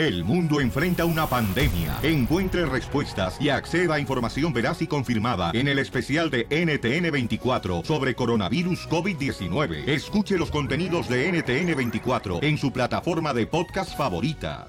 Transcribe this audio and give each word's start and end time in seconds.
El 0.00 0.24
mundo 0.24 0.62
enfrenta 0.62 1.04
una 1.04 1.26
pandemia. 1.26 1.98
Encuentre 2.02 2.64
respuestas 2.64 3.38
y 3.38 3.50
acceda 3.50 3.96
a 3.96 4.00
información 4.00 4.50
veraz 4.50 4.80
y 4.80 4.86
confirmada 4.86 5.50
en 5.52 5.68
el 5.68 5.78
especial 5.78 6.30
de 6.30 6.48
NTN24 6.48 7.84
sobre 7.84 8.14
coronavirus 8.14 8.88
COVID-19. 8.88 9.86
Escuche 9.86 10.38
los 10.38 10.50
contenidos 10.50 11.06
de 11.06 11.30
NTN24 11.30 12.42
en 12.42 12.56
su 12.56 12.72
plataforma 12.72 13.34
de 13.34 13.46
podcast 13.46 13.94
favorita. 13.94 14.68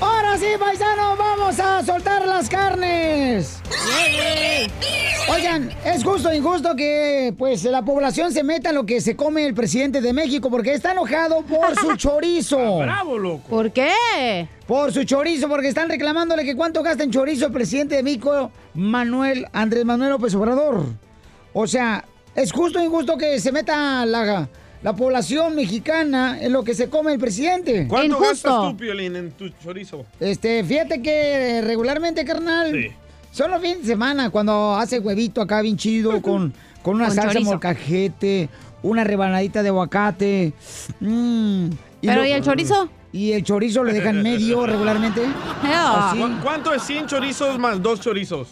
Ahora 0.00 0.38
sí, 0.38 0.46
paisanos, 0.58 1.18
vamos 1.18 1.60
a 1.60 1.84
soltar 1.84 2.26
las 2.26 2.48
carnes. 2.48 3.57
Oigan, 5.30 5.70
es 5.84 6.02
justo 6.02 6.30
o 6.30 6.32
injusto 6.32 6.74
que 6.74 7.34
pues 7.36 7.62
la 7.64 7.82
población 7.84 8.32
se 8.32 8.42
meta 8.42 8.70
en 8.70 8.74
lo 8.76 8.86
que 8.86 9.00
se 9.00 9.14
come 9.14 9.46
el 9.46 9.54
presidente 9.54 10.00
de 10.00 10.12
México 10.12 10.50
porque 10.50 10.72
está 10.72 10.92
enojado 10.92 11.42
por 11.42 11.78
su 11.78 11.96
chorizo. 11.96 12.78
¡Bravo, 12.78 13.18
loco! 13.18 13.48
¿Por 13.48 13.70
qué? 13.70 14.48
Por 14.66 14.92
su 14.92 15.04
chorizo, 15.04 15.48
porque 15.48 15.68
están 15.68 15.88
reclamándole 15.90 16.44
que 16.44 16.56
cuánto 16.56 16.82
gasta 16.82 17.04
en 17.04 17.10
chorizo 17.10 17.46
el 17.46 17.52
presidente 17.52 17.96
de 17.96 18.02
México, 18.02 18.50
Manuel 18.74 19.46
Andrés 19.52 19.84
Manuel 19.84 20.10
López 20.10 20.34
Obrador. 20.34 20.86
O 21.52 21.66
sea, 21.66 22.04
es 22.34 22.50
justo 22.50 22.78
o 22.80 22.82
injusto 22.84 23.18
que 23.18 23.38
se 23.38 23.52
meta 23.52 24.06
la, 24.06 24.48
la 24.82 24.92
población 24.96 25.54
mexicana 25.54 26.38
en 26.40 26.52
lo 26.52 26.64
que 26.64 26.74
se 26.74 26.88
come 26.88 27.12
el 27.12 27.18
presidente. 27.18 27.86
¿Cuánto 27.86 28.18
gastas 28.18 28.70
tú, 28.70 28.76
Piolín, 28.78 29.14
en 29.14 29.30
tu 29.32 29.50
chorizo? 29.62 30.06
Este, 30.20 30.64
fíjate 30.64 31.02
que 31.02 31.60
regularmente, 31.62 32.24
carnal, 32.24 32.72
Sí. 32.72 32.90
Son 33.38 33.50
los 33.52 33.60
fines 33.62 33.80
de 33.82 33.86
semana 33.86 34.30
cuando 34.30 34.74
hace 34.76 34.98
huevito 34.98 35.40
acá 35.40 35.62
bien 35.62 35.76
chido 35.76 36.20
con, 36.20 36.52
con 36.82 36.96
una 36.96 37.06
Con 37.06 37.14
salsa 37.14 37.32
chorizo. 37.32 37.50
molcajete, 37.52 38.48
una 38.82 39.04
rebanadita 39.04 39.62
de 39.62 39.68
aguacate. 39.68 40.52
mm, 41.00 41.68
¿Pero 42.02 42.16
lo- 42.22 42.26
y 42.26 42.32
el 42.32 42.42
chorizo? 42.42 42.88
Y 43.12 43.32
el 43.32 43.42
chorizo 43.42 43.82
le 43.84 43.92
dejan 43.94 44.22
medio 44.22 44.66
regularmente. 44.66 45.22
Así. 45.64 46.18
¿Cu- 46.18 46.40
¿Cuánto 46.42 46.74
es 46.74 46.82
100 46.82 47.06
chorizos 47.06 47.58
más 47.58 47.80
dos 47.82 48.00
chorizos? 48.00 48.48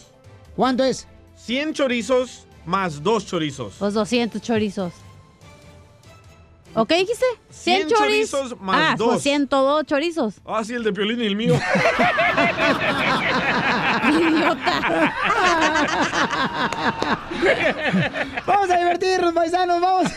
¿Cuánto 0.55 0.83
es? 0.83 1.07
100 1.35 1.73
chorizos 1.73 2.45
más 2.65 3.03
dos 3.03 3.25
chorizos. 3.25 3.75
Pues 3.79 3.93
200 3.93 4.41
chorizos. 4.41 4.93
¿O 6.77 6.85
qué 6.85 6.97
dijiste? 6.97 7.25
100 7.49 7.87
chorizos 7.89 8.61
más 8.61 8.91
ah, 8.91 8.95
dos. 8.95 9.13
pues 9.13 9.23
102 9.23 9.85
chorizos. 9.87 10.35
Ah, 10.45 10.63
sí, 10.63 10.75
el 10.75 10.83
de 10.83 10.93
Piolín 10.93 11.19
y 11.19 11.25
el 11.25 11.35
mío. 11.35 11.55
Vamos 18.45 18.69
a 18.69 18.77
divertirnos, 18.77 19.33
paisanos. 19.33 19.81
Vamos 19.81 20.11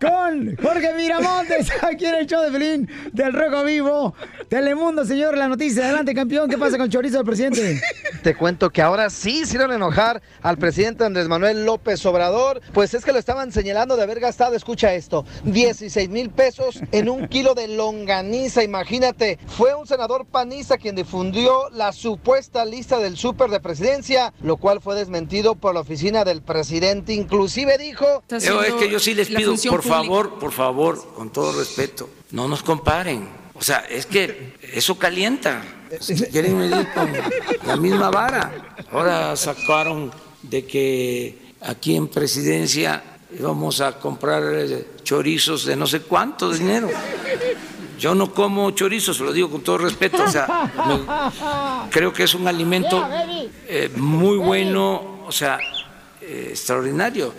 con 0.00 0.56
Jorge 0.62 0.94
Miramontes, 0.94 1.72
aquí 1.82 2.06
en 2.06 2.14
el 2.14 2.26
show 2.26 2.40
de 2.42 2.52
Felín 2.52 2.88
del 3.12 3.32
Rojo 3.32 3.64
Vivo. 3.64 4.14
Telemundo, 4.48 5.04
señor, 5.04 5.36
la 5.36 5.48
noticia. 5.48 5.86
Adelante, 5.86 6.14
campeón. 6.14 6.48
¿Qué 6.48 6.56
pasa 6.56 6.76
con 6.76 6.86
el 6.86 6.92
chorizo 6.92 7.16
del 7.16 7.26
presidente? 7.26 7.80
Te 8.22 8.36
cuento 8.36 8.70
que 8.70 8.80
ahora 8.80 9.10
sí 9.10 9.40
hicieron 9.42 9.72
enojar 9.72 10.22
al 10.42 10.56
presidente 10.56 11.04
Andrés 11.04 11.26
Manuel 11.26 11.64
López 11.64 12.06
Obrador, 12.06 12.60
pues 12.72 12.94
es 12.94 13.04
que 13.04 13.12
lo 13.12 13.18
estaban 13.18 13.50
señalando 13.50 13.96
de 13.96 14.04
haber 14.04 14.20
gastado, 14.20 14.54
escucha 14.54 14.94
esto, 14.94 15.24
16 15.96 16.10
mil 16.10 16.30
pesos 16.30 16.80
en 16.92 17.08
un 17.08 17.26
kilo 17.26 17.54
de 17.54 17.68
longaniza, 17.68 18.62
imagínate, 18.62 19.38
fue 19.46 19.74
un 19.74 19.86
senador 19.86 20.26
panista 20.26 20.76
quien 20.76 20.94
difundió 20.94 21.70
la 21.70 21.92
supuesta 21.92 22.66
lista 22.66 22.98
del 22.98 23.16
súper 23.16 23.48
de 23.48 23.60
presidencia, 23.60 24.34
lo 24.42 24.58
cual 24.58 24.82
fue 24.82 24.94
desmentido 24.94 25.54
por 25.54 25.72
la 25.72 25.80
oficina 25.80 26.24
del 26.24 26.42
presidente, 26.42 27.14
inclusive 27.14 27.78
dijo... 27.78 28.22
Yo, 28.28 28.62
es 28.62 28.74
que 28.74 28.90
yo 28.90 29.00
sí 29.00 29.14
les 29.14 29.28
pido, 29.28 29.54
por 29.70 29.82
favor, 29.82 30.38
por 30.38 30.52
favor, 30.52 31.02
con 31.14 31.30
todo 31.30 31.58
respeto, 31.58 32.10
no 32.30 32.46
nos 32.46 32.62
comparen. 32.62 33.26
O 33.54 33.62
sea, 33.62 33.78
es 33.88 34.04
que 34.04 34.52
eso 34.74 34.98
calienta. 34.98 35.62
Quieren 36.30 36.58
medir 36.58 36.86
con 36.92 37.10
la 37.64 37.76
misma 37.76 38.10
vara. 38.10 38.74
Ahora 38.92 39.34
sacaron 39.34 40.12
de 40.42 40.66
que 40.66 41.38
aquí 41.62 41.96
en 41.96 42.08
presidencia 42.08 43.02
íbamos 43.38 43.80
a 43.80 43.98
comprar 43.98 44.42
eh, 44.54 44.86
chorizos 45.02 45.64
de 45.66 45.76
no 45.76 45.86
sé 45.86 46.00
cuánto 46.00 46.50
dinero. 46.52 46.88
Yo 47.98 48.14
no 48.14 48.32
como 48.32 48.70
chorizos, 48.72 49.20
lo 49.20 49.32
digo 49.32 49.50
con 49.50 49.62
todo 49.62 49.78
respeto. 49.78 50.22
O 50.22 50.28
sea, 50.30 50.46
me- 50.86 51.90
creo 51.90 52.12
que 52.12 52.24
es 52.24 52.34
un 52.34 52.46
alimento 52.48 53.06
eh, 53.68 53.90
muy 53.96 54.36
bueno, 54.36 55.20
o 55.26 55.32
sea, 55.32 55.58
eh, 56.20 56.48
extraordinario. 56.50 57.32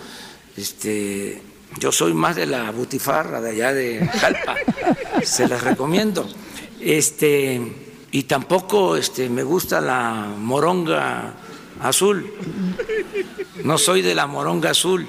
Este, 0.56 1.42
yo 1.80 1.92
soy 1.92 2.14
más 2.14 2.36
de 2.36 2.48
la 2.48 2.72
butifarra 2.72 3.40
de 3.42 3.52
allá 3.52 3.74
de 3.74 4.08
Jalpa, 4.08 4.56
se 5.24 5.48
las 5.48 5.64
recomiendo. 5.64 6.28
Este, 6.80 7.62
y 8.12 8.24
tampoco 8.24 8.96
este, 8.98 9.30
me 9.30 9.44
gusta 9.44 9.80
la 9.82 10.28
moronga 10.40 11.34
azul. 11.82 12.34
No 13.64 13.78
soy 13.78 14.02
de 14.02 14.16
la 14.16 14.26
moronga 14.26 14.72
azul. 14.72 15.08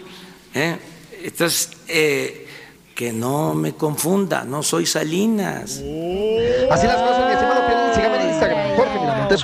¿Eh? 0.55 0.79
Entonces, 1.23 1.71
eh, 1.89 2.47
que 2.95 3.13
no 3.13 3.55
me 3.55 3.75
confunda, 3.75 4.45
no 4.45 4.63
soy 4.63 4.87
Salinas. 4.87 5.73
Así 5.73 6.87
las 6.87 6.97
cosas, 6.97 7.28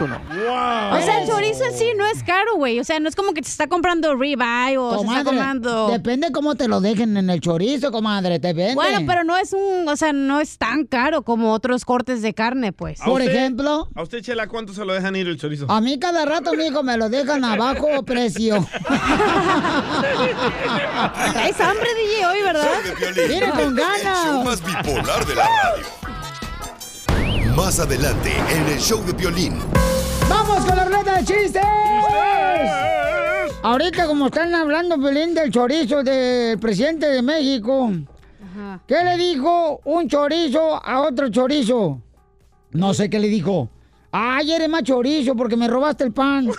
O 0.03 1.01
sea, 1.03 1.23
el 1.23 1.29
chorizo 1.29 1.65
en 1.65 1.73
sí 1.79 1.87
no 1.97 2.07
es 2.07 2.23
caro, 2.23 2.57
güey. 2.57 2.81
O 2.81 2.85
sea, 2.85 3.01
no 3.01 3.09
es 3.09 3.17
como 3.17 3.33
que 3.33 3.43
te 3.43 3.49
está 3.49 3.67
comprando 3.69 4.15
ribeye 4.15 4.77
o 4.79 4.91
se 4.91 4.97
está 4.97 5.07
Comadre, 5.07 5.25
comprando... 5.25 5.89
depende 5.89 6.33
cómo 6.33 6.55
te 6.55 6.69
lo 6.69 6.81
dejen 6.81 7.17
en 7.17 7.31
el 7.31 7.41
chorizo, 7.41 7.91
comadre, 7.93 8.39
depende. 8.39 8.75
Bueno, 8.75 9.01
pero 9.07 9.25
no 9.25 9.37
es 9.37 9.53
un... 9.53 9.89
O 9.89 9.97
sea, 9.97 10.13
no 10.13 10.41
es 10.41 10.59
tan 10.59 10.85
caro 10.87 11.23
como 11.23 11.53
otros 11.53 11.85
cortes 11.85 12.23
de 12.23 12.35
carne, 12.35 12.73
pues. 12.73 13.01
¿A 13.01 13.11
usted- 13.11 13.33
¿A 13.95 14.03
usted, 14.03 14.21
Chela, 14.23 14.47
cuánto 14.49 14.73
se 14.73 14.85
lo 14.85 14.93
dejan 14.93 15.17
ir 15.17 15.29
el 15.29 15.39
chorizo? 15.39 15.67
A 15.71 15.81
mí 15.81 15.99
cada 15.99 16.25
rato, 16.25 16.53
mijo, 16.55 16.83
me 16.83 16.97
lo 16.97 17.09
dejan 17.09 17.45
a 17.45 17.57
bajo 17.57 18.03
precio. 18.07 18.67
Traes 21.33 21.61
hambre, 21.61 21.89
DJ, 21.95 22.27
hoy, 22.27 22.43
¿verdad? 22.43 22.69
Mire 23.29 23.51
con 23.51 23.59
El 23.79 23.85
show 23.85 24.03
ganas. 24.05 24.45
más 24.45 24.65
bipolar 24.65 25.27
de 25.27 25.35
la 25.35 25.43
radio. 25.45 25.85
Más 27.57 27.79
adelante 27.79 28.33
en 28.51 28.67
el 28.67 28.81
show 28.81 29.01
de 29.05 29.15
Piolín. 29.15 29.61
¡Vamos 30.29 30.65
con 30.65 30.77
la 30.77 30.85
ruleta 30.87 31.19
de 31.19 31.25
chistes! 31.25 31.63
Ahorita, 33.63 34.07
como 34.07 34.27
están 34.27 34.53
hablando, 34.55 34.99
Belén, 34.99 35.35
del 35.35 35.53
chorizo 35.53 36.03
del 36.03 36.59
presidente 36.59 37.07
de 37.07 37.23
México, 37.23 37.93
¿qué 38.89 39.05
le 39.05 39.17
dijo 39.17 39.81
un 39.85 40.09
chorizo 40.09 40.85
a 40.85 41.03
otro 41.03 41.29
chorizo? 41.29 42.01
No 42.73 42.93
sé 42.93 43.09
qué 43.09 43.21
le 43.21 43.29
dijo. 43.29 43.69
Ay, 44.11 44.51
eres 44.53 44.69
más 44.69 44.83
chorizo 44.83 45.37
porque 45.37 45.57
me 45.57 45.69
robaste 45.69 46.03
el 46.05 46.13
pan. 46.13 46.49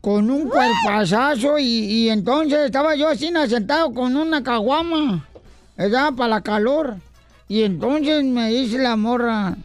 con 0.00 0.30
un 0.30 0.48
cuerpazazo 0.48 1.58
y, 1.58 1.64
y 1.64 2.08
entonces 2.10 2.60
estaba 2.60 2.94
yo 2.94 3.08
así 3.08 3.30
sentado 3.48 3.92
con 3.92 4.16
una 4.16 4.42
caguama, 4.42 5.26
¿verdad? 5.76 6.12
Para 6.14 6.28
la 6.28 6.40
calor. 6.40 6.96
Y 7.48 7.64
entonces 7.64 8.24
me 8.24 8.48
dice 8.48 8.78
la 8.78 8.96
morra, 8.96 9.56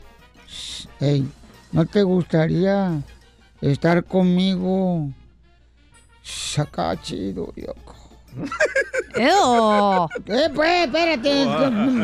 hey, 0.99 1.25
¿no 1.71 1.85
te 1.85 2.03
gustaría 2.03 3.01
estar 3.61 4.03
conmigo? 4.03 5.09
Acá 6.57 6.99
chido, 7.01 7.53
viejo. 7.55 7.75
¡Ew! 9.15 10.07
Eh, 10.25 10.49
pues, 10.53 10.85
espérate. 10.85 11.45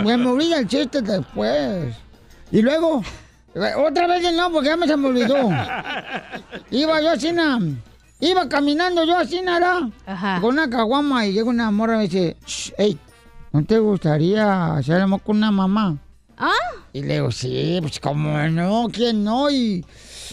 Me 0.03 0.13
olvida 0.13 0.59
el 0.59 0.67
chiste 0.67 1.01
después. 1.01 1.95
Y 2.51 2.61
luego, 2.61 3.03
otra 3.77 4.07
vez 4.07 4.33
no, 4.33 4.51
porque 4.51 4.69
ya 4.69 4.77
me 4.77 4.87
se 4.87 4.97
me 4.97 5.07
olvidó. 5.07 5.49
Iba 6.71 7.01
yo 7.01 7.11
así, 7.11 7.31
iba 8.21 8.47
caminando 8.47 9.03
yo 9.03 9.17
así, 9.17 9.41
nada, 9.41 9.89
con 10.39 10.53
una 10.53 10.69
caguama 10.69 11.25
y 11.25 11.33
llega 11.33 11.49
una 11.49 11.71
morra 11.71 11.95
y 11.95 11.97
me 11.97 12.03
dice, 12.03 12.37
hey, 12.77 12.97
¿no 13.51 13.63
te 13.65 13.79
gustaría 13.79 14.75
hacer 14.75 15.01
amor 15.01 15.21
con 15.21 15.37
una 15.37 15.51
mamá? 15.51 15.97
¿Ah? 16.37 16.51
Y 16.93 17.01
le 17.01 17.15
digo, 17.15 17.31
sí, 17.31 17.77
pues 17.81 17.99
como 17.99 18.37
no, 18.49 18.87
¿quién 18.91 19.23
no? 19.23 19.49
Y 19.49 19.85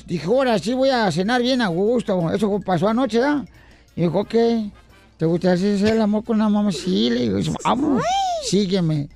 dijo, 0.07 0.33
ahora 0.35 0.59
sí 0.59 0.75
voy 0.75 0.91
a 0.91 1.11
cenar 1.13 1.43
bien 1.43 1.61
a 1.61 1.69
gusto. 1.69 2.33
Eso 2.33 2.61
pasó 2.61 2.89
anoche, 2.89 3.19
¿verdad? 3.19 3.47
Y 3.95 4.03
dijo, 4.03 4.25
¿qué? 4.25 4.71
¿Te 5.19 5.27
gustaría 5.27 5.75
hacer 5.75 5.95
el 5.95 6.01
amor 6.01 6.25
con 6.25 6.37
una 6.37 6.49
mamá? 6.49 6.73
Sí, 6.73 7.11
le 7.11 7.21
digo, 7.29 7.39
vamos, 7.65 8.03
sígueme. 8.45 9.09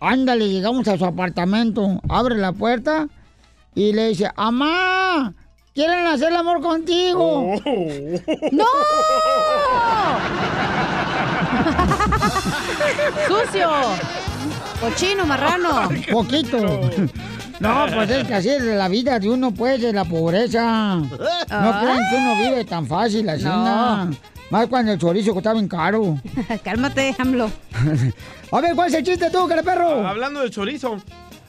Ándale, 0.00 0.48
llegamos 0.48 0.88
a 0.88 0.98
su 0.98 1.04
apartamento, 1.04 2.00
abre 2.08 2.36
la 2.36 2.52
puerta 2.52 3.08
y 3.74 3.92
le 3.92 4.08
dice, 4.08 4.28
¡Amá! 4.36 5.32
¡Quieren 5.74 6.06
hacer 6.06 6.28
el 6.28 6.36
amor 6.36 6.60
contigo! 6.60 7.54
Oh. 7.54 7.60
¡No! 8.52 8.64
¡Sucio! 13.26 13.70
¡Cochino, 14.80 15.24
marrano! 15.24 15.88
Poquito. 16.10 16.90
No, 17.58 17.86
pues 17.94 18.10
es 18.10 18.26
que 18.26 18.34
así 18.34 18.50
es 18.50 18.62
la 18.62 18.88
vida 18.88 19.18
de 19.18 19.30
uno, 19.30 19.50
pues, 19.52 19.80
de 19.80 19.94
la 19.94 20.04
pobreza. 20.04 20.96
No 20.96 21.08
crean 21.08 22.10
que 22.10 22.16
uno 22.16 22.36
vive 22.36 22.64
tan 22.66 22.86
fácil 22.86 23.26
así, 23.30 23.44
no. 23.44 24.10
Más 24.50 24.66
cuando 24.66 24.92
el 24.92 24.98
chorizo 24.98 25.32
costaba 25.32 25.54
bien 25.54 25.68
caro. 25.68 26.18
Cálmate, 26.64 27.16
AMLO. 27.18 27.50
A 28.52 28.60
ver, 28.60 28.74
¿cuál 28.74 28.88
es 28.88 28.94
el 28.94 29.04
chiste 29.04 29.30
tú, 29.30 29.48
que 29.48 29.62
perro? 29.62 30.06
Hablando 30.06 30.42
de 30.42 30.50
chorizo. 30.50 30.98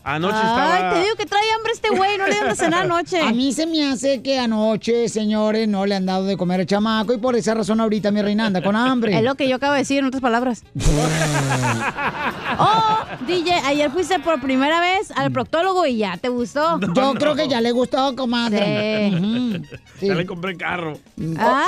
Anoche 0.04 0.36
estaba... 0.36 0.90
Ay, 0.90 0.96
te 0.96 1.04
digo 1.04 1.16
que 1.16 1.26
trae 1.26 1.52
hambre 1.56 1.72
este 1.72 1.90
güey, 1.90 2.18
no 2.18 2.28
le 2.28 2.36
dan 2.36 2.50
de 2.50 2.56
cenar 2.56 2.84
anoche. 2.86 3.22
A 3.22 3.32
mí 3.32 3.54
se 3.54 3.66
me 3.66 3.84
hace 3.90 4.22
que 4.22 4.38
anoche, 4.38 5.08
señores, 5.08 5.68
no 5.68 5.86
le 5.86 5.96
han 5.96 6.06
dado 6.06 6.26
de 6.26 6.36
comer 6.36 6.60
el 6.60 6.66
chamaco 6.66 7.14
y 7.14 7.18
por 7.18 7.36
esa 7.36 7.54
razón 7.54 7.80
ahorita 7.80 8.12
mi 8.12 8.22
reina 8.22 8.48
anda 8.48 8.62
con 8.62 8.76
hambre. 8.76 9.18
Es 9.18 9.24
lo 9.24 9.36
que 9.36 9.48
yo 9.48 9.56
acabo 9.56 9.74
de 9.74 9.80
decir 9.80 10.00
en 10.00 10.06
otras 10.06 10.22
palabras. 10.22 10.64
oh, 12.60 12.98
DJ, 13.28 13.54
ayer 13.66 13.90
fuiste 13.92 14.20
por 14.20 14.42
primera 14.42 14.82
vez 14.82 15.12
al 15.12 15.32
proctólogo 15.32 15.86
y 15.86 15.98
ya 15.98 16.18
te 16.18 16.28
gustó. 16.28 16.80
yo 16.80 17.14
creo 17.14 17.36
que 17.36 17.48
ya 17.48 17.62
le 17.62 17.72
gustó, 17.72 18.16
comadre. 18.16 19.12
Sí. 20.00 20.08
Ya 20.08 20.16
le 20.16 20.26
compré 20.26 20.58
carro. 20.58 21.00
¿Ah? 21.38 21.66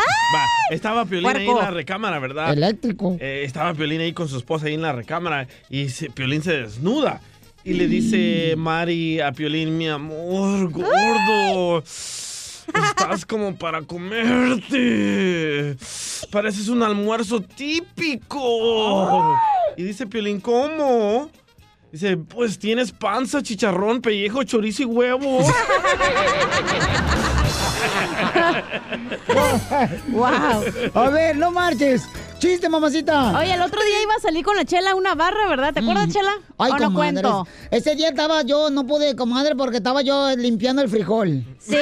estaba 0.71 1.05
Piolín 1.05 1.35
ahí 1.35 1.47
en 1.47 1.57
la 1.57 1.71
recámara, 1.71 2.19
¿verdad? 2.19 2.51
Eléctrico. 2.51 3.15
Eh, 3.19 3.43
estaba 3.45 3.73
Piolín 3.73 4.01
ahí 4.01 4.11
con 4.13 4.27
su 4.27 4.37
esposa 4.37 4.67
ahí 4.67 4.73
en 4.73 4.81
la 4.81 4.91
recámara 4.91 5.47
y 5.69 5.85
Piolín 6.09 6.41
se 6.41 6.51
desnuda. 6.53 7.21
Y 7.65 7.73
le 7.73 7.87
dice 7.87 8.53
Mari 8.55 9.19
a 9.19 9.31
Piolín, 9.31 9.75
mi 9.75 9.89
amor, 9.89 10.69
gordo. 10.69 11.79
Estás 11.79 13.25
como 13.25 13.55
para 13.55 13.81
comerte. 13.81 15.75
Pareces 16.29 16.67
un 16.67 16.83
almuerzo 16.83 17.41
típico. 17.41 19.35
Y 19.75 19.81
dice 19.81 20.05
Piolín, 20.05 20.41
¿cómo? 20.41 21.31
Dice, 21.91 22.17
pues 22.17 22.59
tienes 22.59 22.91
panza, 22.91 23.41
chicharrón, 23.41 23.99
pellejo, 23.99 24.43
chorizo 24.43 24.83
y 24.83 24.85
huevo. 24.85 25.39
wow. 30.09 30.63
A 30.93 31.09
ver, 31.09 31.35
no 31.35 31.49
marches. 31.49 32.07
¡Chiste, 32.45 32.69
mamacita! 32.69 33.39
Oye, 33.39 33.53
el 33.55 33.61
otro 33.61 33.83
día 33.83 34.03
iba 34.03 34.13
a 34.13 34.19
salir 34.19 34.45
con 34.45 34.55
la 34.55 34.65
chela 34.65 34.91
a 34.91 34.95
una 34.95 35.15
barra, 35.15 35.47
¿verdad? 35.49 35.73
¿Te 35.73 35.79
acuerdas, 35.79 36.09
mm. 36.09 36.11
chela? 36.11 36.31
Ay, 36.59 36.73
¿O 36.73 36.77
no 36.77 36.93
cuento? 36.93 37.47
Ese 37.71 37.95
día 37.95 38.09
estaba 38.09 38.43
yo, 38.43 38.69
no 38.69 38.85
pude, 38.85 39.15
comadre, 39.15 39.55
porque 39.55 39.77
estaba 39.77 40.03
yo 40.03 40.29
limpiando 40.35 40.83
el 40.83 40.89
frijol. 40.89 41.43
Sí, 41.57 41.75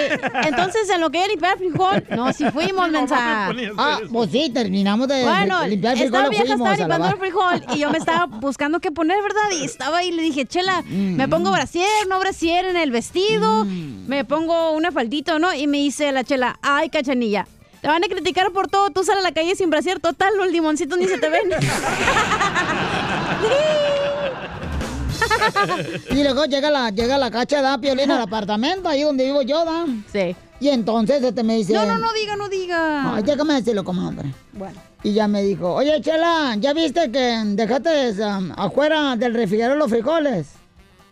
entonces 0.46 0.90
en 0.90 1.02
lo 1.02 1.10
que 1.10 1.18
iba 1.18 1.26
a 1.26 1.30
limpiar 1.30 1.54
el 1.54 1.60
frijol, 1.60 2.06
no, 2.16 2.32
si 2.32 2.50
fuimos, 2.50 2.90
mensa. 2.92 3.50
Ah, 3.78 4.00
pues 4.10 4.32
sí, 4.32 4.52
terminamos 4.54 5.10
de 5.10 5.26
limpiar 5.68 5.98
el 5.98 6.00
frijol. 6.00 6.06
Estaba 6.06 6.30
vieja, 6.30 6.54
estaba 6.54 6.76
limpiando 6.78 7.08
el 7.08 7.18
frijol 7.18 7.66
y 7.76 7.80
yo 7.80 7.90
me 7.90 7.98
estaba 7.98 8.26
buscando 8.40 8.80
qué 8.80 8.92
poner, 8.92 9.22
¿verdad? 9.22 9.60
Y 9.60 9.66
estaba 9.66 9.98
ahí 9.98 10.08
y 10.08 10.12
le 10.14 10.22
dije, 10.22 10.46
chela, 10.46 10.82
mm. 10.82 11.18
me 11.18 11.28
pongo 11.28 11.52
brasier, 11.52 12.08
no 12.08 12.22
brasier 12.22 12.64
en 12.68 12.78
el 12.78 12.92
vestido, 12.92 13.66
mm. 13.66 14.08
me 14.08 14.24
pongo 14.24 14.72
una 14.72 14.94
faldito, 14.94 15.40
¿no? 15.40 15.54
Y 15.54 15.68
me 15.68 15.80
dice 15.80 16.10
la 16.14 16.24
chela, 16.24 16.58
ay, 16.62 16.90
cachanilla 16.90 17.48
te 17.84 17.90
van 17.90 18.02
a 18.02 18.08
criticar 18.08 18.50
por 18.54 18.70
todo. 18.70 18.92
Tú 18.92 19.04
sales 19.04 19.26
a 19.26 19.28
la 19.28 19.34
calle 19.34 19.58
sin 19.58 19.70
brasier 19.70 20.00
total, 20.00 20.38
los 20.38 20.50
limoncitos 20.50 20.98
ni 20.98 21.06
se 21.06 21.18
te 21.18 21.30
ven. 21.30 21.42
y 26.12 26.24
luego 26.24 26.46
llega 26.46 26.72
la, 26.72 26.92
llega 26.92 27.18
la 27.18 27.30
cacha 27.30 27.62
da 27.62 27.78
Piolina 27.78 28.16
al 28.16 28.22
apartamento, 28.22 28.88
ahí 28.88 29.04
donde 29.04 29.26
vivo 29.26 29.42
yo, 29.42 29.66
¿da? 29.66 29.86
Sí. 30.14 30.34
Y 30.62 30.70
entonces 30.70 31.22
este 31.22 31.44
me 31.44 31.58
dice... 31.58 31.74
No, 31.74 31.86
no, 31.86 31.98
no 31.98 32.14
diga, 32.14 32.38
no 32.38 32.48
diga. 32.48 33.16
Ay, 33.16 33.24
déjame 33.24 33.56
decirlo, 33.56 33.84
comadre. 33.84 34.34
Bueno. 34.54 34.80
Y 35.04 35.12
ya 35.12 35.28
me 35.28 35.44
dijo, 35.44 35.74
oye, 35.74 36.00
Chela, 36.00 36.56
¿ya 36.58 36.72
viste 36.72 37.12
que 37.12 37.42
dejaste 37.48 38.14
um, 38.24 38.54
afuera 38.56 39.18
del 39.18 39.34
refrigerador 39.34 39.78
los 39.78 39.90
frijoles? 39.90 40.54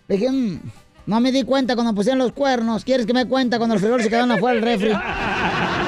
Le 0.08 0.16
dije, 0.16 0.32
mm, 0.32 0.62
no 1.08 1.20
me 1.20 1.34
di 1.34 1.44
cuenta 1.44 1.76
cuando 1.76 1.94
pusieron 1.94 2.20
los 2.20 2.32
cuernos. 2.32 2.86
¿Quieres 2.86 3.06
que 3.06 3.14
me 3.14 3.26
cuente 3.26 3.58
cuando 3.58 3.76
los 3.76 3.82
frijoles 3.82 4.06
se 4.06 4.10
quedaron 4.10 4.32
afuera 4.32 4.56
del 4.56 4.64
refri? 4.64 4.94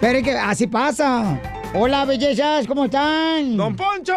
Pero 0.00 0.18
es 0.18 0.24
que 0.24 0.32
así 0.32 0.66
pasa. 0.66 1.40
Hola, 1.74 2.04
bellezas, 2.04 2.66
¿cómo 2.66 2.84
están? 2.84 3.56
¡Don 3.56 3.74
Poncho! 3.74 4.14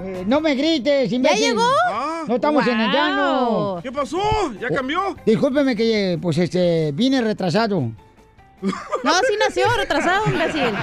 Eh, 0.00 0.24
no 0.26 0.40
me 0.40 0.54
grites, 0.54 1.12
imbécil. 1.12 1.40
¿Ya 1.40 1.46
llegó? 1.48 1.68
Ah. 1.86 2.24
No 2.26 2.36
estamos 2.36 2.66
en 2.66 2.80
el 2.80 2.90
llano. 2.90 3.80
¿Qué 3.82 3.92
pasó? 3.92 4.20
¿Ya 4.60 4.68
cambió? 4.68 5.14
discúlpeme 5.24 5.76
que, 5.76 6.18
pues, 6.20 6.38
este, 6.38 6.92
vine 6.92 7.20
retrasado. 7.20 7.80
No, 8.60 9.12
sí 9.28 9.34
nació 9.38 9.66
retrasado, 9.76 10.24
imbécil. 10.26 10.74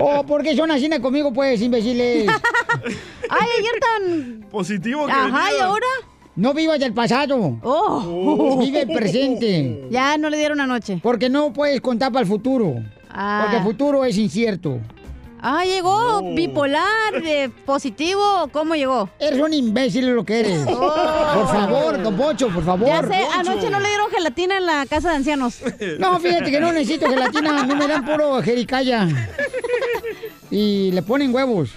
oh, 0.00 0.24
¿por 0.24 0.42
qué 0.42 0.56
son 0.56 0.70
así 0.70 0.88
conmigo, 1.00 1.32
pues, 1.32 1.60
imbéciles? 1.60 2.28
Ay, 3.28 3.48
ayer 3.58 3.80
tan... 3.80 4.50
Positivo 4.50 5.06
que 5.06 5.12
Ajá, 5.12 5.52
¿y 5.52 5.60
ahora? 5.60 5.86
No 6.36 6.52
vivas 6.52 6.80
del 6.80 6.92
pasado. 6.92 7.58
Oh. 7.62 8.58
Vive 8.60 8.82
el 8.82 8.88
presente. 8.88 9.84
Ya 9.90 10.18
no 10.18 10.28
le 10.28 10.38
dieron 10.38 10.60
anoche. 10.60 10.98
Porque 11.02 11.28
no 11.28 11.52
puedes 11.52 11.80
contar 11.80 12.10
para 12.10 12.22
el 12.22 12.28
futuro. 12.28 12.74
Ah. 13.10 13.42
Porque 13.42 13.56
el 13.58 13.62
futuro 13.62 14.04
es 14.04 14.16
incierto. 14.18 14.80
Ah, 15.40 15.62
llegó 15.64 16.18
oh. 16.18 16.34
bipolar, 16.34 17.22
positivo. 17.66 18.48
¿Cómo 18.50 18.74
llegó? 18.74 19.10
Eres 19.20 19.38
un 19.40 19.52
imbécil 19.52 20.06
lo 20.14 20.24
que 20.24 20.40
eres. 20.40 20.66
Oh. 20.68 21.34
Por 21.34 21.48
favor, 21.48 22.02
don 22.02 22.16
Pocho, 22.16 22.48
por 22.48 22.64
favor. 22.64 22.88
Ya 22.88 23.02
sé, 23.02 23.26
anoche 23.34 23.70
no 23.70 23.80
le 23.80 23.88
dieron 23.88 24.10
gelatina 24.10 24.58
en 24.58 24.66
la 24.66 24.86
casa 24.86 25.10
de 25.10 25.16
ancianos. 25.16 25.58
No, 25.98 26.18
fíjate 26.18 26.50
que 26.50 26.60
no 26.60 26.72
necesito 26.72 27.08
gelatina. 27.08 27.60
A 27.60 27.66
mí 27.66 27.74
me 27.74 27.86
dan 27.86 28.04
puro 28.04 28.42
jericaya. 28.42 29.08
Y 30.50 30.90
le 30.92 31.02
ponen 31.02 31.34
huevos. 31.34 31.70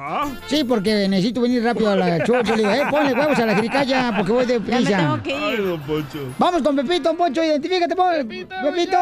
¿Ah? 0.00 0.30
Sí, 0.46 0.62
porque 0.62 1.08
necesito 1.08 1.40
venir 1.40 1.64
rápido 1.64 1.90
a 1.90 1.96
la 1.96 2.22
chucha. 2.22 2.54
Le 2.54 2.62
digo, 2.62 2.70
eh, 2.70 2.82
ponle 2.88 3.12
huevos 3.12 3.38
a 3.38 3.46
la 3.46 3.54
jericaya 3.56 4.12
porque 4.16 4.32
voy 4.32 4.46
de 4.46 4.60
prisa. 4.60 4.90
Ya 4.90 4.96
me 4.96 5.02
tengo 5.02 5.22
que 5.24 5.54
ir. 5.54 5.66
don 5.66 5.80
Poncho. 5.80 6.18
Vamos 6.38 6.62
con 6.62 6.76
Pepito, 6.76 7.16
Poncho, 7.16 7.42
identifícate, 7.42 7.96
Pepito. 7.96 8.54
Pepito. 8.62 8.98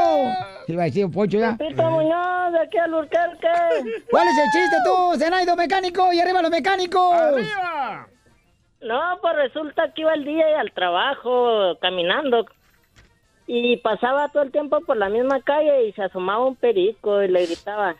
Iba 0.68 0.82
a 0.82 0.86
decir 0.86 1.10
Poncho 1.10 1.38
ya. 1.38 1.56
Pepito 1.56 1.82
Muñoz, 1.90 2.52
de 2.52 2.60
aquí 2.60 2.78
al 2.78 2.94
Urquerque. 2.94 3.48
¿Cuál 4.10 4.28
es 4.28 4.38
el 4.38 4.50
chiste 4.52 4.76
tú, 4.86 5.18
Zenaido 5.18 5.54
Mecánico? 5.54 6.12
Y 6.12 6.20
arriba 6.20 6.40
los 6.40 6.50
mecánicos. 6.50 7.12
¡Arriba! 7.12 8.08
No, 8.80 9.00
pues 9.20 9.36
resulta 9.36 9.92
que 9.92 10.00
iba 10.02 10.14
el 10.14 10.24
día 10.24 10.60
al 10.60 10.72
trabajo 10.72 11.76
caminando 11.80 12.46
y 13.46 13.76
pasaba 13.78 14.28
todo 14.28 14.42
el 14.44 14.50
tiempo 14.50 14.80
por 14.80 14.96
la 14.96 15.08
misma 15.08 15.40
calle 15.42 15.88
y 15.88 15.92
se 15.92 16.02
asomaba 16.02 16.46
un 16.46 16.56
perico 16.56 17.22
y 17.22 17.28
le 17.28 17.46
gritaba, 17.46 17.96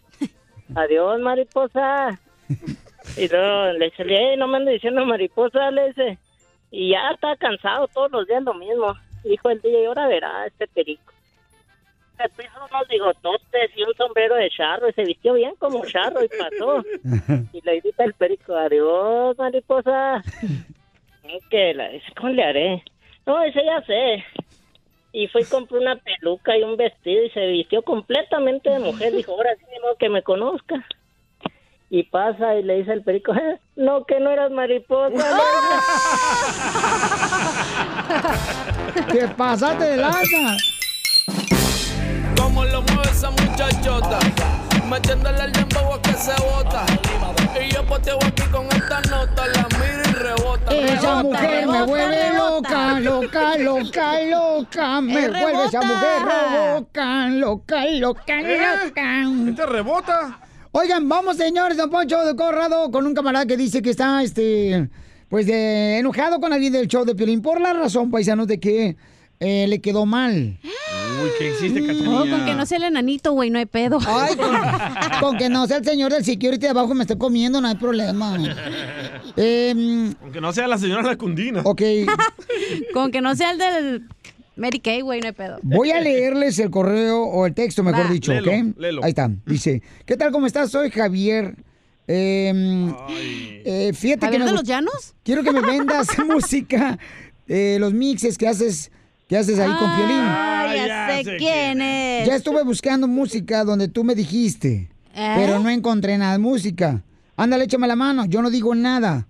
adiós 0.75 1.21
mariposa. 1.21 2.19
Y 3.17 3.29
luego 3.29 3.73
le 3.79 3.87
dice, 3.87 4.37
no 4.37 4.47
me 4.47 4.59
ando 4.59 4.71
diciendo 4.71 5.05
mariposa, 5.07 5.71
le 5.71 5.89
dice. 5.89 6.19
Y 6.71 6.91
ya 6.91 7.11
está 7.11 7.37
cansado 7.37 7.89
todos 7.89 8.11
los 8.11 8.27
días 8.27 8.43
lo 8.43 8.55
mismo. 8.55 8.95
Dijo 9.25 9.51
el 9.51 9.61
día, 9.63 9.83
y 9.83 9.85
ahora 9.87 10.07
verá 10.07 10.47
este 10.47 10.67
perico. 10.69 11.13
Se 12.19 12.29
puso 12.31 12.49
unos 12.71 12.89
bigototes 12.89 13.71
y 13.77 13.83
un 13.83 13.95
sombrero 13.95 14.37
de 14.37 14.51
charro 14.51 14.89
y 14.89 14.93
se 14.93 15.05
vistió 15.05 15.35
bien 15.35 15.55
como 15.59 15.85
charro 15.87 16.23
y 16.23 16.29
pasó. 16.29 16.83
y 17.53 17.61
le 17.63 17.81
dice 17.81 18.05
el 18.05 18.15
perico, 18.15 18.55
adiós, 18.55 19.37
mariposa. 19.39 20.23
¿Qué? 21.51 21.75
La 21.75 21.91
¿cómo 22.17 22.33
le 22.33 22.43
haré? 22.43 22.85
No, 23.27 23.43
ese 23.43 23.65
ya 23.65 23.83
sé. 23.83 24.25
Y 25.13 25.29
fue 25.29 25.43
y 25.43 25.45
compró 25.47 25.81
una 25.81 25.97
peluca 25.97 26.57
y 26.57 26.63
un 26.63 26.77
vestido 26.77 27.25
y 27.25 27.31
se 27.31 27.47
vistió 27.47 27.83
completamente 27.83 28.71
de 28.71 28.79
mujer. 28.79 29.13
Dijo, 29.15 29.33
ahora 29.33 29.55
sí, 29.57 29.65
no 29.83 29.97
que 29.97 30.09
me 30.09 30.23
conozca 30.23 30.87
y 31.91 32.03
pasa 32.05 32.55
y 32.57 32.63
le 32.63 32.79
dice 32.79 32.93
al 32.93 33.03
perico, 33.03 33.33
eh, 33.35 33.61
no, 33.77 34.05
que 34.05 34.19
no 34.21 34.31
eras 34.31 34.51
mariposa. 34.51 35.17
¿Qué 39.13 39.29
pasaste 39.29 39.85
de 39.85 39.97
lanza? 39.99 40.57
Como 42.37 42.65
lo 42.65 42.83
mueve 42.83 43.11
esa 43.11 43.31
muchachota. 43.31 44.19
Metiéndole 44.89 45.45
el 45.45 45.53
dembow 45.53 45.95
a 45.95 46.03
que 46.03 46.13
se 46.15 46.33
bota. 46.43 46.85
Y 47.61 47.73
yo 47.75 47.85
poteo 47.87 48.19
aquí 48.25 48.43
con 48.53 48.67
esta 48.67 49.01
nota. 49.03 49.47
La 49.49 49.67
miro 49.79 50.03
y 50.11 50.13
rebota. 50.13 50.75
Esa 50.75 51.21
rebota, 51.21 51.23
mujer 51.23 51.67
me 51.67 51.73
rebota, 51.73 51.85
vuelve 51.87 52.31
rebota. 52.31 53.01
loca, 53.01 53.59
loca, 53.59 53.59
loca, 53.59 54.21
loca. 54.23 55.01
Me 55.01 55.25
Eh, 55.25 55.29
vuelve 55.29 55.65
esa 55.65 55.81
mujer 55.83 56.23
loca, 56.23 57.29
loca, 57.29 57.29
loca, 57.29 57.85
loca. 58.43 59.49
¿Este 59.49 59.67
rebota? 59.67 60.39
Oigan, 60.79 61.09
vamos, 61.09 61.39
señores, 61.39 61.79
don 61.79 61.89
Poncho 61.89 62.23
de 62.23 62.37
Corrado, 62.37 62.91
con 62.91 63.07
un 63.07 63.15
camarada 63.15 63.47
que 63.47 63.57
dice 63.57 63.81
que 63.81 63.89
está, 63.89 64.23
este, 64.23 64.91
pues, 65.31 65.47
de, 65.47 65.97
enojado 65.97 66.39
con 66.39 66.53
alguien 66.53 66.71
del 66.71 66.87
show 66.87 67.07
de 67.07 67.15
Piolín 67.15 67.41
por 67.41 67.59
la 67.63 67.73
razón, 67.73 68.11
paisanos, 68.11 68.47
de 68.47 68.61
que 68.61 68.95
eh, 69.41 69.67
le 69.69 69.81
quedó 69.81 70.05
mal. 70.05 70.59
Uy, 71.23 71.31
¿qué 71.39 71.49
hiciste, 71.53 71.81
No, 71.81 71.87
Cachanilla? 71.87 72.37
con 72.37 72.45
que 72.45 72.55
no 72.55 72.67
sea 72.67 72.77
el 72.77 72.85
enanito, 72.85 73.33
güey, 73.33 73.49
no 73.49 73.59
hay 73.59 73.65
pedo. 73.65 73.99
Ay, 74.07 74.37
con, 74.37 74.51
con 75.21 75.39
que 75.39 75.49
no 75.49 75.67
sea 75.67 75.79
el 75.79 75.85
señor 75.87 76.13
del 76.13 76.27
security 76.27 76.61
de 76.61 76.69
abajo 76.69 76.93
me 76.95 77.05
esté 77.05 77.17
comiendo, 77.17 77.59
no 77.63 77.69
hay 77.69 77.77
problema. 77.77 78.37
Em, 79.35 80.15
Aunque 80.21 80.43
no 80.43 80.53
sea 80.53 80.69
la 80.69 80.77
señora 80.77 81.03
Lacundina. 81.03 81.63
ok, 81.65 81.83
Con 82.93 83.11
que 83.13 83.23
no 83.23 83.35
sea 83.35 83.53
el 83.53 83.59
del 83.59 84.09
Mary 84.57 84.81
Kay, 84.81 85.03
güey, 85.03 85.21
no 85.21 85.27
hay 85.27 85.33
pedo. 85.33 85.59
voy 85.63 85.91
a 85.91 86.01
leerles 86.01 86.59
el 86.59 86.71
correo 86.71 87.23
o 87.25 87.47
el 87.47 87.55
texto, 87.55 87.83
mejor 87.83 88.07
Va. 88.07 88.11
dicho, 88.11 88.33
¿ok? 88.33 88.77
léelo. 88.79 89.05
Ahí 89.05 89.11
está, 89.11 89.31
dice, 89.45 89.83
¿qué 90.07 90.17
tal, 90.17 90.33
cómo 90.33 90.47
estás? 90.47 90.71
Soy 90.71 90.91
Javier. 90.91 91.55
Em, 92.09 92.95
eh, 93.65 93.93
fíjate 93.93 94.21
que 94.21 94.27
¿Javier 94.27 94.41
me 94.41 94.47
de 94.47 94.53
los 94.53 94.63
Llanos? 94.63 95.15
Quiero 95.25 95.43
que 95.43 95.53
me 95.53 95.61
vendas 95.61 96.07
música, 96.27 96.99
eh, 97.49 97.77
los 97.81 97.93
mixes 97.93 98.39
que 98.39 98.47
haces, 98.49 98.91
que 99.29 99.37
haces 99.37 99.59
ahí 99.59 99.71
con 99.79 99.95
Piolín. 99.97 100.19
Ah, 100.21 100.73
ya, 100.75 100.87
ya 100.87 101.09
sé, 101.17 101.25
sé 101.25 101.37
quién 101.37 101.83
es. 101.83 102.27
Ya 102.29 102.37
estuve 102.37 102.63
buscando 102.63 103.09
música 103.09 103.65
donde 103.65 103.89
tú 103.89 104.05
me 104.05 104.15
dijiste, 104.15 104.89
¿Eh? 105.15 105.35
pero 105.37 105.59
no 105.59 105.69
encontré 105.69 106.17
nada 106.17 106.33
de 106.33 106.39
música. 106.39 107.03
Ándale, 107.37 107.65
échame 107.65 107.87
la 107.89 107.97
mano, 107.97 108.25
yo 108.25 108.41
no 108.41 108.51
digo 108.51 108.75
nada. 108.75 109.27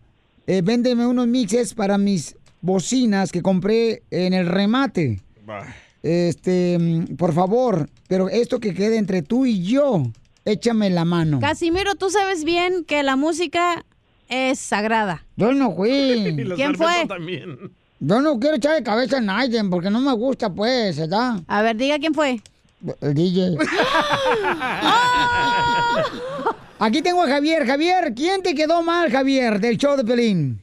Eh, 0.46 0.60
véndeme 0.62 1.06
unos 1.06 1.26
mixes 1.26 1.74
para 1.74 1.98
mis 1.98 2.36
bocinas 2.60 3.32
que 3.32 3.42
compré 3.42 4.02
en 4.10 4.32
el 4.32 4.46
remate. 4.46 5.20
Va. 5.48 5.66
Este, 6.02 6.78
mm, 6.78 7.16
por 7.16 7.32
favor, 7.32 7.88
pero 8.08 8.28
esto 8.28 8.60
que 8.60 8.74
quede 8.74 8.96
entre 8.96 9.22
tú 9.22 9.46
y 9.46 9.62
yo, 9.62 10.04
échame 10.44 10.90
la 10.90 11.04
mano. 11.04 11.40
Casimiro, 11.40 11.94
tú 11.96 12.10
sabes 12.10 12.44
bien 12.44 12.84
que 12.84 13.02
la 13.02 13.16
música 13.16 13.84
es 14.28 14.58
sagrada. 14.58 15.24
Yo 15.36 15.52
no 15.52 15.74
fui. 15.74 16.32
los 16.44 16.56
¿Quién 16.56 16.74
fue? 16.74 17.06
También. 17.08 17.72
Yo 17.98 18.20
no 18.20 18.38
quiero 18.38 18.56
echar 18.56 18.74
de 18.74 18.82
cabeza 18.82 19.18
a 19.18 19.20
nadie 19.20 19.62
porque 19.64 19.90
no 19.90 20.00
me 20.00 20.12
gusta, 20.12 20.52
pues, 20.52 20.98
¿verdad? 20.98 21.40
A 21.46 21.62
ver, 21.62 21.76
diga 21.76 21.98
quién 21.98 22.14
fue. 22.14 22.40
El 23.00 23.14
DJ. 23.14 23.56
Aquí 26.78 27.00
tengo 27.00 27.22
a 27.22 27.26
Javier. 27.26 27.66
Javier, 27.66 28.12
¿quién 28.14 28.42
te 28.42 28.54
quedó 28.54 28.82
mal, 28.82 29.10
Javier, 29.10 29.58
del 29.60 29.78
show 29.78 29.96
de 29.96 30.04
Pelín? 30.04 30.60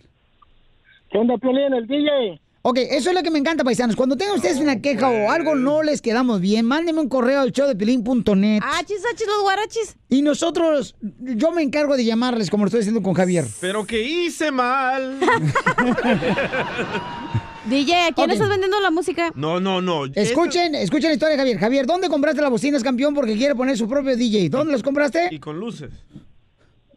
¿Qué 1.13 1.19
onda, 1.19 1.37
Piolín, 1.37 1.71
el 1.75 1.85
DJ? 1.85 2.41
Ok, 2.63 2.79
eso 2.89 3.09
es 3.11 3.15
lo 3.15 3.21
que 3.21 3.29
me 3.29 3.37
encanta, 3.37 3.63
paisanos. 3.63 3.95
Cuando 3.95 4.17
tengan 4.17 4.35
ustedes 4.37 4.57
una 4.57 4.81
queja 4.81 5.11
o 5.11 5.29
algo 5.29 5.53
no 5.53 5.83
les 5.83 6.01
quedamos 6.01 6.41
bien, 6.41 6.65
mándenme 6.65 7.01
un 7.01 7.07
correo 7.07 7.41
al 7.41 7.51
showdepelín.net. 7.51 8.61
Ah, 8.63 8.81
chis, 8.83 9.03
achis, 9.13 9.27
los 9.27 9.41
guarachis. 9.43 9.95
Y 10.09 10.23
nosotros, 10.23 10.95
yo 11.19 11.51
me 11.51 11.61
encargo 11.61 11.95
de 11.95 12.03
llamarles 12.03 12.49
como 12.49 12.63
lo 12.63 12.69
estoy 12.69 12.79
haciendo 12.79 13.03
con 13.03 13.13
Javier. 13.13 13.45
Pero 13.61 13.85
que 13.85 14.01
hice 14.01 14.49
mal. 14.49 15.19
DJ, 17.65 18.07
¿a 18.07 18.11
quién 18.13 18.31
estás 18.31 18.49
vendiendo 18.49 18.79
la 18.81 18.89
música? 18.89 19.31
No, 19.35 19.59
no, 19.59 19.81
no. 19.81 20.05
Escuchen, 20.15 20.73
escuchen 20.73 21.09
la 21.09 21.13
historia 21.13 21.33
de 21.35 21.37
Javier. 21.37 21.59
Javier, 21.59 21.85
¿dónde 21.85 22.09
compraste 22.09 22.41
las 22.41 22.49
bocinas, 22.49 22.81
campeón? 22.81 23.13
Porque 23.13 23.37
quiere 23.37 23.53
poner 23.53 23.77
su 23.77 23.87
propio 23.87 24.17
DJ. 24.17 24.49
¿Dónde 24.49 24.71
las 24.71 24.81
compraste? 24.81 25.27
Y 25.29 25.37
con 25.37 25.59
luces. 25.59 25.91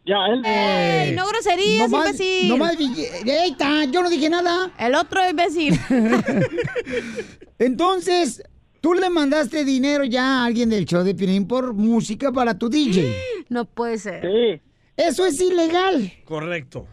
Ya, 0.07 0.17
él. 0.33 0.43
¡Ey, 0.45 1.15
no 1.17 1.27
groserías, 1.27 1.91
Nomás- 1.91 2.07
imbécil! 2.11 2.49
nomás 2.49 2.79
DJ. 2.79 3.09
Eita, 3.45 3.85
yo 3.87 4.03
no 4.03 4.09
dije 4.09 4.29
nada. 4.31 4.71
El 4.79 4.95
otro 4.95 5.29
imbécil. 5.29 5.79
Entonces, 7.59 8.43
tú 8.81 8.95
le 8.95 9.11
mandaste 9.11 9.65
dinero 9.65 10.05
ya 10.05 10.43
a 10.43 10.45
alguien 10.47 10.71
del 10.71 10.85
show 10.85 11.03
de 11.03 11.15
Piolín 11.15 11.47
por 11.47 11.75
música 11.75 12.33
para 12.33 12.57
tu 12.59 12.69
DJ. 12.69 13.15
no 13.49 13.65
puede 13.65 13.99
ser. 13.99 14.23
Sí. 14.23 14.61
Eso 14.97 15.27
es 15.27 15.41
ilegal. 15.41 16.13
Correcto. 16.25 16.87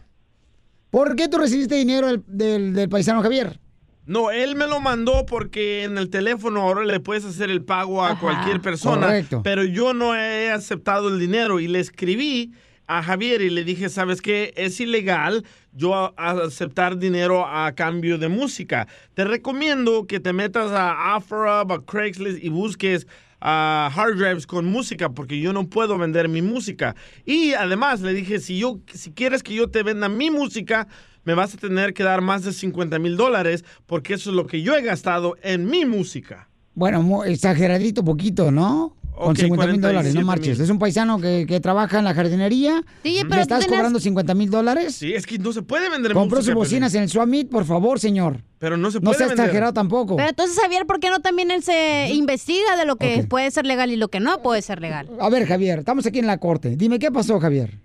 ¿Por 0.90 1.16
qué 1.16 1.28
tú 1.28 1.38
recibiste 1.38 1.74
dinero 1.74 2.06
del, 2.08 2.22
del- 2.26 2.74
del 2.74 2.88
paisano 2.88 3.22
Javier? 3.22 3.58
No, 4.06 4.30
él 4.30 4.54
me 4.54 4.66
lo 4.66 4.80
mandó 4.80 5.24
porque 5.24 5.84
en 5.84 5.96
el 5.96 6.10
teléfono 6.10 6.60
ahora 6.60 6.84
le 6.84 7.00
puedes 7.00 7.24
hacer 7.24 7.48
el 7.50 7.64
pago 7.64 8.04
a 8.04 8.10
Ajá. 8.10 8.20
cualquier 8.20 8.60
persona. 8.60 9.06
Correcto. 9.06 9.40
Pero 9.42 9.64
yo 9.64 9.94
no 9.94 10.14
he 10.14 10.50
aceptado 10.50 11.08
el 11.08 11.18
dinero 11.18 11.58
y 11.58 11.68
le 11.68 11.80
escribí 11.80 12.52
a 12.86 13.02
Javier 13.02 13.42
y 13.42 13.50
le 13.50 13.64
dije, 13.64 13.88
¿sabes 13.88 14.20
qué? 14.20 14.52
Es 14.56 14.80
ilegal 14.80 15.44
yo 15.72 16.14
aceptar 16.18 16.98
dinero 16.98 17.46
a 17.46 17.72
cambio 17.72 18.18
de 18.18 18.28
música. 18.28 18.86
Te 19.14 19.24
recomiendo 19.24 20.06
que 20.06 20.20
te 20.20 20.32
metas 20.32 20.70
a 20.72 21.16
OfferUp, 21.16 21.72
a 21.72 21.84
Craigslist 21.84 22.42
y 22.42 22.48
busques 22.48 23.06
a 23.40 23.90
hard 23.94 24.16
drives 24.16 24.46
con 24.46 24.64
música 24.64 25.10
porque 25.10 25.38
yo 25.38 25.52
no 25.52 25.68
puedo 25.68 25.98
vender 25.98 26.28
mi 26.28 26.42
música. 26.42 26.96
Y 27.26 27.52
además 27.52 28.00
le 28.00 28.14
dije, 28.14 28.40
si, 28.40 28.58
yo, 28.58 28.80
si 28.92 29.12
quieres 29.12 29.42
que 29.42 29.54
yo 29.54 29.68
te 29.68 29.82
venda 29.82 30.08
mi 30.08 30.30
música, 30.30 30.88
me 31.24 31.34
vas 31.34 31.54
a 31.54 31.58
tener 31.58 31.92
que 31.94 32.02
dar 32.02 32.22
más 32.22 32.44
de 32.44 32.52
50 32.52 32.98
mil 32.98 33.16
dólares 33.16 33.64
porque 33.86 34.14
eso 34.14 34.30
es 34.30 34.36
lo 34.36 34.46
que 34.46 34.62
yo 34.62 34.74
he 34.74 34.82
gastado 34.82 35.36
en 35.42 35.66
mi 35.66 35.84
música. 35.84 36.48
Bueno, 36.74 37.24
exageradito 37.24 38.04
poquito, 38.04 38.50
¿no? 38.50 38.96
Con 39.14 39.30
Ok, 39.30 39.36
50 39.38 39.66
mil 39.72 39.80
dólares, 39.80 40.12
no 40.14 40.22
47,000. 40.22 40.24
marches. 40.24 40.58
Es 40.60 40.70
un 40.70 40.78
paisano 40.80 41.20
que, 41.20 41.46
que 41.46 41.60
trabaja 41.60 42.00
en 42.00 42.04
la 42.04 42.14
jardinería. 42.14 42.82
DJ, 43.04 43.22
¿Le 43.22 43.28
pero 43.28 43.34
tú 43.36 43.40
estás 43.42 43.60
tenías- 43.60 43.76
cobrando 43.78 44.00
50 44.00 44.34
mil 44.34 44.50
dólares? 44.50 44.94
Sí, 44.96 45.12
es 45.14 45.24
que 45.24 45.38
no 45.38 45.52
se 45.52 45.62
puede 45.62 45.88
vender 45.88 46.12
Compró 46.14 46.42
sus 46.42 46.52
bocinas 46.52 46.90
Pelín. 46.92 46.98
en 46.98 47.02
el 47.04 47.10
Swamit, 47.10 47.48
por 47.48 47.64
favor, 47.64 48.00
señor. 48.00 48.42
Pero 48.58 48.76
no 48.76 48.90
se 48.90 48.98
No 48.98 49.04
puede 49.04 49.18
sea 49.18 49.28
vender. 49.28 49.44
exagerado 49.46 49.72
tampoco. 49.72 50.16
Pero 50.16 50.28
entonces, 50.30 50.58
Javier, 50.60 50.84
¿por 50.86 50.98
qué 50.98 51.10
no 51.10 51.20
también 51.20 51.50
él 51.52 51.62
se 51.62 52.10
investiga 52.12 52.76
de 52.76 52.86
lo 52.86 52.96
que 52.96 53.24
puede 53.28 53.50
ser 53.52 53.66
legal 53.66 53.90
y 53.92 53.96
lo 53.96 54.08
que 54.08 54.18
no 54.20 54.42
puede 54.42 54.62
ser 54.62 54.80
legal? 54.80 55.08
A 55.20 55.28
ver, 55.28 55.46
Javier, 55.46 55.78
estamos 55.80 56.04
aquí 56.06 56.18
en 56.18 56.26
la 56.26 56.38
corte. 56.38 56.74
Dime, 56.76 56.98
¿qué 56.98 57.12
pasó, 57.12 57.38
Javier? 57.38 57.78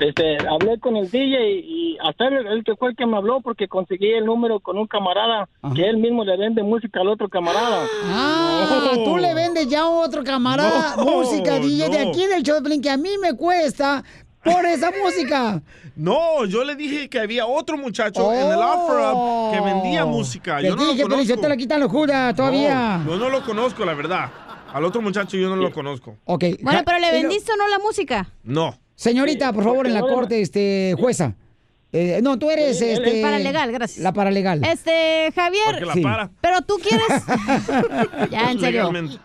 Este, 0.00 0.38
hablé 0.48 0.78
con 0.80 0.96
el 0.96 1.08
DJ 1.10 1.60
y 1.60 1.96
hasta 2.04 2.26
él, 2.26 2.46
él 2.48 2.64
que 2.64 2.74
fue 2.74 2.90
el 2.90 2.96
que 2.96 3.06
me 3.06 3.16
habló 3.16 3.40
porque 3.40 3.68
conseguí 3.68 4.10
el 4.12 4.24
número 4.26 4.58
con 4.60 4.76
un 4.76 4.86
camarada 4.88 5.48
Ajá. 5.62 5.74
que 5.74 5.88
él 5.88 5.98
mismo 5.98 6.24
le 6.24 6.36
vende 6.36 6.62
música 6.64 7.00
al 7.00 7.08
otro 7.08 7.28
camarada. 7.28 7.86
Ah, 8.06 8.90
No. 8.96 9.04
tú 9.04 9.16
le 9.18 9.34
vendes 9.34 9.68
ya 9.68 9.82
a 9.82 9.88
otro 9.88 10.24
camarada 10.24 10.96
No, 10.96 11.04
música, 11.04 11.58
DJ, 11.60 11.88
de 11.90 12.04
no. 12.06 12.10
aquí 12.10 12.26
del 12.26 12.42
Pelín, 12.62 12.82
que 12.82 12.90
a 12.90 12.96
mí 12.96 13.10
me 13.22 13.34
cuesta 13.36 14.02
por 14.42 14.64
esa 14.66 14.90
música. 15.02 15.62
No, 15.96 16.44
yo 16.44 16.64
le 16.64 16.74
dije 16.74 17.08
que 17.08 17.20
había 17.20 17.46
otro 17.46 17.78
muchacho 17.78 18.32
en 18.32 18.50
el 18.50 18.58
Oh. 18.58 18.86
OfferUp 18.86 19.52
que 19.54 19.72
vendía 19.72 20.04
música. 20.04 20.56
Te 20.58 20.64
Yo 20.66 20.76
no 20.76 20.82
dije, 20.90 21.02
lo 21.04 21.08
Pelín, 21.10 21.24
yo 21.24 21.34
conozco. 21.36 21.40
te 21.42 21.48
la 21.48 21.56
quitan 21.56 21.80
los 21.80 21.90
judas 21.90 22.34
todavía. 22.34 22.98
No, 22.98 23.12
yo 23.12 23.18
no 23.18 23.28
lo 23.28 23.42
conozco, 23.44 23.84
la 23.84 23.94
verdad. 23.94 24.28
Al 24.72 24.84
otro 24.84 25.00
muchacho 25.00 25.36
yo 25.36 25.48
no 25.48 25.54
lo 25.56 25.70
conozco. 25.70 26.16
Ok. 26.24 26.44
Bueno, 26.62 26.82
pero 26.84 26.98
le 26.98 27.06
y 27.06 27.22
lo- 27.22 27.28
vendiste 27.28 27.52
o 27.52 27.56
no 27.56 27.68
la 27.68 27.78
música. 27.78 28.28
No. 28.42 28.76
Señorita, 28.94 29.52
por 29.52 29.64
favor, 29.64 29.86
en 29.86 29.94
la 29.94 30.00
corte, 30.00 30.40
este, 30.40 30.94
jueza. 30.98 31.34
Eh, 31.92 32.20
no, 32.22 32.38
tú 32.38 32.50
eres, 32.50 32.80
él- 32.82 33.04
este... 33.04 33.22
Paralegal, 33.22 33.70
gracias. 33.70 34.02
La 34.02 34.12
paralegal. 34.12 34.64
Este, 34.64 35.30
Javier, 35.34 35.62
Porque 35.66 35.84
la 35.86 35.92
Sí. 35.94 36.00
para. 36.02 36.30
pero 36.40 36.60
tú 36.62 36.74
quieres. 36.82 37.06
ya, 38.30 38.50
en 38.50 38.58
serio. 38.58 38.90
Legalmente. 38.90 39.16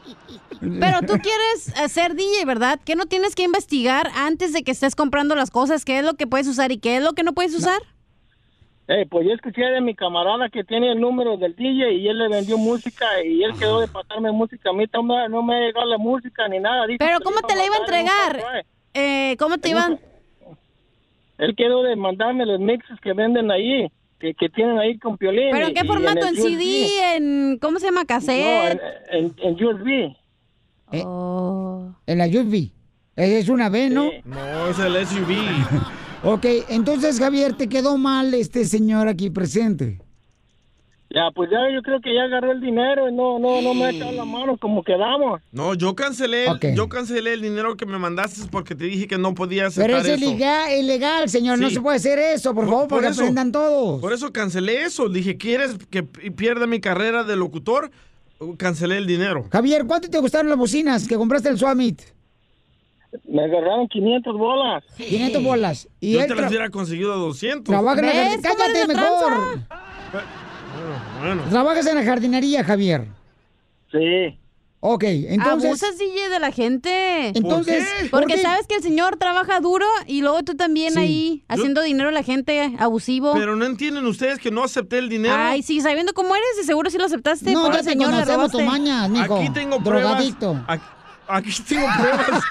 Pero 0.61 0.99
tú 1.01 1.13
quieres 1.21 1.91
ser 1.91 2.15
DJ, 2.15 2.45
¿verdad? 2.45 2.79
Que 2.83 2.95
no 2.95 3.05
tienes 3.05 3.33
que 3.33 3.43
investigar 3.43 4.11
antes 4.15 4.53
de 4.53 4.61
que 4.63 4.71
estés 4.71 4.93
comprando 4.95 5.33
las 5.35 5.49
cosas, 5.51 5.85
qué 5.85 5.99
es 5.99 6.05
lo 6.05 6.13
que 6.15 6.27
puedes 6.27 6.47
usar 6.47 6.71
y 6.71 6.77
qué 6.79 6.97
es 6.97 7.03
lo 7.03 7.13
que 7.13 7.23
no 7.23 7.33
puedes 7.33 7.55
usar. 7.55 7.81
Eh, 8.87 9.05
pues 9.09 9.25
yo 9.27 9.33
escuché 9.33 9.61
de 9.61 9.81
mi 9.81 9.95
camarada 9.95 10.49
que 10.49 10.63
tiene 10.63 10.91
el 10.91 10.99
número 10.99 11.37
del 11.37 11.55
DJ 11.55 11.93
y 11.93 12.07
él 12.07 12.17
le 12.17 12.27
vendió 12.27 12.57
música 12.57 13.05
y 13.23 13.43
él 13.43 13.53
quedó 13.57 13.79
de 13.81 13.87
pasarme 13.87 14.31
música. 14.31 14.71
A 14.71 14.73
mí 14.73 14.85
no 14.93 15.03
me, 15.03 15.29
no 15.29 15.43
me 15.43 15.55
ha 15.55 15.59
llegado 15.67 15.85
la 15.87 15.97
música 15.97 16.47
ni 16.49 16.59
nada. 16.59 16.87
Dijo 16.87 16.97
Pero 16.99 17.19
¿cómo 17.21 17.39
te 17.41 17.55
la 17.55 17.65
iba 17.65 17.75
a 17.75 17.79
entregar? 17.79 18.43
Eh, 18.93 19.35
¿Cómo 19.37 19.57
te 19.57 19.69
iban? 19.69 19.99
Él 21.37 21.55
quedó 21.55 21.83
de 21.83 21.95
mandarme 21.95 22.45
los 22.45 22.59
mixes 22.59 22.99
que 23.01 23.13
venden 23.13 23.49
ahí, 23.49 23.87
que, 24.19 24.33
que 24.33 24.49
tienen 24.49 24.77
ahí 24.77 24.97
con 24.99 25.17
Piolín. 25.17 25.51
¿Pero 25.51 25.67
en 25.67 25.73
qué 25.73 25.85
formato? 25.85 26.27
el 26.27 26.37
¿En 26.37 26.43
CD? 26.43 27.15
¿En 27.15 27.57
cómo 27.59 27.79
se 27.79 27.85
llama? 27.85 28.01
No, 28.01 28.07
¿Cassette? 28.07 28.81
en, 29.11 29.25
en, 29.25 29.35
en 29.57 29.65
USB. 29.65 29.87
Eh, 30.91 31.03
Oh. 31.05 31.93
En 32.05 32.17
la 32.17 32.27
USB. 32.27 32.71
Es 33.15 33.47
una 33.49 33.69
B, 33.69 33.89
¿no? 33.89 34.09
Sí. 34.09 34.21
No, 34.25 34.67
es 34.67 34.79
el 34.79 35.05
SUV. 35.05 35.33
Ok, 36.21 36.45
entonces, 36.67 37.17
Javier, 37.17 37.53
te 37.53 37.69
quedó 37.69 37.97
mal 37.97 38.33
este 38.33 38.65
señor 38.65 39.07
aquí 39.07 39.29
presente. 39.29 40.01
Ya, 41.11 41.31
pues 41.33 41.49
ya 41.49 41.57
yo 41.73 41.81
creo 41.81 41.99
que 42.01 42.13
ya 42.13 42.23
agarró 42.25 42.51
el 42.51 42.61
dinero 42.61 43.09
y 43.09 43.13
no, 43.13 43.39
no, 43.39 43.61
no 43.63 43.73
me 43.73 43.85
ha 43.85 43.89
echado 43.89 44.11
la 44.11 44.25
mano 44.25 44.57
como 44.57 44.83
quedamos. 44.83 45.41
No, 45.51 45.73
yo 45.73 45.95
cancelé, 45.95 46.45
yo 46.75 46.87
cancelé 46.87 47.33
el 47.33 47.41
dinero 47.41 47.75
que 47.77 47.87
me 47.87 47.97
mandaste 47.97 48.41
porque 48.51 48.75
te 48.75 48.83
dije 48.83 49.07
que 49.07 49.17
no 49.17 49.33
podía 49.33 49.69
Pero 49.75 49.97
aceptar 49.97 49.99
es 50.01 50.21
eso. 50.21 50.29
ilegal, 50.31 50.71
ilegal, 50.79 51.27
señor. 51.29 51.57
No 51.57 51.71
se 51.71 51.81
puede 51.81 51.97
hacer 51.97 52.19
eso, 52.19 52.53
por, 52.53 52.65
Por- 52.65 52.71
favor, 52.73 52.87
por 52.87 52.97
porque 52.99 53.07
eso. 53.11 53.21
aprendan 53.21 53.51
todos. 53.51 53.99
Por 53.99 54.13
eso 54.13 54.31
cancelé 54.31 54.83
eso. 54.83 55.09
Dije, 55.09 55.35
¿quieres 55.37 55.77
que 55.89 56.03
pierda 56.03 56.67
mi 56.67 56.79
carrera 56.79 57.23
de 57.23 57.35
locutor? 57.35 57.89
cancelé 58.57 58.97
el 58.97 59.05
dinero. 59.07 59.45
Javier, 59.51 59.85
¿cuánto 59.85 60.09
te 60.09 60.17
gustaron 60.19 60.47
las 60.47 60.57
bocinas 60.57 61.07
que 61.07 61.15
compraste 61.17 61.49
el 61.49 61.57
Summit? 61.57 62.01
Me 63.27 63.43
agarraron 63.45 63.87
500 63.87 64.37
bolas. 64.37 64.83
500 64.95 65.43
bolas. 65.43 65.89
Y 65.99 66.13
Yo 66.13 66.21
él 66.21 66.27
te 66.27 66.35
las 66.35 66.49
hubiera 66.49 66.69
conseguido 66.69 67.17
200. 67.17 67.63
trabaja 67.65 67.99
en 67.99 68.05
la 68.05 68.11
¿Ves 68.13 68.41
jardinería. 68.43 68.51
cómo 68.51 68.63
eres 68.63 68.87
¡Cállate 68.87 68.93
mejor! 68.93 70.48
Bueno, 71.19 71.43
Trabajas 71.49 71.85
en 71.87 71.95
la 71.95 72.03
jardinería, 72.03 72.63
Javier. 72.63 73.07
Sí. 73.91 74.37
Ok, 74.81 75.03
entonces... 75.03 75.65
Abusas, 75.71 75.97
DJ, 75.97 76.29
de 76.29 76.39
la 76.39 76.51
gente. 76.53 77.33
Entonces, 77.35 77.85
¿por 78.09 78.21
Porque 78.21 78.35
qué? 78.35 78.41
sabes 78.41 78.65
que 78.65 78.75
el 78.75 78.81
señor 78.81 79.17
trabaja 79.17 79.59
duro 79.59 79.85
y 80.07 80.21
luego 80.21 80.41
tú 80.43 80.55
también 80.55 80.93
Sí. 80.93 80.99
ahí 80.99 81.43
haciendo 81.49 81.81
dinero 81.81 82.07
a 82.07 82.11
la 82.13 82.23
gente, 82.23 82.75
abusivo. 82.79 83.33
Pero 83.33 83.57
no 83.57 83.65
entienden 83.65 84.05
ustedes 84.05 84.39
que 84.39 84.51
no 84.51 84.63
acepté 84.63 84.99
el 84.99 85.09
dinero. 85.09 85.35
Ay, 85.37 85.63
sí, 85.63 85.81
sabiendo 85.81 86.13
cómo 86.13 86.33
eres, 86.33 86.47
de 86.57 86.63
seguro 86.63 86.89
sí 86.89 86.97
lo 86.97 87.05
aceptaste. 87.05 87.51
No, 87.51 87.69
ya 87.73 87.79
te 87.79 87.83
señor, 87.89 88.13
le 88.13 88.23
conocemos 88.25 88.63
mañas, 88.63 89.09
mijo. 89.09 89.35
Aquí 89.35 89.49
tengo 89.49 89.79
pruebas. 89.83 90.03
Drogadicto. 90.11 90.63
Aquí, 90.65 90.83
aquí 91.29 91.49
tengo 91.67 91.87
pruebas 91.97 92.43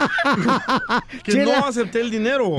que 1.25 1.33
Chela. 1.33 1.59
no 1.61 1.67
acepté 1.67 2.01
el 2.01 2.11
dinero. 2.11 2.57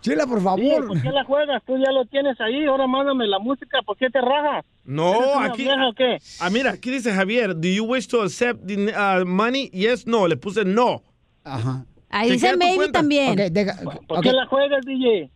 Chela, 0.00 0.26
por 0.26 0.38
Sí, 0.38 0.44
favor. 0.44 0.88
¿Por 0.88 1.02
qué 1.02 1.10
la 1.10 1.24
juegas? 1.24 1.62
Tú 1.66 1.76
ya 1.78 1.90
lo 1.92 2.04
tienes 2.06 2.40
ahí. 2.40 2.64
Ahora 2.66 2.86
mándame 2.86 3.26
la 3.26 3.38
música. 3.38 3.78
¿Por 3.84 3.96
qué 3.96 4.08
te 4.10 4.20
rajas? 4.20 4.64
¿Eres 4.64 4.84
No, 4.84 5.40
aquí. 5.40 5.62
vieja 5.64 5.88
o 5.88 5.92
qué? 5.92 6.18
Ah, 6.40 6.50
mira, 6.50 6.70
aquí 6.72 6.90
dice 6.90 7.12
Javier, 7.12 7.54
¿do 7.54 7.68
you 7.68 7.84
wish 7.84 8.06
to 8.08 8.22
accept 8.22 8.64
the, 8.66 8.92
uh, 8.92 9.24
money? 9.26 9.68
Yes, 9.70 10.06
no. 10.06 10.26
Le 10.26 10.36
puse 10.36 10.64
no. 10.64 11.02
Ajá. 11.44 11.84
Ahí 12.10 12.30
dice 12.32 12.56
maybe 12.56 12.76
cuenta. 12.76 13.00
también. 13.00 13.36
Deja- 13.52 13.76
¿Por 14.06 14.20
qué 14.22 14.32
la 14.32 14.46
juegas, 14.46 14.84
DJ? 14.84 15.30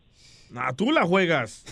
Ah, 0.55 0.71
tú 0.75 0.91
la 0.91 1.03
juegas. 1.03 1.63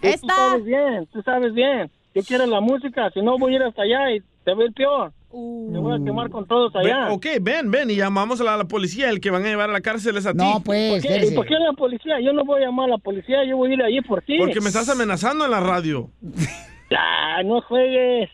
Tú 0.00 0.06
Esta. 0.08 0.34
sabes 0.34 0.64
bien, 0.64 1.06
tú 1.12 1.22
sabes 1.22 1.52
bien. 1.54 1.90
Yo 2.14 2.22
quiero 2.22 2.46
la 2.46 2.60
música, 2.60 3.10
si 3.12 3.20
no 3.20 3.36
voy 3.38 3.52
a 3.52 3.56
ir 3.56 3.62
hasta 3.62 3.82
allá 3.82 4.10
y 4.12 4.20
te 4.44 4.54
voy 4.54 4.64
a 4.64 4.66
ir 4.68 4.72
peor. 4.74 5.12
Uh. 5.30 5.72
Te 5.72 5.78
voy 5.78 6.00
a 6.00 6.04
quemar 6.04 6.30
con 6.30 6.46
todos 6.46 6.72
Ven, 6.72 6.86
allá. 6.86 7.12
ok, 7.12 7.26
ven, 7.40 7.70
ven 7.70 7.90
y 7.90 7.96
llamamos 7.96 8.40
a 8.40 8.44
la, 8.44 8.56
la 8.56 8.64
policía. 8.64 9.10
El 9.10 9.20
que 9.20 9.30
van 9.30 9.44
a 9.44 9.48
llevar 9.48 9.68
a 9.68 9.72
la 9.72 9.80
cárcel 9.80 10.16
es 10.16 10.26
a 10.26 10.32
ti. 10.32 10.38
No, 10.38 10.62
pues, 10.64 11.02
¿Por 11.02 11.02
qué? 11.02 11.26
¿Y 11.26 11.34
por 11.34 11.46
qué 11.46 11.54
la 11.54 11.72
policía? 11.74 12.20
Yo 12.20 12.32
no 12.32 12.44
voy 12.44 12.62
a 12.62 12.66
llamar 12.66 12.86
a 12.86 12.92
la 12.92 12.98
policía, 12.98 13.44
yo 13.44 13.56
voy 13.58 13.70
a 13.70 13.74
ir 13.74 13.82
allí 13.82 14.00
por 14.00 14.22
ti. 14.22 14.38
Porque 14.38 14.60
me 14.60 14.68
estás 14.68 14.88
amenazando 14.88 15.44
en 15.44 15.50
la 15.50 15.60
radio. 15.60 16.10
Ya, 16.90 17.42
no 17.44 17.60
juegues. 17.60 18.30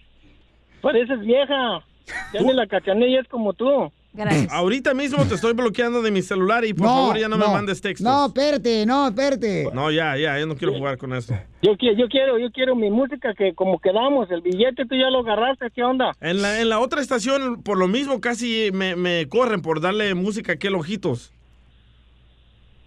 Pareces 0.80 1.18
vieja. 1.22 1.84
Ya 2.32 2.40
ni 2.40 2.52
la 2.52 2.68
cachanilla 2.68 3.20
es 3.20 3.26
como 3.26 3.52
tú. 3.52 3.90
Gracias. 4.14 4.46
Ahorita 4.52 4.94
mismo 4.94 5.24
te 5.26 5.34
estoy 5.34 5.52
bloqueando 5.52 6.00
de 6.00 6.10
mi 6.10 6.22
celular 6.22 6.64
y 6.64 6.72
por 6.72 6.86
favor 6.86 7.18
ya 7.18 7.28
no, 7.28 7.36
me 7.36 7.46
mandes 7.46 7.80
textos. 7.80 8.04
No, 8.04 8.26
espérate, 8.26 8.86
no, 8.86 9.08
espérate. 9.08 9.68
No, 9.74 9.90
ya, 9.90 10.16
ya, 10.16 10.38
yo 10.38 10.46
no 10.46 10.56
quiero 10.56 10.72
jugar 10.74 10.96
con 10.98 11.12
esto. 11.12 11.34
Yo, 11.62 11.72
yo 11.72 12.08
quiero, 12.08 12.38
yo 12.38 12.50
quiero 12.52 12.76
mi 12.76 12.90
música 12.90 13.34
que 13.34 13.54
como 13.54 13.78
quedamos, 13.80 14.30
el 14.30 14.40
billete 14.40 14.86
tú 14.86 14.94
ya 14.94 15.10
lo 15.10 15.20
agarraste, 15.20 15.66
¿qué 15.74 15.82
onda? 15.82 16.12
En 16.20 16.40
la, 16.42 16.60
en 16.60 16.68
la 16.68 16.78
otra 16.78 17.00
estación, 17.00 17.62
por 17.62 17.76
lo 17.76 17.88
mismo, 17.88 18.20
casi 18.20 18.70
me, 18.72 18.94
me 18.96 19.28
corren 19.28 19.62
por 19.62 19.80
darle 19.80 20.14
música 20.14 20.52
a 20.52 20.54
aquel 20.54 20.74
ojitos. 20.76 21.32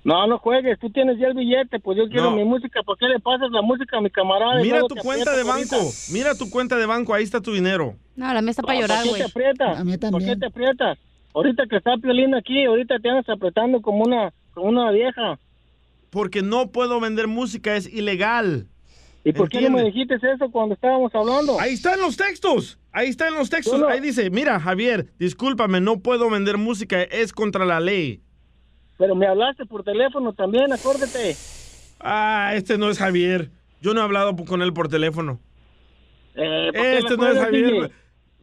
No, 0.03 0.25
no 0.25 0.37
juegues, 0.37 0.79
tú 0.79 0.89
tienes 0.89 1.19
ya 1.19 1.27
el 1.27 1.33
billete, 1.33 1.79
pues 1.81 1.97
yo 1.97 2.07
quiero 2.07 2.29
No. 2.29 2.37
mi 2.37 2.45
música, 2.45 2.81
¿por 2.83 2.97
qué 2.97 3.07
le 3.07 3.19
pasas 3.19 3.51
la 3.51 3.61
música 3.61 3.97
a 3.97 4.01
mi 4.01 4.09
camarada? 4.09 4.61
Mira 4.61 4.79
tu 4.87 4.95
cuenta 4.95 5.35
de 5.35 5.43
banco. 5.43 5.75
ahorita? 5.75 6.13
Mira 6.13 6.35
tu 6.35 6.49
cuenta 6.49 6.77
de 6.77 6.85
banco, 6.85 7.13
ahí 7.13 7.25
está 7.25 7.41
tu 7.41 7.51
dinero. 7.51 7.93
No, 8.15 8.33
la 8.33 8.41
mía 8.41 8.51
está 8.51 8.61
No, 8.61 8.67
para 8.67 8.79
llorar, 8.79 8.97
¿Por 8.99 9.03
qué 9.03 9.09
güey. 9.09 9.21
te 9.21 9.27
aprietas? 9.27 9.79
A 9.79 9.83
mí 9.83 9.97
¿Por 9.97 10.23
qué 10.23 10.35
te 10.37 10.45
aprietas? 10.45 10.97
Ahorita 11.37 11.67
que 11.69 11.75
está 11.77 11.95
Piolín 11.97 12.33
aquí, 12.33 12.65
ahorita 12.65 12.97
te 12.97 13.09
andas 13.09 13.29
apretando 13.29 13.79
como 13.79 14.03
una, 14.03 14.33
como 14.55 14.69
una 14.69 14.89
vieja. 14.89 15.37
Porque 16.09 16.41
no 16.41 16.71
puedo 16.71 16.99
vender 16.99 17.27
música, 17.27 17.75
es 17.75 17.85
ilegal. 17.93 18.65
¿Y 19.23 19.33
por 19.33 19.47
qué 19.47 19.61
no 19.61 19.69
me 19.77 19.83
dijiste 19.83 20.15
eso 20.15 20.49
cuando 20.49 20.73
estábamos 20.73 21.13
hablando? 21.13 21.59
Ahí 21.59 21.73
están 21.73 21.99
los 22.01 22.17
textos. 22.17 22.79
Ahí 22.91 23.09
están 23.09 23.35
los 23.35 23.51
textos. 23.51 23.79
No- 23.79 23.87
Ahí 23.87 23.99
dice, 23.99 24.31
mira, 24.31 24.59
Javier, 24.59 25.09
discúlpame, 25.19 25.79
no 25.79 25.99
puedo 25.99 26.27
vender 26.31 26.57
música, 26.57 27.03
es 27.03 27.33
contra 27.33 27.65
la 27.65 27.79
ley. 27.81 28.19
Pero 28.97 29.13
me 29.13 29.27
hablaste 29.27 29.67
por 29.67 29.83
teléfono 29.83 30.33
también, 30.33 30.73
acuérdate. 30.73 31.35
Ah, 31.99 32.53
este 32.55 32.79
no 32.79 32.89
es 32.89 32.97
Javier. 32.97 33.51
Yo 33.79 33.93
no 33.93 33.99
he 34.01 34.03
hablado 34.03 34.35
con 34.37 34.63
él 34.63 34.73
por 34.73 34.87
telofono. 34.87 35.39
Eh, 36.33 36.71
¿por 36.73 36.81
qué 36.81 36.97
Este 36.97 37.17
no 37.17 37.27
es 37.27 37.37
Javier. 37.37 37.91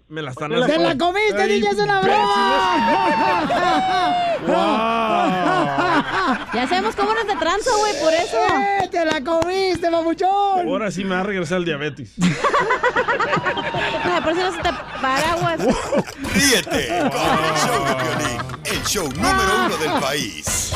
Me 0.09 0.23
la 0.23 0.31
están 0.31 0.49
¿Por 0.51 0.57
qué 0.57 0.61
la 0.61 0.67
¡Te 0.67 0.79
la 0.79 0.85
haciendo. 0.91 1.07
comiste, 1.07 1.47
DJ! 1.47 1.69
¡Es 1.71 1.79
una 1.79 2.01
broma! 2.01 3.55
Ya 6.55 6.69
sabemos 6.69 6.95
cómo 6.95 7.11
eres 7.13 7.27
de 7.27 7.37
tranza, 7.37 7.71
güey, 7.79 7.93
por 8.01 8.13
eso. 8.13 8.37
¡Eh, 8.83 8.89
¡Te 8.91 9.05
la 9.05 9.21
comiste, 9.23 9.91
mamuchón! 9.91 10.67
Ahora 10.69 10.91
sí 10.91 11.05
me 11.05 11.15
va 11.15 11.21
a 11.21 11.25
regresar 11.25 11.59
el 11.59 11.65
diabetes. 11.65 12.13
No, 14.05 14.23
por 14.23 14.33
eso 14.33 14.43
no 14.43 14.53
se 14.53 14.59
te 14.63 14.69
paraguas. 15.01 15.59
Ríete 16.35 16.89
con 17.11 17.45
el 17.45 17.55
show 17.65 17.85
de 17.85 17.95
Piolín, 17.95 18.41
el 18.65 18.83
show 18.85 19.09
número 19.13 19.53
uno 19.67 19.77
del 19.79 19.93
país. 20.01 20.73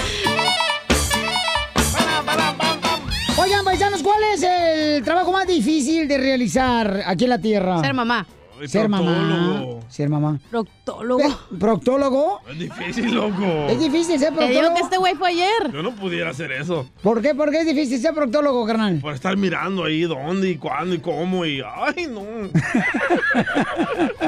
Oigan, 3.36 3.64
paisanos, 3.64 4.02
¿cuál 4.02 4.22
es 4.34 4.42
el 4.42 5.04
trabajo 5.04 5.30
más 5.30 5.46
difícil 5.46 6.08
de 6.08 6.18
realizar 6.18 7.02
aquí 7.06 7.24
en 7.24 7.30
la 7.30 7.38
Tierra? 7.38 7.80
Ser 7.80 7.94
mamá. 7.94 8.26
Ser 8.66 8.88
mamá. 8.88 9.04
Proctólogo. 9.12 9.80
Ser 9.88 10.08
mamá. 10.08 10.38
Proctólogo. 10.50 11.38
¿Proctólogo? 11.58 12.40
Es 12.50 12.58
difícil, 12.58 13.14
loco. 13.14 13.44
Es 13.68 13.78
difícil 13.80 14.18
ser 14.18 14.34
Te 14.34 14.48
digo 14.48 14.60
proctólogo. 14.60 14.74
que 14.74 14.80
este 14.82 14.96
güey 14.98 15.14
fue 15.14 15.28
ayer. 15.28 15.72
Yo 15.72 15.82
no 15.82 15.92
pudiera 15.94 16.30
hacer 16.30 16.52
eso. 16.52 16.88
¿Por 17.02 17.22
qué? 17.22 17.34
¿Por 17.34 17.50
qué 17.50 17.60
es 17.60 17.66
difícil 17.66 18.00
ser 18.00 18.14
proctólogo, 18.14 18.66
carnal? 18.66 18.98
Por 19.00 19.14
estar 19.14 19.36
mirando 19.36 19.84
ahí 19.84 20.02
dónde 20.02 20.50
y 20.50 20.56
cuándo 20.56 20.94
y 20.94 20.98
cómo 20.98 21.44
y... 21.44 21.60
¡Ay, 21.62 22.06
no! 22.08 22.22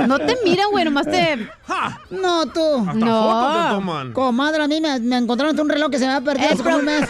No 0.07 0.19
te 0.19 0.37
miran, 0.45 0.71
güey, 0.71 0.85
nomás 0.85 1.07
te... 1.07 1.49
¡Ja! 1.67 2.01
No, 2.11 2.47
tú. 2.47 2.61
Hasta 2.81 2.93
No. 2.95 3.23
fotos 3.23 3.63
te 3.69 3.75
toman. 3.75 4.13
Comadre, 4.13 4.63
a 4.63 4.69
mí 4.69 4.81
me, 4.81 4.99
me 5.01 5.17
encontraron 5.19 5.59
un 5.59 5.69
reloj 5.69 5.91
que 5.91 5.99
se 5.99 6.07
me 6.07 6.13
había 6.13 6.25
perdido 6.25 6.47
El 6.49 6.55
hace 6.55 6.63
como 6.63 6.77
un 6.77 6.85
pro- 6.85 6.93
mes. 6.93 7.09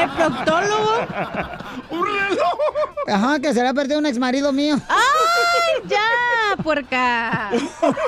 El 0.00 0.10
proctólogo. 0.10 0.90
¡Un 1.90 2.04
reloj! 2.04 2.15
Ajá, 3.06 3.38
que 3.40 3.54
se 3.54 3.62
le 3.62 3.68
ha 3.68 3.74
perdido 3.74 3.98
un 3.98 4.06
ex 4.06 4.18
marido 4.18 4.52
mío. 4.52 4.76
¡Ay, 4.88 5.88
ya, 5.88 6.62
puerca! 6.62 7.50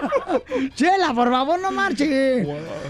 Chela, 0.74 1.12
por 1.14 1.30
favor, 1.30 1.60
no 1.60 1.70
marche. 1.70 2.46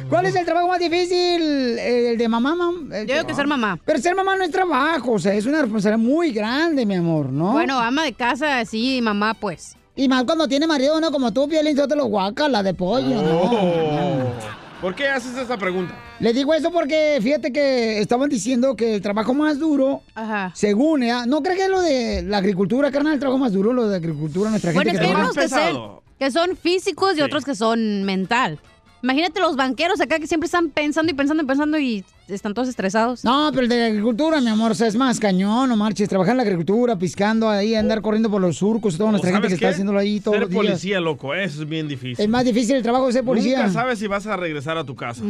¿Cuál 0.09 0.27
es 0.27 0.35
el 0.35 0.45
trabajo 0.45 0.69
más 0.69 0.79
difícil? 0.79 1.79
¿El 1.79 2.19
de 2.19 2.29
mamá, 2.29 2.55
mam? 2.55 2.91
Yo 2.91 3.15
digo 3.15 3.27
que 3.27 3.35
ser 3.35 3.47
mamá. 3.47 3.79
Pero 3.85 3.99
ser 3.99 4.15
mamá 4.15 4.37
no 4.37 4.45
es 4.45 4.51
trabajo, 4.51 5.13
o 5.13 5.19
sea, 5.19 5.35
es 5.35 5.47
una 5.47 5.63
responsabilidad 5.63 5.99
muy 5.99 6.33
grande, 6.33 6.87
mi 6.87 6.95
amor, 6.95 7.31
¿no? 7.31 7.53
Bueno, 7.53 7.79
ama 7.79 8.05
de 8.05 8.13
casa, 8.13 8.65
sí, 8.65 9.01
mamá, 9.03 9.35
pues. 9.35 9.77
Y 9.97 10.09
más 10.09 10.25
cuando 10.25 10.47
tiene 10.47 10.67
marido, 10.67 11.01
¿no? 11.01 11.11
Como 11.11 11.33
tú, 11.33 11.49
Piolín, 11.49 11.77
yo 11.77 11.89
te 11.89 11.97
lo 11.97 12.07
guaca, 12.07 12.49
la 12.49 12.63
de 12.63 12.73
pollo, 12.73 13.21
¿no? 13.21 14.68
¿Por 14.81 14.95
qué 14.95 15.09
haces 15.09 15.37
esa 15.37 15.57
pregunta? 15.57 15.93
Le 16.21 16.33
digo 16.33 16.55
eso 16.55 16.71
porque 16.71 17.19
fíjate 17.21 17.53
que 17.53 17.99
estaban 17.99 18.29
diciendo 18.29 18.77
que 18.77 18.95
el 18.95 19.03
trabajo 19.03 19.35
más 19.35 19.59
duro, 19.59 20.03
Ajá. 20.15 20.53
según, 20.55 21.03
¿eh? 21.03 21.13
¿no 21.27 21.43
crees 21.43 21.59
que 21.59 21.65
es 21.65 21.71
lo 21.71 21.81
de 21.81 22.23
la 22.23 22.39
agricultura, 22.39 22.91
carnal? 22.93 23.15
El 23.15 23.19
trabajo 23.19 23.39
más 23.39 23.53
duro, 23.53 23.73
lo 23.73 23.89
de 23.89 23.97
agricultura, 23.97 24.51
nuestra 24.51 24.73
Bueno, 24.73 24.91
gente 24.93 25.05
es 25.05 25.11
que 25.11 25.17
que 25.17 25.21
que, 25.27 25.33
se- 25.35 25.41
pesado. 25.41 26.03
que 26.19 26.31
son 26.31 26.57
físicos 26.57 27.15
y 27.15 27.17
Sí. 27.17 27.23
otros 27.23 27.45
que 27.45 27.57
son 27.57 28.05
mental. 28.05 28.61
Imagínate 29.03 29.39
los 29.41 29.55
banqueros 29.57 30.01
acá 30.01 30.19
que 30.19 30.27
siempre 30.27 30.47
están 30.47 30.71
pensando 30.71 31.13
y 31.13 31.15
pensando 31.15 31.43
y 31.43 31.47
pensando 31.47 31.79
y 31.79 32.05
están 32.27 32.53
todos 32.53 32.69
estresados. 32.69 33.25
No, 33.25 33.49
pero 33.53 33.63
el 33.63 33.69
de 33.69 33.79
la 33.79 33.87
agricultura, 33.87 34.41
mi 34.41 34.49
amor, 34.49 34.73
o 34.73 34.75
sea, 34.75 34.87
es 34.89 34.97
más 34.97 35.21
cañón, 35.21 35.69
no 35.69 35.77
marches. 35.77 36.09
Trabajar 36.09 36.33
en 36.33 36.39
la 36.39 36.43
agricultura, 36.43 36.97
piscando 36.99 37.49
ahí, 37.49 37.75
andar 37.75 38.03
corriendo 38.03 38.29
por 38.31 38.41
los 38.41 38.57
surcos, 38.57 38.97
toda 38.97 39.09
¿O 39.09 39.13
nuestra 39.13 39.31
gente 39.31 39.49
que 39.49 39.55
está 39.55 39.69
haciéndolo 39.69 39.99
ahí 39.99 40.21
todos 40.21 40.35
Ser 40.35 40.43
los 40.43 40.51
días. 40.51 40.63
policía, 40.67 41.01
loco, 41.01 41.35
eso 41.35 41.63
es 41.63 41.69
bien 41.69 41.87
difícil. 41.89 42.23
Es 42.23 42.29
más 42.29 42.45
difícil 42.45 42.77
el 42.77 42.83
trabajo 42.83 43.07
de 43.07 43.13
ser 43.13 43.25
policía. 43.25 43.59
Nunca 43.59 43.73
sabes 43.73 43.99
si 43.99 44.07
vas 44.09 44.27
a 44.27 44.37
regresar 44.37 44.77
a 44.77 44.85
tu 44.85 44.95
casa. 44.97 45.23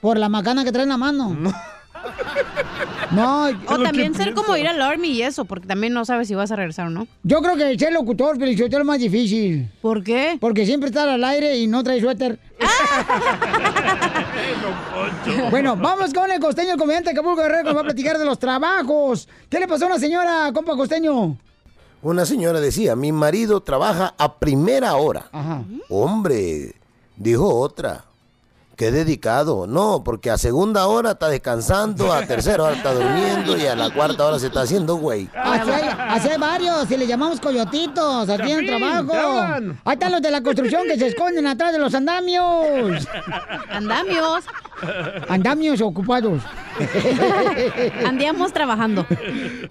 Por 0.00 0.18
la 0.18 0.28
macana 0.28 0.64
que 0.64 0.70
trae 0.72 0.82
en 0.84 0.90
la 0.90 0.98
mano. 0.98 1.34
No, 1.34 1.52
O 3.66 3.76
lo 3.76 3.84
también 3.84 4.14
ser 4.14 4.34
como 4.34 4.56
ir 4.56 4.68
al 4.68 4.80
army 4.82 5.08
y 5.08 5.22
eso, 5.22 5.44
porque 5.44 5.66
también 5.66 5.92
no 5.94 6.04
sabes 6.04 6.28
si 6.28 6.34
vas 6.34 6.50
a 6.50 6.56
regresar 6.56 6.88
o 6.88 6.90
no. 6.90 7.06
yo 7.22 7.40
creo 7.40 7.56
que 7.56 7.70
el 7.70 7.78
ser 7.78 7.92
locutor, 7.92 8.36
pero 8.38 8.50
es 8.50 8.72
lo 8.72 8.84
más 8.84 8.98
difícil. 8.98 9.70
¿Por 9.80 10.04
qué? 10.04 10.36
Porque 10.40 10.66
siempre 10.66 10.88
está 10.90 11.10
al 11.12 11.24
aire 11.24 11.56
y 11.56 11.66
no 11.66 11.82
trae 11.82 12.00
suéter. 12.00 12.38
Bueno, 15.50 15.76
vamos 15.76 16.12
con 16.12 16.30
el 16.30 16.40
costeño, 16.40 16.72
el 16.72 16.78
comediante 16.78 17.10
de 17.10 17.18
Acapulco 17.18 17.42
Guerrero, 17.42 17.58
que 17.62 17.64
nos 17.68 17.76
va 17.76 17.80
a 17.80 17.84
platicar 17.84 18.18
de 18.18 18.24
los 18.24 18.38
trabajos. 18.38 19.28
¿Qué 19.48 19.58
le 19.58 19.68
pasó 19.68 19.84
a 19.84 19.88
una 19.88 19.98
señora, 19.98 20.50
compa 20.52 20.76
costeño? 20.76 21.36
Una 22.02 22.26
señora 22.26 22.60
decía, 22.60 22.94
mi 22.96 23.12
marido 23.12 23.60
trabaja 23.60 24.14
a 24.18 24.38
primera 24.38 24.96
hora. 24.96 25.28
Ajá. 25.32 25.62
Hombre, 25.88 26.74
dijo 27.16 27.48
otra. 27.58 28.04
Qué 28.78 28.92
dedicado. 28.92 29.66
No, 29.66 30.04
porque 30.04 30.30
a 30.30 30.38
segunda 30.38 30.86
hora 30.86 31.10
está 31.10 31.28
descansando, 31.28 32.12
a 32.12 32.24
tercera 32.24 32.62
hora 32.62 32.76
está 32.76 32.94
durmiendo 32.94 33.56
y 33.56 33.66
a 33.66 33.74
la 33.74 33.92
cuarta 33.92 34.24
hora 34.24 34.38
se 34.38 34.46
está 34.46 34.60
haciendo 34.60 34.94
güey. 34.94 35.28
Así 35.34 35.68
hay, 35.68 35.90
así 35.98 36.28
hay 36.28 36.38
varios, 36.38 36.88
y 36.88 36.96
le 36.96 37.08
llamamos 37.08 37.40
coyotitos, 37.40 38.28
aquí 38.28 38.52
en 38.52 38.66
trabajo. 38.66 39.12
Ahí 39.84 39.94
están 39.94 40.12
los 40.12 40.22
de 40.22 40.30
la 40.30 40.44
construcción 40.44 40.84
que 40.86 40.96
se 40.96 41.08
esconden 41.08 41.48
atrás 41.48 41.72
de 41.72 41.80
los 41.80 41.92
andamios. 41.92 43.08
Andamios. 43.68 44.44
Andamios 45.28 45.80
ocupados. 45.80 46.40
Andíamos 48.06 48.52
trabajando. 48.52 49.04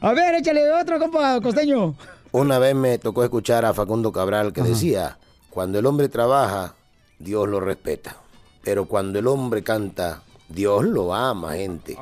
A 0.02 0.12
ver, 0.12 0.36
échale 0.36 0.70
otro, 0.74 1.00
compa 1.00 1.40
costeño. 1.40 1.96
Una 2.34 2.60
vez 2.60 2.76
me 2.76 2.98
tocó 2.98 3.24
escuchar 3.24 3.64
a 3.64 3.74
Facundo 3.74 4.12
Cabral 4.12 4.52
que 4.52 4.64
decía, 4.64 5.18
cuando 5.50 5.80
el 5.80 5.86
hombre 5.86 6.10
trabaja, 6.10 6.74
Dios 7.20 7.48
lo 7.48 7.62
respeta. 7.62 8.18
Pero 8.68 8.84
cuando 8.84 9.18
el 9.18 9.28
hombre 9.28 9.64
canta, 9.64 10.24
Dios 10.50 10.84
lo 10.84 11.16
ama, 11.16 11.54
gente. 11.54 11.96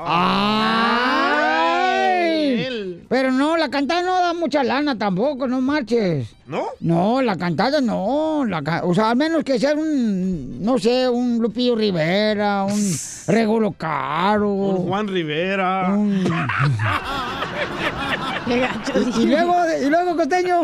¡Ay! 1.95 3.04
Pero 3.08 3.32
no, 3.32 3.56
la 3.56 3.69
cantada 3.69 4.01
no 4.01 4.15
da 4.17 4.34
mucha 4.34 4.63
lana 4.63 4.97
tampoco, 4.97 5.47
no 5.47 5.62
marches. 5.62 6.28
¿No? 6.47 6.63
No, 6.80 7.21
la 7.21 7.38
cantada 7.38 7.82
no. 7.82 8.45
La 8.47 8.63
ca- 8.63 8.82
o 8.84 8.95
sea, 8.95 9.12
al 9.12 9.15
menos 9.15 9.43
que 9.43 9.60
sea 9.60 9.75
un, 9.75 10.63
no 10.63 10.80
sé, 10.80 11.08
un 11.08 11.38
Lupillo 11.38 11.75
Rivera, 11.75 12.63
un 12.63 12.95
Regulo 13.28 13.71
Caro. 13.73 14.51
Un 14.51 14.88
Juan 14.88 15.08
Rivera. 15.08 15.95
Y, 18.47 19.21
y 19.21 19.25
luego, 19.25 19.56
y 19.84 19.89
luego, 19.89 20.15
costeño. 20.15 20.62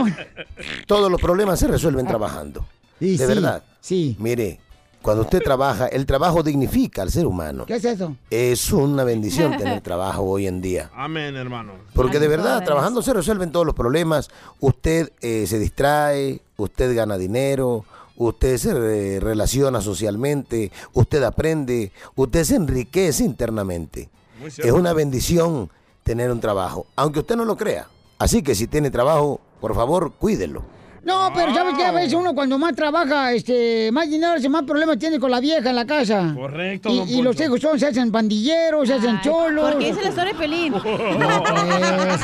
Todos 0.86 1.10
los 1.12 1.20
problemas 1.20 1.60
se 1.60 1.68
resuelven 1.68 2.06
trabajando. 2.06 2.64
Y 3.00 3.18
de 3.18 3.18
sí, 3.18 3.26
verdad. 3.26 3.64
Sí. 3.80 4.16
Mire, 4.20 4.60
cuando 5.02 5.24
usted 5.24 5.42
trabaja, 5.42 5.88
el 5.88 6.06
trabajo 6.06 6.44
dignifica 6.44 7.02
al 7.02 7.12
ser 7.12 7.26
humano. 7.26 7.66
¿Qué 7.66 7.76
es 7.76 7.86
eso? 7.86 8.16
Es 8.30 8.72
una 8.72 9.04
bendición 9.04 9.58
tener 9.58 9.82
trabajo 9.82 10.24
hoy 10.24 10.48
en 10.48 10.62
día. 10.62 10.90
Amén, 10.96 11.36
hermano. 11.36 11.74
Porque 11.94 12.20
de 12.20 12.28
verdad, 12.28 12.64
trabajando 12.64 13.02
se 13.02 13.14
resuelven 13.14 13.52
todos 13.52 13.66
los 13.66 13.76
problemas. 13.76 14.30
Usted 14.60 15.12
eh, 15.22 15.46
se 15.48 15.58
distrae, 15.60 16.42
usted 16.58 16.96
gana 16.96 17.18
dinero, 17.18 17.84
usted 18.16 18.58
se 18.58 18.74
re- 18.74 19.20
relaciona 19.20 19.82
socialmente, 19.82 20.72
usted 20.94 21.24
aprende, 21.24 21.92
usted 22.16 22.44
se 22.44 22.56
enriquece 22.56 23.24
internamente. 23.24 24.10
Muy 24.40 24.50
Es 24.50 24.72
una 24.72 24.94
bendición 24.94 25.70
tener 26.04 26.32
un 26.32 26.40
trabajo, 26.40 26.86
aunque 26.96 27.20
usted 27.20 27.36
no 27.36 27.46
lo 27.46 27.58
crea. 27.58 27.88
Así 28.20 28.44
que 28.44 28.54
si 28.56 28.68
tiene 28.68 28.92
trabajo, 28.92 29.40
por 29.60 29.74
favor, 29.76 30.14
cuídelo. 30.14 30.64
No, 31.04 31.32
pero 31.34 31.54
¿sabes 31.54 31.74
qué? 31.76 31.84
A 31.84 31.92
veces 31.92 32.14
uno 32.14 32.36
cuando 32.36 32.60
más 32.60 32.76
trabaja, 32.76 33.34
este, 33.34 33.90
más 33.92 34.08
dinero, 34.10 34.34
hace 34.34 34.48
más 34.50 34.64
problemas 34.64 35.00
tiene 35.00 35.20
con 35.20 35.32
la 35.32 35.40
vieja 35.40 35.70
en 35.72 35.76
la 35.76 35.86
casa. 35.88 36.32
Correcto, 36.36 36.90
Y, 36.90 36.98
don 37.00 37.10
y 37.10 37.22
los 37.24 37.42
hijos 37.42 37.60
son, 37.60 37.80
se 37.80 37.88
hacen 37.88 38.12
pandilleros, 38.12 38.88
se 38.88 38.94
hacen 38.94 39.20
cholos. 39.22 39.72
¿Por 39.72 39.80
qué 39.80 39.88
dice 39.88 40.02
la 40.04 40.10
historia 40.10 40.34
de 40.34 40.40
Pelín? 40.40 40.74
No, 41.20 41.44
pues. 41.44 42.22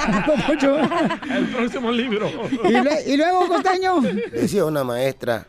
El 1.31 1.47
próximo 1.49 1.91
libro. 1.91 2.29
Y, 2.65 2.73
lue- 2.73 3.03
y 3.07 3.17
luego, 3.17 3.47
costeño. 3.47 4.01
Decía 4.31 4.65
una 4.65 4.83
maestra, 4.83 5.47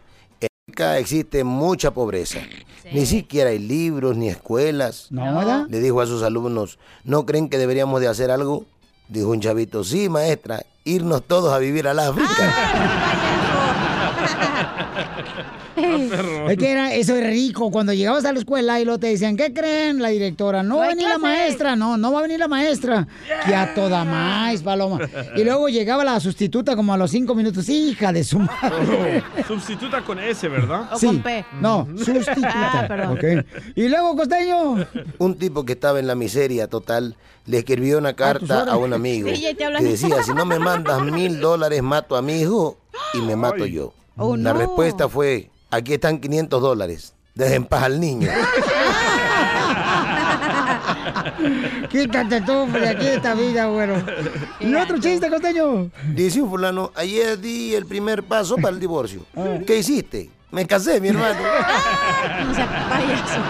acá 0.70 0.98
existe 0.98 1.44
mucha 1.44 1.90
pobreza. 1.92 2.40
Ni 2.92 3.04
siquiera 3.04 3.50
hay 3.50 3.58
libros 3.58 4.16
ni 4.16 4.28
escuelas. 4.28 5.08
No, 5.10 5.22
¿verdad? 5.36 5.66
Le 5.68 5.80
dijo 5.80 6.00
a 6.00 6.06
sus 6.06 6.22
alumnos, 6.22 6.78
¿no 7.04 7.26
creen 7.26 7.48
que 7.50 7.58
deberíamos 7.58 8.00
de 8.00 8.08
hacer 8.08 8.30
algo? 8.30 8.64
Dijo 9.08 9.30
un 9.30 9.40
chavito, 9.40 9.84
sí, 9.84 10.08
maestra, 10.08 10.64
irnos 10.84 11.22
todos 11.22 11.52
a 11.52 11.58
vivir 11.58 11.88
al 11.88 11.98
África. 11.98 13.24
Es 16.48 16.56
que 16.56 16.70
era, 16.70 16.92
eso 16.92 17.14
es 17.16 17.24
rico. 17.24 17.70
Cuando 17.70 17.92
llegabas 17.92 18.24
a 18.24 18.32
la 18.32 18.38
escuela 18.38 18.80
y 18.80 18.84
lo 18.84 18.98
te 18.98 19.08
decían, 19.08 19.36
¿qué 19.36 19.52
creen? 19.52 20.02
La 20.02 20.08
directora, 20.08 20.62
no, 20.62 20.74
No 20.74 20.76
va 20.78 20.86
a 20.86 20.88
venir 20.88 21.08
la 21.08 21.18
maestra, 21.18 21.76
no, 21.76 21.96
no 21.96 22.12
va 22.12 22.20
a 22.20 22.22
venir 22.22 22.38
la 22.38 22.48
maestra. 22.48 23.06
Que 23.46 23.54
a 23.54 23.74
toda 23.74 24.04
más, 24.04 24.62
paloma. 24.62 24.98
Y 25.36 25.44
luego 25.44 25.68
llegaba 25.68 26.04
la 26.04 26.18
sustituta 26.20 26.74
como 26.74 26.92
a 26.92 26.96
los 26.96 27.10
cinco 27.10 27.34
minutos, 27.34 27.68
hija 27.68 28.12
de 28.12 28.24
su 28.24 28.38
madre. 28.38 29.22
Sustituta 29.46 30.02
con 30.02 30.18
S, 30.18 30.48
¿verdad? 30.48 30.88
Sí, 30.96 31.22
no, 31.60 31.86
sustituta. 31.96 32.88
Ah. 32.90 33.44
Y 33.74 33.88
luego, 33.88 34.16
costeño. 34.16 34.86
Un 35.18 35.36
tipo 35.36 35.64
que 35.64 35.74
estaba 35.74 35.98
en 36.00 36.06
la 36.06 36.14
miseria 36.14 36.68
total 36.68 37.16
le 37.46 37.58
escribió 37.58 37.98
una 37.98 38.12
carta 38.12 38.64
a 38.64 38.76
un 38.76 38.92
amigo 38.92 39.28
Sí, 39.34 39.54
que 39.56 39.82
decía, 39.82 40.22
si 40.22 40.32
no 40.32 40.44
me 40.44 40.58
mandas 40.58 41.00
mil 41.02 41.40
dólares, 41.40 41.82
mato 41.82 42.16
a 42.16 42.22
mi 42.22 42.42
hijo 42.42 42.76
y 43.14 43.20
me 43.20 43.36
mato 43.36 43.64
yo. 43.64 43.92
Oh, 44.18 44.36
la 44.36 44.52
no. 44.52 44.58
respuesta 44.58 45.08
fue, 45.08 45.50
aquí 45.70 45.94
están 45.94 46.18
500 46.18 46.60
dólares, 46.60 47.14
dejen 47.34 47.64
paz 47.64 47.84
al 47.84 48.00
niño. 48.00 48.28
Quítate 51.88 52.40
tú 52.42 52.66
de 52.72 52.88
aquí 52.88 53.06
esta 53.06 53.34
vida, 53.34 53.66
güero. 53.66 54.02
Y 54.60 54.74
otro 54.74 54.98
chiste, 54.98 55.28
costeño. 55.30 55.90
Dice 56.14 56.42
un 56.42 56.50
fulano, 56.50 56.90
ayer 56.94 57.38
di 57.38 57.74
el 57.74 57.86
primer 57.86 58.22
paso 58.24 58.56
para 58.56 58.70
el 58.70 58.80
divorcio. 58.80 59.24
¿Qué 59.66 59.78
hiciste? 59.78 60.30
Me 60.50 60.66
casé, 60.66 61.00
mi 61.00 61.08
hermano. 61.08 61.38
No 62.46 62.54
sea 62.54 62.88
payaso. 62.88 63.40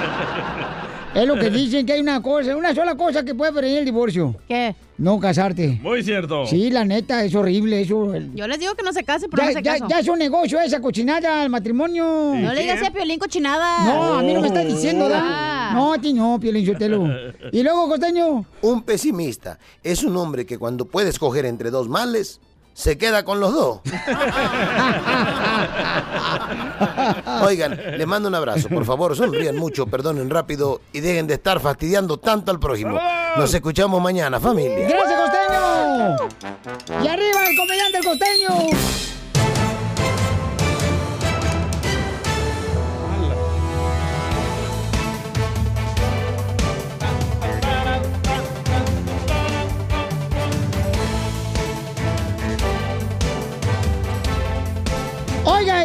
Es 1.15 1.27
lo 1.27 1.37
que 1.39 1.51
dicen 1.51 1.85
que 1.87 1.95
hay 1.95 2.01
una 2.01 2.23
cosa, 2.23 2.55
una 2.57 2.75
sola 2.75 2.95
cosa 2.95 3.25
que 3.25 3.35
puede 3.35 3.53
prevenir 3.53 3.79
el 3.79 3.85
divorcio. 3.87 4.37
¿Qué? 4.47 4.75
No 4.99 5.19
casarte. 5.19 5.79
Muy 5.83 6.03
cierto. 6.03 6.47
Sí, 6.47 6.71
la 6.71 6.85
neta, 6.85 7.25
es 7.25 7.35
horrible 7.35 7.81
eso. 7.81 8.13
Yo 8.35 8.47
les 8.47 8.59
digo 8.59 8.75
que 8.75 8.83
no 8.83 8.93
se 8.93 9.05
case, 9.05 9.29
pero 9.29 9.43
Ya, 9.43 9.49
no 9.49 9.53
se 9.59 9.63
ya, 9.63 9.73
caso. 9.75 9.87
ya 9.89 9.99
es 10.01 10.09
un 10.09 10.19
negocio 10.19 10.61
esa 10.61 10.81
cochinada, 10.81 11.43
el 11.43 11.51
matrimonio. 11.51 12.05
No 12.37 12.53
le 12.53 12.61
digas 12.63 12.83
a 12.87 12.91
Piolín 12.91 13.19
cochinada. 13.19 13.85
No, 13.85 14.19
a 14.19 14.23
mí 14.23 14.35
no 14.35 14.41
me 14.41 14.49
estás 14.49 14.67
diciendo, 14.67 15.09
¿da? 15.09 15.21
Ah. 15.25 15.71
No, 15.75 15.93
a 15.95 15.99
ti 15.99 16.13
no, 16.13 16.39
Piolín 16.41 16.67
Sotelo. 16.67 17.07
Y 17.53 17.63
luego, 17.63 17.89
costeño. 17.89 18.45
Un 18.63 18.83
pesimista 18.83 19.59
es 19.83 20.05
un 20.05 20.17
hombre 20.17 20.45
que 20.47 20.59
cuando 20.59 20.85
puede 20.85 21.09
escoger 21.11 21.47
entre 21.47 21.71
dos 21.71 21.89
males, 21.89 22.41
se 22.79 22.97
queda 22.97 23.25
con 23.25 23.41
los 23.41 23.53
dos. 23.53 23.81
Oigan, 27.43 27.77
les 27.99 28.07
mando 28.07 28.29
un 28.29 28.37
abrazo. 28.37 28.69
Por 28.69 28.85
favor, 28.85 29.17
sonrían 29.17 29.57
mucho, 29.57 29.89
perdonen 29.89 30.31
rápido 30.31 30.81
y 30.93 31.01
dejen 31.01 31.27
de 31.27 31.35
estar 31.35 31.59
fastidiando 31.59 32.19
tanto 32.19 32.53
al 32.53 32.61
prójimo. 32.61 32.97
Nos 33.37 33.53
escuchamos 33.53 34.01
mañana, 34.01 34.39
familia. 34.39 34.89
¡Gracias, 34.89 35.21
costeño! 35.21 36.19
¡Y 37.03 37.09
arriba 37.09 37.49
el 37.49 37.57
comediante 37.57 37.99
el 37.99 38.05
costeño! 38.05 38.49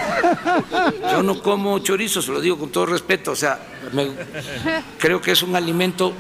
Yo 1.11 1.23
no 1.23 1.41
como 1.41 1.79
chorizos, 1.79 2.27
lo 2.27 2.41
digo 2.41 2.57
con 2.57 2.69
todo 2.69 2.85
respeto. 2.87 3.31
O 3.31 3.35
sea, 3.35 3.59
me- 3.93 4.11
creo 4.97 5.21
que 5.21 5.31
es 5.31 5.41
un 5.43 5.55
alimento 5.55 6.11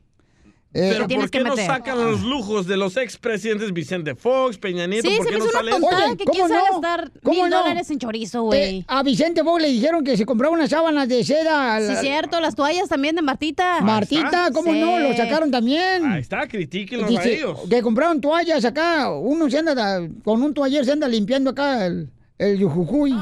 Eh, 0.71 0.89
Pero 0.93 1.08
¿por 1.08 1.29
qué 1.32 1.39
no 1.39 1.55
sacan 1.58 1.97
los 1.97 2.21
lujos 2.21 2.67
de 2.67 2.77
los 2.77 2.95
expresidentes 2.95 3.73
Vicente 3.73 4.13
Fox, 4.13 4.60
Peña 4.60 4.86
Nieto? 4.86 5.10
Sí, 5.10 5.17
¿Por 5.17 5.25
se 5.25 5.32
qué 5.32 5.38
me 5.38 5.39
no 5.39 5.45
hizo 5.49 5.60
una 5.60 5.71
salen? 5.71 5.82
tontada 5.82 6.05
Oye, 6.10 6.17
que 6.17 6.25
¿cómo 6.25 6.34
quién 6.36 6.47
sabe 6.47 6.60
no? 6.60 6.71
gastar 6.82 7.12
¿Cómo 7.23 7.41
mil 7.41 7.49
no? 7.49 7.58
dólares 7.58 7.89
en 7.89 7.97
chorizo, 7.97 8.43
güey. 8.43 8.62
Eh, 8.79 8.86
a 8.88 9.01
Vicente 9.01 9.43
Fox 9.43 9.62
le 9.63 9.69
dijeron 9.69 10.03
que 10.03 10.15
se 10.15 10.27
compraba 10.27 10.53
unas 10.53 10.69
sábanas 10.69 11.08
de 11.10 11.23
seda. 11.23 11.79
sí, 11.82 11.95
cierto, 12.01 12.39
las 12.39 12.53
toallas 12.53 12.88
también 12.88 13.15
de 13.15 13.23
Martita. 13.23 13.82
Martita, 13.82 14.51
¿cómo 14.53 14.71
Sí. 14.71 14.79
no? 14.79 14.99
Lo 14.99 15.15
sacaron 15.17 15.49
también. 15.49 16.05
Ahí 16.05 16.21
está, 16.21 16.47
critíquenlos 16.47 17.08
a 17.08 17.10
Dice 17.10 17.38
ellos. 17.38 17.62
que 17.67 17.82
compraron 17.82 18.21
toallas 18.21 18.63
acá. 18.63 19.10
Uno 19.12 19.49
se 19.49 19.58
anda, 19.58 19.73
da- 19.73 20.08
con 20.23 20.43
un 20.43 20.53
toaller 20.53 20.86
se 20.86 20.91
anda 20.91 21.08
limpiando 21.08 21.49
acá 21.49 21.88
el, 21.88 22.10
el 22.38 22.60
yujujuy. 22.60 23.15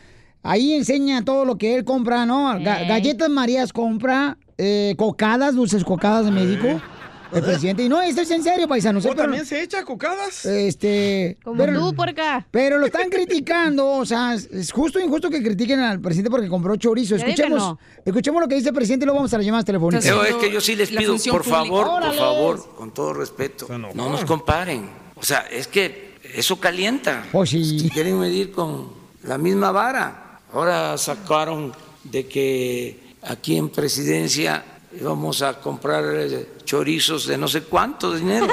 ahí 0.43 0.73
enseña 0.73 1.25
todo 1.25 1.43
lo 1.43 1.57
que 1.57 1.73
él 1.75 1.83
compra, 1.83 2.27
¿no? 2.27 2.53
Ga- 2.59 2.87
galletas 2.87 3.29
Marías 3.29 3.73
compra, 3.73 4.37
eh, 4.57 4.95
cocadas, 4.97 5.55
dulces 5.55 5.83
cocadas 5.83 6.25
de 6.25 6.31
México. 6.31 6.81
El 7.29 7.43
presidente, 7.43 7.83
y 7.83 7.89
no, 7.89 8.01
esto 8.01 8.21
es 8.21 8.31
en 8.31 8.41
serio, 8.41 8.69
paisano. 8.69 8.99
¿O 9.03 9.13
también 9.13 9.45
se 9.45 9.61
echa 9.61 9.83
cocadas? 9.83 10.45
Este. 10.45 11.37
Como 11.43 11.61
tú, 11.65 11.93
por 11.93 12.07
acá. 12.07 12.47
Pero 12.51 12.77
lo 12.77 12.85
están 12.85 13.09
criticando, 13.09 13.85
o 13.85 14.05
sea, 14.05 14.33
es- 14.35 14.71
justo 14.71 14.97
o 14.97 15.01
injusto 15.01 15.29
que 15.29 15.43
critiquen 15.43 15.81
al 15.81 15.99
presidente 15.99 16.29
porque 16.31 16.47
compró 16.47 16.77
chorizo. 16.77 17.17
Escuchemos, 17.17 17.59
no. 17.59 17.79
escuchemos 18.05 18.41
lo 18.41 18.47
que 18.47 18.55
dice 18.55 18.69
el 18.69 18.75
presidente 18.75 19.03
y 19.03 19.07
luego 19.07 19.17
vamos 19.19 19.33
a 19.33 19.37
las 19.37 19.45
llamadas 19.45 19.65
telefónicas. 19.65 20.05
Pero 20.05 20.23
es 20.23 20.35
que 20.35 20.49
yo 20.53 20.61
sí 20.61 20.77
les 20.77 20.89
la 20.93 21.01
pido, 21.01 21.15
por 21.17 21.43
pública. 21.43 21.49
favor, 21.49 22.01
por 22.01 22.13
favor, 22.15 22.75
con 22.77 22.93
todo 22.93 23.13
respeto, 23.13 23.67
no 23.77 24.09
nos 24.09 24.23
comparen. 24.23 24.89
O 25.15 25.23
sea, 25.23 25.39
es 25.51 25.67
que 25.67 26.15
eso 26.33 26.57
calienta. 26.61 27.25
Pues 27.33 27.49
sí. 27.49 27.89
Quieren 27.93 28.19
medir 28.19 28.53
con 28.53 28.87
la 29.23 29.37
misma 29.37 29.71
vara. 29.73 30.39
Ahora 30.53 30.97
sacaron 30.97 31.73
de 32.05 32.25
que 32.25 33.06
aquí 33.27 33.57
en 33.57 33.69
presidencia 33.69 34.63
íbamos 34.99 35.41
a 35.41 35.59
comprar 35.59 36.03
eh, 36.15 36.49
chorizos 36.63 37.27
de 37.27 37.37
no 37.37 37.47
sé 37.47 37.61
cuánto 37.63 38.13
dinero. 38.15 38.47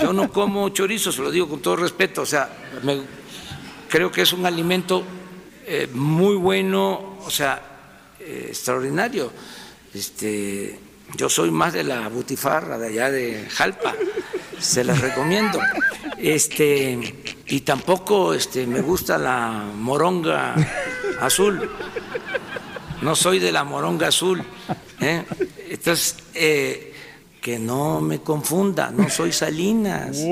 Yo 0.00 0.12
no 0.12 0.30
como 0.30 0.68
chorizos, 0.68 1.18
lo 1.18 1.30
digo 1.30 1.48
con 1.48 1.60
todo 1.60 1.76
respeto. 1.76 2.22
O 2.22 2.26
sea, 2.26 2.48
me- 2.82 3.02
creo 3.88 4.10
que 4.12 4.22
es 4.22 4.32
un 4.32 4.46
alimento 4.46 5.02
eh, 5.66 5.88
muy 5.92 6.36
bueno, 6.36 7.16
o 7.24 7.30
sea, 7.30 7.60
eh, 8.20 8.46
extraordinario. 8.48 9.32
Este, 9.92 10.78
yo 11.16 11.28
soy 11.28 11.50
más 11.50 11.72
de 11.72 11.84
la 11.84 12.08
butifarra 12.08 12.78
de 12.78 12.88
allá 12.88 13.10
de 13.10 13.46
Jalpa, 13.50 13.94
se 14.58 14.84
las 14.84 15.00
recomiendo. 15.00 15.58
Este, 16.18 16.98
y 17.46 17.60
tampoco 17.60 18.34
este, 18.34 18.66
me 18.66 18.80
gusta 18.80 19.18
la 19.18 19.64
moronga 19.76 20.54
azul. 21.20 21.70
No 23.04 23.14
soy 23.14 23.38
de 23.38 23.52
la 23.52 23.64
moronga 23.64 24.08
azul. 24.08 24.42
¿eh? 25.02 25.22
Entonces, 25.68 26.16
eh, 26.34 26.94
que 27.42 27.58
no 27.58 28.00
me 28.00 28.20
confunda, 28.20 28.90
no 28.90 29.10
soy 29.10 29.30
Salinas. 29.30 30.24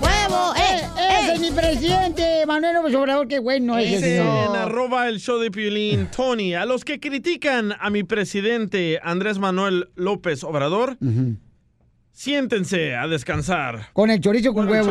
¡Huevo! 0.00 0.54
¡Eh! 0.56 0.80
Ese 1.22 1.32
es 1.34 1.40
mi 1.40 1.50
presidente, 1.50 2.44
Manuel 2.46 2.74
López 2.74 2.94
Obrador, 2.94 3.28
qué 3.28 3.38
bueno 3.38 3.78
ese 3.78 3.96
Dice 3.96 4.16
en 4.18 4.22
señor. 4.26 4.56
arroba 4.56 5.08
el 5.08 5.18
show 5.20 5.38
de 5.38 5.50
Piolín, 5.50 6.08
Tony, 6.14 6.54
a 6.54 6.64
los 6.64 6.84
que 6.84 7.00
critican 7.00 7.74
a 7.78 7.90
mi 7.90 8.02
presidente 8.04 9.00
Andrés 9.02 9.38
Manuel 9.38 9.90
López 9.96 10.42
Obrador, 10.44 10.96
siéntense 12.12 12.94
a 12.96 13.06
descansar. 13.06 13.88
Con 13.92 14.10
el 14.10 14.20
chorizo 14.20 14.54
con 14.54 14.68
huevo. 14.68 14.90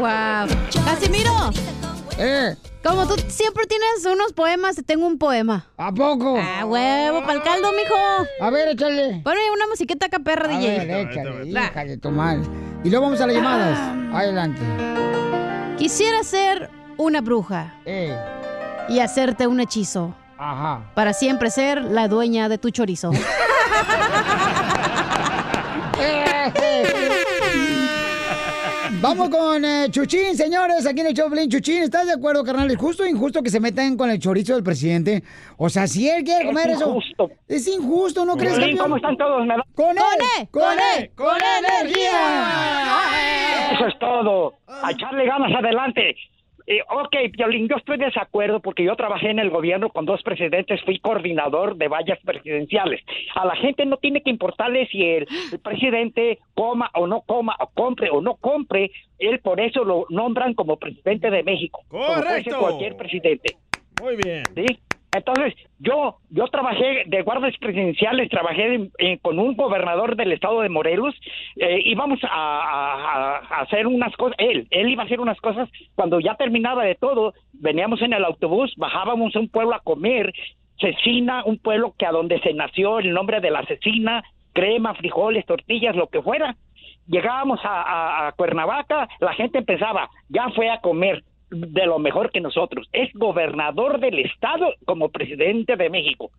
¡Wow! 0.00 0.48
¡Casimiro! 0.84 1.30
Eh. 2.18 2.56
Como 2.82 3.06
tú 3.06 3.14
siempre 3.28 3.66
tienes 3.66 4.04
unos 4.10 4.32
poemas, 4.32 4.74
te 4.76 4.82
tengo 4.82 5.06
un 5.06 5.18
poema. 5.18 5.66
¿A 5.76 5.92
poco? 5.92 6.36
¡Ah, 6.40 6.64
huevo! 6.64 7.22
¡Pa'l 7.26 7.42
caldo, 7.42 7.70
mijo! 7.72 7.94
A 8.40 8.50
ver, 8.50 8.68
échale. 8.68 9.20
Ponme 9.22 9.50
una 9.54 9.66
musiquita 9.66 10.06
acá, 10.06 10.18
perra, 10.18 10.46
A 10.46 10.58
DJ. 10.58 10.86
ver, 10.86 11.08
échale, 11.10 11.48
hija 11.50 11.84
de 11.84 11.98
tu 11.98 12.10
madre. 12.10 12.42
Y 12.82 12.88
luego 12.88 13.04
vamos 13.06 13.20
a 13.20 13.26
las 13.26 13.36
llamadas. 13.36 13.78
Adelante. 14.14 14.60
Quisiera 15.76 16.22
ser 16.22 16.70
una 16.96 17.20
bruja 17.20 17.74
Eh. 17.84 18.16
y 18.88 19.00
hacerte 19.00 19.46
un 19.46 19.60
hechizo 19.60 20.14
Ajá. 20.38 20.90
para 20.94 21.12
siempre 21.12 21.50
ser 21.50 21.82
la 21.82 22.08
dueña 22.08 22.48
de 22.48 22.56
tu 22.58 22.70
chorizo. 22.70 23.10
Vamos 29.00 29.30
con 29.36 29.64
eh, 29.64 29.86
Chuchín, 29.90 30.36
señores, 30.36 30.86
aquí 30.86 31.00
en 31.00 31.06
el 31.08 31.14
Choplin. 31.14 31.48
Chuchín, 31.48 31.82
¿estás 31.82 32.06
de 32.06 32.12
acuerdo, 32.12 32.44
carnal? 32.44 32.70
¿Es 32.70 32.76
justo 32.76 33.02
o 33.02 33.06
injusto 33.06 33.42
que 33.42 33.50
se 33.50 33.60
metan 33.60 33.96
con 33.96 34.10
el 34.10 34.18
chorizo 34.18 34.54
del 34.54 34.62
presidente? 34.62 35.22
O 35.56 35.68
sea, 35.68 35.86
si 35.86 36.08
él 36.08 36.22
quiere 36.24 36.40
Es 36.42 36.46
comer 36.46 36.70
injusto. 36.70 37.24
eso... 37.24 37.30
Es 37.48 37.66
injusto, 37.68 38.24
¿no 38.24 38.36
crees, 38.36 38.58
campeón? 38.58 38.78
¿cómo 38.78 38.96
están 38.96 39.16
todos? 39.16 39.46
¿Me 39.46 39.56
da- 39.56 39.64
¡Con 39.74 39.96
él! 39.96 40.48
¡Con 40.50 40.62
¡Con 40.62 40.72
él! 40.72 40.78
él! 40.98 41.10
¡Con 41.14 41.36
energía! 41.64 43.72
Eso 43.72 43.86
es 43.86 43.98
todo. 43.98 44.54
A 44.66 44.90
echarle 44.90 45.26
ganas 45.26 45.50
adelante. 45.58 46.14
Eh, 46.70 46.82
ok, 46.88 47.16
yo 47.36 47.76
estoy 47.78 47.98
de 47.98 48.04
desacuerdo 48.04 48.60
porque 48.60 48.84
yo 48.84 48.94
trabajé 48.94 49.28
en 49.28 49.40
el 49.40 49.50
gobierno 49.50 49.88
con 49.88 50.06
dos 50.06 50.22
presidentes, 50.22 50.80
fui 50.84 51.00
coordinador 51.00 51.74
de 51.74 51.88
vallas 51.88 52.20
presidenciales. 52.24 53.00
A 53.34 53.44
la 53.44 53.56
gente 53.56 53.84
no 53.86 53.96
tiene 53.96 54.22
que 54.22 54.30
importarle 54.30 54.86
si 54.86 55.02
el, 55.02 55.26
el 55.50 55.58
presidente 55.58 56.38
coma 56.54 56.88
o 56.94 57.08
no 57.08 57.22
coma, 57.22 57.56
o 57.58 57.66
compre 57.74 58.08
o 58.10 58.20
no 58.20 58.36
compre, 58.36 58.92
él 59.18 59.40
por 59.40 59.60
eso 59.60 59.82
lo 59.82 60.06
nombran 60.10 60.54
como 60.54 60.76
presidente 60.76 61.28
de 61.28 61.42
México. 61.42 61.82
Como 61.88 62.04
Correcto. 62.04 62.60
cualquier 62.60 62.96
presidente. 62.96 63.56
Muy 64.00 64.14
bien. 64.14 64.44
¿sí? 64.54 64.78
Entonces, 65.12 65.54
yo 65.80 66.18
yo 66.30 66.46
trabajé 66.48 67.02
de 67.06 67.22
guardias 67.22 67.56
presidenciales, 67.58 68.28
trabajé 68.28 68.90
en- 68.98 69.18
con 69.18 69.38
un 69.40 69.56
gobernador 69.56 70.14
del 70.14 70.30
estado 70.32 70.60
de 70.60 70.68
Morelos, 70.68 71.14
eh, 71.56 71.80
íbamos 71.84 72.20
a, 72.22 73.60
hacer 73.60 73.86
unas 73.88 74.14
cosas, 74.16 74.36
él, 74.38 74.68
él 74.70 74.88
iba 74.88 75.02
a 75.02 75.06
hacer 75.06 75.20
unas 75.20 75.40
cosas, 75.40 75.68
cuando 75.96 76.20
ya 76.20 76.36
terminaba 76.36 76.84
de 76.84 76.94
todo, 76.94 77.34
veníamos 77.54 78.00
en 78.02 78.12
el 78.12 78.24
autobús, 78.24 78.72
bajábamos 78.76 79.34
a 79.34 79.40
un 79.40 79.48
pueblo 79.48 79.74
a 79.74 79.80
comer, 79.80 80.32
Cecina, 80.78 81.42
un 81.44 81.58
pueblo 81.58 81.94
que 81.98 82.06
a 82.06 82.12
donde 82.12 82.40
se 82.40 82.54
nació 82.54 83.00
el 83.00 83.12
nombre 83.12 83.40
de 83.40 83.50
la 83.50 83.64
cecina, 83.66 84.22
crema, 84.54 84.94
frijoles, 84.94 85.44
tortillas, 85.44 85.94
lo 85.94 86.06
que 86.06 86.22
fuera. 86.22 86.56
Llegábamos 87.06 87.60
a- 87.64 88.28
a 88.28 88.32
Cuernavaca, 88.32 89.08
la 89.20 89.34
gente 89.34 89.58
empezaba, 89.58 90.08
ya 90.28 90.48
fue 90.50 90.70
a 90.70 90.80
comer 90.80 91.22
de 91.50 91.86
lo 91.86 91.98
mejor 91.98 92.30
que 92.30 92.40
nosotros. 92.40 92.88
Es 92.92 93.10
gobernador 93.14 94.00
del 94.00 94.20
estado 94.20 94.66
como 94.84 95.08
presidente 95.08 95.76
de 95.76 95.90
México. 95.90 96.30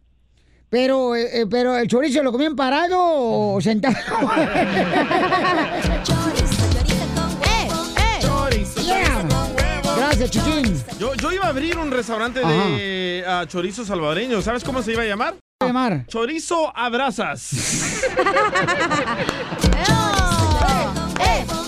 Pero, 0.69 1.15
eh, 1.15 1.41
eh, 1.41 1.45
pero 1.49 1.77
el 1.77 1.87
chorizo 1.87 2.23
lo 2.23 2.31
comían 2.31 2.55
parado 2.55 2.97
o 2.97 3.61
sentado. 3.61 3.95
Yeah. 8.85 9.27
Gracias, 9.97 10.31
Chichín. 10.31 10.75
Yo, 10.99 11.13
yo 11.15 11.31
iba 11.31 11.45
a 11.45 11.49
abrir 11.49 11.77
un 11.77 11.91
restaurante 11.91 12.39
de 12.39 13.23
ah, 13.25 13.45
chorizo 13.47 13.85
salvadoreño. 13.85 14.41
¿Sabes 14.41 14.63
cómo 14.63 14.81
se 14.81 14.93
iba 14.93 15.03
a 15.03 15.05
llamar? 15.05 15.35
a 15.61 15.65
llamar? 15.65 16.05
Chorizo 16.07 16.75
Abrazas. 16.75 18.11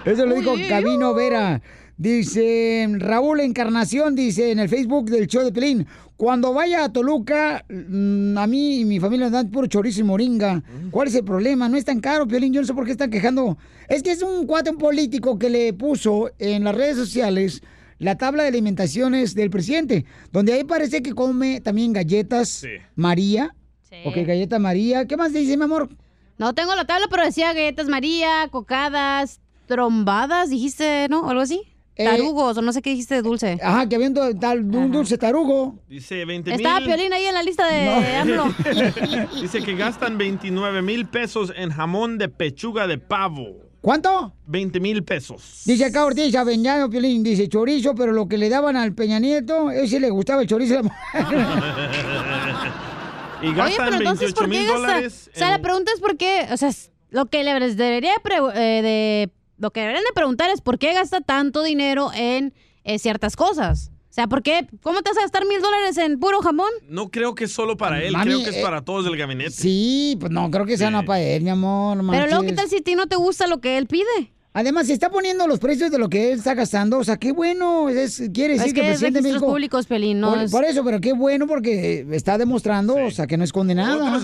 Eso 0.06 0.26
lo 0.26 0.36
dijo 0.36 0.54
Cabino 0.70 1.14
Vera. 1.14 1.62
Dice 1.98 2.88
Raúl 2.98 3.40
Encarnación, 3.40 4.16
dice 4.16 4.52
en 4.52 4.60
el 4.60 4.68
Facebook 4.68 5.10
del 5.10 5.28
show 5.28 5.44
de 5.44 5.54
Pelín. 5.54 5.88
Cuando 6.18 6.54
vaya 6.54 6.84
a 6.84 6.92
Toluca, 6.92 7.64
mm, 7.70 8.38
a 8.38 8.48
mí 8.48 8.82
y 8.82 8.86
mi 8.86 9.00
familia 9.00 9.28
nos 9.28 9.34
dan 9.34 9.50
puro 9.50 9.68
chorizo 9.68 10.02
y 10.02 10.04
moringa. 10.04 10.62
¿Cuál 10.92 11.08
es 11.08 11.16
el 11.16 11.24
problema? 11.24 11.70
No 11.70 11.78
es 11.78 11.86
tan 11.86 12.02
caro, 12.02 12.28
Piolín. 12.28 12.52
Yo 12.54 12.62
no 12.62 12.68
sé 12.68 12.74
por 12.74 12.86
qué 12.86 12.92
están 12.92 13.10
quejando. 13.10 13.58
Es 13.88 14.04
que 14.04 14.12
es 14.12 14.22
un 14.22 14.46
cuate, 14.46 14.72
un 14.72 14.78
político 14.78 15.40
que 15.40 15.50
le 15.50 15.74
puso 15.74 16.32
en 16.38 16.66
las 16.66 16.76
redes 16.76 16.98
sociales 16.98 17.62
la 17.98 18.18
tabla 18.18 18.44
de 18.44 18.50
alimentaciones 18.50 19.34
del 19.34 19.50
presidente, 19.50 20.06
donde 20.32 20.54
ahí 20.54 20.64
parece 20.66 21.02
que 21.02 21.14
come 21.14 21.62
también 21.62 21.94
galletas 21.94 22.66
María. 22.96 23.56
Ok, 24.04 24.16
galleta 24.26 24.60
María. 24.60 25.06
¿Qué 25.06 25.16
más 25.18 25.32
dice, 25.34 25.56
mi 25.58 25.64
amor? 25.64 25.90
No 26.38 26.54
tengo 26.54 26.76
la 26.76 26.86
tabla, 26.86 27.08
pero 27.10 27.24
decía 27.24 27.54
galletas 27.54 27.88
María, 27.88 28.48
cocadas, 28.52 29.40
trombadas, 29.68 30.50
dijiste, 30.50 31.08
¿no? 31.10 31.30
Algo 31.30 31.42
así. 31.42 31.62
Eh, 31.98 32.04
Tarugos, 32.04 32.58
o 32.58 32.62
no 32.62 32.74
sé 32.74 32.82
qué 32.82 32.90
dijiste 32.90 33.16
de 33.16 33.22
dulce. 33.22 33.58
Ajá, 33.64 33.88
que 33.88 33.96
había 33.96 34.10
un, 34.10 34.14
du- 34.14 34.38
tal- 34.38 34.60
un 34.76 34.92
dulce 34.92 35.18
tarugo. 35.18 35.80
Dice 35.88 36.26
20 36.26 36.52
mil. 36.52 36.60
Estaba 36.60 36.86
Piolín 36.86 37.14
ahí 37.14 37.24
en 37.24 37.34
la 37.34 37.42
lista 37.42 37.66
de 37.72 37.88
AMLO. 38.18 38.54
Dice 39.42 39.62
que 39.64 39.76
gastan 39.76 40.18
29 40.18 40.82
mil 40.82 41.06
pesos 41.08 41.54
en 41.56 41.70
jamón 41.72 42.18
de 42.18 42.28
pechuga 42.28 42.86
de 42.88 42.98
pavo. 42.98 43.62
¿Cuánto? 43.80 44.34
20 44.48 44.80
mil 44.82 45.04
pesos. 45.06 45.62
Dice 45.64 45.86
acá 45.86 46.04
Ortiz 46.06 46.36
Avellano, 46.36 46.90
Piolín, 46.90 47.24
dice 47.24 47.48
chorizo, 47.48 47.96
pero 47.96 48.12
lo 48.12 48.28
que 48.28 48.38
le 48.40 48.50
daban 48.50 48.76
al 48.76 48.94
Peña 48.94 49.20
Nieto, 49.20 49.70
ese 49.72 50.00
le 50.02 50.10
gustaba 50.10 50.42
el 50.42 50.48
chorizo. 50.50 50.82
y 53.46 53.50
Oye, 53.50 53.58
gastan 53.58 53.86
pero 53.86 53.98
entonces, 53.98 54.34
28 54.34 54.36
¿por 54.36 54.50
qué 54.50 54.58
mil 54.58 54.68
gasta? 54.68 54.80
dólares. 54.80 55.30
O 55.34 55.38
sea, 55.38 55.50
la 55.52 55.60
pregunta 55.62 55.92
es 55.94 56.00
por 56.00 56.18
qué, 56.18 56.48
o 56.52 56.58
sea, 56.58 56.72
lo 57.10 57.26
que 57.28 57.44
les 57.44 57.78
debería 57.78 58.14
pre- 58.24 58.38
eh, 58.56 58.82
de, 58.82 59.30
lo 59.58 59.72
que 59.72 59.80
deberían 59.82 60.04
de 60.04 60.14
preguntar 60.14 60.50
es 60.50 60.62
por 60.62 60.78
qué 60.80 60.94
gasta 60.94 61.22
tanto 61.22 61.64
dinero 61.64 62.12
en 62.14 62.54
eh, 62.84 63.00
ciertas 63.00 63.36
cosas. 63.36 63.92
O 64.10 64.14
sea, 64.16 64.28
¿por 64.28 64.44
qué? 64.44 64.66
¿Cómo 64.82 65.02
te 65.02 65.10
vas 65.10 65.18
a 65.18 65.22
gastar 65.24 65.46
mil 65.46 65.62
dólares 65.62 65.98
en 65.98 66.20
puro 66.20 66.40
jamón? 66.42 66.70
No 66.88 67.10
creo 67.10 67.36
que 67.36 67.44
es 67.46 67.52
solo 67.52 67.76
para 67.76 68.02
él, 68.02 68.14
Mami, 68.14 68.26
creo 68.26 68.44
que 68.46 68.50
es 68.52 68.56
eh, 68.58 68.62
para 68.62 68.82
todos 68.82 69.04
del 69.04 69.18
gabinete. 69.18 69.52
Sí, 69.52 70.16
pues 70.20 70.32
no, 70.32 70.50
creo 70.50 70.66
que 70.66 70.78
sea 70.78 70.90
no 70.90 71.04
para 71.04 71.20
él, 71.22 71.44
mi 71.44 71.50
amor. 71.50 71.98
Pero 72.12 72.28
luego, 72.28 72.44
¿qué 72.46 72.54
tal 72.54 72.70
si 72.70 72.78
a 72.78 72.82
ti 72.82 72.96
no 72.96 73.08
te 73.08 73.18
gusta 73.18 73.46
lo 73.48 73.60
que 73.60 73.78
él 73.78 73.88
pide? 73.88 74.32
Además, 74.58 74.88
se 74.88 74.94
está 74.94 75.10
poniendo 75.10 75.48
los 75.48 75.60
precios 75.60 75.92
de 75.92 75.98
lo 76.00 76.08
que 76.08 76.32
él 76.32 76.38
está 76.40 76.54
gastando. 76.54 76.98
O 76.98 77.04
sea, 77.04 77.18
qué 77.18 77.34
bueno. 77.34 77.90
Es, 77.90 78.24
quiere 78.34 78.54
decir 78.54 78.68
Es 78.70 78.74
que, 78.74 78.80
que 78.80 78.88
el 78.88 78.94
es 78.94 79.00
presidente 79.00 79.18
de 79.20 79.22
registros 79.24 79.34
México- 79.34 79.48
públicos, 79.52 79.86
Pelín, 79.86 80.20
no 80.22 80.30
por, 80.30 80.40
es- 80.44 80.52
por 80.52 80.64
eso, 80.64 80.84
pero 80.86 81.02
qué 81.02 81.12
bueno 81.12 81.46
porque 81.46 82.08
está 82.12 82.38
demostrando, 82.38 82.96
o 82.96 83.12
sea, 83.12 83.28
que 83.28 83.36
no 83.36 83.44
esconde 83.44 83.76
nada. 83.76 84.18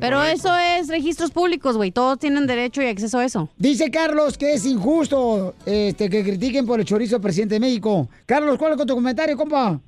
Pero 0.00 0.24
eso 0.24 0.56
es 0.56 0.88
registros 0.88 1.30
públicos, 1.30 1.76
güey. 1.76 1.92
Todos 1.92 2.18
tienen 2.18 2.48
derecho 2.48 2.82
y 2.82 2.86
acceso 2.86 3.18
a 3.20 3.24
eso. 3.24 3.48
Dice 3.56 3.90
Carlos 3.92 4.36
que 4.36 4.54
es 4.54 4.66
injusto 4.66 5.54
este, 5.64 6.10
que 6.10 6.24
critiquen 6.24 6.66
por 6.66 6.80
el 6.80 6.84
chorizo 6.84 7.14
al 7.16 7.22
presidente 7.22 7.54
de 7.54 7.60
México. 7.60 8.08
Carlos, 8.26 8.58
¿cuál 8.58 8.72
es 8.72 8.78
con 8.78 8.86
tu 8.88 8.94
comentario, 8.96 9.36
compa? 9.36 9.80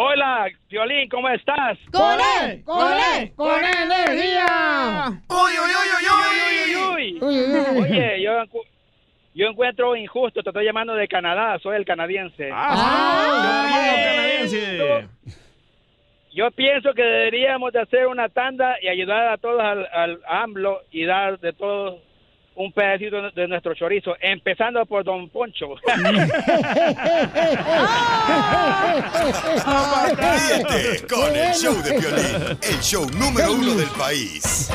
Hola, 0.00 0.46
Violín, 0.70 1.08
¿cómo 1.08 1.28
estás? 1.28 1.76
¡Con 1.90 2.20
él! 2.44 2.62
¡Con 2.62 2.86
él! 2.92 3.32
¡Con 3.34 3.50
energía! 3.64 4.46
¡Uy, 5.28 5.52
uy, 5.58 5.72
uy, 5.74 5.88
uy, 5.98 6.04
uy, 6.14 6.76
uy, 6.76 7.18
Uy, 7.20 7.40
uy, 7.40 7.80
uy. 7.80 7.82
Oye, 7.82 8.22
yo, 8.22 8.44
yo 9.34 9.48
encuentro 9.48 9.96
injusto, 9.96 10.40
te 10.40 10.50
estoy 10.50 10.66
llamando 10.66 10.94
de 10.94 11.08
Canadá, 11.08 11.58
soy 11.60 11.78
el 11.78 11.84
canadiense. 11.84 12.48
Ah, 12.52 13.66
Yo 16.32 16.48
pienso 16.52 16.94
que 16.94 17.02
deberíamos 17.02 17.72
de 17.72 17.80
hacer 17.80 18.06
una 18.06 18.28
tanda 18.28 18.76
y 18.80 18.86
ayudar 18.86 19.32
a 19.32 19.36
todos 19.38 19.60
al, 19.60 19.84
al 19.92 20.20
AMLO 20.28 20.82
y 20.92 21.06
dar 21.06 21.40
de 21.40 21.52
todos 21.52 22.00
un 22.58 22.72
pedacito 22.72 23.30
de- 23.30 23.48
nuestro 23.48 23.72
chorizo, 23.74 24.16
empezando 24.20 24.84
por 24.84 25.04
Don 25.04 25.28
Poncho. 25.30 25.68
Ríete 30.16 31.06
con 31.08 31.34
el 31.36 31.54
show 31.54 31.74
de 31.82 31.92
Piolín, 31.94 32.58
el 32.62 32.80
show 32.80 33.06
número 33.16 33.52
uno 33.52 33.74
del 33.74 33.88
país. 33.90 34.70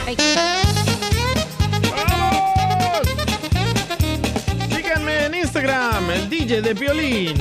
Síganme 4.69 5.25
en 5.25 5.35
Instagram, 5.35 6.09
el 6.11 6.29
DJ 6.29 6.61
de 6.61 6.75
Piolín. 6.75 7.37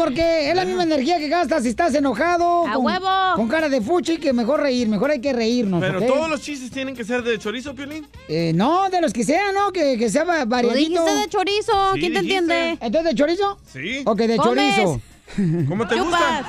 Porque 0.00 0.48
es 0.48 0.56
la 0.56 0.64
misma 0.64 0.84
energía 0.84 1.18
que 1.18 1.28
gastas 1.28 1.62
si 1.62 1.68
estás 1.68 1.94
enojado. 1.94 2.66
¡A 2.66 2.72
con, 2.74 2.86
huevo! 2.86 3.08
Con 3.36 3.48
cara 3.48 3.68
de 3.68 3.80
fuchi, 3.82 4.16
que 4.18 4.32
mejor 4.32 4.60
reír, 4.60 4.88
mejor 4.88 5.10
hay 5.10 5.20
que 5.20 5.32
reírnos. 5.32 5.80
Pero 5.80 6.00
todos 6.02 6.28
los 6.30 6.40
chistes 6.40 6.70
tienen 6.70 6.96
que 6.96 7.04
ser 7.04 7.22
de 7.22 7.38
chorizo, 7.38 7.74
Piolín. 7.74 8.06
Eh, 8.28 8.52
no, 8.54 8.88
de 8.88 9.00
los 9.02 9.12
que 9.12 9.24
sean, 9.24 9.54
¿no? 9.54 9.70
Que, 9.72 9.98
que 9.98 10.08
sea 10.08 10.24
va- 10.24 10.44
variadito. 10.46 11.04
dijiste 11.04 11.14
de 11.20 11.28
chorizo, 11.28 11.72
¿quién 11.94 12.12
te 12.14 12.20
dijiste. 12.20 12.38
entiende? 12.38 12.78
¿Entonces 12.80 13.04
de 13.10 13.14
chorizo? 13.14 13.58
Sí. 13.70 14.02
Ok, 14.06 14.18
de 14.20 14.36
Comes. 14.38 14.74
chorizo. 14.76 15.00
¿Cómo 15.68 15.86
te 15.86 16.00
gusta? 16.00 16.44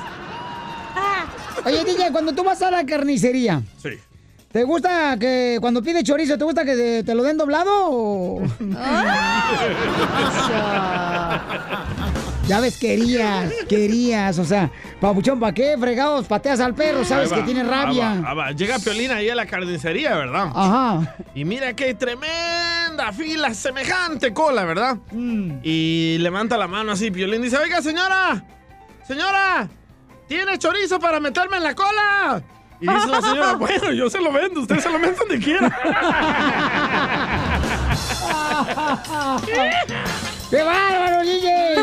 Oye, 1.64 1.84
DJ, 1.84 2.10
cuando 2.10 2.32
tú 2.34 2.42
vas 2.42 2.60
a 2.62 2.70
la 2.70 2.84
carnicería, 2.86 3.62
Sí. 3.82 3.90
¿te 4.50 4.64
gusta 4.64 5.16
que 5.20 5.58
cuando 5.60 5.82
pides 5.82 6.02
chorizo, 6.04 6.36
te 6.38 6.44
gusta 6.44 6.64
que 6.64 6.74
te, 6.74 7.04
te 7.04 7.14
lo 7.14 7.22
den 7.22 7.36
doblado 7.36 7.70
o...? 7.72 8.42
Ya 12.46 12.60
ves, 12.60 12.76
querías, 12.76 13.52
querías, 13.68 14.38
o 14.38 14.44
sea, 14.44 14.70
papuchón, 15.00 15.38
¿para 15.38 15.54
qué 15.54 15.76
fregados 15.78 16.26
pateas 16.26 16.58
al 16.60 16.74
perro? 16.74 17.04
Sabes 17.04 17.32
que 17.32 17.42
tiene 17.42 17.62
rabia. 17.62 18.20
va, 18.20 18.34
va. 18.34 18.50
Llega 18.50 18.78
Piolín 18.78 19.12
ahí 19.12 19.30
a 19.30 19.34
la 19.34 19.46
carnicería, 19.46 20.16
¿verdad? 20.16 20.50
Ajá. 20.54 21.16
Y 21.34 21.44
mira 21.44 21.74
qué 21.74 21.94
tremenda 21.94 23.12
fila, 23.16 23.54
semejante 23.54 24.34
cola, 24.34 24.64
¿verdad? 24.64 24.96
Mm. 25.12 25.60
Y 25.62 26.18
levanta 26.18 26.58
la 26.58 26.66
mano 26.66 26.92
así, 26.92 27.10
Piolín 27.10 27.42
dice, 27.42 27.58
oiga, 27.58 27.80
señora, 27.80 28.44
señora, 29.06 29.68
¿tiene 30.26 30.58
chorizo 30.58 30.98
para 30.98 31.20
meterme 31.20 31.58
en 31.58 31.62
la 31.62 31.74
cola? 31.74 32.42
Y 32.80 32.88
dice 32.88 33.06
la 33.06 33.22
señora, 33.22 33.52
bueno, 33.58 33.92
yo 33.92 34.10
se 34.10 34.20
lo 34.20 34.32
vendo, 34.32 34.60
usted 34.60 34.80
se 34.80 34.90
lo 34.90 34.98
mete 34.98 35.14
donde 35.14 35.38
quiera. 35.38 35.78
¡Qué 40.52 40.62
bárbaro, 40.62 41.22
DJ! 41.22 41.76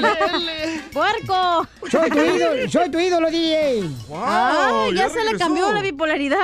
¡Puerco! 0.94 1.68
Soy 1.90 2.08
tu 2.12 2.20
ídolo, 2.20 2.70
soy 2.70 2.92
tu 2.92 3.00
ídolo, 3.00 3.32
DJ. 3.32 3.90
Ay, 4.14 4.94
ya, 4.94 5.10
se 5.10 5.24
le 5.24 5.40
cambió 5.40 5.74
la 5.74 5.82
bipolaridad. 5.82 6.38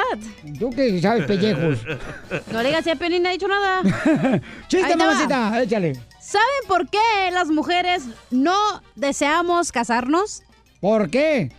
Tú 0.57 0.71
que 0.71 0.99
sabes 0.99 1.27
pellejos. 1.27 1.77
No 2.51 2.63
le 2.63 2.69
digas 2.69 2.83
si 2.83 2.89
a 2.89 2.95
Piolín 2.95 3.21
no 3.21 3.29
ha 3.29 3.31
dicho 3.31 3.47
nada. 3.47 3.83
Chiste, 4.67 4.95
mamacita, 4.95 5.61
échale. 5.61 5.99
¿Saben 6.19 6.47
por 6.67 6.89
qué 6.89 7.29
las 7.31 7.49
mujeres 7.49 8.05
no 8.31 8.57
deseamos 8.95 9.71
casarnos? 9.71 10.41
¿Por 10.81 11.11
qué? 11.11 11.51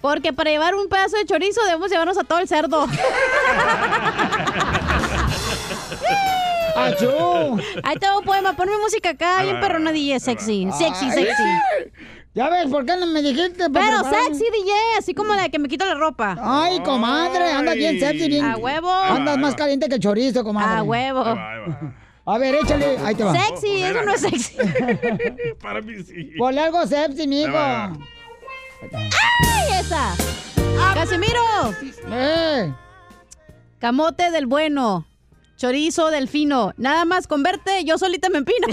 Porque 0.00 0.32
para 0.32 0.50
llevar 0.50 0.74
un 0.74 0.88
pedazo 0.88 1.18
de 1.18 1.26
chorizo 1.26 1.62
debemos 1.66 1.90
llevarnos 1.90 2.16
a 2.16 2.24
todo 2.24 2.38
el 2.38 2.48
cerdo. 2.48 2.86
¡Achú! 6.76 7.60
Ahí 7.82 7.96
tengo 7.96 8.18
un 8.18 8.24
poema, 8.24 8.54
ponme 8.54 8.76
música 8.78 9.10
acá, 9.10 9.42
bien 9.42 9.60
perrona 9.60 9.92
DJ, 9.92 10.20
sexy, 10.20 10.68
sexy, 10.76 11.06
Ay, 11.06 11.12
sexy. 11.12 11.42
Ya 12.34 12.48
ves, 12.48 12.66
¿por 12.66 12.84
qué 12.84 12.96
no 12.96 13.06
me 13.06 13.22
dijiste? 13.22 13.70
Pero 13.70 13.70
preparar? 13.70 14.26
sexy 14.26 14.44
DJ, 14.44 14.72
así 14.98 15.14
como 15.14 15.34
la 15.34 15.48
que 15.48 15.58
me 15.58 15.68
quito 15.68 15.86
la 15.86 15.94
ropa. 15.94 16.36
Ay, 16.40 16.80
comadre, 16.80 17.52
anda 17.52 17.74
bien 17.74 17.98
sexy, 18.00 18.28
bien. 18.28 18.44
A 18.44 18.56
huevo. 18.56 18.92
Andas 18.92 19.38
más 19.38 19.54
caliente 19.54 19.88
que 19.88 19.94
el 19.94 20.00
chorizo, 20.00 20.42
comadre. 20.42 20.78
A 20.78 20.82
huevo. 20.82 21.24
A 22.26 22.38
ver, 22.38 22.54
échale, 22.54 22.96
ahí 23.04 23.14
te 23.14 23.22
va. 23.22 23.34
Sexy, 23.34 23.82
eso 23.82 24.02
no 24.02 24.14
es 24.14 24.20
sexy. 24.22 24.56
Para 25.62 25.82
mí 25.82 26.02
sí. 26.02 26.32
Ponle 26.38 26.58
algo 26.60 26.86
sexy, 26.86 27.28
mijo. 27.28 27.52
¡Ay, 27.54 27.92
esa! 29.78 30.14
¡Casimiro! 30.94 31.42
Eh. 32.10 32.72
Camote 33.78 34.30
del 34.30 34.46
bueno. 34.46 35.04
Chorizo 35.68 36.10
del 36.10 36.28
fino. 36.28 36.74
Nada 36.76 37.06
más 37.06 37.26
con 37.26 37.42
verte, 37.42 37.84
yo 37.84 37.96
solita 37.96 38.28
me 38.28 38.36
empino. 38.36 38.66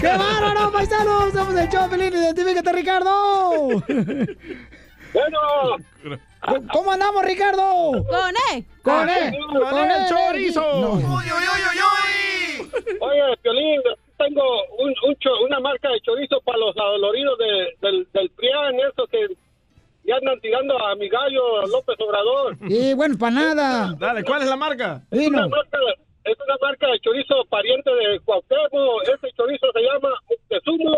¡Qué 0.00 0.08
bárbaro, 0.08 0.72
paisanos! 0.72 1.32
Somos 1.32 1.54
el 1.54 1.68
Chopelín, 1.68 2.12
identifícate, 2.12 2.72
Ricardo. 2.72 3.68
Bueno. 5.12 5.38
¿Cómo 6.72 6.90
andamos, 6.90 7.24
Ricardo? 7.24 7.92
¡Con 7.92 8.34
E! 8.56 8.64
¡Con 8.82 9.08
E! 9.08 9.38
¡Con 9.70 9.88
E, 9.90 9.94
el 9.98 10.08
chorizo! 10.08 10.60
No. 10.80 10.92
Oye, 13.00 13.36
Piolín, 13.42 13.80
tengo 14.18 14.42
un, 14.80 14.92
un 15.06 15.14
cho- 15.20 15.44
una 15.46 15.60
marca 15.60 15.88
de 15.90 16.00
chorizo 16.00 16.40
para 16.44 16.58
los 16.58 16.76
adoloridos 16.76 17.38
de- 17.38 17.76
del, 17.86 18.08
del 18.12 18.30
PRIAN, 18.30 18.74
eso 18.80 19.06
que 19.06 19.28
ya 20.04 20.16
andan 20.16 20.40
tirando 20.40 20.76
a 20.84 20.94
mi 20.96 21.08
gallo 21.08 21.62
López 21.66 21.96
Obrador. 22.00 22.56
Y 22.68 22.94
bueno, 22.94 23.16
para 23.18 23.32
nada. 23.32 23.94
Dale, 23.98 24.24
¿cuál 24.24 24.42
es 24.42 24.48
la 24.48 24.56
marca? 24.56 25.02
Es 25.10 25.28
una 25.28 25.46
marca, 25.48 25.78
es 26.24 26.36
una 26.44 26.56
marca 26.60 26.86
de 26.88 27.00
chorizo 27.00 27.34
pariente 27.48 27.90
de 27.90 28.20
Cuauhtémoc. 28.20 29.02
Ese 29.04 29.32
chorizo 29.36 29.66
se 29.72 29.80
llama 29.80 30.10
Moctezuma. 30.28 30.96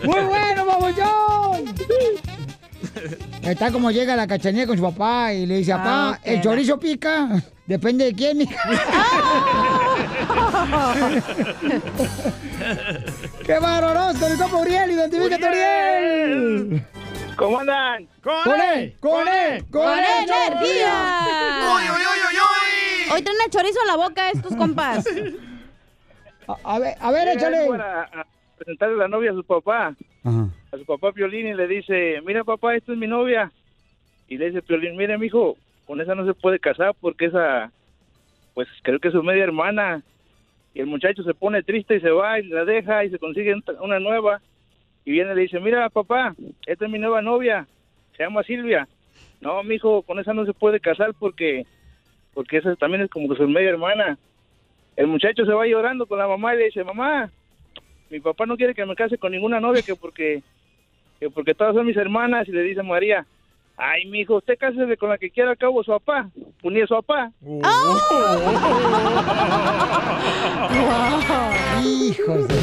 ¡Muy 0.04 0.20
bueno, 0.20 0.66
babuchón! 0.66 1.74
Está 3.42 3.70
como 3.72 3.90
llega 3.90 4.16
la 4.16 4.26
cachanilla 4.26 4.66
con 4.66 4.76
su 4.76 4.82
papá 4.82 5.32
y 5.32 5.46
le 5.46 5.56
dice, 5.58 5.72
papá, 5.72 6.10
Ah, 6.10 6.18
ok, 6.20 6.26
el 6.26 6.40
chorizo 6.42 6.78
pica. 6.78 7.28
Depende 7.66 8.06
de 8.06 8.14
quién. 8.14 8.38
¡Qué 13.50 13.58
bárbaro! 13.58 14.16
¡Con 14.16 14.30
el 14.30 14.38
copo 14.38 14.58
Uriel! 14.58 14.92
¡Identifícate, 14.92 15.48
Uriel! 15.48 16.86
¿Cómo 17.36 17.58
andan? 17.58 18.06
¡Con 18.22 18.60
él! 18.60 18.94
¡Con 19.00 19.26
él! 19.26 19.64
¡Con 19.72 19.98
energía! 19.98 20.94
¡Uy, 21.74 21.82
uy, 21.82 22.02
uy, 22.06 23.12
Hoy 23.12 23.22
traen 23.22 23.38
el 23.44 23.50
chorizo 23.50 23.80
en 23.80 23.88
la 23.88 23.96
boca 23.96 24.30
estos 24.30 24.54
compas. 24.54 25.04
A, 26.46 26.56
a 26.62 26.78
ver, 26.78 26.94
a 27.00 27.10
ver, 27.10 27.26
échale. 27.26 27.66
Para 27.66 28.02
a 28.04 28.26
presentarle 28.56 28.94
a 28.94 28.98
la 28.98 29.08
novia 29.08 29.32
a 29.32 29.34
su 29.34 29.42
papá, 29.42 29.96
a 30.24 30.76
su 30.78 30.84
papá 30.84 31.10
Piolín, 31.10 31.48
y 31.48 31.54
le 31.54 31.66
dice, 31.66 32.20
mira 32.24 32.44
papá, 32.44 32.76
esta 32.76 32.92
es 32.92 32.98
mi 32.98 33.08
novia. 33.08 33.50
Y 34.28 34.38
le 34.38 34.46
dice 34.46 34.62
Piolín, 34.62 34.96
mira 34.96 35.18
mijo, 35.18 35.56
con 35.88 36.00
esa 36.00 36.14
no 36.14 36.24
se 36.24 36.34
puede 36.34 36.60
casar 36.60 36.94
porque 37.00 37.24
esa, 37.24 37.72
pues 38.54 38.68
creo 38.84 39.00
que 39.00 39.08
es 39.08 39.14
su 39.14 39.24
media 39.24 39.42
hermana. 39.42 40.04
Y 40.74 40.80
el 40.80 40.86
muchacho 40.86 41.22
se 41.22 41.34
pone 41.34 41.62
triste 41.62 41.96
y 41.96 42.00
se 42.00 42.10
va 42.10 42.38
y 42.38 42.46
la 42.46 42.64
deja 42.64 43.04
y 43.04 43.10
se 43.10 43.18
consigue 43.18 43.54
una 43.80 43.98
nueva. 43.98 44.40
Y 45.04 45.12
viene 45.12 45.32
y 45.32 45.34
le 45.34 45.42
dice, 45.42 45.60
mira 45.60 45.88
papá, 45.90 46.34
esta 46.66 46.84
es 46.84 46.90
mi 46.90 46.98
nueva 46.98 47.22
novia, 47.22 47.66
se 48.16 48.22
llama 48.22 48.42
Silvia. 48.42 48.88
No, 49.40 49.62
mijo, 49.62 50.02
con 50.02 50.18
esa 50.18 50.34
no 50.34 50.44
se 50.44 50.52
puede 50.52 50.80
casar 50.80 51.14
porque, 51.18 51.66
porque 52.34 52.58
esa 52.58 52.76
también 52.76 53.02
es 53.02 53.10
como 53.10 53.28
que 53.28 53.36
su 53.36 53.48
media 53.48 53.70
hermana. 53.70 54.18
El 54.96 55.06
muchacho 55.06 55.44
se 55.44 55.52
va 55.52 55.66
llorando 55.66 56.06
con 56.06 56.18
la 56.18 56.28
mamá 56.28 56.54
y 56.54 56.58
le 56.58 56.64
dice, 56.66 56.84
mamá, 56.84 57.30
mi 58.10 58.20
papá 58.20 58.44
no 58.44 58.56
quiere 58.56 58.74
que 58.74 58.84
me 58.84 58.94
case 58.94 59.16
con 59.16 59.32
ninguna 59.32 59.60
novia 59.60 59.82
que 59.82 59.96
porque, 59.96 60.42
que 61.18 61.30
porque 61.30 61.54
todas 61.54 61.74
son 61.74 61.86
mis 61.86 61.96
hermanas. 61.96 62.46
Y 62.48 62.52
le 62.52 62.62
dice 62.62 62.82
María, 62.82 63.26
ay, 63.80 64.06
mi 64.06 64.20
hijo, 64.20 64.36
usted 64.36 64.56
cásese 64.58 64.96
con 64.96 65.08
la 65.08 65.18
que 65.18 65.30
quiera, 65.30 65.50
al 65.50 65.58
cabo 65.58 65.82
su 65.82 65.90
papá, 65.90 66.30
es 66.36 66.88
su 66.88 66.94
papá. 66.94 67.32
Hijos 71.82 72.48
de... 72.48 72.54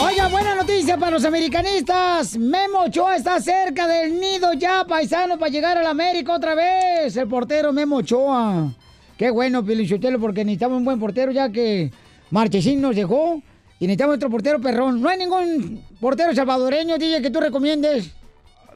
Oiga, 0.00 0.28
buena 0.28 0.54
noticia 0.56 0.96
para 0.96 1.12
los 1.12 1.24
americanistas. 1.24 2.36
Memo 2.36 2.84
Ochoa 2.86 3.16
está 3.16 3.40
cerca 3.40 3.86
del 3.86 4.18
nido 4.18 4.52
ya, 4.54 4.84
paisano, 4.84 5.38
para 5.38 5.52
llegar 5.52 5.78
a 5.78 5.82
la 5.82 5.90
América 5.90 6.34
otra 6.34 6.54
vez. 6.54 7.16
El 7.16 7.28
portero 7.28 7.72
Memo 7.72 7.96
Ochoa. 7.96 8.72
Qué 9.16 9.30
bueno, 9.30 9.64
Pilichotelo, 9.64 10.18
porque 10.18 10.44
necesitamos 10.44 10.78
un 10.78 10.84
buen 10.84 10.98
portero 10.98 11.32
ya 11.32 11.50
que 11.50 11.90
Marchesín 12.30 12.80
nos 12.80 12.96
dejó. 12.96 13.42
Y 13.80 13.86
necesitamos 13.86 14.16
otro 14.16 14.30
portero 14.30 14.60
perrón. 14.60 15.00
No 15.00 15.08
hay 15.08 15.18
ningún 15.18 15.80
portero 16.00 16.34
salvadoreño, 16.34 16.98
DJ, 16.98 17.22
que 17.22 17.30
tú 17.30 17.40
recomiendes. 17.40 18.10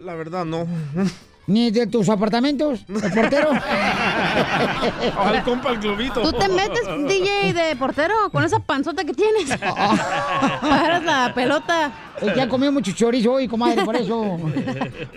La 0.00 0.14
verdad, 0.14 0.44
no. 0.44 0.66
Ni 1.46 1.70
de 1.70 1.86
tus 1.88 2.08
apartamentos, 2.08 2.84
el 2.88 3.12
portero. 3.12 3.50
Al 5.18 5.42
compa 5.44 5.70
el 5.70 5.78
globito. 5.78 6.22
¿Tú 6.22 6.32
te 6.32 6.48
metes, 6.48 6.82
DJ, 7.08 7.52
de 7.52 7.76
portero 7.76 8.14
con 8.30 8.44
esa 8.44 8.60
panzota 8.60 9.04
que 9.04 9.12
tienes? 9.12 9.56
Paras 10.60 11.04
la 11.04 11.32
pelota. 11.34 11.92
Es 12.20 12.32
que 12.32 12.40
ha 12.40 12.48
comido 12.48 12.70
mucho 12.72 12.92
chorizo 12.92 13.32
hoy, 13.32 13.48
comadre, 13.48 13.84
por 13.84 13.96
eso. 13.96 14.38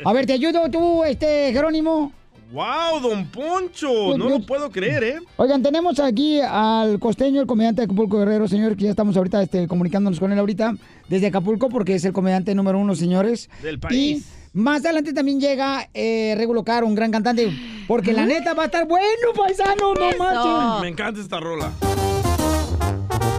A 0.03 0.13
ver, 0.13 0.25
te 0.25 0.33
ayudo 0.33 0.69
tú, 0.71 1.03
este, 1.03 1.51
Jerónimo. 1.53 2.11
¡Wow, 2.51 2.99
don 3.01 3.25
Poncho! 3.27 4.15
No 4.17 4.29
lo 4.29 4.39
puedo 4.39 4.69
creer, 4.71 5.03
¿eh? 5.03 5.15
Oigan, 5.37 5.63
tenemos 5.63 5.99
aquí 5.99 6.39
al 6.41 6.99
costeño, 6.99 7.41
el 7.41 7.47
comediante 7.47 7.81
de 7.81 7.85
Acapulco 7.85 8.19
Guerrero, 8.19 8.47
señor, 8.47 8.77
que 8.77 8.83
ya 8.85 8.91
estamos 8.91 9.17
ahorita 9.17 9.41
este, 9.41 9.67
comunicándonos 9.67 10.19
con 10.19 10.31
él 10.31 10.39
ahorita 10.39 10.75
desde 11.09 11.27
Acapulco, 11.27 11.69
porque 11.69 11.95
es 11.95 12.05
el 12.05 12.13
comediante 12.13 12.53
número 12.53 12.77
uno, 12.79 12.95
señores. 12.95 13.49
Del 13.63 13.79
país. 13.79 14.25
Y 14.53 14.57
más 14.57 14.85
adelante 14.85 15.11
también 15.11 15.39
llega 15.41 15.89
eh, 15.93 16.35
Regulo 16.37 16.63
Caro, 16.63 16.85
un 16.85 16.95
gran 16.95 17.11
cantante, 17.11 17.51
porque 17.87 18.13
la 18.13 18.25
neta 18.25 18.53
va 18.53 18.63
a 18.63 18.65
estar 18.67 18.87
bueno, 18.87 19.33
paisano, 19.35 19.93
no 19.95 20.17
manches. 20.17 20.81
Me 20.81 20.87
encanta 20.89 21.19
esta 21.21 21.39
rola. 21.39 21.71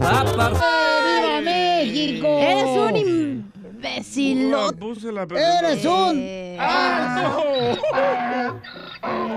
¡Viva 0.01 1.41
México! 1.43 2.27
Eres 2.41 2.65
un 2.65 2.97
im- 2.97 3.43
Imbécil. 3.77 4.55
Puse 4.79 5.13
la 5.13 5.25
¡Eres 5.25 5.85
un... 5.85 6.25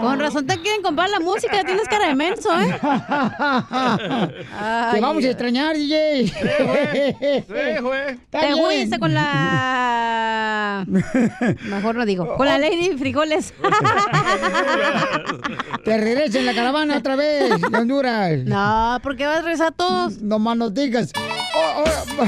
Con 0.02 0.20
razón 0.20 0.48
te 0.48 0.58
quieren 0.62 0.82
comprar 0.82 1.10
la 1.10 1.20
música, 1.20 1.62
tienes 1.64 1.88
cara 1.90 2.08
de 2.08 2.16
menso, 2.16 2.50
¿eh? 2.60 2.80
Te 4.94 5.02
vamos 5.02 5.24
a 5.24 5.28
extrañar, 5.28 5.76
DJ. 5.76 6.22
Está 6.22 6.40
Te 8.40 8.46
bien. 8.48 8.58
fuiste 8.58 8.98
con 8.98 9.14
la... 9.14 10.86
Mejor 10.88 11.96
no 11.96 12.06
digo. 12.06 12.36
Con 12.38 12.48
la 12.48 12.58
Lady 12.58 12.98
Frijoles. 12.98 13.54
Te 15.84 15.98
regresen 15.98 16.46
la 16.46 16.54
caravana 16.56 16.98
otra 16.98 17.16
vez 17.18 17.50
de 17.60 17.78
Honduras. 17.78 18.40
No, 18.46 19.00
¿por 19.04 19.18
qué 19.18 19.28
vas 19.28 19.40
a 19.40 19.42
regresar 19.42 19.74
todos? 19.74 20.22
No 20.22 20.40
más 20.40 20.56
no 20.58 20.70
digas. 20.70 21.12
Oh, 21.56 21.84
oh, 21.86 22.26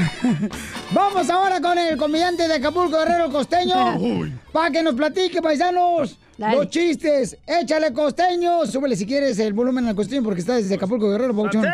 Vamos 0.92 1.30
ahora 1.30 1.60
con 1.60 1.78
el 1.78 1.96
comediante 1.96 2.48
de 2.48 2.54
Acapulco, 2.54 2.98
Guerrero 2.98 3.30
Costeño. 3.30 4.30
Para 4.52 4.70
que 4.70 4.82
nos 4.82 4.94
platique, 4.94 5.40
paisanos. 5.40 6.18
Los 6.38 6.68
chistes. 6.70 7.36
Échale, 7.46 7.92
costeño. 7.92 8.66
Súbele 8.66 8.96
si 8.96 9.06
quieres 9.06 9.38
el 9.38 9.52
volumen 9.52 9.86
al 9.86 9.94
costeño 9.94 10.22
porque 10.22 10.40
está 10.40 10.56
desde 10.56 10.74
Acapulco, 10.74 11.08
Guerrero, 11.10 11.34
Pauchón. 11.34 11.64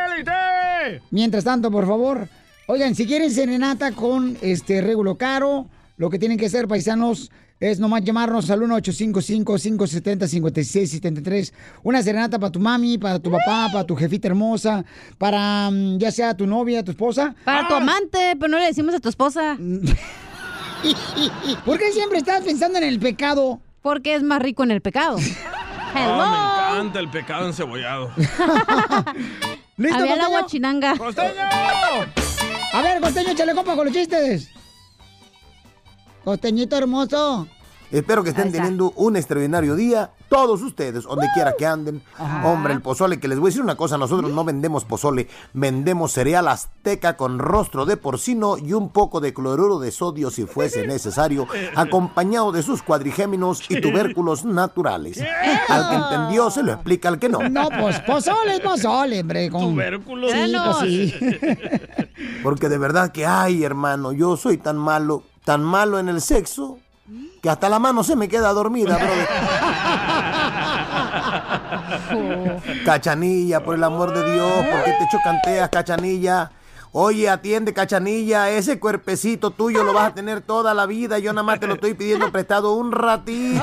Mientras 1.11 1.45
tanto, 1.45 1.71
por 1.71 1.87
favor. 1.87 2.29
Oigan, 2.67 2.95
si 2.95 3.07
quieren 3.07 3.31
serenata 3.31 3.93
con 3.93 4.37
este 4.43 4.83
régulo 4.83 5.17
caro, 5.17 5.67
lo 5.97 6.11
que 6.11 6.19
tienen 6.19 6.37
que 6.37 6.47
hacer, 6.47 6.69
paisanos, 6.69 7.31
es 7.61 7.81
nomás 7.81 8.03
llamarnos 8.05 8.51
al 8.51 8.61
1-855-570-5673. 8.61 11.53
Una 11.83 12.03
serenata 12.03 12.39
para 12.39 12.53
tu 12.53 12.61
mami, 12.61 12.99
para 12.99 13.19
tu 13.19 13.31
papá, 13.31 13.69
para 13.73 13.85
tu 13.85 13.97
jefita 13.97 14.29
hermosa, 14.29 14.85
para 15.19 15.71
mm, 15.71 15.99
ya 15.99 16.13
sea 16.13 16.37
tu 16.37 16.47
novia, 16.47 16.85
tu 16.85 16.93
esposa. 16.93 17.35
Para 17.45 17.67
tu 17.67 17.75
amante, 17.75 18.37
pero 18.39 18.49
no 18.49 18.59
le 18.59 18.67
decimos 18.67 18.95
a 18.95 19.01
tu 19.01 19.09
esposa. 19.09 19.57
¿Por 21.65 21.79
qué 21.79 21.91
siempre 21.93 22.19
estás 22.19 22.43
pensando 22.43 22.79
en 22.79 22.85
el 22.85 23.01
pecado? 23.01 23.61
Porque 23.83 24.15
es 24.15 24.23
más 24.23 24.41
rico 24.41 24.63
en 24.63 24.71
el 24.71 24.81
pecado. 24.81 25.19
Ah, 25.95 26.69
me 26.71 26.77
encanta 26.77 27.01
el 27.01 27.11
pecado 27.11 27.47
encebollado. 27.47 28.11
¿Listo, 29.79 29.97
Había 29.97 30.17
la 30.17 30.27
costeño? 30.27 30.29
guachinanga. 30.29 30.95
A 32.75 32.83
ver, 32.83 33.01
costeño, 33.01 33.31
échale 33.31 33.55
compa 33.55 33.75
con 33.75 33.87
los 33.87 33.95
chistes. 33.95 34.51
Costeñito 36.29 36.77
hermoso. 36.77 37.49
Espero 37.91 38.23
que 38.23 38.29
estén 38.29 38.53
teniendo 38.53 38.93
un 38.97 39.17
extraordinario 39.17 39.75
día, 39.75 40.11
todos 40.29 40.61
ustedes, 40.61 41.05
donde 41.05 41.27
quiera 41.33 41.55
que 41.59 41.65
anden. 41.65 42.03
Hombre, 42.45 42.75
el 42.75 42.83
pozole, 42.83 43.19
que 43.19 43.29
les 43.29 43.39
voy 43.39 43.47
a 43.47 43.49
decir 43.49 43.63
una 43.63 43.77
cosa, 43.77 43.97
nosotros 43.97 44.31
no 44.31 44.45
vendemos 44.45 44.85
pozole, 44.85 45.27
vendemos 45.55 46.13
cereal 46.13 46.49
azteca 46.49 47.17
con 47.17 47.39
rostro 47.39 47.87
de 47.87 47.97
porcino 47.97 48.59
y 48.59 48.75
un 48.75 48.91
poco 48.91 49.21
de 49.21 49.33
cloruro 49.33 49.79
de 49.79 49.91
sodio 49.91 50.31
si 50.31 50.45
fuese 50.45 50.87
necesario, 50.87 51.47
acompañado 51.77 52.53
de 52.53 52.63
sus 52.63 52.83
cuadrigéminos 52.83 53.63
y 53.71 53.81
tubérculos 53.81 54.45
naturales. 54.45 55.19
Al 55.69 55.89
que 55.89 55.95
entendió 55.95 56.51
se 56.51 56.63
lo 56.63 56.73
explica 56.75 57.09
al 57.09 57.19
que 57.19 57.31
no. 57.31 57.49
No, 57.49 57.71
pues 57.71 58.01
pozole 58.01 58.57
es 58.57 58.61
pozole, 58.61 59.21
hombre. 59.21 59.49
Con... 59.49 59.63
Tubérculos. 59.63 60.31
Sí, 60.31 60.53
pues 60.53 60.77
sí. 60.91 61.15
Porque 62.43 62.69
de 62.69 62.77
verdad 62.77 63.13
que, 63.13 63.25
ay, 63.25 63.65
hermano, 63.65 64.13
yo 64.13 64.37
soy 64.37 64.59
tan 64.59 64.77
malo, 64.77 65.23
tan 65.49 65.63
malo 65.63 65.99
en 65.99 66.11
el 66.11 66.21
sexo, 66.21 66.79
que 67.41 67.49
hasta 67.49 67.71
la 67.71 67.79
mano 67.79 68.05
se 68.05 68.15
me 68.15 68.29
queda 68.29 68.53
dormida, 68.53 68.99
brother. 68.99 69.29
Cachanilla, 72.85 73.65
por 73.65 73.77
el 73.77 73.83
amor 73.83 74.13
de 74.13 74.31
Dios, 74.31 74.53
¿por 74.53 74.85
qué 74.85 74.93
te 74.93 75.09
chocanteas, 75.11 75.71
Cachanilla? 75.71 76.51
Oye, 76.93 77.29
atiende, 77.29 77.75
Cachanilla, 77.75 78.51
ese 78.51 78.81
cuerpecito 78.81 79.51
tuyo 79.51 79.85
lo 79.85 79.93
vas 79.93 80.09
a 80.09 80.15
tener 80.15 80.41
toda 80.41 80.73
la 80.73 80.87
vida. 80.87 81.19
Yo 81.19 81.33
nada 81.33 81.43
más 81.43 81.61
te 81.61 81.67
lo 81.67 81.75
estoy 81.75 81.95
pidiendo 81.95 82.33
prestado 82.33 82.73
un 82.75 82.93
ratito. 82.93 83.63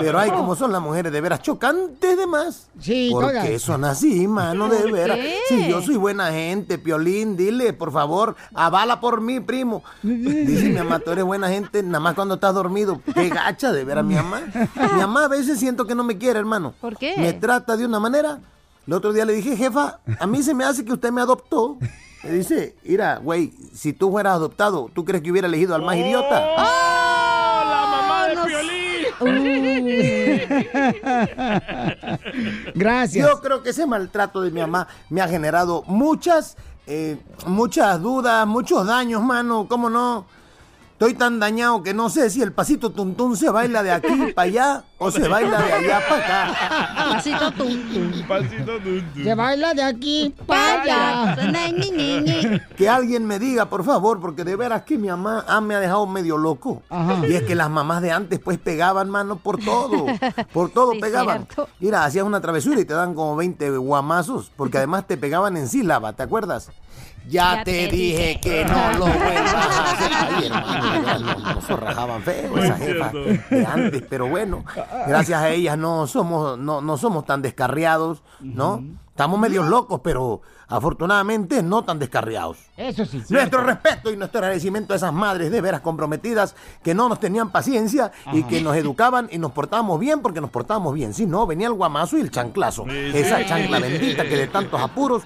Pero 0.00 0.18
ay, 0.18 0.30
como 0.30 0.56
son 0.56 0.72
las 0.72 0.82
mujeres 0.82 1.12
de 1.12 1.20
veras 1.20 1.42
chocantes 1.42 2.16
de 2.18 2.26
más. 2.26 2.68
Sí, 2.80 3.08
¿Por 3.12 3.26
todas. 3.28 3.46
qué 3.46 3.58
son 3.58 3.84
así, 3.84 4.26
mano? 4.26 4.68
De 4.68 4.78
¿Por 4.80 4.92
veras. 4.92 5.18
Si 5.48 5.68
yo 5.68 5.80
soy 5.80 5.96
buena 5.96 6.30
gente, 6.32 6.78
Piolín, 6.78 7.36
dile, 7.36 7.72
por 7.72 7.92
favor, 7.92 8.34
avala 8.54 9.00
por 9.00 9.20
mí, 9.20 9.38
primo. 9.40 9.82
Dice 10.02 10.68
mi 10.70 10.74
mamá, 10.78 10.98
tú 10.98 11.12
eres 11.12 11.24
buena 11.24 11.48
gente, 11.48 11.82
nada 11.82 12.00
más 12.00 12.14
cuando 12.14 12.34
estás 12.34 12.54
dormido. 12.54 13.00
Qué 13.14 13.28
gacha, 13.28 13.72
de 13.72 13.84
veras, 13.84 14.04
mi 14.04 14.14
mamá. 14.16 14.42
Mi 14.74 15.00
mamá 15.00 15.24
a 15.24 15.28
veces 15.28 15.58
siento 15.60 15.86
que 15.86 15.94
no 15.94 16.02
me 16.04 16.18
quiere, 16.18 16.38
hermano. 16.40 16.74
¿Por 16.80 16.96
qué? 16.96 17.14
Me 17.16 17.32
trata 17.32 17.76
de 17.76 17.86
una 17.86 18.00
manera. 18.00 18.38
El 18.86 18.94
otro 18.94 19.12
día 19.12 19.24
le 19.24 19.34
dije, 19.34 19.56
jefa, 19.56 20.00
a 20.18 20.26
mí 20.26 20.42
se 20.42 20.52
me 20.52 20.64
hace 20.64 20.84
que 20.84 20.92
usted 20.92 21.12
me 21.12 21.20
adoptó. 21.20 21.78
Me 22.22 22.32
dice, 22.32 22.76
mira, 22.84 23.16
güey, 23.16 23.54
si 23.72 23.94
tú 23.94 24.10
fueras 24.10 24.34
adoptado, 24.34 24.90
¿tú 24.92 25.04
crees 25.04 25.22
que 25.22 25.30
hubiera 25.30 25.48
elegido 25.48 25.74
al 25.74 25.82
más 25.82 25.96
idiota? 25.96 26.48
¡Oh, 26.56 27.64
la 27.64 27.86
mamá 27.90 28.26
de 28.26 28.34
Gracias. 32.74 33.26
Yo 33.26 33.40
creo 33.40 33.62
que 33.62 33.70
ese 33.70 33.86
maltrato 33.86 34.42
de 34.42 34.50
mi 34.50 34.60
mamá 34.60 34.86
me 35.08 35.22
ha 35.22 35.28
generado 35.28 35.82
muchas, 35.86 36.58
eh, 36.86 37.16
muchas 37.46 37.98
dudas, 38.00 38.46
muchos 38.46 38.86
daños, 38.86 39.22
mano. 39.22 39.66
¿Cómo 39.68 39.88
no? 39.88 40.26
Estoy 41.00 41.14
tan 41.14 41.40
dañado 41.40 41.82
que 41.82 41.94
no 41.94 42.10
sé 42.10 42.28
si 42.28 42.42
el 42.42 42.52
pasito 42.52 42.90
tuntún 42.90 43.34
se 43.34 43.48
baila 43.48 43.82
de 43.82 43.90
aquí 43.90 44.32
para 44.34 44.46
allá 44.46 44.84
o 44.98 45.10
se 45.10 45.26
baila 45.28 45.62
de 45.62 45.72
allá 45.72 46.00
para 46.06 46.48
acá. 46.50 47.12
Pasito 47.14 47.50
tum. 47.52 47.80
Pasito 48.28 48.78
tum. 48.80 49.24
Se 49.24 49.34
baila 49.34 49.72
de 49.72 49.82
aquí 49.82 50.34
para 50.46 50.82
allá. 50.82 51.36
Que 52.76 52.86
alguien 52.86 53.24
me 53.26 53.38
diga, 53.38 53.70
por 53.70 53.82
favor, 53.82 54.20
porque 54.20 54.44
de 54.44 54.56
veras 54.56 54.82
que 54.82 54.98
mi 54.98 55.08
mamá 55.08 55.42
ah, 55.48 55.62
me 55.62 55.74
ha 55.74 55.80
dejado 55.80 56.06
medio 56.06 56.36
loco. 56.36 56.82
Ajá. 56.90 57.26
Y 57.26 57.32
es 57.34 57.44
que 57.44 57.54
las 57.54 57.70
mamás 57.70 58.02
de 58.02 58.12
antes 58.12 58.38
pues 58.38 58.58
pegaban, 58.58 59.08
mano, 59.08 59.36
por 59.36 59.58
todo. 59.58 60.04
Por 60.52 60.68
todo 60.68 60.92
Sí, 60.92 61.00
pegaban. 61.00 61.46
cierto. 61.46 61.66
Mira, 61.78 62.04
hacías 62.04 62.26
una 62.26 62.42
travesura 62.42 62.78
y 62.78 62.84
te 62.84 62.92
dan 62.92 63.14
como 63.14 63.36
20 63.36 63.70
guamazos, 63.78 64.52
porque 64.54 64.76
además 64.76 65.06
te 65.06 65.16
pegaban 65.16 65.56
en 65.56 65.66
sílaba, 65.66 66.12
¿te 66.12 66.24
acuerdas? 66.24 66.70
Ya, 67.28 67.56
Ya 67.56 67.64
te, 67.64 67.72
te 67.72 67.88
dije 67.88 68.26
dije 68.26 68.40
que 68.40 68.64
no 68.64 68.92
lo 68.98 69.06
vuelvas 69.06 69.54
a 69.54 69.90
hacer. 69.92 70.10
Ay, 70.12 70.46
hermano, 70.46 71.02
no, 71.02 71.34
no, 71.34 71.54
no 71.54 71.60
se 71.60 71.76
rajaban 71.76 72.22
feo 72.22 72.58
esa 72.58 72.76
jefa 72.76 73.12
de 73.12 73.66
antes, 73.66 74.02
pero 74.08 74.28
bueno, 74.28 74.64
gracias 75.06 75.40
a 75.40 75.50
ellas 75.50 75.78
no 75.78 76.06
somos, 76.06 76.58
no, 76.58 76.80
no 76.80 76.96
somos 76.96 77.26
tan 77.26 77.42
descarriados, 77.42 78.22
¿no? 78.40 78.82
Estamos 79.10 79.38
medios 79.38 79.68
locos, 79.68 80.00
pero 80.02 80.40
afortunadamente 80.66 81.62
no 81.62 81.84
tan 81.84 81.98
descarriados. 81.98 82.56
Eso 82.76 83.04
sí. 83.04 83.22
Nuestro 83.28 83.62
respeto 83.62 84.10
y 84.10 84.16
nuestro 84.16 84.38
agradecimiento 84.40 84.94
a 84.94 84.96
esas 84.96 85.12
madres 85.12 85.50
de 85.50 85.60
veras 85.60 85.82
comprometidas 85.82 86.56
que 86.82 86.94
no 86.94 87.08
nos 87.08 87.20
tenían 87.20 87.50
paciencia 87.50 88.12
y 88.32 88.44
que 88.44 88.62
nos 88.62 88.76
educaban 88.76 89.28
y 89.30 89.36
nos 89.36 89.52
portábamos 89.52 90.00
bien 90.00 90.22
porque 90.22 90.40
nos 90.40 90.48
portábamos 90.48 90.94
bien. 90.94 91.12
Si 91.12 91.26
no, 91.26 91.46
venía 91.46 91.66
el 91.66 91.74
guamazo 91.74 92.16
y 92.16 92.22
el 92.22 92.30
chanclazo. 92.30 92.86
Esa 92.86 93.44
chancla 93.44 93.78
bendita 93.78 94.22
que 94.22 94.36
de 94.36 94.46
tantos 94.46 94.80
apuros 94.80 95.22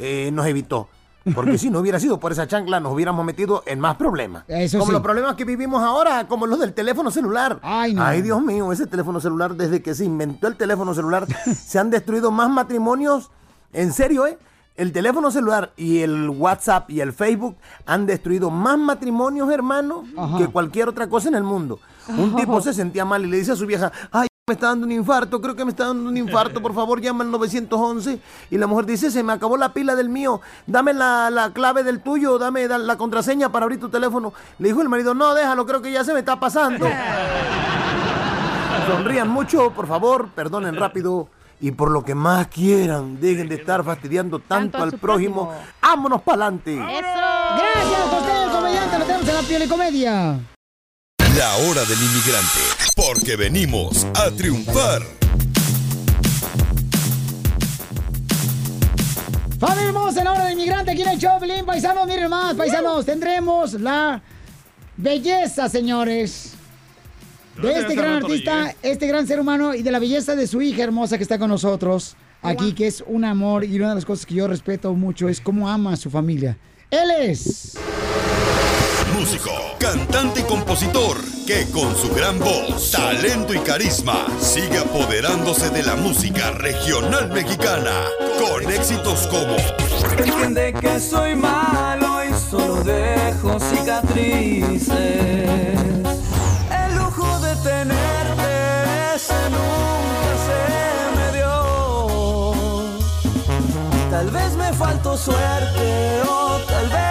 eh, 0.00 0.30
nos 0.32 0.46
evitó. 0.46 0.88
Porque 1.34 1.58
si 1.58 1.70
no 1.70 1.80
hubiera 1.80 1.98
sido 1.98 2.18
por 2.20 2.32
esa 2.32 2.46
chancla, 2.46 2.80
nos 2.80 2.92
hubiéramos 2.92 3.24
metido 3.24 3.62
en 3.66 3.80
más 3.80 3.96
problemas. 3.96 4.44
Eso 4.48 4.78
como 4.78 4.90
sí. 4.90 4.92
los 4.92 5.02
problemas 5.02 5.34
que 5.34 5.44
vivimos 5.44 5.82
ahora, 5.82 6.26
como 6.28 6.46
los 6.46 6.58
del 6.60 6.72
teléfono 6.72 7.10
celular. 7.10 7.58
Ay, 7.62 7.94
no. 7.94 8.02
Ay, 8.04 8.22
Dios 8.22 8.42
mío, 8.42 8.72
ese 8.72 8.86
teléfono 8.86 9.20
celular, 9.20 9.54
desde 9.54 9.82
que 9.82 9.94
se 9.94 10.04
inventó 10.04 10.46
el 10.46 10.56
teléfono 10.56 10.94
celular, 10.94 11.26
se 11.54 11.78
han 11.78 11.90
destruido 11.90 12.30
más 12.30 12.50
matrimonios. 12.50 13.30
En 13.72 13.92
serio, 13.92 14.26
¿eh? 14.26 14.38
El 14.76 14.92
teléfono 14.92 15.30
celular 15.30 15.72
y 15.76 16.00
el 16.00 16.28
WhatsApp 16.28 16.90
y 16.90 17.00
el 17.00 17.14
Facebook 17.14 17.56
han 17.86 18.04
destruido 18.04 18.50
más 18.50 18.78
matrimonios, 18.78 19.50
hermano, 19.50 20.04
Ajá. 20.18 20.36
que 20.36 20.48
cualquier 20.48 20.88
otra 20.88 21.08
cosa 21.08 21.28
en 21.28 21.34
el 21.34 21.42
mundo. 21.44 21.80
Un 22.08 22.36
tipo 22.36 22.60
se 22.60 22.74
sentía 22.74 23.06
mal 23.06 23.24
y 23.24 23.28
le 23.28 23.38
dice 23.38 23.52
a 23.52 23.56
su 23.56 23.64
vieja, 23.66 23.90
ay, 24.12 24.28
me 24.48 24.54
está 24.54 24.68
dando 24.68 24.86
un 24.86 24.92
infarto, 24.92 25.40
creo 25.40 25.56
que 25.56 25.64
me 25.64 25.72
está 25.72 25.86
dando 25.88 26.08
un 26.08 26.16
infarto, 26.16 26.62
por 26.62 26.72
favor 26.72 27.00
llama 27.00 27.24
al 27.24 27.32
911. 27.32 28.20
Y 28.48 28.56
la 28.58 28.68
mujer 28.68 28.86
dice, 28.86 29.10
se 29.10 29.24
me 29.24 29.32
acabó 29.32 29.56
la 29.56 29.72
pila 29.72 29.96
del 29.96 30.08
mío, 30.08 30.40
dame 30.68 30.94
la, 30.94 31.30
la 31.30 31.52
clave 31.52 31.82
del 31.82 32.00
tuyo, 32.00 32.38
dame 32.38 32.68
da- 32.68 32.78
la 32.78 32.96
contraseña 32.96 33.50
para 33.50 33.64
abrir 33.64 33.80
tu 33.80 33.88
teléfono. 33.88 34.32
Le 34.60 34.68
dijo 34.68 34.80
el 34.82 34.88
marido, 34.88 35.14
no, 35.14 35.34
déjalo, 35.34 35.66
creo 35.66 35.82
que 35.82 35.90
ya 35.90 36.04
se 36.04 36.12
me 36.12 36.20
está 36.20 36.38
pasando. 36.38 36.86
Sonrían 38.86 39.28
mucho, 39.28 39.72
por 39.72 39.88
favor, 39.88 40.28
perdonen 40.28 40.76
rápido. 40.76 41.26
Y 41.60 41.72
por 41.72 41.90
lo 41.90 42.04
que 42.04 42.14
más 42.14 42.46
quieran, 42.46 43.18
dejen 43.20 43.48
de 43.48 43.56
estar 43.56 43.82
fastidiando 43.82 44.38
tanto, 44.38 44.78
al 44.80 44.92
prójimo. 44.92 45.48
prójimo. 45.48 45.64
¡Vámonos 45.82 46.22
para 46.22 46.44
adelante! 46.46 46.76
Gracias, 46.76 48.44
el 48.44 48.50
comediante. 48.52 48.98
Lo 49.00 49.04
tenemos 49.06 49.28
en 49.28 49.34
la 49.34 49.42
piel 49.42 49.62
y 49.64 49.66
comedia. 49.68 50.38
La 51.36 51.54
hora 51.56 51.84
del 51.84 51.98
inmigrante, 52.00 52.60
porque 53.06 53.36
venimos 53.36 54.04
a 54.16 54.32
triunfar. 54.32 55.02
Familia 59.60 59.86
hermosa, 59.86 60.18
en 60.18 60.24
la 60.24 60.32
hora 60.32 60.44
del 60.46 60.54
inmigrante 60.54 60.90
aquí 60.90 61.02
en 61.02 61.08
el 61.10 61.18
show, 61.18 61.38
Pelín, 61.38 61.64
paisanos, 61.64 62.04
miren 62.08 62.28
más, 62.28 62.56
paisanos, 62.56 63.06
tendremos 63.06 63.74
la 63.74 64.20
belleza, 64.96 65.68
señores, 65.68 66.54
de 67.62 67.78
este 67.78 67.94
gran 67.94 68.14
artista, 68.14 68.70
¿eh? 68.70 68.76
este 68.82 69.06
gran 69.06 69.24
ser 69.24 69.38
humano 69.38 69.72
y 69.72 69.82
de 69.82 69.92
la 69.92 70.00
belleza 70.00 70.34
de 70.34 70.48
su 70.48 70.60
hija 70.60 70.82
hermosa 70.82 71.16
que 71.16 71.22
está 71.22 71.38
con 71.38 71.48
nosotros 71.48 72.16
aquí, 72.42 72.72
que 72.72 72.88
es 72.88 73.04
un 73.06 73.24
amor 73.24 73.64
y 73.64 73.76
una 73.76 73.90
de 73.90 73.94
las 73.94 74.04
cosas 74.04 74.26
que 74.26 74.34
yo 74.34 74.48
respeto 74.48 74.92
mucho 74.94 75.28
es 75.28 75.40
cómo 75.40 75.68
ama 75.68 75.92
a 75.92 75.96
su 75.96 76.10
familia. 76.10 76.58
Él 76.90 77.10
es... 77.20 77.78
músico, 79.26 79.50
cantante 79.80 80.38
y 80.40 80.42
compositor 80.44 81.16
que 81.48 81.68
con 81.72 81.96
su 81.96 82.14
gran 82.14 82.38
voz, 82.38 82.92
talento 82.92 83.52
y 83.54 83.58
carisma 83.58 84.24
sigue 84.38 84.78
apoderándose 84.78 85.68
de 85.70 85.82
la 85.82 85.96
música 85.96 86.52
regional 86.52 87.32
mexicana 87.32 87.90
con 88.38 88.70
éxitos 88.70 89.26
como 89.26 89.56
Entiende 90.16 90.72
que 90.74 91.00
soy 91.00 91.34
malo 91.34 92.24
y 92.24 92.32
solo 92.50 92.84
dejo 92.84 93.58
cicatrices. 93.58 94.94
El 96.70 96.94
lujo 96.96 97.40
de 97.40 97.56
tenerte, 97.56 99.14
ese 99.16 99.34
nunca 99.50 100.36
se 100.46 100.60
me 101.16 101.32
dio. 101.36 102.54
Tal 104.08 104.30
vez 104.30 104.54
me 104.56 104.72
faltó 104.72 105.16
suerte 105.16 106.22
o 106.28 106.60
tal 106.68 106.88
vez 106.90 107.05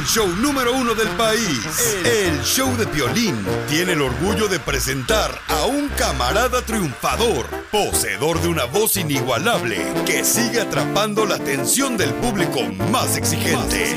el 0.00 0.06
show 0.06 0.26
número 0.36 0.72
uno 0.72 0.94
del 0.94 1.08
país, 1.08 1.94
el 2.06 2.42
show 2.42 2.74
de 2.78 2.86
Piolín, 2.86 3.36
tiene 3.68 3.92
el 3.92 4.00
orgullo 4.00 4.48
de 4.48 4.58
presentar 4.58 5.30
a 5.48 5.66
un 5.66 5.90
camarada 5.90 6.62
triunfador, 6.62 7.44
poseedor 7.70 8.40
de 8.40 8.48
una 8.48 8.64
voz 8.64 8.96
inigualable, 8.96 9.76
que 10.06 10.24
sigue 10.24 10.62
atrapando 10.62 11.26
la 11.26 11.34
atención 11.34 11.98
del 11.98 12.14
público 12.14 12.60
más 12.90 13.18
exigente. 13.18 13.94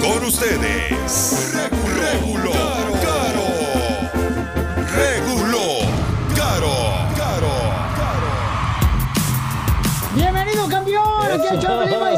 Con 0.00 0.24
ustedes, 0.24 1.52
Regulo 1.84 2.52
Caro. 3.02 3.46
Regulo 4.96 5.80
Caro. 6.34 6.98
¡Bienvenido, 10.14 10.66
campeón! 10.66 11.30
¡Aquí 11.30 11.46
al 11.46 11.60
show! 11.60 12.17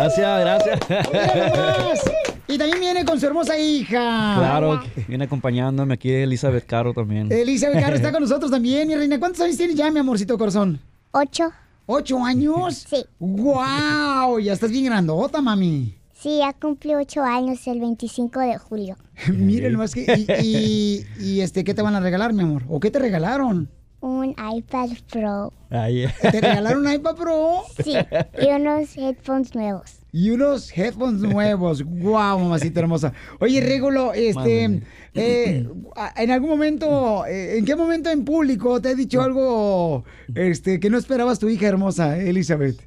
Gracias, 0.00 0.40
gracias. 0.40 0.78
Mira 0.90 1.48
nomás. 1.48 2.00
Y 2.48 2.58
también 2.58 2.80
viene 2.80 3.04
con 3.04 3.18
su 3.18 3.26
hermosa 3.26 3.58
hija. 3.58 4.34
Claro, 4.38 4.82
viene 5.08 5.24
acompañándome 5.24 5.94
aquí 5.94 6.12
Elizabeth 6.12 6.66
Caro 6.66 6.92
también. 6.92 7.32
Elizabeth 7.32 7.80
Caro 7.80 7.96
está 7.96 8.12
con 8.12 8.20
nosotros 8.24 8.50
también, 8.50 8.86
mi 8.88 8.94
reina. 8.94 9.18
¿Cuántos 9.18 9.40
años 9.40 9.56
tienes 9.56 9.74
ya, 9.74 9.90
mi 9.90 9.98
amorcito 10.00 10.36
corazón? 10.38 10.78
Ocho. 11.12 11.50
¿Ocho 11.86 12.22
años? 12.24 12.84
Sí. 12.88 13.04
¡Wow! 13.18 14.38
Ya 14.40 14.52
estás 14.52 14.70
bien 14.70 14.84
grandota, 14.84 15.40
mami. 15.40 15.94
Sí, 16.14 16.38
ya 16.38 16.52
cumplí 16.52 16.94
ocho 16.94 17.22
años 17.22 17.66
el 17.66 17.80
25 17.80 18.40
de 18.40 18.58
julio. 18.58 18.96
Miren 19.32 19.72
nomás 19.72 19.94
que... 19.94 20.02
Y, 20.42 20.42
y- 20.42 21.06
y, 21.24 21.40
este, 21.40 21.64
¿qué 21.64 21.74
te 21.74 21.82
van 21.82 21.94
a 21.94 22.00
regalar, 22.00 22.32
mi 22.32 22.42
amor? 22.42 22.62
¿O 22.68 22.80
qué 22.80 22.90
te 22.90 22.98
regalaron? 22.98 23.68
Un 24.00 24.34
iPad 24.54 24.90
Pro. 25.10 25.52
Ahí. 25.70 26.06
¿Te 26.20 26.40
regalaron 26.40 26.86
un 26.86 26.92
iPad 26.92 27.16
Pro? 27.16 27.62
Sí, 27.82 27.94
y 28.40 28.46
unos 28.46 28.96
headphones 28.96 29.54
nuevos. 29.54 30.00
Y 30.12 30.30
unos 30.30 30.76
headphones 30.76 31.20
nuevos. 31.20 31.82
¡Guau, 31.82 32.38
mamacita 32.38 32.80
hermosa! 32.80 33.12
Oye, 33.38 33.60
Regulo, 33.60 34.14
este, 34.14 34.80
eh, 35.14 35.68
en 36.16 36.30
algún 36.30 36.48
momento, 36.48 37.26
eh, 37.26 37.58
¿en 37.58 37.64
qué 37.66 37.76
momento 37.76 38.08
en 38.08 38.24
público 38.24 38.80
te 38.80 38.90
ha 38.90 38.94
dicho 38.94 39.20
algo 39.20 40.04
este, 40.34 40.80
que 40.80 40.88
no 40.88 40.96
esperabas 40.96 41.38
tu 41.38 41.48
hija 41.48 41.66
hermosa, 41.66 42.18
Elizabeth? 42.18 42.80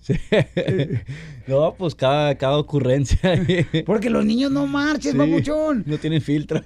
No, 1.48 1.74
pues 1.76 1.96
cada, 1.96 2.36
cada 2.36 2.58
ocurrencia. 2.58 3.20
Porque 3.86 4.10
los 4.10 4.24
niños 4.24 4.52
no 4.52 4.68
marchen, 4.68 5.14
Sí, 5.14 5.18
babuchón. 5.18 5.84
No 5.88 5.98
tienen 5.98 6.22
filtro. 6.22 6.62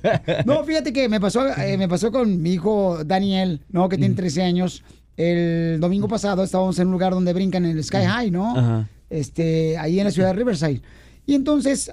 No, 0.45 0.63
fíjate 0.65 0.91
que 0.91 1.07
me 1.07 1.21
pasó, 1.21 1.47
eh, 1.57 1.77
me 1.77 1.87
pasó 1.87 2.11
con 2.11 2.41
mi 2.41 2.53
hijo 2.53 3.03
Daniel, 3.05 3.61
¿no? 3.69 3.87
Que 3.87 3.97
tiene 3.97 4.15
13 4.15 4.43
años. 4.43 4.83
El 5.17 5.79
domingo 5.79 6.07
pasado 6.07 6.43
estábamos 6.43 6.77
en 6.79 6.87
un 6.87 6.93
lugar 6.93 7.13
donde 7.13 7.33
brincan 7.33 7.65
en 7.65 7.77
el 7.77 7.83
Sky 7.83 8.05
High, 8.05 8.31
¿no? 8.31 8.57
Ajá. 8.57 8.89
Este, 9.09 9.77
ahí 9.77 9.99
en 9.99 10.05
la 10.05 10.11
ciudad 10.11 10.29
de 10.29 10.33
Riverside. 10.33 10.81
Y 11.25 11.35
entonces 11.35 11.91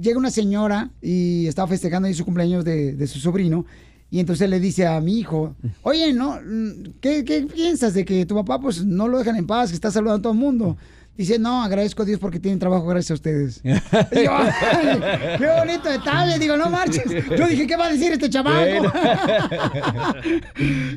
llega 0.00 0.18
una 0.18 0.30
señora 0.30 0.90
y 1.00 1.46
estaba 1.46 1.68
festejando 1.68 2.08
ahí 2.08 2.14
su 2.14 2.24
cumpleaños 2.24 2.64
de, 2.64 2.94
de 2.94 3.06
su 3.06 3.20
sobrino. 3.20 3.66
Y 4.10 4.20
entonces 4.20 4.48
le 4.48 4.60
dice 4.60 4.86
a 4.86 5.00
mi 5.00 5.18
hijo, 5.18 5.56
oye, 5.82 6.12
¿no? 6.12 6.38
¿Qué, 7.00 7.24
qué 7.24 7.42
piensas 7.42 7.94
de 7.94 8.04
que 8.04 8.24
tu 8.26 8.34
papá 8.34 8.60
pues 8.60 8.84
no 8.84 9.08
lo 9.08 9.18
dejan 9.18 9.36
en 9.36 9.46
paz, 9.46 9.70
que 9.70 9.74
está 9.74 9.90
saludando 9.90 10.18
a 10.18 10.22
todo 10.22 10.32
el 10.32 10.38
mundo? 10.38 10.76
Dice, 11.16 11.38
no, 11.38 11.62
agradezco 11.62 12.02
a 12.02 12.06
Dios 12.06 12.18
porque 12.18 12.40
tienen 12.40 12.58
trabajo 12.58 12.86
gracias 12.86 13.12
a 13.12 13.14
ustedes. 13.14 13.60
Y 13.64 14.24
yo, 14.24 14.30
"Ay, 14.36 14.98
qué 15.38 15.46
bonito 15.58 15.88
detalle. 15.88 16.38
Digo, 16.40 16.56
no 16.56 16.68
marches. 16.70 17.04
Yo 17.38 17.46
dije, 17.46 17.66
¿qué 17.68 17.76
va 17.76 17.86
a 17.86 17.90
decir 17.92 18.12
este 18.12 18.28
chamaco? 18.28 18.58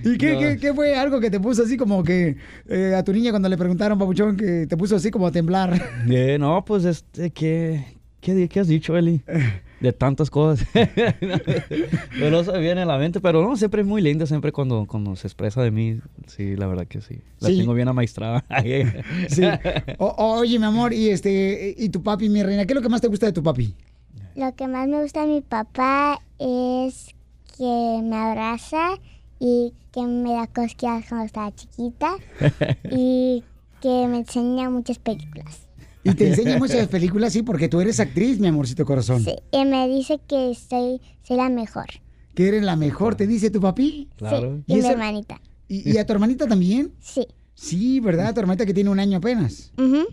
¿Y 0.04 0.18
qué, 0.18 0.34
No. 0.34 0.40
qué- 0.40 0.58
qué 0.60 0.74
fue 0.74 0.96
algo 0.96 1.20
que 1.20 1.30
te 1.30 1.40
puso 1.40 1.64
así 1.64 1.78
como 1.78 2.04
que 2.04 2.38
eh, 2.68 2.96
a 2.96 3.04
tu 3.04 3.14
niña 3.14 3.30
cuando 3.32 3.48
le 3.50 3.58
preguntaron, 3.58 3.98
papuchón, 4.00 4.36
que 4.38 4.66
te 4.68 4.76
puso 4.78 4.96
así 4.96 5.12
como 5.12 5.28
a 5.28 5.32
temblar? 5.32 5.80
Eh, 6.10 6.38
no, 6.40 6.64
pues 6.66 6.86
este, 6.86 7.30
¿qué, 7.32 7.86
qué, 8.20 8.48
qué 8.50 8.60
has 8.60 8.68
dicho, 8.68 8.98
Eli? 8.98 9.22
De 9.80 9.94
tantas 9.94 10.30
cosas. 10.32 10.68
no, 12.20 12.30
no 12.32 12.44
se 12.44 12.52
me 12.52 12.60
viene 12.60 12.82
a 12.82 12.86
la 12.86 12.98
mente, 12.98 13.20
pero 13.22 13.48
no, 13.48 13.56
siempre 13.56 13.82
es 13.82 13.88
muy 13.88 14.02
linda, 14.02 14.26
siempre 14.26 14.52
cuando, 14.52 14.86
cuando 14.88 15.16
se 15.16 15.28
expresa 15.28 15.62
de 15.62 15.70
mí. 15.72 16.00
Sí, 16.26 16.56
la 16.56 16.66
verdad 16.68 16.88
que 16.88 17.02
sí. 17.02 17.22
La 17.40 17.50
Sí. 17.50 17.58
tengo 17.60 17.74
bien 17.74 17.88
amaestrada. 17.88 18.44
Sí. 19.30 19.44
O- 20.00 20.16
oye, 20.38 20.58
mi 20.60 20.66
amor, 20.66 20.94
y 20.94 21.10
este, 21.10 21.76
y 21.78 21.90
tu 21.90 22.02
papi, 22.02 22.28
mi 22.30 22.42
reina, 22.44 22.66
¿qué 22.66 22.74
es 22.74 22.76
lo 22.76 22.82
que 22.82 22.90
más 22.90 23.02
te 23.02 23.08
gusta 23.08 23.26
de 23.28 23.34
tu 23.34 23.44
papi? 23.44 23.74
Lo 24.36 24.54
que 24.56 24.68
más 24.68 24.88
me 24.88 25.02
gusta 25.02 25.22
de 25.22 25.28
mi 25.34 25.42
papá 25.42 26.22
es 26.40 27.14
que 27.58 28.00
me 28.04 28.16
abraza 28.16 28.96
y 29.40 29.74
que 29.92 30.02
me 30.02 30.34
da 30.34 30.48
cosquillas 30.48 31.06
cuando 31.08 31.26
estaba 31.26 31.54
chiquita 31.54 32.16
y 32.92 33.44
que 33.82 34.08
me 34.08 34.18
enseña 34.20 34.70
muchas 34.70 34.98
películas. 35.00 35.67
Y 36.12 36.16
te 36.16 36.28
enseña 36.30 36.58
muchas 36.58 36.88
películas, 36.88 37.34
sí, 37.34 37.42
porque 37.44 37.68
tú 37.70 37.82
eres 37.82 38.00
actriz, 38.00 38.40
mi 38.40 38.48
amorcito 38.48 38.86
corazón. 38.86 39.24
Sí, 39.24 39.36
y 39.52 39.66
me 39.66 39.88
dice 39.88 40.20
que 40.28 40.54
soy, 40.56 41.02
soy 41.24 41.38
la 41.38 41.50
mejor. 41.50 41.86
Que 42.34 42.48
eres 42.50 42.64
la 42.64 42.76
mejor, 42.76 43.16
te 43.16 43.26
dice 43.28 43.50
tu 43.50 43.60
papi. 43.60 44.10
Sí, 44.20 44.26
y, 44.68 44.72
¿Y, 44.72 44.74
mi 44.76 44.80
esa- 44.80 44.92
hermanita. 44.92 45.42
y- 45.68 45.92
y 45.92 45.98
a 45.98 46.06
tu 46.06 46.14
hermanita 46.14 46.48
también? 46.48 46.92
Sí. 47.00 47.28
Sí, 47.56 48.00
¿verdad? 48.00 48.34
Tu 48.34 48.40
hermanita 48.42 48.66
que 48.66 48.74
tiene 48.74 48.90
un 48.90 49.00
año 49.00 49.18
apenas. 49.18 49.72
Ujú. 49.78 50.06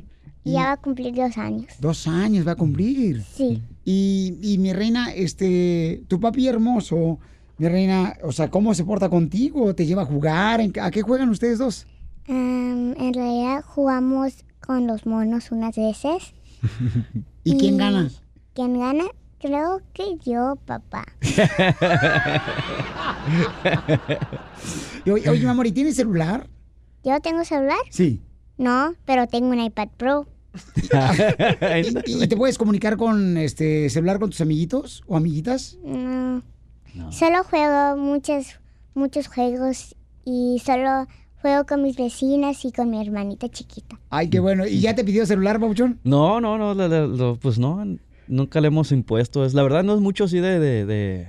Y 0.45 0.53
ya 0.53 0.65
va 0.67 0.73
a 0.73 0.77
cumplir 0.79 1.15
dos 1.15 1.37
años. 1.39 1.67
Dos 1.81 2.07
años 2.07 2.47
va 2.47 2.53
a 2.53 2.57
cumplir. 2.57 3.23
Sí. 3.35 3.63
Y, 3.85 4.39
y 4.43 4.59
mi 4.59 4.73
reina, 4.73 5.13
este, 5.13 6.03
tu 6.09 6.21
papi 6.21 6.49
hermoso, 6.49 7.19
mi 7.59 7.69
reina, 7.69 8.15
o 8.23 8.33
sea, 8.33 8.51
¿cómo 8.51 8.75
se 8.75 8.85
porta 8.85 9.09
contigo? 9.09 9.75
¿Te 9.75 9.87
lleva 9.87 10.03
a 10.03 10.07
jugar? 10.07 10.61
¿En- 10.61 10.73
¿A 10.81 10.91
qué 10.91 11.03
juegan 11.03 11.29
ustedes 11.31 11.59
dos? 11.59 11.87
Am, 12.29 12.95
en 12.99 13.15
realidad 13.15 13.63
jugamos 13.67 14.45
con 14.61 14.87
los 14.87 15.07
monos 15.07 15.51
unas 15.53 15.77
veces. 15.77 16.33
¿Y 17.45 17.57
quién 17.59 17.77
gana? 17.77 18.11
¿Quién 18.55 18.79
gana? 18.79 19.05
Creo 19.41 19.83
que 19.93 20.17
yo, 20.25 20.57
papá. 20.65 21.05
Oye, 25.07 25.29
oye, 25.29 25.41
mi 25.41 25.47
amor, 25.47 25.67
¿y 25.67 25.73
tienes 25.73 25.97
celular? 25.97 26.49
¿Yo 27.05 27.21
tengo 27.21 27.45
celular? 27.45 27.77
Sí. 27.91 28.23
No, 28.57 28.95
pero 29.05 29.27
tengo 29.27 29.49
un 29.49 29.61
iPad 29.61 29.89
Pro. 29.99 30.27
¿Y, 32.07 32.25
y 32.25 32.27
te 32.27 32.37
puedes 32.37 32.57
comunicar 32.57 32.97
con 32.97 33.37
este 33.37 33.91
celular 33.91 34.19
con 34.19 34.31
tus 34.31 34.41
amiguitos 34.41 35.03
o 35.07 35.17
amiguitas? 35.17 35.77
No. 35.85 36.43
Solo 37.11 37.45
juego 37.45 37.97
muchos, 37.97 38.61
muchos 38.95 39.27
juegos 39.27 39.95
y 40.25 40.63
solo 40.65 41.07
juego 41.45 41.67
con 41.67 41.83
mis 41.83 41.97
vecinas 41.97 42.65
y 42.65 42.73
con 42.73 42.89
mi 42.89 42.99
hermanita 43.03 43.51
chiquita. 43.51 44.01
Ay, 44.09 44.31
qué 44.31 44.41
bueno. 44.41 44.67
¿Y 44.67 44.81
ya 44.81 44.95
te 44.95 45.05
pidió 45.05 45.27
celular, 45.27 45.61
Pabuchón? 45.61 45.99
No, 46.03 46.41
no, 46.41 46.57
no, 46.57 46.73
la- 46.73 46.89
la- 46.89 47.07
lo- 47.07 47.37
pues 47.37 47.59
no, 47.59 47.85
nunca 48.29 48.63
le 48.63 48.69
hemos 48.69 48.93
impuesto. 48.93 49.45
Es, 49.45 49.53
la 49.53 49.63
verdad 49.63 49.85
no 49.85 49.95
es 49.95 50.01
mucho 50.01 50.25
así 50.25 50.41
de, 50.41 50.59
de- 50.59 50.87
de- 50.87 51.29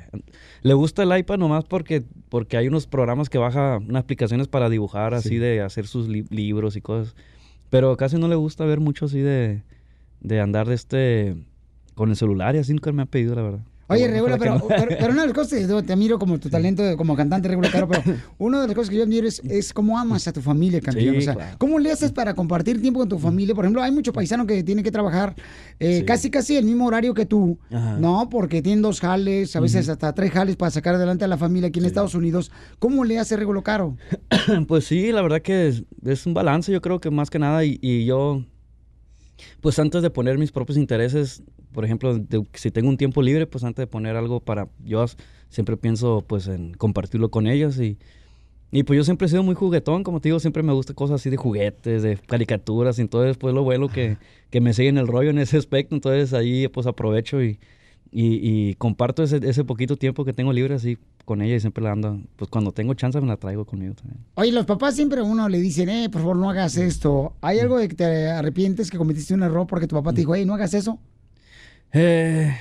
Le 0.62 0.74
gusta 0.74 1.04
el 1.04 1.18
iPad 1.20 1.38
nomás 1.38 1.66
porque, 1.66 2.06
porque 2.30 2.56
hay 2.56 2.70
unos 2.70 2.88
programas 2.88 3.30
que 3.30 3.38
baja, 3.38 3.80
unas 3.86 4.04
aplicaciones 4.04 4.48
para 4.48 4.70
dibujar, 4.70 5.14
así 5.14 5.36
de 5.38 5.60
hacer 5.62 5.86
sus 5.86 6.08
li- 6.08 6.26
libros 6.30 6.78
y 6.78 6.82
cosas. 6.82 7.14
Pero 7.70 7.98
casi 7.98 8.18
no 8.18 8.30
le 8.30 8.36
gusta 8.36 8.64
ver 8.64 8.80
mucho 8.80 9.06
así 9.08 9.20
de, 9.20 9.64
de 10.22 10.40
andar 10.40 10.66
de 10.70 10.76
este 10.76 11.36
con 11.94 12.10
el 12.10 12.16
celular 12.16 12.56
y 12.56 12.60
así 12.60 12.72
nunca 12.72 12.90
me 12.94 13.02
ha 13.02 13.06
pedido, 13.06 13.36
la 13.36 13.42
verdad. 13.42 13.60
Oye, 13.88 14.08
Regula, 14.08 14.38
pero, 14.40 14.54
que 14.56 14.60
no. 14.60 14.68
pero, 14.68 14.88
pero 15.00 15.12
una 15.14 15.22
de 15.22 15.28
las 15.28 15.36
cosas, 15.36 15.68
yo 15.68 15.84
te 15.84 15.94
admiro 15.94 16.18
como 16.18 16.40
tu 16.40 16.50
talento 16.50 16.82
de- 16.82 16.98
como 16.98 17.16
cantante, 17.16 17.48
Regula 17.48 17.70
Caro, 17.70 17.88
pero 17.88 18.02
una 18.40 18.62
de 18.62 18.68
las 18.68 18.76
cosas 18.76 18.90
que 18.90 18.96
yo 18.98 19.04
admiro 19.04 19.28
es, 19.28 19.40
es 19.48 19.74
cómo 19.74 20.00
amas 20.00 20.28
a 20.28 20.34
tu 20.34 20.42
familia, 20.42 20.82
campeón. 20.82 21.14
Sí, 21.14 21.18
o 21.20 21.22
sea, 21.22 21.36
claro. 21.36 21.56
¿cómo 21.60 21.78
le 21.78 21.92
haces 21.92 22.12
para 22.12 22.34
compartir 22.34 22.82
tiempo 22.82 23.00
con 23.00 23.10
tu 23.10 23.20
familia? 23.20 23.54
Por 23.54 23.64
ejemplo, 23.66 23.84
hay 23.84 23.92
muchos 23.92 24.14
paisanos 24.14 24.48
que 24.48 24.64
tienen 24.64 24.84
que 24.84 24.92
trabajar 24.92 25.36
eh, 25.80 26.04
casi, 26.06 26.32
casi 26.32 26.56
el 26.58 26.66
mismo 26.66 26.86
horario 26.88 27.14
que 27.14 27.26
tú, 27.28 27.60
Ajá. 27.72 27.98
¿no? 28.00 28.28
Porque 28.30 28.62
tienen 28.64 28.82
dos 28.82 29.00
jales, 29.00 29.56
a 29.56 29.60
veces 29.60 29.88
hasta 29.88 30.14
tres 30.14 30.32
jales 30.32 30.56
para 30.56 30.72
sacar 30.72 30.96
adelante 30.96 31.24
a 31.26 31.28
la 31.28 31.38
familia 31.38 31.68
aquí 31.70 31.80
en 31.80 31.86
Estados 31.86 32.16
Unidos. 32.16 32.52
¿Cómo 32.80 33.04
le 33.06 33.20
hace 33.20 33.38
Regula 33.38 33.62
Caro? 33.62 33.98
Pues 34.68 34.86
sí, 34.86 35.12
la 35.12 35.22
verdad 35.22 35.42
que 35.42 35.68
es, 35.68 35.84
es 36.04 36.26
un 36.26 36.34
balance, 36.34 36.72
yo 36.72 36.82
creo 36.82 37.00
que 37.00 37.12
más 37.12 37.30
que 37.30 37.38
nada, 37.40 37.64
y, 37.64 37.78
y 37.82 38.06
yo, 38.06 38.44
pues 39.62 39.80
antes 39.80 40.02
de 40.02 40.10
poner 40.10 40.38
mis 40.38 40.52
propios 40.52 40.78
intereses, 40.78 41.44
por 41.72 41.86
ejemplo, 41.86 42.20
si 42.54 42.72
tengo 42.72 42.90
un 42.90 42.98
tiempo 42.98 43.22
libre, 43.22 43.48
pues 43.48 43.64
antes 43.64 43.84
de 43.84 43.88
poner 43.88 44.16
algo 44.16 44.40
para, 44.40 44.70
yo 44.84 45.06
siempre 45.50 45.78
pienso 45.78 46.24
pues 46.28 46.48
en 46.48 46.74
compartirlo 46.74 47.30
con 47.30 47.48
ellos 47.48 47.80
y, 47.80 47.98
Y 48.72 48.84
pues 48.84 48.98
yo 48.98 49.04
siempre 49.04 49.28
he 49.28 49.30
sido 49.30 49.44
muy 49.44 49.56
juguetón, 49.56 50.04
como 50.04 50.20
te 50.20 50.28
digo, 50.30 50.40
siempre 50.40 50.62
me 50.64 50.74
gusta 50.74 50.94
cosas 50.94 51.22
así 51.22 51.30
de 51.30 51.38
juguetes, 51.38 52.04
de 52.04 52.18
caricaturas, 52.18 52.98
y 53.00 53.02
entonces 53.02 53.38
pues 53.38 53.54
lo 53.54 53.64
bueno 53.64 53.88
que, 53.88 54.18
que 54.50 54.60
me 54.60 54.74
siguen 54.74 54.98
el 54.98 55.08
rollo 55.08 55.30
en 55.30 55.38
ese 55.40 55.58
aspecto, 55.58 55.96
entonces 55.96 56.34
ahí 56.34 56.68
pues 56.68 56.86
aprovecho 56.88 57.42
y, 57.42 57.60
y, 58.18 58.70
y 58.70 58.76
comparto 58.76 59.24
ese, 59.24 59.42
ese 59.44 59.66
poquito 59.66 59.98
tiempo 59.98 60.24
que 60.24 60.32
tengo 60.32 60.54
libre 60.54 60.74
así 60.76 60.98
con 61.26 61.42
ella 61.42 61.58
y 61.58 61.60
siempre 61.60 61.84
la 61.84 61.92
ando, 61.92 62.22
pues 62.38 62.50
cuando 62.50 62.72
tengo 62.72 62.94
chance 62.94 63.20
me 63.20 63.28
la 63.28 63.36
traigo 63.36 63.66
conmigo 63.66 63.94
también. 63.94 64.22
Oye, 64.36 64.54
los 64.54 64.66
papás 64.66 64.96
siempre 64.96 65.20
a 65.20 65.24
uno 65.24 65.50
le 65.50 65.60
dicen, 65.60 65.90
eh, 65.90 66.10
por 66.10 66.22
favor, 66.22 66.38
no 66.38 66.50
hagas 66.50 66.78
esto. 66.78 67.34
¿Hay 67.42 67.60
algo 67.60 67.78
de 67.78 67.90
que 67.90 67.96
te 67.96 68.30
arrepientes 68.30 68.90
que 68.90 68.98
cometiste 68.98 69.34
un 69.34 69.44
error 69.44 69.68
porque 69.68 69.86
tu 69.86 69.98
papá 69.98 70.14
te 70.14 70.22
dijo, 70.22 70.34
hey, 70.34 70.46
no 70.46 70.54
hagas 70.54 70.74
eso? 70.74 70.98
Eh, 71.92 72.56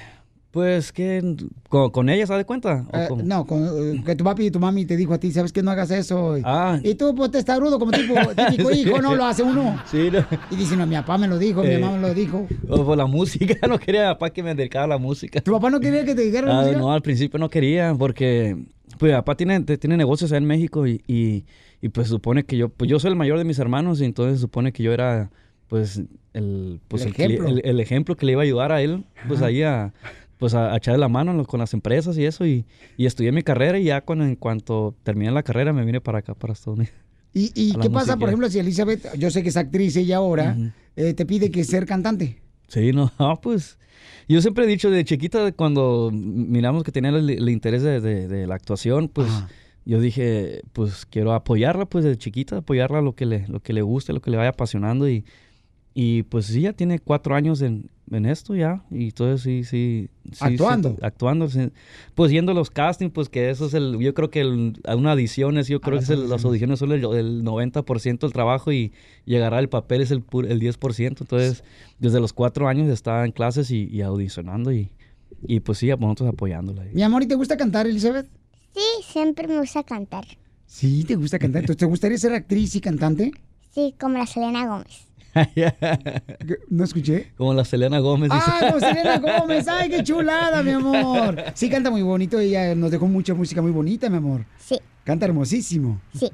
pues 0.54 0.92
que 0.92 1.20
con, 1.68 1.90
con 1.90 2.08
ella, 2.08 2.24
¿se 2.28 2.32
da 2.32 2.44
cuenta? 2.44 2.86
¿O 2.92 2.96
Eh, 2.96 3.06
cómo? 3.08 3.22
no, 3.24 3.44
con- 3.44 3.64
eh, 3.96 4.02
que 4.06 4.14
tu 4.14 4.22
papi 4.22 4.46
y 4.46 4.50
tu 4.52 4.60
mami 4.60 4.86
te 4.86 4.96
dijo 4.96 5.12
a 5.12 5.18
ti, 5.18 5.32
¿sabes 5.32 5.52
que 5.52 5.64
No 5.64 5.72
hagas 5.72 5.90
eso. 5.90 6.36
Ah. 6.44 6.78
Y 6.82 6.94
tú, 6.94 7.12
pues, 7.12 7.32
testarudo, 7.32 7.80
como 7.80 7.90
tipo, 7.90 8.14
típico 8.56 8.70
Sí. 8.70 8.82
hijo, 8.82 9.02
no 9.02 9.16
lo 9.16 9.24
hace 9.24 9.42
uno. 9.42 9.82
Sí, 9.90 10.10
no. 10.12 10.24
Y 10.52 10.56
dice, 10.56 10.76
no, 10.76 10.86
mi 10.86 10.94
papá 10.94 11.18
me 11.18 11.26
lo 11.26 11.38
dijo, 11.38 11.64
Eh. 11.64 11.74
mi 11.76 11.82
mamá 11.82 11.96
me 11.96 12.02
lo 12.08 12.14
dijo. 12.14 12.46
O 12.68 12.84
por 12.84 12.96
la 12.96 13.06
música, 13.06 13.56
no 13.68 13.78
quería 13.80 14.12
papá 14.12 14.30
que 14.30 14.44
me 14.44 14.54
dedicara 14.54 14.84
a 14.84 14.88
la 14.88 14.98
música. 14.98 15.40
¿Tu 15.40 15.50
papá 15.50 15.70
no 15.70 15.80
quería 15.80 16.04
que 16.04 16.14
te 16.14 16.22
dijera 16.22 16.46
la 16.46 16.58
Ah, 16.58 16.62
música? 16.62 16.78
no, 16.78 16.92
al 16.92 17.02
principio 17.02 17.38
no 17.40 17.50
quería 17.50 17.92
porque 17.98 18.56
pues 18.98 19.10
mi 19.10 19.16
papá 19.18 19.36
tiene, 19.36 19.58
te- 19.62 19.76
tiene 19.76 19.96
negocios 19.96 20.30
allá 20.30 20.38
en 20.38 20.44
México 20.46 20.86
y, 20.86 21.02
y, 21.08 21.44
y, 21.82 21.88
pues 21.88 22.06
supone 22.06 22.44
que 22.44 22.56
yo, 22.56 22.68
pues 22.68 22.88
yo 22.88 23.00
soy 23.00 23.10
el 23.10 23.16
mayor 23.16 23.38
de 23.38 23.44
mis 23.44 23.58
hermanos 23.58 24.00
y 24.00 24.04
entonces 24.04 24.40
supone 24.40 24.70
que 24.72 24.84
yo 24.84 24.92
era 24.92 25.30
pues 25.66 26.00
el, 26.34 26.80
pues 26.88 27.02
El 27.02 27.08
el, 27.08 27.14
ejemplo. 27.14 27.48
el- 27.48 27.62
el 27.64 27.80
ejemplo 27.80 28.16
que 28.16 28.26
le 28.26 28.32
iba 28.32 28.42
a 28.42 28.44
ayudar 28.44 28.70
a 28.70 28.82
él, 28.82 29.04
pues 29.26 29.40
Ajá. 29.40 29.46
ahí 29.48 29.62
a, 29.62 29.92
pues 30.44 30.52
a, 30.52 30.74
a 30.74 30.76
echarle 30.76 30.98
la 31.00 31.08
mano 31.08 31.32
lo- 31.32 31.46
con 31.46 31.58
las 31.58 31.72
empresas 31.72 32.18
y 32.18 32.26
eso 32.26 32.44
y, 32.44 32.66
y 32.98 33.06
estudié 33.06 33.32
mi 33.32 33.40
carrera 33.42 33.78
y 33.78 33.84
ya 33.84 34.02
cuando, 34.02 34.26
en 34.26 34.36
cuanto 34.36 34.94
terminé 35.02 35.30
la 35.30 35.42
carrera 35.42 35.72
me 35.72 35.86
vine 35.86 36.02
para 36.02 36.18
acá, 36.18 36.34
para 36.34 36.52
Estados 36.52 36.78
Unidos. 36.78 36.94
¿Y, 37.32 37.50
y 37.54 37.72
qué 37.80 37.88
pasa, 37.88 38.18
por 38.18 38.28
ejemplo, 38.28 38.50
si 38.50 38.58
Elizabeth, 38.58 39.16
yo 39.16 39.30
sé 39.30 39.42
que 39.42 39.48
es 39.48 39.56
actriz 39.56 39.96
ella 39.96 40.18
ahora, 40.18 40.54
eh, 40.96 41.14
te 41.14 41.24
pide 41.24 41.50
que 41.50 41.64
ser 41.64 41.86
cantante? 41.86 42.42
Sí, 42.68 42.92
no, 42.92 43.10
ah, 43.18 43.38
pues 43.42 43.78
yo 44.28 44.42
siempre 44.42 44.64
he 44.64 44.66
dicho 44.68 44.90
de 44.90 45.02
chiquita, 45.02 45.50
cuando 45.52 46.10
miramos 46.12 46.84
que 46.84 46.92
tenía 46.92 47.08
el, 47.10 47.30
el 47.30 47.48
interés 47.48 47.82
de, 47.82 48.02
de- 48.02 48.28
de 48.28 48.46
la 48.46 48.54
actuación, 48.54 49.08
pues 49.08 49.30
yo 49.86 49.98
dije, 49.98 50.60
pues 50.74 51.06
quiero 51.06 51.32
apoyarla, 51.32 51.86
pues 51.86 52.04
de 52.04 52.18
chiquita, 52.18 52.58
apoyarla 52.58 53.00
lo 53.00 53.14
que 53.14 53.24
le, 53.24 53.48
lo 53.48 53.60
que 53.60 53.72
le 53.72 53.80
guste, 53.80 54.12
lo 54.12 54.20
que 54.20 54.30
le 54.30 54.36
vaya 54.36 54.50
apasionando 54.50 55.08
y, 55.08 55.24
y 55.94 56.24
pues 56.24 56.46
sí, 56.46 56.62
ya 56.62 56.72
tiene 56.72 56.98
cuatro 56.98 57.34
años 57.36 57.62
en, 57.62 57.88
en 58.10 58.26
esto 58.26 58.54
ya, 58.56 58.84
y 58.90 59.04
entonces 59.06 59.42
sí, 59.42 59.62
sí. 59.64 60.08
sí, 60.32 60.38
¿Actuando? 60.40 60.90
sí, 60.90 60.96
actuando, 61.02 61.48
sí. 61.48 61.70
Pues 62.14 62.32
yendo 62.32 62.52
a 62.52 62.54
los 62.54 62.70
castings, 62.70 63.12
pues 63.12 63.28
que 63.28 63.48
eso 63.50 63.66
es 63.66 63.74
el, 63.74 63.98
yo 64.00 64.12
creo 64.12 64.28
que 64.30 64.40
el, 64.40 64.80
a 64.86 64.96
una 64.96 65.12
audición 65.12 65.56
es, 65.56 65.68
yo 65.68 65.80
creo 65.80 65.98
que 65.98 66.04
es 66.04 66.10
el- 66.10 66.28
las 66.28 66.44
audiciones 66.44 66.78
son 66.80 66.90
el, 66.92 67.04
el 67.04 67.44
90% 67.44 68.26
del 68.26 68.32
trabajo 68.32 68.72
y 68.72 68.92
llegar 69.24 69.54
al 69.54 69.68
papel 69.68 70.00
es 70.02 70.10
el, 70.10 70.24
pu- 70.26 70.46
el 70.50 70.58
10%, 70.60 71.22
entonces 71.22 71.62
desde 72.00 72.18
los 72.20 72.32
cuatro 72.32 72.66
años 72.68 72.88
estaba 72.88 73.24
en 73.24 73.32
clases 73.32 73.70
y, 73.70 73.84
y 73.88 74.02
audicionando 74.02 74.72
y, 74.72 74.90
y 75.46 75.60
pues 75.60 75.78
sí, 75.78 75.88
nosotros 75.88 76.28
apoyándola. 76.30 76.84
Mi 76.92 77.02
amor, 77.02 77.22
¿y 77.22 77.26
te 77.26 77.36
gusta 77.36 77.56
cantar, 77.56 77.86
Elizabeth? 77.86 78.26
Sí, 78.74 78.80
siempre 79.04 79.46
me 79.46 79.58
gusta 79.60 79.84
cantar. 79.84 80.24
Sí, 80.66 81.04
te 81.04 81.14
gusta 81.14 81.38
cantar. 81.38 81.60
Entonces, 81.60 81.78
¿te 81.78 81.86
gustaría 81.86 82.18
ser 82.18 82.32
actriz 82.32 82.74
y 82.74 82.80
cantante? 82.80 83.30
Sí, 83.72 83.94
como 84.00 84.18
la 84.18 84.26
Selena 84.26 84.66
Gómez. 84.66 85.06
¿No 86.68 86.84
escuché? 86.84 87.32
Como 87.36 87.54
la 87.54 87.64
Selena 87.64 87.98
Gómez. 87.98 88.30
dice. 88.30 88.44
¡Ah, 88.46 88.58
como 88.68 88.80
Selena 88.80 89.18
Gómez! 89.38 89.66
¡Ay, 89.68 89.88
qué 89.90 90.02
chulada, 90.02 90.62
mi 90.62 90.70
amor! 90.70 91.42
Sí, 91.54 91.68
canta 91.68 91.90
muy 91.90 92.02
bonito. 92.02 92.38
Ella 92.38 92.74
nos 92.74 92.90
dejó 92.90 93.06
mucha 93.06 93.34
música 93.34 93.60
muy 93.62 93.70
bonita, 93.70 94.08
mi 94.08 94.16
amor. 94.18 94.44
Sí. 94.58 94.78
Canta 95.04 95.26
hermosísimo. 95.26 96.00
Sí. 96.18 96.30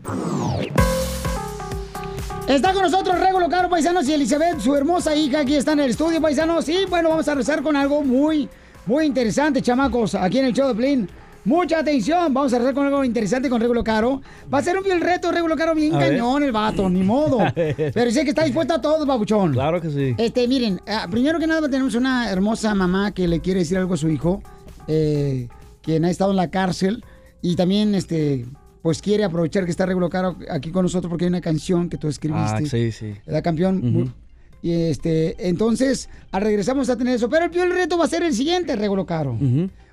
Está 2.46 2.72
con 2.72 2.82
nosotros 2.82 3.18
Regulo 3.20 3.48
Caro, 3.48 3.68
paisanos, 3.68 4.08
y 4.08 4.12
Elizabeth, 4.12 4.58
su 4.58 4.74
hermosa 4.74 5.14
hija, 5.14 5.40
aquí 5.40 5.54
está 5.54 5.72
en 5.72 5.80
el 5.80 5.90
estudio, 5.90 6.20
paisanos. 6.20 6.68
Y 6.68 6.84
bueno, 6.88 7.08
vamos 7.10 7.28
a 7.28 7.34
rezar 7.34 7.62
con 7.62 7.76
algo 7.76 8.02
muy, 8.02 8.48
muy 8.86 9.06
interesante, 9.06 9.62
chamacos, 9.62 10.16
aquí 10.16 10.38
en 10.40 10.46
el 10.46 10.52
show 10.52 10.66
de 10.68 10.74
Plin. 10.74 11.08
Mucha 11.44 11.78
atención, 11.78 12.34
vamos 12.34 12.52
a 12.52 12.58
rezar 12.58 12.74
con 12.74 12.86
algo 12.86 13.02
interesante 13.02 13.48
con 13.48 13.60
Regulo 13.60 13.82
Caro. 13.82 14.20
Va 14.52 14.58
a 14.58 14.62
ser 14.62 14.76
un 14.76 14.84
fiel 14.84 15.00
reto, 15.00 15.32
Regulo 15.32 15.56
Caro, 15.56 15.74
bien 15.74 15.94
A 15.94 15.98
ver. 15.98 16.10
cañón 16.10 16.42
el 16.42 16.52
vato, 16.52 16.88
ni 16.90 17.02
modo. 17.02 17.38
Pero 17.54 18.10
sé 18.10 18.24
que 18.24 18.30
está 18.30 18.44
dispuesto 18.44 18.74
a 18.74 18.80
todo, 18.80 19.06
babuchón. 19.06 19.52
Claro 19.52 19.80
que 19.80 19.90
sí. 19.90 20.14
Este, 20.18 20.46
miren, 20.46 20.80
ah, 20.86 21.06
primero 21.10 21.38
que 21.38 21.46
nada 21.46 21.68
tenemos 21.68 21.94
una 21.94 22.30
hermosa 22.30 22.74
mamá 22.74 23.12
que 23.12 23.26
le 23.26 23.40
quiere 23.40 23.60
decir 23.60 23.78
algo 23.78 23.94
a 23.94 23.96
su 23.96 24.10
hijo, 24.10 24.42
eh, 24.86 25.48
quien 25.82 26.04
ha 26.04 26.10
estado 26.10 26.32
en 26.32 26.36
la 26.36 26.50
cárcel 26.50 27.04
y 27.40 27.56
también, 27.56 27.94
este, 27.94 28.44
pues 28.82 29.00
quiere 29.00 29.24
aprovechar 29.24 29.64
que 29.64 29.70
está 29.70 29.86
Regulo 29.86 30.10
Caro 30.10 30.36
aquí 30.50 30.70
con 30.70 30.82
nosotros 30.82 31.08
porque 31.08 31.24
hay 31.24 31.30
una 31.30 31.40
canción 31.40 31.88
que 31.88 31.96
tú 31.96 32.08
escribiste. 32.08 32.54
Ah, 32.54 32.60
sí, 32.66 32.92
sí. 32.92 33.14
¿Verdad, 33.26 33.42
campeón? 33.42 34.14
Y 34.62 34.72
este, 34.72 35.48
entonces, 35.48 36.10
al 36.32 36.44
vamos 36.66 36.90
a 36.90 36.96
tener 36.96 37.14
eso. 37.14 37.30
Pero 37.30 37.46
el 37.46 37.50
peor 37.50 37.68
reto 37.70 37.96
va 37.96 38.04
a 38.04 38.08
ser 38.08 38.22
el 38.22 38.34
siguiente, 38.34 38.76
Regulo 38.76 39.06
Caro. 39.06 39.38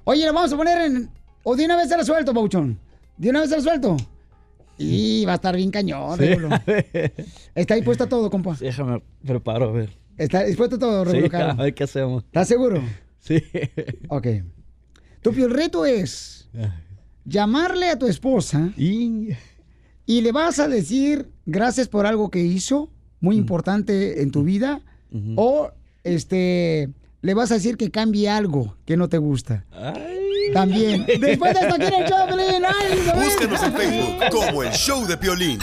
Oye, 0.03 0.25
lo 0.25 0.33
vamos 0.33 0.51
a 0.51 0.57
poner 0.57 0.81
en. 0.81 1.09
O 1.49 1.55
de 1.55 1.63
una 1.63 1.77
vez 1.77 1.87
se 1.87 1.95
la 1.95 2.03
suelto, 2.03 2.33
Bauchón. 2.33 2.77
De 3.17 3.29
una 3.29 3.39
vez 3.39 3.49
se 3.49 3.55
la 3.55 3.61
suelto. 3.61 3.95
Y 4.77 5.23
va 5.25 5.31
a 5.31 5.35
estar 5.35 5.55
bien 5.55 5.71
cañón, 5.71 6.19
Sí. 6.19 6.25
Está 7.55 7.75
dispuesto 7.75 8.03
a 8.03 8.09
todo, 8.09 8.29
compa. 8.29 8.57
Déjame 8.59 9.01
preparo, 9.25 9.69
a 9.69 9.71
ver. 9.71 9.89
Está 10.17 10.43
dispuesto 10.43 10.75
a 10.75 10.79
todo, 10.79 11.05
Sí, 11.05 11.11
Regulo 11.11 11.27
a 11.27 11.29
Caro. 11.29 11.55
ver 11.55 11.73
qué 11.73 11.83
hacemos. 11.85 12.25
¿Estás 12.25 12.49
seguro? 12.49 12.83
Sí. 13.19 13.41
Ok. 14.09 14.27
Tu 15.21 15.31
peor 15.33 15.53
reto 15.53 15.85
es 15.85 16.49
llamarle 17.23 17.89
a 17.91 17.97
tu 17.97 18.07
esposa 18.07 18.71
y... 18.77 19.29
le 20.05 20.31
vas 20.33 20.59
a 20.59 20.67
decir 20.67 21.29
gracias 21.45 21.87
por 21.87 22.05
algo 22.05 22.29
que 22.29 22.41
hizo, 22.41 22.91
muy 23.21 23.37
Mm. 23.37 23.39
importante 23.39 24.21
en 24.21 24.31
tu 24.31 24.43
vida, 24.43 24.81
o 25.37 25.71
este 26.03 26.89
le 27.21 27.33
vas 27.33 27.51
a 27.51 27.55
decir 27.55 27.77
que 27.77 27.89
cambie 27.89 28.29
algo 28.29 28.75
que 28.85 28.95
no 28.97 29.07
te 29.09 29.17
gusta. 29.17 29.65
También. 30.53 31.05
Después 31.19 31.53
de 31.53 31.59
esto 31.59 31.75
aquí 31.75 31.85
en 31.85 31.93
el 31.93 32.09
show, 32.09 32.27
Pelín. 32.27 32.65
¡Ay, 32.65 32.99
Isabel! 32.99 33.23
Búscanos 33.23 33.63
en 33.63 33.73
Facebook 33.73 34.29
como 34.31 34.63
el 34.63 34.71
show 34.71 35.05
de 35.05 35.17
Piolín. 35.17 35.59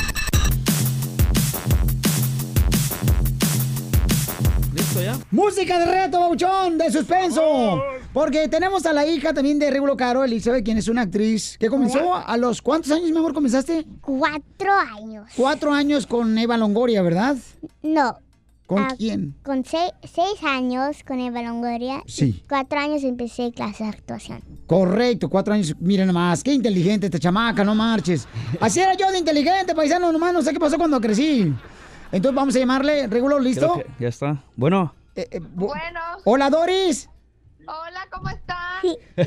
¿Listo 4.75 5.03
ya? 5.03 5.19
Música 5.31 5.79
de 5.79 5.87
reto, 5.87 6.21
Bauchón, 6.21 6.79
de 6.79 6.91
suspenso. 6.91 7.83
Porque 8.13 8.49
tenemos 8.49 8.87
a 8.87 8.93
la 8.93 9.05
hija 9.07 9.35
también 9.35 9.59
de 9.59 9.71
Regulo 9.71 9.97
Caro, 9.97 10.23
Elizabeth, 10.23 10.65
quien 10.65 10.79
es 10.79 10.87
una 10.87 11.03
actriz 11.03 11.59
que 11.59 11.69
comenzó 11.69 12.15
a 12.15 12.37
los 12.37 12.63
¿cuántos 12.63 12.93
años, 12.93 13.11
mi 13.11 13.19
amor, 13.19 13.35
comenzaste? 13.35 13.85
Cuatro 14.01 14.73
años. 14.73 15.29
Cuatro 15.37 15.73
años 15.73 16.07
con 16.07 16.39
Eva 16.39 16.57
Longoria, 16.57 17.03
¿verdad? 17.03 17.37
No. 17.83 18.17
¿Con 18.75 18.83
Ah, 18.83 18.95
quién? 18.99 19.35
Con 19.45 19.65
seis, 19.65 19.93
seis 20.03 20.43
años 20.43 21.05
con 21.07 21.21
Eva 21.21 21.43
Longoria. 21.43 22.03
Sí. 22.07 22.43
Cuatro 22.49 22.79
años 22.81 23.05
empecé 23.05 23.53
clase 23.53 23.85
de 23.85 23.91
actuación. 23.91 24.41
Correcto, 24.67 25.29
cuatro 25.31 25.55
años. 25.55 25.75
Miren 25.79 26.07
nomás, 26.09 26.43
qué 26.43 26.53
inteligente 26.53 27.07
esta 27.07 27.19
chamaca, 27.19 27.63
no 27.63 27.75
marches. 27.75 28.27
Así 28.61 28.81
era 28.81 28.95
yo 28.95 29.11
de 29.13 29.19
inteligente, 29.19 29.75
paisano, 29.75 30.11
nomás 30.11 30.33
no 30.33 30.43
sé 30.43 30.53
qué 30.53 30.59
pasó 30.59 30.77
cuando 30.77 31.01
crecí. 31.01 31.55
Entonces 32.11 32.35
vamos 32.35 32.55
a 32.57 32.59
llamarle, 32.59 33.07
Regulo, 33.07 33.39
¿listo? 33.39 33.83
Ya 33.99 34.09
está. 34.09 34.43
Bueno. 34.57 34.95
bueno. 35.55 36.01
Hola, 36.25 36.51
Doris. 36.51 37.09
Hola, 37.67 38.07
¿cómo 38.13 38.29
están? 38.29 38.83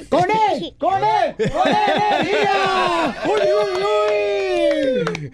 ¡Con 0.09 0.29
él! 0.29 0.75
¡Con 0.77 0.93
él! 1.03 1.35
¡Con 1.51 1.67
energía! 1.67 3.15
¡Uy, 3.25 3.41
uy, 3.57 3.83
uy! 5.23 5.31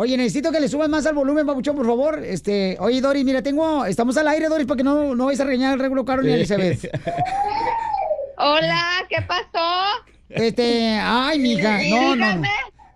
Oye, 0.00 0.16
necesito 0.16 0.50
que 0.50 0.60
le 0.60 0.66
subas 0.66 0.88
más 0.88 1.04
al 1.04 1.14
volumen, 1.14 1.44
babuchón, 1.44 1.76
por 1.76 1.84
favor. 1.84 2.24
Este, 2.24 2.74
oye, 2.80 3.02
Doris, 3.02 3.22
mira, 3.22 3.42
tengo, 3.42 3.84
estamos 3.84 4.16
al 4.16 4.28
aire, 4.28 4.48
Doris, 4.48 4.66
para 4.66 4.78
que 4.78 4.82
no, 4.82 5.14
no 5.14 5.26
vayas 5.26 5.40
a 5.42 5.44
regañar 5.44 5.74
al 5.74 5.78
Regulo 5.78 6.06
Caro 6.06 6.22
ni 6.22 6.30
a 6.30 6.36
Elizabeth. 6.36 6.90
Hola, 8.38 8.82
¿qué 9.10 9.20
pasó? 9.28 9.68
Este, 10.30 10.98
ay, 10.98 11.38
mija, 11.38 11.82
no, 11.90 12.16
no. 12.16 12.24
Díganme. 12.24 12.48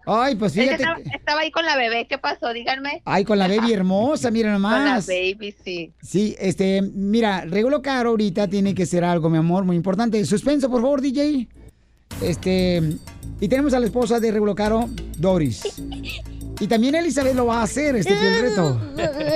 Ay, 0.07 0.35
pues 0.37 0.55
fíjate. 0.55 0.77
estaba, 0.83 0.97
estaba 1.15 1.41
ahí 1.43 1.51
con 1.51 1.67
la 1.67 1.77
bebé, 1.77 2.07
¿qué 2.07 2.17
pasó? 2.17 2.55
Díganme. 2.55 3.03
Ay, 3.05 3.27
con 3.27 3.39
la 3.39 3.49
baby 3.49 3.75
hermosa, 3.75 4.31
mira 4.31 4.55
Con 4.55 4.63
la 4.63 4.79
nomás. 4.79 5.07
baby, 5.07 5.55
sí. 5.63 5.93
Sí, 6.01 6.35
este, 6.39 6.81
mira, 6.81 7.45
Regulo 7.45 7.83
Caro 7.83 8.11
ahorita 8.11 8.49
tiene 8.49 8.75
que 8.75 8.87
ser 8.87 9.05
algo, 9.05 9.29
mi 9.29 9.37
amor, 9.37 9.65
muy 9.65 9.77
importante. 9.77 10.25
Suspenso, 10.25 10.71
por 10.71 10.81
favor, 10.81 11.03
DJ. 11.03 11.49
Este, 12.23 12.83
y 13.41 13.49
tenemos 13.49 13.75
a 13.75 13.81
la 13.81 13.85
esposa 13.85 14.21
de 14.21 14.33
Regulo 14.33 14.55
Caro, 14.55 14.89
Doris. 15.19 15.65
Y 16.61 16.67
también 16.69 16.95
Elizabeth 16.95 17.35
lo 17.35 17.47
va 17.47 17.61
a 17.61 17.63
hacer, 17.65 17.97
este 17.97 18.17
fiel 18.17 18.41
reto. 18.43 18.81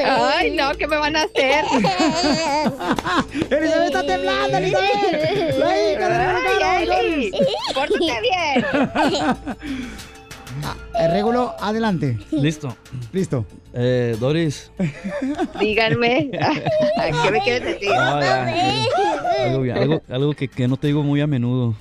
Ay, 0.07 0.53
no, 0.53 0.73
¿qué 0.77 0.87
me 0.87 0.97
van 0.97 1.17
a 1.17 1.23
hacer? 1.23 1.65
Elizabeth 3.51 3.87
está 3.87 4.07
temblando, 4.07 4.57
Elizabeth. 4.59 5.59
La 5.59 5.93
hija 5.93 6.79
de 6.79 7.33
pórtate 7.75 8.21
bien. 8.21 8.65
Eh, 10.99 11.09
Regulo, 11.09 11.55
adelante. 11.61 12.19
Listo. 12.31 12.77
Listo. 13.13 13.47
Eh, 13.73 14.17
Doris. 14.19 14.71
Díganme. 15.61 16.31
¿Qué 17.23 17.31
me 17.31 17.41
quieres 17.41 17.65
decir? 17.65 17.91
Ah, 17.97 18.21
ya, 18.21 19.45
algo, 19.45 19.63
algo, 19.75 20.03
algo 20.09 20.35
que, 20.35 20.49
que 20.49 20.67
no 20.67 20.77
te 20.77 20.89
digo 20.89 21.03
muy 21.03 21.21
a 21.21 21.27
menudo. 21.27 21.75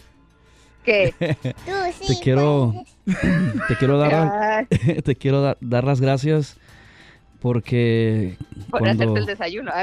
¿Qué? 0.83 1.13
te 1.19 2.19
quiero 2.21 2.73
te 3.67 3.75
quiero 3.77 3.97
dar 3.97 4.67
te 5.03 5.15
quiero 5.15 5.41
da- 5.41 5.57
dar 5.61 5.83
las 5.85 6.01
gracias 6.01 6.57
porque 7.41 8.35
Por 8.69 8.81
cuando 8.81 9.03
hacerte 9.03 9.19
el 9.19 9.25
desayuno. 9.27 9.71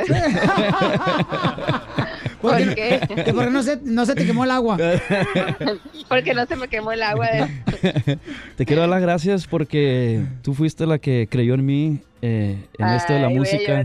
¿Por 2.41 2.51
¿Por 2.59 2.75
qué? 2.75 3.01
Porque 3.33 3.51
no 3.51 3.63
se, 3.63 3.79
no 3.83 4.05
se 4.05 4.15
te 4.15 4.27
quemó 4.27 4.45
el 4.45 4.51
agua. 4.51 4.77
Porque 6.09 6.35
no 6.35 6.45
se 6.47 6.57
me 6.57 6.69
quemó 6.69 6.93
el 6.93 7.03
agua. 7.03 7.27
te 8.57 8.67
quiero 8.67 8.81
dar 8.83 8.91
las 8.91 9.01
gracias 9.01 9.47
porque 9.47 10.23
tú 10.43 10.53
fuiste 10.53 10.85
la 10.85 10.99
que 10.99 11.27
creyó 11.31 11.55
en 11.55 11.65
mí 11.65 12.01
eh, 12.21 12.59
en 12.79 12.87
esto 12.89 13.15
de 13.15 13.21
la 13.21 13.29
música. 13.31 13.85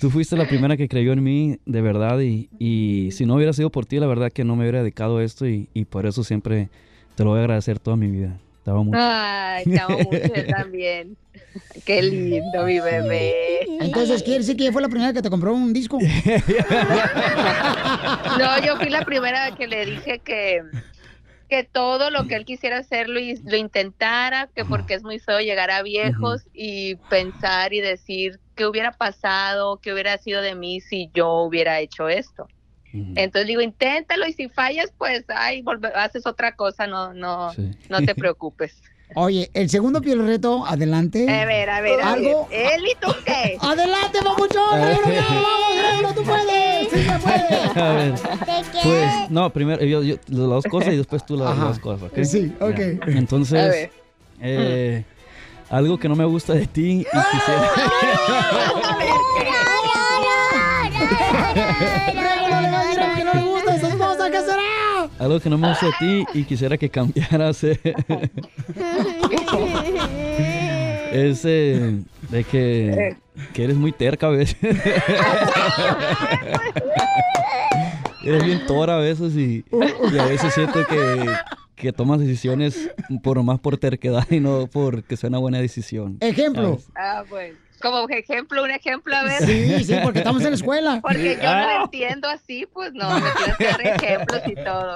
Tú 0.00 0.10
fuiste 0.10 0.36
la 0.36 0.46
primera 0.46 0.76
que 0.76 0.88
creyó 0.88 1.12
en 1.12 1.22
mí, 1.22 1.58
de 1.64 1.80
verdad, 1.80 2.20
y, 2.20 2.50
y 2.58 3.10
si 3.12 3.24
no 3.24 3.36
hubiera 3.36 3.52
sido 3.54 3.70
por 3.70 3.86
ti, 3.86 3.98
la 3.98 4.06
verdad 4.06 4.30
que 4.30 4.44
no 4.44 4.54
me 4.56 4.62
hubiera 4.64 4.80
dedicado 4.80 5.18
a 5.18 5.24
esto 5.24 5.46
y, 5.48 5.68
y 5.72 5.86
por 5.86 6.04
eso 6.06 6.22
siempre 6.22 6.68
te 7.16 7.24
lo 7.24 7.30
voy 7.30 7.38
a 7.38 7.42
agradecer 7.42 7.78
toda 7.78 7.96
mi 7.96 8.10
vida. 8.10 8.38
Te 8.62 8.70
amo 8.70 8.84
mucho. 8.84 8.98
Ay, 9.00 9.64
te 9.64 9.80
amo 9.80 9.98
mucho 9.98 10.46
también. 10.50 11.16
Qué 11.84 12.02
lindo, 12.02 12.64
mi 12.64 12.78
bebé. 12.80 13.60
Entonces, 13.80 14.22
¿quiere 14.22 14.40
decir 14.40 14.56
que 14.56 14.64
ella 14.64 14.72
fue 14.72 14.82
la 14.82 14.88
primera 14.88 15.12
que 15.12 15.22
te 15.22 15.30
compró 15.30 15.54
un 15.54 15.72
disco? 15.72 15.98
No, 18.38 18.64
yo 18.64 18.76
fui 18.76 18.90
la 18.90 19.04
primera 19.04 19.54
que 19.56 19.66
le 19.66 19.86
dije 19.86 20.18
que, 20.18 20.62
que 21.48 21.64
todo 21.64 22.10
lo 22.10 22.26
que 22.26 22.34
él 22.36 22.44
quisiera 22.44 22.78
hacer 22.78 23.08
lo, 23.08 23.18
lo 23.44 23.56
intentara, 23.56 24.48
que 24.54 24.64
porque 24.64 24.94
es 24.94 25.02
muy 25.02 25.18
feo 25.18 25.40
llegar 25.40 25.70
a 25.70 25.82
viejos 25.82 26.42
y 26.52 26.96
pensar 27.08 27.72
y 27.72 27.80
decir 27.80 28.38
qué 28.54 28.66
hubiera 28.66 28.92
pasado, 28.92 29.78
qué 29.78 29.92
hubiera 29.92 30.18
sido 30.18 30.42
de 30.42 30.54
mí 30.54 30.80
si 30.80 31.10
yo 31.14 31.32
hubiera 31.42 31.80
hecho 31.80 32.08
esto. 32.08 32.46
Entonces 33.14 33.46
digo, 33.46 33.60
inténtalo 33.60 34.26
y 34.26 34.32
si 34.32 34.48
fallas, 34.48 34.92
pues, 34.96 35.24
ay, 35.28 35.62
volve- 35.62 35.92
haces 35.94 36.26
otra 36.26 36.52
cosa, 36.56 36.86
no, 36.86 37.12
no, 37.14 37.52
no 37.88 38.00
te 38.02 38.14
preocupes. 38.16 38.80
Oye, 39.14 39.50
el 39.54 39.70
segundo 39.70 40.00
piel 40.02 40.26
reto, 40.26 40.66
adelante. 40.66 41.28
A 41.30 41.44
ver, 41.44 41.70
a 41.70 41.80
ver, 41.80 42.00
a 42.00 42.12
¿Algo? 42.12 42.48
ver. 42.50 42.72
¿Él 42.74 42.82
y 42.90 42.94
tú 43.00 43.08
qué? 43.24 43.56
¡Adelante, 43.62 44.18
papuchón! 44.22 44.60
¡Vamos, 44.72 46.02
vamos, 46.02 46.14
tú 46.16 46.22
puedes! 46.24 46.90
¡Sí 46.90 47.02
se 47.04 47.18
puede! 47.20 47.80
A 47.80 47.92
ver, 47.92 48.14
pues, 48.82 49.30
no, 49.30 49.52
primero 49.52 49.84
yo, 49.84 50.02
yo 50.02 50.16
las 50.28 50.38
dos 50.48 50.64
cosas 50.64 50.92
y 50.92 50.96
después 50.96 51.24
tú 51.24 51.36
las 51.36 51.50
Ajá. 51.50 51.66
dos 51.66 51.78
cosas, 51.78 52.10
¿ok? 52.10 52.24
Sí, 52.24 52.52
ok. 52.60 52.76
Ya. 52.78 53.04
A 53.04 53.06
Entonces, 53.16 53.70
ver. 53.74 53.90
eh, 54.40 55.04
algo 55.70 55.98
que 55.98 56.08
no 56.08 56.16
me 56.16 56.24
gusta 56.24 56.54
de 56.54 56.66
ti 56.66 57.00
y 57.00 57.22
quisiera... 57.30 57.70
¡Regulo 62.14 62.60
le 62.60 62.70
va 62.70 62.80
a 62.80 62.84
decir 62.84 63.00
algo 63.00 63.16
que 63.16 63.24
no 63.24 63.34
le 63.34 63.42
gusta 63.42 63.72
a 63.74 63.80
su 63.80 63.86
esposa! 63.86 64.30
¿Qué 64.30 64.40
será? 64.40 64.62
Algo 65.18 65.40
que 65.40 65.50
no 65.50 65.58
me 65.58 65.68
gusta 65.68 65.86
de 65.86 65.92
ti 65.98 66.24
y 66.34 66.44
quisiera 66.44 66.76
que 66.76 66.90
cambiaras 66.90 67.64
eh, 67.64 67.80
es 71.12 71.44
eh, 71.44 71.98
de 72.30 72.44
que, 72.44 73.16
que 73.54 73.64
eres 73.64 73.76
muy 73.76 73.92
terca 73.92 74.26
a 74.26 74.30
veces. 74.30 74.56
eres 78.24 78.44
bien 78.44 78.66
tora 78.66 78.96
a 78.96 79.00
veces 79.00 79.34
y, 79.36 79.64
y 80.12 80.18
a 80.18 80.26
veces 80.26 80.52
siento 80.52 80.84
que, 80.86 81.24
que 81.76 81.92
tomas 81.92 82.18
decisiones 82.20 82.90
por 83.22 83.42
más 83.42 83.60
por 83.60 83.78
terquedad 83.78 84.26
y 84.30 84.40
no 84.40 84.66
porque 84.66 85.16
sea 85.16 85.28
una 85.28 85.38
buena 85.38 85.60
decisión. 85.60 86.18
Ejemplo. 86.20 86.78
Ah, 86.94 87.24
bueno. 87.28 87.56
Como 87.80 88.08
ejemplo, 88.08 88.62
un 88.64 88.70
ejemplo, 88.70 89.14
a 89.16 89.22
ver. 89.24 89.42
Sí, 89.44 89.84
sí, 89.84 89.94
porque 90.02 90.18
estamos 90.20 90.42
en 90.42 90.50
la 90.50 90.54
escuela. 90.56 90.98
Porque 91.02 91.36
yo 91.36 91.42
no 91.42 91.48
Ah. 91.50 91.76
lo 91.78 91.84
entiendo 91.84 92.28
así, 92.28 92.66
pues 92.72 92.92
no, 92.94 93.08
me 93.20 93.20
tienes 93.30 93.56
que 93.58 93.64
dar 93.64 93.80
ejemplos 93.86 94.40
y 94.46 94.54
todo. 94.54 94.92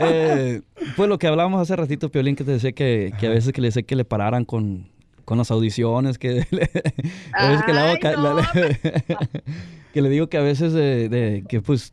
Eh, 0.00 0.60
pues 0.96 1.08
lo 1.08 1.18
que 1.18 1.26
hablábamos 1.26 1.60
hace 1.60 1.74
ratito, 1.76 2.10
Piolín, 2.10 2.36
que 2.36 2.44
te 2.44 2.52
decía 2.52 2.72
que, 2.72 3.12
que 3.18 3.26
a 3.26 3.30
veces 3.30 3.52
que 3.52 3.60
le 3.60 3.68
decía 3.68 3.82
que 3.82 3.96
le 3.96 4.04
pararan 4.04 4.44
con, 4.44 4.88
con 5.24 5.38
las 5.38 5.50
audiciones, 5.50 6.18
que 6.18 6.44
le, 6.50 6.70
a 7.32 7.48
veces 7.48 7.64
que 7.64 7.72
le 7.72 7.78
hago 7.80 7.96
la- 8.34 8.50
que 9.92 10.02
le 10.02 10.08
digo 10.08 10.28
que 10.28 10.36
a 10.38 10.42
veces 10.42 10.72
de, 10.72 11.08
de- 11.08 11.44
que 11.48 11.60
pues 11.60 11.92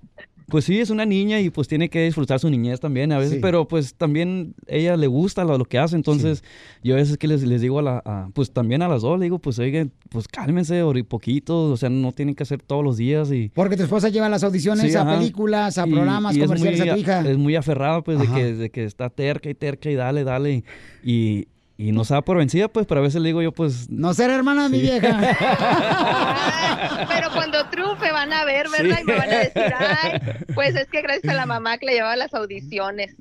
pues 0.50 0.66
sí 0.66 0.80
es 0.80 0.90
una 0.90 1.06
niña 1.06 1.40
y 1.40 1.50
pues 1.50 1.68
tiene 1.68 1.90
que 1.90 2.04
disfrutar 2.04 2.40
su 2.40 2.50
niñez 2.50 2.80
también 2.80 3.12
a 3.12 3.18
veces, 3.18 3.36
Sí. 3.36 3.40
pero 3.42 3.68
pues 3.68 3.94
también 3.96 4.56
ella 4.68 4.98
le 4.98 5.08
gusta 5.08 5.44
lo, 5.44 5.58
lo 5.58 5.66
que 5.66 5.78
hace, 5.80 5.96
entonces 5.96 6.44
yo 6.84 6.96
a 6.96 6.98
veces 6.98 7.18
que 7.18 7.28
les, 7.28 7.44
les 7.44 7.62
digo 7.62 7.80
a 7.80 7.82
la, 7.82 8.02
a- 8.04 8.30
pues 8.34 8.52
también 8.52 8.82
a 8.82 8.88
las 8.88 9.02
dos, 9.04 9.20
le 9.20 9.26
digo 9.26 9.40
pues 9.40 9.58
oigan, 9.60 9.92
pues 10.10 10.28
cálmense 10.28 10.84
ori- 10.84 11.06
poquito, 11.06 11.64
o 11.72 11.78
sea, 11.78 11.90
no 11.90 12.12
tienen 12.12 12.36
que 12.36 12.44
hacer 12.44 12.62
todos 12.62 12.84
los 12.84 12.98
días 12.98 13.32
y... 13.32 13.50
Porque 13.54 13.78
tu 13.78 13.84
esposa 13.84 14.10
lleva 14.10 14.28
las 14.30 14.44
audiciones 14.44 14.92
Sí, 14.92 14.96
a 14.98 15.02
ajá. 15.02 15.18
películas, 15.20 15.78
a 15.78 15.86
programas 15.86 16.36
y 16.36 16.40
comerciales 16.40 16.80
muy 16.80 16.90
a 16.90 16.94
tu 16.96 17.00
hija. 17.00 17.30
Es 17.30 17.38
muy 17.38 17.56
aferrada, 17.56 18.02
pues, 18.02 18.20
de 18.20 18.28
que, 18.28 18.54
de 18.54 18.70
que 18.70 18.84
está 18.84 19.10
terca 19.10 19.50
y 19.50 19.54
terca 19.56 19.90
y 19.90 19.96
dale, 19.96 20.24
dale. 20.24 20.64
Y, 21.04 21.48
y 21.82 21.94
no 21.94 22.04
se 22.04 22.14
da 22.14 22.22
por 22.22 22.36
vencida, 22.38 22.68
pues, 22.68 22.86
pero 22.86 23.00
a 23.00 23.04
veces 23.04 23.22
le 23.22 23.30
digo 23.30 23.42
yo, 23.42 23.54
pues... 23.54 23.90
No 23.90 24.14
ser 24.14 24.30
hermana 24.32 24.64
de 24.64 24.70
mi 24.70 24.82
vieja. 24.82 25.18
Pero 27.10 27.30
cuando 27.34 27.66
triunfe 27.70 28.12
van 28.12 28.34
a 28.34 28.44
ver, 28.46 28.68
¿verdad? 28.70 28.98
Sí. 28.98 29.02
Y 29.02 29.06
me 29.06 29.16
van 29.18 29.30
a 29.30 29.38
decir, 29.40 29.74
ay, 29.78 30.22
pues 30.54 30.76
es 30.76 30.88
que 30.90 31.02
gracias 31.02 31.32
a 31.34 31.36
la 31.38 31.46
mamá 31.46 31.78
que 31.78 31.86
le 31.86 31.94
llevaba 31.94 32.16
las 32.18 32.34
audiciones. 32.34 33.16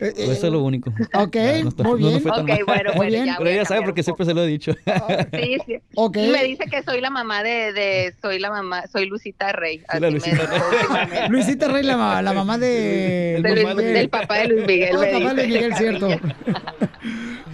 Eh, 0.00 0.12
Pues 0.14 0.18
eso 0.18 0.46
es 0.46 0.52
lo 0.52 0.62
único. 0.62 0.90
Ok, 1.14 1.36
No 1.76 1.84
muy 1.94 2.02
no, 2.02 2.10
no 2.10 2.18
bien. 2.18 2.28
Ok, 2.30 2.48
mal. 2.48 2.64
bueno, 2.66 2.90
Muy 2.90 2.96
bueno, 2.96 3.10
bien. 3.12 3.26
ya 3.26 3.36
Pero 3.38 3.50
ella 3.50 3.64
sabe 3.64 3.82
porque 3.82 4.02
siempre 4.02 4.26
se 4.26 4.34
lo 4.34 4.42
he 4.42 4.46
dicho. 4.46 4.74
Sí, 5.32 5.56
sí. 5.66 5.76
Ok. 5.94 6.16
Y 6.18 6.28
me 6.28 6.44
dice 6.44 6.64
que 6.70 6.82
soy 6.82 7.00
la 7.00 7.10
mamá 7.10 7.42
de, 7.42 7.72
de 7.72 8.14
soy 8.20 8.38
la 8.40 8.50
mamá, 8.50 8.86
soy 8.92 9.06
Lucita 9.06 9.52
Rey. 9.52 9.82
Así 9.88 10.00
la 10.00 10.10
Lucita 10.10 10.42
últimamente. 10.70 11.28
Luisita 11.30 11.68
Rey, 11.68 11.82
la, 11.82 12.20
la 12.22 12.32
mamá 12.34 12.58
de... 12.58 13.40
De 13.42 13.62
Luis- 13.62 13.76
del 13.76 14.08
papá 14.10 14.38
de 14.38 14.48
Luis 14.48 14.66
Miguel, 14.66 14.96
Oh, 14.96 15.00
me 15.00 15.12
papá 15.12 15.34
de 15.34 15.46
Luis. 15.46 15.54
Miguel, 15.54 15.74
cierto. 15.76 16.08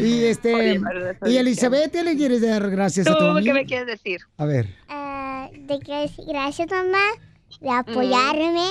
y 0.01 0.25
este... 0.25 0.55
Oye, 0.55 0.81
y 1.27 1.37
Elizabeth, 1.37 1.93
¿qué 1.93 2.03
le 2.05 2.17
quieres 2.17 2.41
dar 2.43 2.69
gracias 2.71 3.07
a 3.07 3.13
tu 3.13 3.19
¿Tú 3.19 3.25
mami? 3.27 3.45
qué 3.45 3.53
me 3.55 3.65
quieres 3.67 3.87
decir? 3.87 4.21
A 4.37 4.45
ver. 4.45 4.67
Te 5.67 5.79
quiero 5.81 6.01
decir 6.03 6.25
gracias, 6.29 6.69
mamá, 6.71 6.99
de 7.61 7.71
apoyarme. 7.71 8.69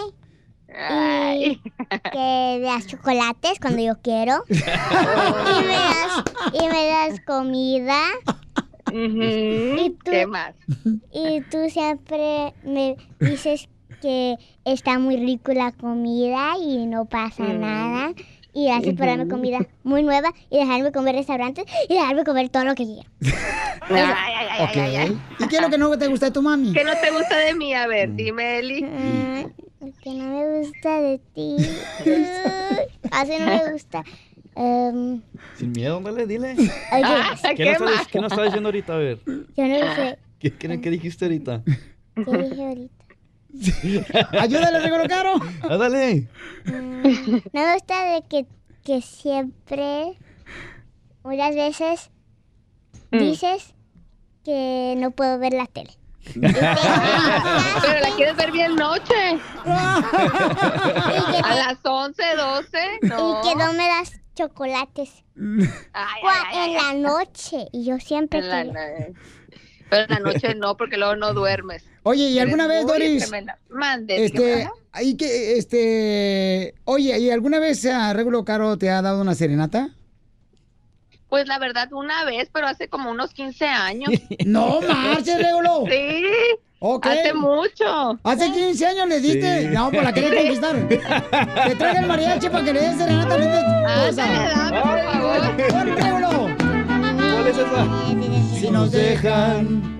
Y 1.37 1.55
que 2.11 2.57
me 2.59 2.65
das 2.65 2.87
chocolates 2.87 3.59
cuando 3.59 3.81
yo 3.83 3.93
quiero. 4.01 4.43
y, 4.49 4.53
me 4.53 5.73
das, 5.73 6.23
y 6.53 6.67
me 6.67 6.85
das 6.87 7.19
comida. 7.25 7.99
Y 8.91 9.89
tú, 10.03 10.11
¿Qué 10.11 10.25
más? 10.27 10.55
Y 11.11 11.41
tú 11.51 11.57
siempre 11.69 12.53
me 12.63 12.97
dices 13.19 13.67
que 14.01 14.35
está 14.65 14.97
muy 14.99 15.17
rico 15.17 15.53
la 15.53 15.71
comida 15.71 16.53
y 16.61 16.85
no 16.85 17.05
pasa 17.05 17.43
Mm. 17.43 17.59
nada. 17.59 18.13
Y 18.59 18.65
gracias 18.65 18.93
por 18.95 19.05
darme 19.05 19.25
comida 19.29 19.59
muy 19.83 20.03
nueva 20.03 20.33
y 20.49 20.57
dejarme 20.57 20.91
comer 20.91 21.15
restaurantes 21.15 21.63
y 21.87 21.93
dejarme 21.93 22.25
comer 22.25 22.49
todo 22.49 22.65
lo 22.65 22.75
que 22.75 22.83
quiera. 22.83 23.09
Ay, 23.21 23.31
ay, 23.89 24.33
ay, 24.37 24.47
ay, 24.51 24.63
Ok. 24.65 24.77
ay, 24.77 24.95
ay. 24.97 25.21
¿Y 25.39 25.47
qué 25.47 25.55
es 25.55 25.61
lo 25.61 25.69
que 25.69 25.77
no 25.77 25.97
te 25.97 26.07
gusta 26.07 26.25
de 26.25 26.31
tu 26.33 26.41
mami? 26.41 26.73
¿Qué 26.73 26.83
no 26.83 26.91
te 26.91 27.09
gusta 27.11 27.37
de 27.37 27.55
mí? 27.55 27.73
A 27.73 27.87
ver, 27.87 28.13
dime, 28.15 28.59
Eli. 28.59 28.81
Lo 28.81 29.91
que 30.03 30.09
no 30.13 30.25
me 30.25 30.59
gusta 30.59 30.99
de 30.99 31.19
ti. 31.33 31.55
Así 33.11 33.31
no 33.39 33.45
me 33.45 33.71
gusta. 33.71 34.03
Em, 34.55 35.21
Sin 35.55 35.71
miedo, 35.71 35.95
ándale, 35.95 36.27
dile. 36.27 36.51
Oye, 36.51 36.65
¿Qué, 37.55 37.71
no 37.79 37.85
¿qué? 37.85 37.93
¿Qué 38.11 38.19
no 38.19 38.27
estás 38.27 38.43
diciendo 38.43 38.67
ahorita? 38.67 38.93
A 38.93 38.97
ver. 38.97 39.19
yo 39.25 39.67
no 39.67 39.95
sé 39.95 40.19
¿Qué, 40.39 40.53
qué, 40.53 40.81
qué 40.81 40.89
dijiste 40.89 41.23
ahorita? 41.25 41.63
qué 41.65 42.37
dije 42.37 42.65
ahorita. 42.65 42.98
Ayúdale, 44.39 44.79
Regalo 44.79 45.07
Caro. 45.07 45.33
Ándale. 45.69 46.27
Mm, 46.65 47.03
No 47.53 47.61
me 47.65 47.73
gusta 47.73 48.03
de 48.13 48.23
que, 48.29 48.45
que 48.83 49.01
siempre, 49.01 50.17
muchas 51.23 51.55
veces, 51.55 52.09
dices 53.11 53.73
que 54.45 54.95
no 54.97 55.11
puedo 55.11 55.37
ver 55.39 55.53
la 55.53 55.65
tele. 55.67 55.91
Pero 56.33 57.99
la 58.01 58.15
quieres 58.15 58.35
ver 58.35 58.51
bien 58.51 58.75
noche. 58.75 59.39
A 61.43 61.55
las 61.55 61.77
11, 61.83 62.23
12. 62.35 62.77
No. 63.03 63.41
Y 63.43 63.47
que 63.49 63.55
no 63.55 63.73
me 63.73 63.87
das 63.87 64.19
chocolates 64.35 65.23
Ay, 65.93 66.21
Cua- 66.21 66.43
ay, 66.47 66.57
ay, 66.57 66.75
en 66.75 67.03
la 67.03 67.09
noche. 67.09 67.67
Y 67.71 67.85
yo 67.85 67.97
siempre 67.99 68.39
En 68.39 68.49
la 68.49 68.63
te- 68.63 69.13
Pero 69.89 70.03
en 70.03 70.09
la 70.09 70.19
noche 70.19 70.55
no, 70.55 70.77
porque 70.77 70.97
luego 70.97 71.15
no 71.15 71.33
duermes. 71.33 71.83
Oye, 72.03 72.29
¿y 72.29 72.39
alguna 72.39 72.65
Eres 72.65 72.77
vez, 72.77 72.87
Doris? 72.87 73.21
tremenda. 73.23 73.57
Mande. 73.69 74.25
Este, 74.25 74.69
ahí 74.91 75.15
que, 75.15 75.57
este, 75.57 76.75
oye, 76.85 77.17
¿y 77.19 77.29
alguna 77.29 77.59
vez 77.59 77.85
a 77.85 78.13
Regulo 78.13 78.45
Caro 78.45 78.77
te 78.77 78.89
ha 78.89 79.01
dado 79.01 79.21
una 79.21 79.35
serenata? 79.35 79.89
Pues 81.27 81.47
la 81.47 81.59
verdad, 81.59 81.91
una 81.93 82.25
vez, 82.25 82.49
pero 82.51 82.67
hace 82.67 82.87
como 82.87 83.11
unos 83.11 83.33
15 83.33 83.65
años. 83.65 84.09
No 84.45 84.79
marches, 84.81 85.37
Regulo. 85.37 85.83
Sí. 85.89 86.23
Ok. 86.81 87.07
Hace 87.07 87.33
mucho. 87.33 88.17
Hace 88.23 88.51
15 88.53 88.85
años 88.85 89.09
le 89.09 89.19
diste. 89.19 89.63
Sí. 89.63 89.67
No, 89.67 89.89
pues 89.91 90.01
la 90.01 90.13
quería 90.13 90.33
conquistar. 90.39 90.87
Te 90.87 91.75
traiga 91.75 91.99
el 91.99 92.07
mariachi 92.07 92.47
para 92.47 92.63
que 92.63 92.71
le 92.73 92.79
des 92.79 92.97
serenata 92.97 93.35
a 93.35 93.37
mi 93.37 93.45
esposa. 93.45 94.25
Por 94.69 95.03
favor. 95.11 95.71
¡Corre, 95.71 95.95
Regulo! 95.95 96.38
Si 98.59 98.69
nos 98.69 98.91
dejan. 98.91 99.99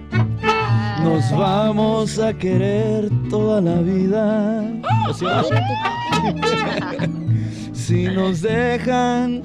Nos 1.04 1.32
vamos 1.32 2.20
a 2.20 2.34
querer 2.34 3.10
toda 3.30 3.62
la 3.62 3.82
vida. 3.82 4.64
Si 7.74 8.04
nos 8.04 8.42
dejan, 8.42 9.42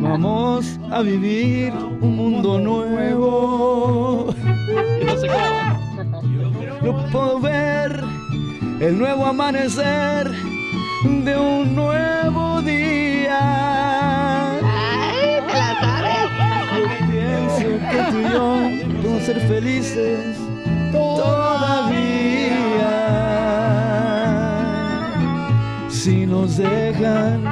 vamos 0.00 0.78
a 0.90 1.00
vivir 1.02 1.72
un 2.00 2.16
mundo 2.16 2.58
nuevo. 2.58 4.34
No 6.82 7.10
puedo 7.10 7.40
ver 7.40 8.02
el 8.80 8.98
nuevo 8.98 9.26
amanecer 9.26 10.30
de 11.24 11.36
un 11.36 11.74
nuevo 11.74 12.60
día. 12.62 13.75
Podemos 18.36 19.22
ser 19.22 19.40
felices 19.40 20.36
todavía. 20.92 21.96
Si 25.88 26.26
nos 26.26 26.56
dejan, 26.56 27.42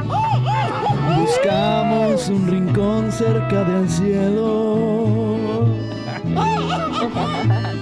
buscamos 1.19 2.29
un 2.29 2.49
rincón 2.49 3.11
cerca 3.11 3.65
del 3.65 3.89
cielo. 3.89 5.37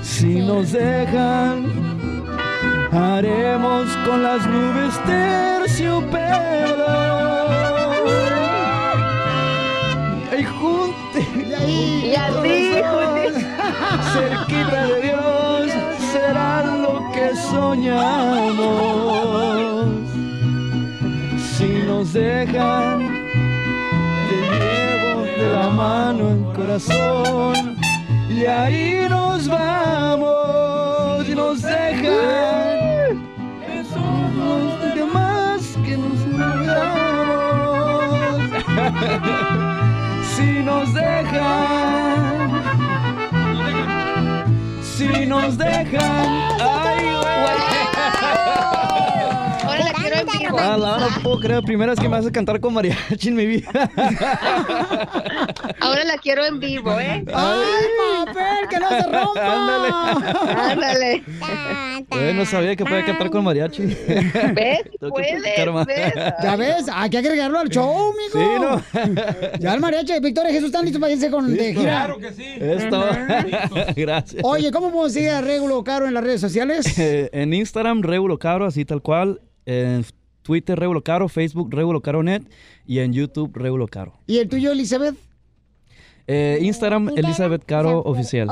Si 0.03 0.41
nos 0.41 0.73
dejan, 0.73 1.67
haremos 2.93 3.87
con 4.07 4.23
las 4.23 4.47
nubes 4.47 4.95
terciopelo. 5.05 7.22
Y 11.67 12.15
así, 12.15 12.83
cerquita 14.13 14.87
de 14.87 15.03
Dios, 15.03 15.73
será 16.13 16.63
lo 16.65 16.95
que 17.13 17.35
soñamos. 17.51 18.63
Si 21.57 21.69
nos 21.87 22.13
dejan, 22.13 22.99
te 24.29 24.37
llevo 24.59 25.23
de 25.23 25.47
la 25.53 25.69
mano 25.71 26.31
el 26.31 26.43
corazón 26.55 27.77
y 28.29 28.45
ahí 28.47 29.07
nos 29.09 29.49
vamos 29.49 31.29
y 31.29 31.35
nos 31.35 31.63
dejan. 31.63 33.23
Somos 33.93 34.63
los 34.81 34.95
demás 34.95 35.77
que 35.85 35.97
nos 35.97 36.21
enamoramos. 36.27 37.03
si 40.43 40.63
nos 40.63 40.93
dejan, 40.93 42.51
si 44.83 45.27
nos 45.27 45.57
dejan, 45.57 46.27
ay, 46.61 47.92
Ah, 50.59 50.77
la 50.79 50.99
no 50.99 51.23
puedo 51.23 51.41
creer, 51.41 51.63
primera 51.63 51.93
vez 51.93 52.01
que 52.01 52.09
me 52.09 52.17
hace 52.17 52.31
cantar 52.31 52.61
con 52.61 52.75
mariachi 52.75 53.29
en 53.29 53.35
mi 53.35 53.47
vida. 53.47 53.71
Ahora 55.81 56.05
la 56.05 56.19
quiero 56.19 56.45
en 56.45 56.61
vivo, 56.61 56.99
¿eh? 56.99 57.25
¡Ay, 57.35 58.25
papel, 58.27 58.69
que 58.69 58.79
no 58.79 58.89
se 58.89 59.03
rompa! 59.03 60.71
Ándale. 60.71 61.23
Eh, 62.11 62.33
no 62.35 62.45
sabía 62.45 62.77
que 62.77 62.85
podía 62.85 63.05
cantar 63.05 63.31
con 63.31 63.45
mariachi. 63.45 63.83
¿Ves? 64.55 64.83
Puedes. 65.01 65.43
¿ves? 65.87 66.15
Ya 66.43 66.57
ves, 66.57 66.87
hay 66.93 67.11
que 67.11 67.19
agregarlo 67.19 67.59
al 67.59 67.69
show, 67.69 68.13
amigo. 68.13 68.83
Sí, 68.93 69.03
¿no? 69.03 69.59
Ya 69.59 69.75
el 69.75 69.81
mariachi, 69.81 70.21
Victoria 70.21 70.51
y 70.51 70.55
Jesús 70.55 70.67
están 70.67 70.85
listos 70.85 71.01
para 71.01 71.13
irse 71.13 71.31
con 71.31 71.55
de 71.55 71.75
gira. 71.75 71.83
Claro 71.83 72.19
que 72.19 72.33
sí. 72.33 72.45
Esto. 72.61 73.05
Gracias. 73.97 74.43
Oye, 74.45 74.71
¿cómo 74.71 75.09
seguir 75.09 75.31
a 75.31 75.41
Regulo 75.41 75.83
Caro 75.85 76.07
en 76.07 76.15
las 76.15 76.25
redes 76.25 76.41
sociales? 76.41 76.99
Eh, 76.99 77.31
en 77.33 77.53
Instagram, 77.55 78.03
Regulo 78.03 78.39
Caro, 78.39 78.67
así 78.67 78.85
tal 78.85 79.03
cual. 79.03 79.41
En 79.67 80.05
Twitter, 80.43 80.79
Regulo 80.79 81.03
Caro. 81.03 81.29
Facebook, 81.29 81.73
Regulo 81.73 82.01
Caro 82.01 82.23
Net. 82.23 82.43
Y 82.87 82.99
en 82.99 83.13
YouTube, 83.13 83.57
Regulo 83.57 83.87
Caro. 83.87 84.15
¿Y 84.27 84.39
el 84.39 84.49
tuyo, 84.49 84.73
Elizabeth? 84.73 85.15
Eh, 86.29 86.59
Instagram, 86.63 87.11
Elizabeth 87.17 87.65
Caro 87.65 88.01
Oficial. 88.05 88.49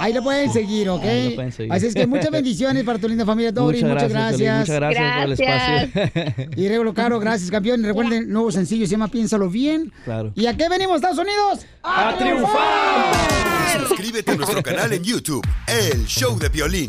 Ahí 0.00 0.12
lo 0.12 0.24
pueden 0.24 0.52
seguir, 0.52 0.88
¿ok? 0.88 1.02
Ahí 1.04 1.28
lo 1.30 1.34
pueden 1.36 1.52
seguir. 1.52 1.72
Así 1.72 1.86
es 1.86 1.94
que 1.94 2.06
muchas 2.06 2.30
bendiciones 2.32 2.82
para 2.82 2.98
tu 2.98 3.08
linda 3.08 3.24
familia, 3.24 3.52
Dori. 3.52 3.82
Muchas, 3.84 4.10
gracias. 4.10 4.58
Muchas 4.60 4.76
gracias, 4.76 5.14
por 5.14 5.24
el 5.24 5.32
espacio. 5.32 6.50
Y 6.56 6.68
Regulo 6.68 6.92
Caro, 6.94 7.20
gracias, 7.20 7.50
campeón. 7.50 7.80
Y 7.80 7.84
recuerden, 7.86 8.24
el 8.24 8.28
nuevo 8.28 8.50
sencillo 8.50 8.86
se 8.86 8.90
llama 8.92 9.08
Piénsalo 9.08 9.48
Bien. 9.48 9.92
claro. 10.04 10.32
¿Y 10.34 10.46
a 10.46 10.56
qué 10.56 10.68
venimos, 10.68 10.96
Estados 10.96 11.18
Unidos? 11.18 11.64
¡A 11.82 12.16
triunfar! 12.18 13.55
Suscríbete 13.80 14.32
a 14.32 14.36
nuestro 14.36 14.62
canal 14.62 14.92
en 14.92 15.02
YouTube, 15.02 15.46
El 15.66 16.06
Show 16.06 16.38
de 16.38 16.48
Violín. 16.48 16.88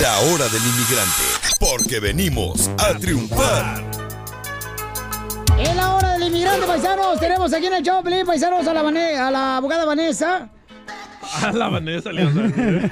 La 0.00 0.18
hora 0.20 0.48
del 0.48 0.62
inmigrante, 0.62 1.22
porque 1.60 2.00
venimos 2.00 2.68
a 2.78 2.94
triunfar. 2.98 3.84
Es 5.58 5.76
la 5.76 5.94
hora 5.94 6.12
del 6.12 6.28
inmigrante, 6.28 6.66
paisanos. 6.66 7.20
Tenemos 7.20 7.52
aquí 7.52 7.66
en 7.66 7.74
el 7.74 7.82
show, 7.82 8.02
Pelín, 8.02 8.26
paisanos, 8.26 8.66
a 8.66 8.74
la, 8.74 8.80
a 8.80 9.30
la 9.30 9.56
abogada 9.58 9.84
Vanessa. 9.84 10.50
A 11.42 11.52
la 11.52 11.68
Vanessa 11.68 12.10
le 12.10 12.24
vas 12.24 12.36
a 12.36 12.40
decir. 12.40 12.90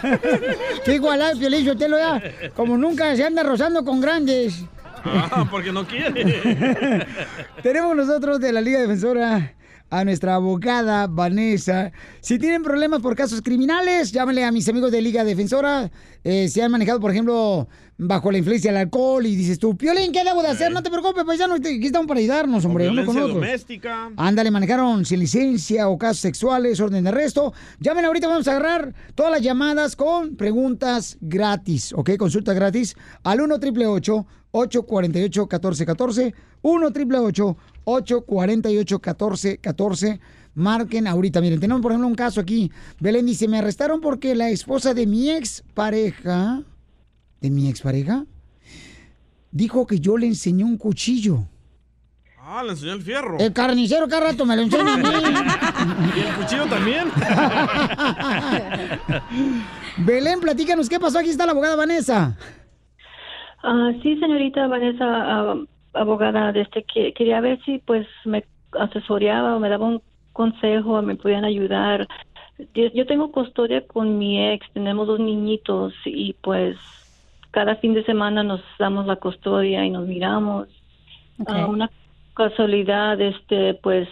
Qué 0.85 0.95
igualada, 0.97 1.33
Piolín, 1.33 1.65
yo 1.65 1.77
te 1.77 1.89
lo 1.89 1.97
ya. 1.97 2.23
Como 2.55 2.77
nunca 2.77 3.17
se 3.17 3.25
anda 3.25 3.43
rozando 3.43 3.83
con 3.83 4.01
grandes. 4.01 4.63
Ah, 5.05 5.47
porque 5.51 5.73
no 5.73 5.87
quiere. 5.87 7.07
Tenemos 7.63 7.97
nosotros 7.97 8.39
de 8.41 8.53
la 8.53 8.61
Liga 8.61 8.81
Defensora 8.81 9.56
a 9.91 10.05
nuestra 10.05 10.35
abogada 10.35 11.07
Vanessa. 11.07 11.93
Si 12.21 12.39
tienen 12.39 12.63
problemas 12.63 13.01
por 13.01 13.15
casos 13.15 13.43
criminales, 13.43 14.13
llámenle 14.13 14.45
a 14.45 14.53
mis 14.53 14.69
amigos 14.69 14.91
de 14.93 15.01
Liga 15.01 15.25
Defensora. 15.25 15.91
Eh, 16.25 16.49
si 16.49 16.61
han 16.61 16.71
manejado, 16.73 17.01
por 17.01 17.11
ejemplo, 17.13 17.69
bajo 17.99 18.31
la 18.31 18.39
influencia 18.39 18.73
del 18.73 18.81
alcohol 18.81 19.27
y 19.27 19.37
dices 19.37 19.59
tú, 19.59 19.77
Piolín, 19.77 20.13
¿qué 20.13 20.25
debo 20.25 20.43
de 20.43 20.49
hacer? 20.49 20.73
No 20.73 20.83
te 20.83 20.91
preocupes, 20.91 21.25
paisano, 21.25 21.55
aquí 21.55 21.87
estamos 21.87 22.07
para 22.07 22.21
ayudarnos, 22.21 22.65
hombre. 22.65 22.89
uno 22.91 23.05
con 23.05 23.17
otro. 23.17 23.35
doméstica. 23.35 24.11
Ándale, 24.17 24.51
manejaron 24.51 25.05
sin 25.05 25.21
licencia 25.21 25.89
o 25.89 25.97
casos 25.97 26.19
sexuales, 26.19 26.81
orden 26.81 27.05
de 27.05 27.11
arresto. 27.11 27.53
Llamen 27.81 28.05
ahorita, 28.05 28.29
vamos 28.29 28.49
a 28.49 28.53
agarrar 28.53 28.95
todas 29.15 29.33
las 29.33 29.41
llamadas 29.41 29.97
con 29.97 30.37
preguntas 30.37 31.17
gratis, 31.21 31.93
¿ok? 31.93 32.17
Consulta 32.17 32.53
gratis 32.55 32.97
al 33.23 33.41
1 33.41 33.55
888 33.55 34.27
848 34.57 35.43
1414 35.43 36.35
1 36.63 36.87
888 36.87 37.57
848 37.85 38.97
1414 38.97 40.21
Marquen 40.57 41.07
ahorita. 41.07 41.41
Miren, 41.43 41.61
tenemos 41.61 41.83
por 41.83 41.93
ejemplo 41.93 42.09
un 42.09 42.15
caso 42.15 42.41
aquí. 42.41 42.73
Belén 42.99 43.27
dice, 43.27 43.47
me 43.47 43.59
arrestaron 43.59 44.01
porque 44.01 44.35
la 44.35 44.49
esposa 44.49 44.95
de 44.95 45.07
mi 45.07 45.31
ex 45.31 45.63
pareja, 45.75 46.63
de 47.43 47.51
mi 47.51 47.69
ex 47.69 47.83
pareja, 47.83 48.25
dijo 49.51 49.87
que 49.87 50.01
yo 50.01 50.17
le 50.17 50.27
enseñé 50.27 50.65
un 50.65 50.79
cuchillo. 50.79 51.47
Ah, 52.39 52.63
le 52.65 52.71
enseñó 52.71 52.95
el 52.95 53.03
fierro. 53.03 53.39
El 53.39 53.53
carnicero 53.53 54.09
cada 54.09 54.31
rato 54.31 54.47
me 54.47 54.57
lo 54.57 54.63
enseña 54.63 54.95
a 54.95 54.97
mí. 54.97 55.05
¿Y 56.17 56.21
el 56.21 56.35
cuchillo 56.37 56.65
también? 56.67 57.09
Belén, 59.99 60.41
platícanos, 60.41 60.89
¿qué 60.89 60.99
pasó? 60.99 61.19
Aquí 61.19 61.29
está 61.29 61.45
la 61.45 61.53
abogada 61.53 61.77
Vanessa. 61.77 62.35
Ah, 63.69 63.91
sí, 64.01 64.17
señorita 64.21 64.69
Vanessa, 64.69 65.05
ah, 65.05 65.57
abogada, 65.95 66.53
que 66.53 67.13
quería 67.13 67.41
ver 67.41 67.61
si 67.65 67.79
pues 67.79 68.07
me 68.25 68.45
asesoreaba 68.71 69.57
o 69.57 69.59
me 69.59 69.69
daba 69.69 69.87
un 69.87 70.01
consejo, 70.33 71.03
me 71.03 71.17
podían 71.17 71.45
ayudar. 71.45 72.07
Yo, 72.75 73.07
tengo 73.07 73.33
custodia 73.33 73.85
con 73.85 74.19
mi 74.19 74.53
ex, 74.53 74.65
tenemos 74.73 75.09
dos 75.09 75.19
niñitos 75.19 75.95
y 76.05 76.35
pues 76.35 76.77
cada 77.51 77.75
fin 77.77 77.93
de 77.93 78.05
semana 78.05 78.45
nos 78.45 78.61
damos 78.79 79.05
la 79.05 79.17
custodia 79.17 79.85
y 79.85 79.91
nos 79.91 80.07
miramos. 80.07 80.69
Ah, 81.49 81.67
una 81.67 81.91
casualidad, 82.35 83.21
este, 83.21 83.75
pues 83.75 84.09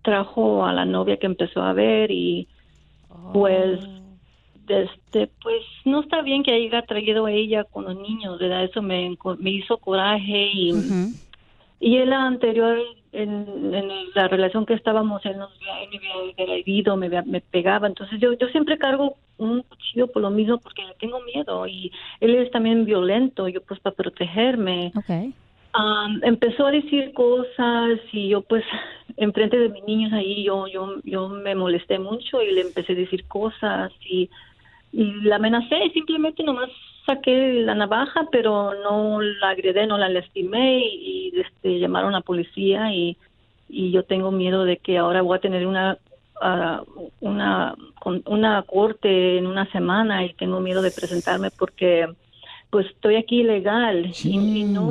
trajo 0.00 0.64
a 0.64 0.72
la 0.72 0.86
novia 0.86 1.18
que 1.18 1.26
empezó 1.26 1.60
a 1.60 1.74
ver 1.74 2.10
y 2.10 2.48
pues 3.34 3.80
este 4.68 5.30
pues 5.42 5.62
no 5.84 6.00
está 6.00 6.22
bien 6.22 6.42
que 6.42 6.52
haya 6.52 6.82
traído 6.82 7.26
a 7.26 7.32
ella 7.32 7.64
con 7.64 7.84
los 7.84 7.96
niños 7.96 8.38
verdad 8.38 8.64
eso 8.64 8.82
me, 8.82 9.16
me 9.38 9.50
hizo 9.50 9.78
coraje 9.78 10.50
y 10.52 10.72
y 11.80 11.96
él 11.98 12.12
anterior 12.12 12.78
en, 13.12 13.74
en 13.74 13.88
la 14.14 14.28
relación 14.28 14.64
que 14.64 14.74
estábamos 14.74 15.24
él 15.26 15.36
nos 15.38 15.50
había- 15.56 15.82
él 15.82 15.88
me 16.00 16.12
había 16.12 16.44
agredido 16.44 16.96
me, 16.96 17.08
me 17.22 17.40
pegaba. 17.40 17.86
Entonces 17.86 18.18
yo 18.20 18.32
yo 18.34 18.48
siempre 18.48 18.78
cargo 18.78 19.16
un 19.36 19.62
cuchillo 19.62 20.06
por 20.06 20.22
lo 20.22 20.30
mismo 20.30 20.58
porque 20.58 20.82
le 20.84 20.94
tengo 20.94 21.20
miedo 21.22 21.66
y 21.66 21.90
él 22.20 22.34
es 22.36 22.50
también 22.50 22.84
violento 22.84 23.48
yo 23.48 23.60
pues 23.62 23.80
para 23.80 23.94
protegerme. 23.96 24.92
Empezó 26.22 26.66
a 26.66 26.70
decir 26.70 27.12
cosas 27.14 27.98
y 28.12 28.28
yo 28.28 28.42
pues 28.42 28.64
enfrente 29.16 29.58
de 29.58 29.68
mis 29.68 29.84
niños 29.84 30.12
ahí 30.12 30.44
yo 30.44 30.66
yo 30.68 31.00
yo 31.04 31.28
me 31.28 31.54
molesté 31.54 31.98
mucho 31.98 32.40
y 32.42 32.52
le 32.52 32.60
empecé 32.62 32.92
a 32.92 32.96
decir 32.96 33.26
cosas 33.26 33.92
y 34.08 34.30
y 34.96 35.12
la 35.22 35.36
amenacé 35.36 35.90
simplemente 35.92 36.42
nomás 36.44 36.70
saqué 37.04 37.54
la 37.64 37.74
navaja 37.74 38.28
pero 38.30 38.72
no 38.82 39.20
la 39.20 39.48
agredé 39.50 39.86
no 39.86 39.98
la 39.98 40.08
lastimé 40.08 40.78
y, 40.86 41.32
y, 41.34 41.40
este 41.40 41.80
llamaron 41.80 42.14
a 42.14 42.18
la 42.18 42.24
policía 42.24 42.92
y 42.94 43.16
y 43.68 43.90
yo 43.90 44.04
tengo 44.04 44.30
miedo 44.30 44.64
de 44.64 44.76
que 44.76 44.98
ahora 44.98 45.22
voy 45.22 45.36
a 45.36 45.40
tener 45.40 45.66
una 45.66 45.98
ah, 46.40 46.82
una 47.20 47.74
con- 48.00 48.22
una 48.26 48.62
corte 48.62 49.38
en 49.38 49.46
una 49.46 49.66
semana 49.72 50.24
y 50.24 50.32
tengo 50.34 50.60
miedo 50.60 50.80
de 50.80 50.92
presentarme 50.92 51.50
porque 51.50 52.06
pues 52.70 52.86
estoy 52.86 53.16
aquí 53.16 53.40
ilegal 53.40 54.12
y, 54.24 54.38
y 54.60 54.64
no, 54.64 54.82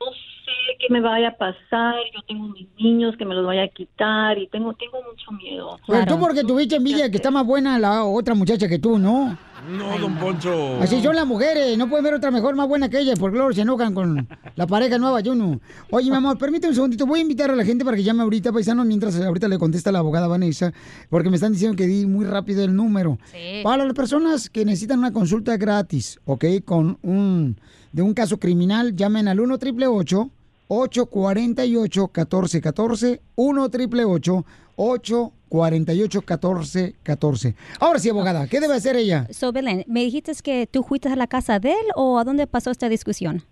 no 0.00 0.12
sé 0.12 0.33
qué 0.78 0.92
me 0.92 1.00
vaya 1.00 1.28
a 1.28 1.36
pasar. 1.36 1.94
Yo 2.14 2.22
tengo 2.26 2.48
mis 2.48 2.68
niños 2.78 3.16
que 3.16 3.24
me 3.24 3.34
los 3.34 3.46
vaya 3.46 3.64
a 3.64 3.68
quitar 3.68 4.38
y 4.38 4.46
tengo 4.48 4.72
tengo 4.74 4.98
mucho 5.02 5.30
miedo. 5.32 5.78
Pero 5.86 6.06
tú 6.06 6.18
porque 6.18 6.42
tuviste 6.42 6.76
envidia 6.76 7.10
que 7.10 7.16
está 7.16 7.30
más 7.30 7.46
buena 7.46 7.78
la 7.78 8.04
otra 8.04 8.34
muchacha 8.34 8.68
que 8.68 8.78
tú, 8.78 8.98
¿no? 8.98 9.36
No, 9.68 9.98
don 9.98 10.14
Poncho. 10.16 10.78
Así 10.82 11.00
son 11.02 11.16
las 11.16 11.26
mujeres, 11.26 11.78
no 11.78 11.88
pueden 11.88 12.04
ver 12.04 12.14
otra 12.14 12.30
mejor 12.30 12.54
más 12.54 12.68
buena 12.68 12.90
que 12.90 12.98
ella, 12.98 13.14
porque 13.18 13.38
luego 13.38 13.52
se 13.52 13.62
enojan 13.62 13.94
con 13.94 14.28
la 14.56 14.66
pareja 14.66 14.98
nueva, 14.98 15.20
yo 15.20 15.34
no. 15.34 15.58
Oye, 15.90 16.10
mi 16.10 16.16
amor, 16.16 16.36
permíteme 16.36 16.70
un 16.70 16.74
segundito, 16.74 17.06
voy 17.06 17.20
a 17.20 17.22
invitar 17.22 17.50
a 17.50 17.56
la 17.56 17.64
gente 17.64 17.82
para 17.82 17.96
que 17.96 18.02
llame 18.02 18.22
ahorita, 18.22 18.52
paisano, 18.52 18.84
mientras 18.84 19.18
ahorita 19.18 19.48
le 19.48 19.58
contesta 19.58 19.90
la 19.90 20.00
abogada 20.00 20.28
Vanessa, 20.28 20.72
porque 21.08 21.30
me 21.30 21.36
están 21.36 21.52
diciendo 21.52 21.76
que 21.76 21.86
di 21.86 22.04
muy 22.04 22.26
rápido 22.26 22.62
el 22.62 22.76
número. 22.76 23.18
Sí. 23.32 23.62
Para 23.62 23.84
las 23.84 23.94
personas 23.94 24.50
que 24.50 24.66
necesitan 24.66 24.98
una 24.98 25.12
consulta 25.12 25.56
gratis, 25.56 26.20
¿ok? 26.26 26.44
Con 26.64 26.98
un, 27.02 27.58
de 27.92 28.02
un 28.02 28.12
caso 28.12 28.38
criminal, 28.38 28.94
llamen 28.94 29.28
al 29.28 29.40
1 29.40 29.54
888 29.54 30.18
848 30.18 30.43
1414 30.68 33.20
1 33.36 33.62
888 33.62 34.44
848 34.76 36.20
1414 36.20 37.54
Ahora 37.80 37.98
sí, 37.98 38.10
abogada, 38.10 38.46
¿qué 38.48 38.60
debe 38.60 38.74
hacer 38.74 38.96
ella? 38.96 39.26
So, 39.30 39.52
Belén, 39.52 39.84
¿me 39.86 40.00
dijiste 40.00 40.32
que 40.42 40.66
tú 40.66 40.82
fuiste 40.82 41.08
a 41.08 41.16
la 41.16 41.26
casa 41.26 41.58
de 41.58 41.72
él 41.72 41.86
o 41.94 42.18
a 42.18 42.24
dónde 42.24 42.46
pasó 42.46 42.70
esta 42.70 42.88
discusión? 42.88 43.44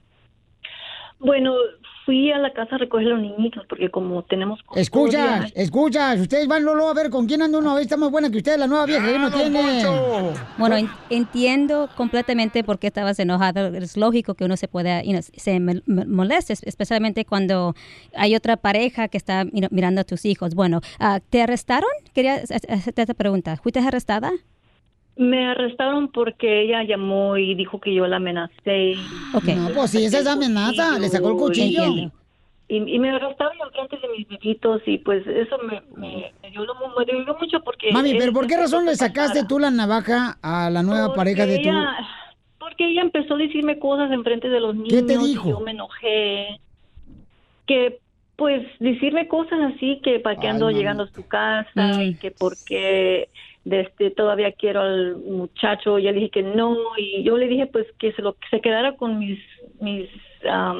Bueno, 1.21 1.55
fui 2.05 2.33
a 2.33 2.39
la 2.39 2.53
casa 2.53 2.75
a 2.75 2.79
recoger 2.79 3.07
a 3.07 3.11
los 3.11 3.21
niñitos 3.21 3.65
porque 3.69 3.91
como 3.91 4.23
tenemos 4.25 4.61
Escuchas, 4.75 5.53
escuchas, 5.55 6.21
ustedes 6.21 6.49
van 6.49 6.65
Lolo 6.65 6.89
a 6.89 6.95
ver 6.95 7.11
con 7.11 7.27
quién 7.27 7.43
anda 7.43 7.59
uno, 7.59 7.79
está 7.79 7.97
más 7.97 8.11
buena 8.11 8.31
que 8.31 8.39
usted, 8.39 8.59
la 8.59 8.67
nueva 8.67 8.87
vieja 8.87 9.07
que 9.07 9.19
no 9.19 9.31
tiene. 9.31 9.85
Bueno, 10.59 10.77
en- 10.77 10.89
entiendo 11.11 11.89
completamente 11.97 12.65
por 12.65 12.79
qué 12.79 12.89
estabas 12.89 13.19
enojado. 13.19 13.69
Es 13.77 13.97
lógico 13.97 14.35
que 14.35 14.45
uno 14.45 14.57
se 14.57 14.69
pueda, 14.69 15.03
you 15.03 15.11
know, 15.13 15.23
se 15.23 15.61
moleste, 15.87 16.53
es- 16.55 16.63
especialmente 16.65 17.25
cuando 17.25 17.75
hay 18.17 18.35
otra 18.35 18.57
pareja 18.57 19.09
que 19.09 19.17
está 19.19 19.45
mirando 19.71 20.01
a 20.01 20.05
tus 20.05 20.25
hijos. 20.25 20.55
Bueno, 20.55 20.81
ah, 20.99 21.21
¿te 21.31 21.43
arrestaron? 21.43 21.91
Quería 22.15 22.35
ha- 22.37 22.75
hacerte 22.75 23.03
esta 23.03 23.15
pregunta. 23.15 23.57
¿Fuiste 23.57 23.81
arrestada? 23.81 24.33
Me 25.17 25.47
arrestaron 25.47 26.11
porque 26.11 26.63
ella 26.63 26.83
llamó 26.85 27.37
y 27.37 27.55
dijo 27.55 27.81
que 27.81 27.95
yo 27.95 28.07
la 28.07 28.17
amenacé. 28.17 28.95
No, 29.33 29.69
pues 29.75 29.91
sí, 29.91 30.05
esa 30.05 30.21
es 30.21 30.27
amenaza, 30.27 30.99
le 30.99 31.09
sacó 31.09 31.31
el 31.31 31.37
cuchillo. 31.37 31.85
Y, 32.69 32.77
y 32.77 32.99
me 32.99 33.11
arrestaron 33.11 33.53
enfrente 33.67 33.99
de 33.99 34.17
mis 34.17 34.27
bebitos 34.27 34.81
y 34.87 34.97
pues 34.99 35.27
eso 35.27 35.59
me, 35.59 35.83
me, 35.95 36.33
me 36.41 36.51
dio, 36.51 36.65
lo- 36.65 36.75
me 36.75 37.35
mucho 37.39 37.61
porque... 37.63 37.93
Mami, 37.93 38.15
pero 38.15 38.33
¿por 38.33 38.47
qué 38.47 38.57
razón 38.57 38.87
le 38.87 38.97
sacaste 38.97 39.45
tú 39.45 39.59
la 39.59 39.71
navaja 39.71 40.39
a 40.41 40.71
la 40.71 40.83
nueva 40.83 41.13
pareja 41.15 41.45
de 41.45 41.57
tu... 41.59 41.69
ella, 41.69 41.95
Porque 42.59 42.89
ella 42.89 43.03
empezó 43.03 43.35
a 43.35 43.39
decirme 43.39 43.79
cosas 43.79 44.11
enfrente 44.11 44.49
de 44.49 44.61
los 44.61 44.75
niños. 44.75 44.89
¿Qué 44.91 45.03
te 45.03 45.15
y 45.15 45.19
dijo? 45.19 45.51
yo 45.51 45.61
me 45.61 45.73
enojé. 45.73 46.61
Que, 47.67 47.99
pues, 48.37 48.63
decirme 48.81 49.29
cosas 49.29 49.59
así 49.75 50.01
que 50.03 50.19
para 50.21 50.41
qué 50.41 50.49
ando 50.49 50.67
mami. 50.67 50.79
llegando 50.79 51.03
a 51.03 51.09
su 51.09 51.27
casa 51.27 52.03
y 52.03 52.15
que 52.15 52.31
porque 52.31 53.29
este, 53.71 54.11
todavía 54.11 54.53
quiero 54.53 54.81
al 54.81 55.17
muchacho. 55.17 55.99
Ya 55.99 56.11
le 56.13 56.19
dije 56.21 56.31
que 56.31 56.43
no 56.43 56.77
y 56.97 57.23
yo 57.23 57.37
le 57.37 57.47
dije 57.49 57.67
pues 57.67 57.87
que 57.99 58.13
se 58.13 58.23
lo 58.23 58.35
que 58.35 58.49
se 58.51 58.61
quedara 58.61 58.97
con 58.97 59.19
mis 59.19 59.39
mis 59.81 60.09
am, 60.51 60.79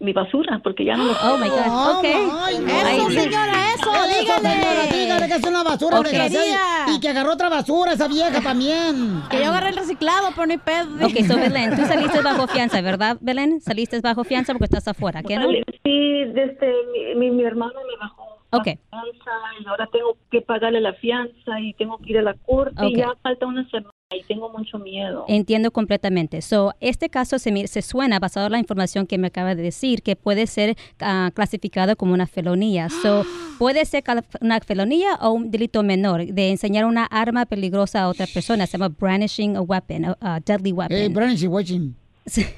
mi 0.00 0.12
basura 0.12 0.60
porque 0.62 0.84
ya 0.84 0.96
no 0.96 1.04
lo 1.06 1.10
Oh, 1.12 1.36
my 1.38 1.48
God. 1.48 1.98
Ok. 1.98 2.04
Eso, 2.04 3.10
señora, 3.10 3.52
eso, 3.74 3.90
dígale. 3.90 4.48
Señora, 4.48 4.86
dígale 4.92 5.26
que 5.26 5.34
es 5.34 5.44
una 5.46 5.62
basura, 5.64 5.98
Ok. 5.98 6.04
desgraciada, 6.06 6.94
Y 6.94 7.00
que 7.00 7.08
agarró 7.08 7.32
otra 7.32 7.48
basura 7.48 7.92
esa 7.94 8.06
vieja 8.06 8.40
también. 8.40 9.22
Que 9.28 9.38
yo 9.40 9.48
agarré 9.48 9.70
el 9.70 9.76
reciclado, 9.76 10.28
pero 10.36 10.46
no 10.46 10.52
hay 10.52 10.58
pedo. 10.58 11.04
Ok, 11.06 11.26
so 11.26 11.36
Belén, 11.36 11.74
tú 11.74 11.84
saliste 11.84 12.22
bajo 12.22 12.46
fianza, 12.46 12.80
¿verdad, 12.80 13.16
Belén? 13.20 13.60
Saliste 13.60 14.00
bajo 14.00 14.22
fianza 14.22 14.52
porque 14.52 14.66
estás 14.66 14.86
afuera, 14.86 15.20
¿qué 15.24 15.36
no? 15.36 15.48
Sí, 15.84 16.24
desde 16.32 16.72
mi, 16.92 17.14
mi, 17.16 17.30
mi 17.32 17.42
hermano 17.42 17.74
me 17.90 17.96
bajó 18.00 18.37
Ok. 18.50 18.66
la 18.66 18.74
fianza 19.02 19.30
y 19.60 19.66
ahora 19.66 19.88
tengo 19.92 20.16
que 20.30 20.40
pagarle 20.40 20.80
la 20.80 20.94
fianza 20.94 21.60
y 21.60 21.74
tengo 21.74 21.98
que 21.98 22.10
ir 22.12 22.18
a 22.18 22.22
la 22.22 22.34
corte 22.34 22.74
Ok. 22.82 22.90
y 22.90 22.96
ya 22.96 23.08
falta 23.22 23.46
una 23.46 23.68
semana 23.68 23.90
y 24.10 24.22
tengo 24.22 24.48
mucho 24.48 24.78
miedo. 24.78 25.26
Entiendo 25.28 25.70
completamente. 25.70 26.40
So, 26.40 26.72
este 26.80 27.10
caso 27.10 27.38
se, 27.38 27.52
mi- 27.52 27.66
se 27.66 27.82
suena, 27.82 28.18
basado 28.18 28.46
en 28.46 28.52
la 28.52 28.58
información 28.58 29.06
que 29.06 29.18
me 29.18 29.26
acaba 29.26 29.54
de 29.54 29.62
decir, 29.62 30.02
que 30.02 30.16
puede 30.16 30.46
ser 30.46 30.76
ah, 31.00 31.30
clasificado 31.34 31.94
como 31.94 32.14
una 32.14 32.26
felonía. 32.26 32.88
So, 32.88 33.24
puede 33.58 33.84
ser 33.84 34.02
una 34.40 34.60
felonía 34.60 35.16
o 35.20 35.32
un 35.32 35.50
delito 35.50 35.82
menor 35.82 36.24
de 36.24 36.48
enseñar 36.50 36.86
una 36.86 37.04
arma 37.04 37.44
peligrosa 37.44 38.02
a 38.04 38.08
otra 38.08 38.26
persona. 38.32 38.66
Se 38.66 38.78
llama 38.78 38.88
brandishing 38.98 39.56
a 39.56 39.60
weapon, 39.60 40.06
a, 40.06 40.16
a 40.20 40.40
deadly 40.40 40.72
weapon. 40.72 40.96
Eh, 40.96 41.08
brandishing 41.10 41.94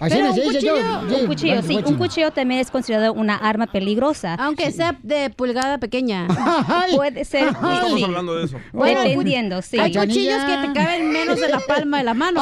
Pero 0.08 0.32
un 0.32 0.40
cuchillo, 0.52 0.74
un 1.20 1.26
cuchillo, 1.26 1.62
sí, 1.62 1.76
un 1.86 1.96
cuchillo 1.98 2.30
también 2.30 2.60
es 2.60 2.70
considerado 2.70 3.12
una 3.12 3.36
arma 3.36 3.66
peligrosa. 3.66 4.34
Aunque 4.34 4.70
sea 4.72 4.98
de 5.02 5.30
pulgada 5.30 5.78
pequeña. 5.78 6.26
Puede 6.94 7.24
ser. 7.24 7.52
No 7.52 7.72
estamos 7.72 8.02
hablando 8.04 8.34
de 8.34 8.44
eso. 8.46 8.56
Dependiendo, 9.10 9.62
sí. 9.62 9.78
Hay 9.78 9.92
cuchillos 9.94 10.38
que 10.44 10.66
te 10.68 10.72
caben 10.74 11.10
menos 11.10 11.40
de 11.40 11.48
la 11.48 11.60
palma 11.60 11.98
de 11.98 12.04
la 12.04 12.14
mano. 12.14 12.40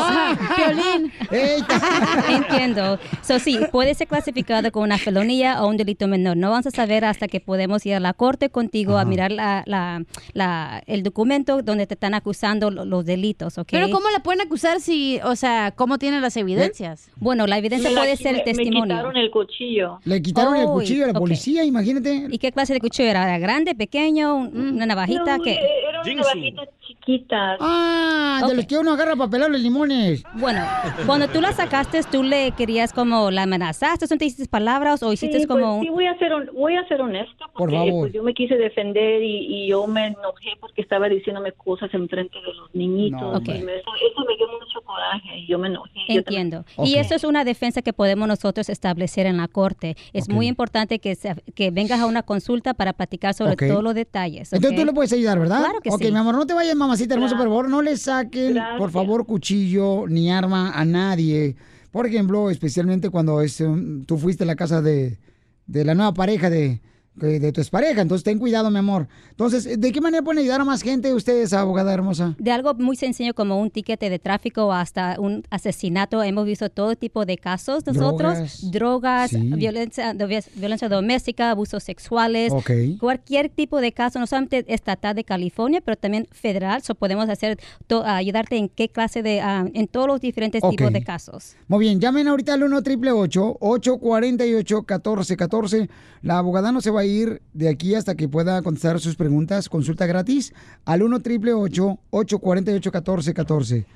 Piolín. 0.56 1.12
Entiendo. 2.28 2.98
So, 3.22 3.38
sí, 3.38 3.58
puede 3.70 3.94
ser 3.94 4.06
clasificado 4.08 4.70
como 4.72 4.84
una 4.84 4.98
felonía 4.98 5.62
o 5.62 5.68
un 5.68 5.76
delito 5.76 6.08
menor. 6.08 6.36
No 6.36 6.50
vamos 6.50 6.66
a 6.66 6.70
saber 6.70 7.04
hasta 7.04 7.28
que 7.28 7.40
podemos 7.40 7.84
ir 7.86 7.94
a 7.94 8.00
la 8.00 8.12
corte 8.14 8.50
contigo 8.50 8.98
a 8.98 9.04
mirar 9.04 9.32
la, 9.32 9.62
la- 9.66 10.02
la- 10.32 10.82
el 10.86 11.02
documento 11.02 11.62
donde 11.62 11.86
te 11.86 11.94
están 11.94 12.14
acusando 12.14 12.70
lo- 12.70 12.84
los 12.84 13.04
delitos, 13.04 13.58
¿ok? 13.58 13.68
Pero 13.70 13.90
¿cómo 13.90 14.08
le 14.10 14.20
pueden 14.20 14.40
acusar 14.40 14.80
si, 14.80 15.20
o 15.24 15.36
sea, 15.36 15.72
cómo 15.74 15.98
tienen 15.98 16.22
las 16.22 16.36
evidencias? 16.36 17.10
Bueno, 17.20 17.46
la 17.46 17.58
evidencia 17.58 17.88
Me 17.90 17.94
la- 17.94 18.00
puede 18.02 18.16
ser 18.16 18.36
el 18.36 18.44
testimonio. 18.44 18.82
Me 18.82 18.88
quitaron 18.94 19.16
el 19.16 19.30
cuchillo. 19.30 19.98
Le 20.04 20.22
quitaron 20.22 20.56
el 20.56 20.66
cuchillo 20.66 21.04
a 21.04 21.08
la 21.08 21.14
policía, 21.18 21.64
imagínate. 21.64 22.26
¿Y 22.30 22.38
qué 22.38 22.52
clase 22.52 22.74
de 22.74 22.80
cuchillo 22.80 23.08
era? 23.10 23.24
¿Era 23.24 23.38
grande, 23.38 23.74
pequeño, 23.74 24.36
un- 24.36 24.74
una 24.74 24.86
navajita? 24.86 25.36
No, 25.38 25.42
¿Qué? 25.42 25.58
Eh, 26.04 26.12
Era 26.12 26.12
una 26.12 26.22
navajita 26.22 26.62
chiquita. 26.86 27.56
Ah, 27.60 28.38
de 28.40 28.46
Ok. 28.50 28.54
los 28.56 28.66
que 28.66 28.78
uno 28.78 28.92
agarra 28.92 29.16
para 29.16 29.30
pelar 29.30 29.50
los 29.50 29.60
limones. 29.60 30.22
Bueno, 30.34 30.64
cuando 31.06 31.28
tú 31.28 31.40
la 31.40 31.52
sacaste, 31.52 32.00
¿tú 32.10 32.22
le 32.22 32.52
querías 32.52 32.92
como 32.92 33.30
la 33.30 33.42
amenazaste? 33.42 34.06
¿Tú 34.06 34.16
te 34.16 34.24
hiciste 34.26 34.48
palabras 34.48 35.02
o 35.02 35.12
hiciste 35.12 35.40
Sí, 35.40 35.46
como 35.46 35.60
pues, 35.64 35.74
un... 35.78 35.82
sí, 35.82 35.88
voy 35.90 36.06
a 36.06 36.18
ser 36.18 36.32
voy 36.52 36.76
a 36.76 36.86
ser 36.88 37.00
honesta 37.00 37.46
Por 37.46 37.52
porque 37.54 37.76
favor. 37.76 38.04
pues, 38.04 38.12
yo 38.12 38.22
me 38.22 38.34
quise 38.34 38.56
defender 38.56 39.22
y, 39.22 39.64
y 39.64 39.68
yo 39.68 39.86
me 39.86 40.06
enojé 40.08 40.50
porque 40.60 40.82
estaba 40.82 41.08
diciéndome 41.08 41.52
cosas 41.52 41.92
enfrente 41.94 42.38
de 42.38 42.52
los 42.54 42.74
niñitos 42.74 43.20
No, 43.20 43.32
y 43.32 43.36
hombre. 43.36 43.62
me- 43.62 43.76
eso, 43.76 43.90
eso 43.96 44.24
me 44.28 44.36
dio 44.36 44.46
mucho 44.48 44.80
coraje 44.84 45.38
y 45.38 45.46
yo 45.46 45.58
me 45.58 45.68
enojé. 45.68 45.90
Entiendo. 46.08 46.64
también- 46.76 46.96
Y 46.96 46.98
eso 46.98 47.14
es 47.14 47.24
una 47.24 47.44
defensa 47.44 47.82
que 47.82 47.92
podemos 47.92 48.28
nosotros 48.28 48.68
establecer 48.68 49.26
en 49.26 49.36
la 49.38 49.48
corte. 49.48 49.96
Es 50.12 50.28
muy 50.28 50.46
importante 50.46 50.98
que, 50.98 51.14
se- 51.14 51.34
que 51.54 51.70
vengas 51.70 52.00
a 52.00 52.06
una 52.06 52.22
consulta 52.22 52.74
para 52.74 52.92
platicar 52.92 53.34
sobre 53.34 53.56
todos 53.56 53.82
los 53.82 53.94
detalles. 53.94 54.52
Entonces 54.52 54.78
tú 54.78 54.86
le 54.86 54.92
puedes 54.92 55.12
ayudar, 55.12 55.38
¿verdad? 55.38 55.58
Claro 55.60 55.80
que 55.80 55.90
ok, 55.98 56.04
sí. 56.06 56.12
mi 56.12 56.18
amor, 56.18 56.34
no 56.36 56.46
te 56.46 56.54
vayas, 56.54 56.76
mamacita 56.76 57.14
hermosa, 57.14 57.36
por 57.36 57.46
favor, 57.46 57.68
no 57.68 57.82
le 57.82 57.96
saquen, 57.96 58.56
por 58.78 58.90
favor, 58.90 59.26
cuchillo 59.26 60.06
ni 60.08 60.30
arma 60.30 60.70
a 60.70 60.84
nadie. 60.84 61.56
Por 61.90 62.06
ejemplo, 62.06 62.50
especialmente 62.50 63.10
cuando 63.10 63.40
es, 63.40 63.60
um, 63.60 64.04
tú 64.04 64.18
fuiste 64.18 64.44
a 64.44 64.46
la 64.46 64.56
casa 64.56 64.82
de, 64.82 65.18
de 65.66 65.84
la 65.84 65.94
nueva 65.94 66.14
pareja 66.14 66.50
de, 66.50 66.80
de 67.18 67.38
de 67.40 67.52
tu 67.52 67.60
expareja. 67.60 68.00
Entonces, 68.02 68.24
ten 68.24 68.38
cuidado, 68.38 68.70
mi 68.70 68.78
amor. 68.78 69.08
Entonces, 69.30 69.80
¿de 69.80 69.92
qué 69.92 70.00
manera 70.00 70.22
pueden 70.22 70.40
ayudar 70.40 70.60
a 70.60 70.64
más 70.64 70.82
gente 70.82 71.12
ustedes, 71.14 71.52
abogada 71.52 71.92
hermosa? 71.92 72.34
De 72.38 72.50
algo 72.50 72.74
muy 72.74 72.96
sencillo 72.96 73.34
como 73.34 73.60
un 73.60 73.70
tiquete 73.70 74.10
de 74.10 74.18
tráfico 74.18 74.72
hasta 74.72 75.16
un 75.18 75.42
asesinato. 75.50 76.22
Hemos 76.22 76.44
visto 76.46 76.68
todo 76.70 76.96
tipo 76.96 77.24
de 77.26 77.36
casos 77.38 77.86
nosotros. 77.86 78.18
Drogas. 78.62 78.70
Drogas, 78.70 79.30
Sí. 79.30 79.38
violencia, 79.54 80.14
violencia 80.56 80.88
doméstica, 80.88 81.50
abusos 81.50 81.82
sexuales. 81.82 82.52
Cualquier 82.98 83.48
tipo 83.48 83.80
de 83.80 83.92
caso, 83.92 84.18
no 84.18 84.26
solamente 84.26 84.64
estatal 84.68 85.14
de 85.14 85.24
California, 85.24 85.80
pero 85.80 85.96
también 85.96 86.26
federal. 86.32 86.82
So 86.82 86.94
podemos 86.94 87.28
hacer 87.28 87.58
to- 87.86 88.04
ayudarte 88.04 88.56
en 88.56 88.68
qué 88.68 88.88
clase 88.88 89.22
de, 89.22 89.40
ah, 89.40 89.66
en 89.74 89.86
todos 89.88 90.06
los 90.06 90.20
diferentes 90.20 90.62
tipos 90.68 90.92
de 90.92 91.02
casos. 91.02 91.54
Muy 91.68 91.80
bien, 91.80 92.00
llamen 92.00 92.28
ahorita 92.28 92.54
al 92.54 92.62
1 92.62 92.78
888 92.78 93.56
848 93.60 94.76
1414 94.86 95.88
La 96.22 96.38
abogada 96.38 96.72
no 96.72 96.80
se 96.80 96.90
va 96.90 97.00
a 97.02 97.04
ir 97.08 97.42
de 97.52 97.68
aquí 97.68 97.94
hasta 97.94 98.14
que 98.14 98.28
pueda 98.28 98.62
contestar 98.62 99.00
sus 99.00 99.16
preguntas. 99.16 99.68
Consulta 99.68 100.06
gratis 100.06 100.52
al 100.84 101.02
1 101.02 101.16
888 101.16 101.98
848 102.10 102.90
1414 102.92 103.86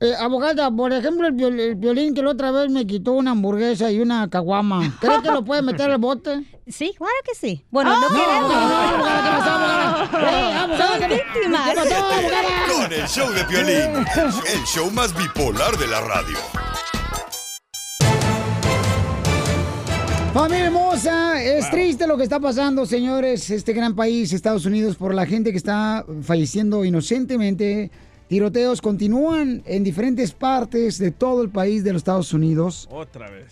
Eh, 0.00 0.12
abogada, 0.18 0.70
por 0.72 0.92
ejemplo, 0.92 1.28
el, 1.28 1.34
viol- 1.34 1.60
el 1.60 1.76
violín 1.76 2.14
que 2.14 2.22
la 2.22 2.30
otra 2.30 2.50
vez 2.50 2.68
me 2.70 2.84
quitó 2.84 3.12
una 3.12 3.30
hamburguesa 3.30 3.92
y 3.92 4.00
una 4.00 4.28
caguama. 4.28 4.92
¿Cree 5.00 5.22
que 5.22 5.30
lo 5.30 5.44
puede 5.44 5.62
meter 5.62 5.90
al 5.90 5.98
bote? 5.98 6.44
Sí, 6.66 6.94
claro 6.96 7.12
que 7.26 7.34
sí. 7.34 7.62
Bueno, 7.70 7.90
no 7.94 8.00
no 8.00 8.08
queremos. 8.08 8.50
no, 10.78 10.98
¿qué 10.98 11.08
me- 11.08 11.14
víctimas. 11.14 11.70
¿Qué 11.70 11.74
pasó, 11.76 11.94
abogada? 12.04 12.48
Con 12.72 12.92
el 12.92 13.06
show 13.06 13.30
de 13.32 13.44
Piolín, 13.44 14.06
el 14.54 14.64
show 14.64 14.90
más 14.90 15.14
bipolar 15.14 15.76
de 15.76 15.86
la 15.88 16.00
radio. 16.00 16.38
Familia 20.34 20.66
hermosa, 20.66 21.42
es 21.42 21.70
triste 21.70 22.06
lo 22.08 22.16
que 22.16 22.24
está 22.24 22.40
pasando, 22.40 22.84
señores, 22.86 23.48
este 23.50 23.72
gran 23.72 23.94
país, 23.94 24.32
Estados 24.32 24.66
Unidos, 24.66 24.96
por 24.96 25.14
la 25.14 25.26
gente 25.26 25.52
que 25.52 25.56
está 25.56 26.04
falleciendo 26.22 26.84
inocentemente. 26.84 27.90
Tiroteos 28.26 28.80
continúan 28.82 29.62
en 29.64 29.84
diferentes 29.84 30.32
partes 30.32 30.98
de 30.98 31.12
todo 31.12 31.42
el 31.42 31.50
país 31.50 31.84
de 31.84 31.92
los 31.92 32.00
Estados 32.00 32.32
Unidos. 32.32 32.88
Otra 32.90 33.30
vez. 33.30 33.46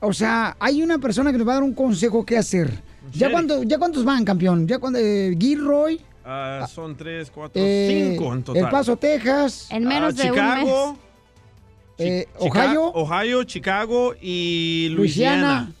o 0.00 0.12
sea, 0.12 0.56
hay 0.60 0.82
una 0.82 0.98
persona 0.98 1.30
que 1.32 1.38
nos 1.38 1.46
va 1.46 1.52
a 1.52 1.54
dar 1.56 1.62
un 1.64 1.74
consejo 1.74 2.24
qué 2.26 2.36
hacer. 2.38 2.70
¿Ya, 3.12 3.30
cuánto- 3.30 3.62
¿Ya 3.62 3.78
cuántos 3.78 4.04
van, 4.04 4.24
campeón? 4.24 4.66
¿Ya 4.66 4.78
cuando 4.78 4.98
eh, 5.00 5.36
Gilroy? 5.38 6.00
Ah, 6.24 6.68
son 6.72 6.96
tres, 6.96 7.30
cuatro, 7.32 7.60
eh, 7.64 8.10
cinco 8.10 8.32
en 8.34 8.42
total. 8.42 8.62
El 8.64 8.68
Paso, 8.70 8.96
Texas. 8.96 9.68
En 9.70 9.84
menos 9.84 10.14
Ah, 10.18 10.22
de 10.22 10.30
un 10.30 10.36
Chicago, 10.36 10.92
mes. 10.92 11.00
eh, 11.98 12.26
Ohio. 12.38 12.84
Ohio, 12.94 13.44
Chicago 13.44 14.14
y 14.20 14.88
Luisiana. 14.90 15.72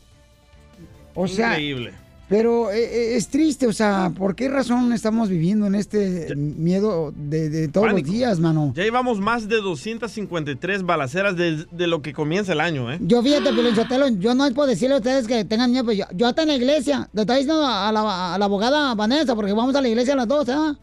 O 1.20 1.26
sea, 1.26 1.48
Increíble. 1.50 1.92
pero 2.28 2.70
eh, 2.70 2.78
eh, 2.78 3.16
es 3.16 3.26
triste, 3.26 3.66
o 3.66 3.72
sea, 3.72 4.12
¿por 4.16 4.36
qué 4.36 4.48
razón 4.48 4.92
estamos 4.92 5.28
viviendo 5.28 5.66
en 5.66 5.74
este 5.74 6.32
miedo 6.36 7.12
de, 7.16 7.50
de 7.50 7.66
todos 7.66 7.88
Pánico. 7.88 8.06
los 8.06 8.14
días, 8.16 8.38
mano? 8.38 8.72
Ya 8.76 8.84
llevamos 8.84 9.18
más 9.18 9.48
de 9.48 9.56
253 9.56 10.84
balaceras 10.84 11.36
de, 11.36 11.66
de 11.72 11.86
lo 11.88 12.02
que 12.02 12.12
comienza 12.12 12.52
el 12.52 12.60
año, 12.60 12.92
¿eh? 12.92 12.98
Yo 13.00 13.20
fíjate, 13.22 13.52
Piolín 13.52 13.74
Sotelo, 13.74 14.06
yo 14.08 14.34
no 14.36 14.46
es 14.46 14.52
por 14.52 14.68
decirle 14.68 14.94
a 14.94 14.98
ustedes 14.98 15.26
que 15.26 15.44
tengan 15.44 15.72
miedo, 15.72 15.84
pero 15.86 15.98
yo, 15.98 16.04
yo 16.14 16.28
hasta 16.28 16.42
en 16.42 16.48
la 16.48 16.54
iglesia, 16.54 17.08
le 17.12 17.22
estaba 17.22 17.38
diciendo 17.38 17.66
a 17.66 17.90
la, 17.90 18.34
a 18.34 18.38
la 18.38 18.44
abogada 18.44 18.94
Vanessa, 18.94 19.34
porque 19.34 19.52
vamos 19.52 19.74
a 19.74 19.82
la 19.82 19.88
iglesia 19.88 20.12
a 20.12 20.18
las 20.18 20.28
dos, 20.28 20.48
¿ah? 20.50 20.76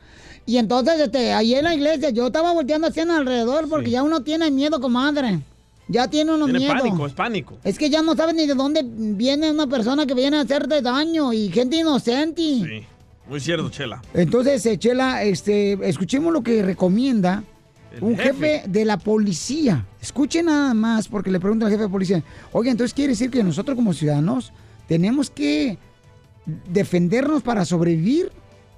Y 0.46 0.58
entonces, 0.58 1.00
este, 1.00 1.32
ahí 1.32 1.56
en 1.56 1.64
la 1.64 1.74
iglesia, 1.74 2.10
yo 2.10 2.28
estaba 2.28 2.52
volteando 2.54 2.88
así 2.88 3.00
en 3.00 3.10
alrededor, 3.10 3.68
porque 3.70 3.90
ya 3.90 4.04
uno 4.04 4.22
tiene 4.22 4.52
miedo, 4.52 4.80
comadre. 4.82 5.40
Ya 5.88 6.08
tiene 6.08 6.34
uno 6.34 6.46
Tiene 6.46 6.60
miedo. 6.60 6.74
pánico, 6.74 7.06
es 7.06 7.14
pánico. 7.14 7.58
Es 7.64 7.78
que 7.78 7.90
ya 7.90 8.02
no 8.02 8.16
sabes 8.16 8.34
ni 8.36 8.48
de 8.48 8.56
dónde 8.56 8.84
viene 8.84 9.52
una 9.52 9.68
persona 9.68 10.06
que 10.08 10.16
viene 10.16 10.38
a 10.38 10.42
hacerte 10.42 10.82
daño 10.82 11.32
y 11.32 11.50
gente 11.50 11.78
inocente. 11.78 12.42
Sí, 12.42 12.86
muy 13.30 13.40
cierto, 13.40 13.70
Chela. 13.70 14.02
Entonces, 14.14 14.66
eh, 14.66 14.80
Chela, 14.80 15.24
este, 15.24 15.74
escuchemos 15.88 16.34
lo 16.34 16.42
que 16.42 16.64
recomienda 16.64 17.44
un 18.02 18.18
jefe. 18.18 18.60
jefe. 18.60 18.64
de 18.68 18.84
la 18.86 18.98
policía. 18.98 19.86
Escuchen 20.02 20.48
nada 20.48 20.74
más, 20.74 21.08
porque 21.08 21.30
le 21.32 21.40
pregunta 21.40 21.66
al 21.68 21.72
jefe 21.72 21.84
de 21.84 21.90
policía, 21.90 22.24
oye, 22.52 22.72
entonces 22.72 22.94
quiere 22.94 23.12
decir 23.12 23.30
que 23.30 23.44
nosotros 23.44 23.76
como 23.76 23.94
ciudadanos 23.94 24.52
tenemos 24.88 25.30
que 25.30 25.78
defendernos 26.68 27.42
para 27.44 27.64
sobrevivir 27.66 28.32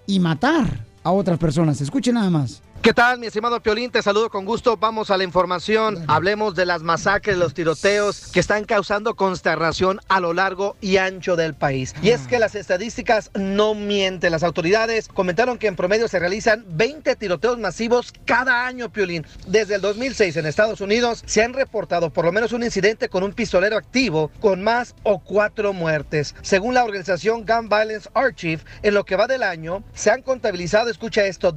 y 0.05 0.19
matar 0.19 0.85
a 1.03 1.11
otras 1.11 1.39
personas. 1.39 1.79
Escuchen 1.81 2.15
nada 2.15 2.29
más. 2.29 2.61
¿Qué 2.81 2.93
tal, 2.93 3.19
mi 3.19 3.27
estimado 3.27 3.59
Piolín? 3.61 3.91
Te 3.91 4.01
saludo 4.01 4.29
con 4.29 4.45
gusto. 4.45 4.77
Vamos 4.77 5.11
a 5.11 5.17
la 5.17 5.25
información. 5.25 6.05
Hablemos 6.07 6.55
de 6.55 6.65
las 6.65 6.83
masacres, 6.83 7.37
los 7.37 7.53
tiroteos 7.53 8.27
que 8.31 8.39
están 8.39 8.63
causando 8.63 9.15
consternación 9.15 9.99
a 10.07 10.21
lo 10.21 10.33
largo 10.33 10.77
y 10.79 10.95
ancho 10.97 11.35
del 11.35 11.53
país. 11.53 11.93
Y 12.01 12.11
es 12.11 12.21
que 12.27 12.39
las 12.39 12.55
estadísticas 12.55 13.29
no 13.33 13.73
mienten. 13.75 14.31
Las 14.31 14.43
autoridades 14.43 15.09
comentaron 15.09 15.57
que 15.57 15.67
en 15.67 15.75
promedio 15.75 16.07
se 16.07 16.19
realizan 16.19 16.63
20 16.69 17.15
tiroteos 17.17 17.57
masivos 17.57 18.13
cada 18.25 18.65
año, 18.65 18.89
Piolín. 18.89 19.25
Desde 19.47 19.75
el 19.75 19.81
2006 19.81 20.37
en 20.37 20.45
Estados 20.45 20.79
Unidos 20.79 21.23
se 21.25 21.43
han 21.43 21.53
reportado 21.53 22.11
por 22.11 22.23
lo 22.23 22.31
menos 22.31 22.53
un 22.53 22.63
incidente 22.63 23.09
con 23.09 23.23
un 23.23 23.33
pistolero 23.33 23.75
activo 23.75 24.31
con 24.39 24.63
más 24.63 24.95
o 25.03 25.19
cuatro 25.19 25.73
muertes. 25.73 26.35
Según 26.41 26.75
la 26.75 26.85
organización 26.85 27.45
Gun 27.45 27.67
Violence 27.67 28.07
Archive, 28.13 28.61
en 28.81 28.93
lo 28.93 29.03
que 29.03 29.17
va 29.17 29.27
del 29.27 29.43
año 29.43 29.83
se 29.93 30.09
han 30.09 30.21
contabilizado, 30.21 30.89
escucha 30.89 31.25
esto, 31.25 31.51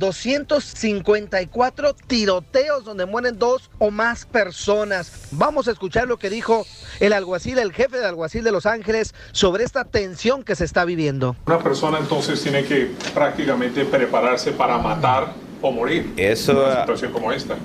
254 1.28 1.94
tiroteos 2.06 2.84
donde 2.84 3.06
mueren 3.06 3.38
dos 3.38 3.70
o 3.78 3.90
más 3.90 4.24
personas. 4.24 5.28
Vamos 5.32 5.68
a 5.68 5.72
escuchar 5.72 6.08
lo 6.08 6.18
que 6.18 6.30
dijo 6.30 6.66
el 7.00 7.12
alguacil, 7.12 7.58
el 7.58 7.72
jefe 7.72 7.98
de 7.98 8.06
alguacil 8.06 8.44
de 8.44 8.52
Los 8.52 8.66
Ángeles, 8.66 9.14
sobre 9.32 9.64
esta 9.64 9.84
tensión 9.84 10.42
que 10.42 10.54
se 10.54 10.64
está 10.64 10.84
viviendo. 10.84 11.36
Una 11.46 11.58
persona 11.58 11.98
entonces 11.98 12.42
tiene 12.42 12.64
que 12.64 12.92
prácticamente 13.12 13.84
prepararse 13.84 14.52
para 14.52 14.78
matar 14.78 15.32
o 15.62 15.70
morir 15.72 16.12
Eso, 16.16 16.52
en 16.52 16.58
una 16.58 16.80
situación 16.80 17.12
como 17.12 17.32
esta. 17.32 17.56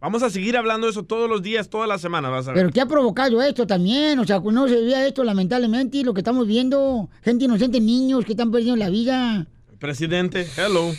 Vamos 0.00 0.22
a 0.22 0.30
seguir 0.30 0.56
hablando 0.56 0.86
de 0.86 0.92
eso 0.92 1.02
todos 1.02 1.28
los 1.28 1.42
días, 1.42 1.68
toda 1.68 1.86
la 1.86 1.98
semana, 1.98 2.30
vas 2.30 2.48
a 2.48 2.52
ver. 2.52 2.62
Pero 2.62 2.72
¿qué 2.72 2.80
ha 2.80 2.86
provocado 2.86 3.42
esto 3.42 3.66
también? 3.66 4.18
O 4.18 4.24
sea, 4.24 4.40
no 4.40 4.66
se 4.66 4.76
veía 4.76 5.06
esto 5.06 5.22
lamentablemente 5.24 5.98
y 5.98 6.04
lo 6.04 6.14
que 6.14 6.20
estamos 6.20 6.46
viendo, 6.46 7.10
gente 7.20 7.44
inocente, 7.44 7.80
niños 7.80 8.24
que 8.24 8.32
están 8.32 8.50
perdiendo 8.50 8.76
la 8.76 8.88
vida. 8.88 9.46
Presidente, 9.78 10.46
hello. 10.56 10.90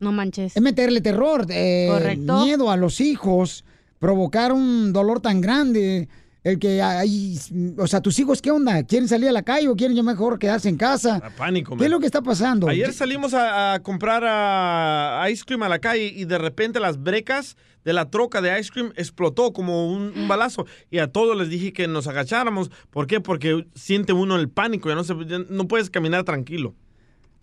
no 0.00 0.10
manches. 0.10 0.56
Es 0.56 0.62
meterle 0.62 1.00
terror, 1.00 1.46
eh, 1.50 1.86
Correcto. 1.88 2.44
miedo 2.44 2.68
a 2.70 2.76
los 2.76 3.00
hijos, 3.00 3.64
provocar 4.00 4.52
un 4.52 4.92
dolor 4.92 5.20
tan 5.20 5.40
grande. 5.40 6.08
El 6.42 6.58
que 6.58 6.80
hay, 6.80 7.38
o 7.76 7.86
sea, 7.86 8.00
tus 8.00 8.18
hijos, 8.18 8.40
¿qué 8.40 8.50
onda? 8.50 8.82
¿Quieren 8.84 9.06
salir 9.06 9.28
a 9.28 9.32
la 9.32 9.42
calle 9.42 9.68
o 9.68 9.76
quieren 9.76 9.94
ya 9.94 10.02
mejor 10.02 10.38
quedarse 10.38 10.70
en 10.70 10.78
casa? 10.78 11.20
Pánico, 11.36 11.76
¿Qué 11.76 11.84
es 11.84 11.90
lo 11.90 12.00
que 12.00 12.06
está 12.06 12.22
pasando? 12.22 12.66
Ayer 12.66 12.94
salimos 12.94 13.34
a, 13.34 13.74
a 13.74 13.82
comprar 13.82 14.22
ah, 14.26 15.22
ice 15.30 15.44
cream 15.44 15.62
a 15.64 15.68
la 15.68 15.80
calle 15.80 16.06
y 16.06 16.24
de 16.24 16.38
repente 16.38 16.80
las 16.80 17.02
brecas 17.02 17.58
de 17.84 17.92
la 17.92 18.08
troca 18.08 18.40
de 18.40 18.58
ice 18.58 18.70
cream 18.72 18.90
explotó 18.96 19.52
como 19.52 19.92
un, 19.92 20.14
un 20.16 20.28
balazo. 20.28 20.64
Y 20.90 20.96
a 20.96 21.08
todos 21.08 21.36
les 21.36 21.50
dije 21.50 21.74
que 21.74 21.86
nos 21.86 22.06
agacháramos. 22.06 22.70
¿Por 22.88 23.06
qué? 23.06 23.20
Porque 23.20 23.66
siente 23.74 24.14
uno 24.14 24.36
el 24.36 24.48
pánico, 24.48 24.88
ya 24.88 24.94
no, 24.94 25.04
se, 25.04 25.14
ya 25.26 25.40
no 25.46 25.68
puedes 25.68 25.90
caminar 25.90 26.24
tranquilo. 26.24 26.74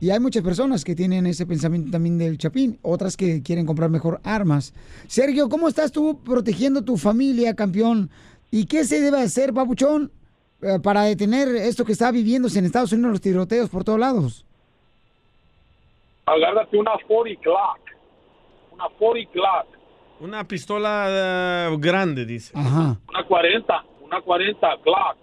Y 0.00 0.10
hay 0.10 0.20
muchas 0.20 0.42
personas 0.42 0.84
que 0.84 0.94
tienen 0.94 1.26
ese 1.26 1.46
pensamiento 1.46 1.90
también 1.90 2.18
del 2.18 2.36
Chapín, 2.36 2.78
otras 2.82 3.16
que 3.16 3.42
quieren 3.42 3.64
comprar 3.64 3.90
mejor 3.90 4.20
armas. 4.24 4.74
Sergio, 5.06 5.48
¿cómo 5.48 5.68
estás 5.68 5.92
tú 5.92 6.20
protegiendo 6.24 6.82
tu 6.82 6.96
familia, 6.96 7.54
campeón? 7.54 8.10
¿Y 8.50 8.66
qué 8.66 8.84
se 8.84 9.00
debe 9.00 9.20
hacer, 9.20 9.54
papuchón, 9.54 10.10
eh, 10.62 10.78
para 10.82 11.02
detener 11.02 11.48
esto 11.48 11.84
que 11.84 11.92
está 11.92 12.10
viviéndose 12.10 12.58
en 12.58 12.66
Estados 12.66 12.92
Unidos, 12.92 13.12
los 13.12 13.20
tiroteos 13.20 13.70
por 13.70 13.84
todos 13.84 13.98
lados? 13.98 14.44
Agárrate 16.26 16.76
una 16.76 16.92
40 17.06 17.40
Glock. 17.42 17.78
Una 18.72 18.88
40 18.98 19.32
Glock. 19.32 19.66
Una 20.20 20.44
pistola 20.44 21.06
eh, 21.08 21.76
grande, 21.78 22.24
dice. 22.24 22.52
Ajá. 22.56 22.98
Una 23.08 23.26
40. 23.26 23.84
Una 24.02 24.20
40 24.20 24.76
Glock. 24.84 25.16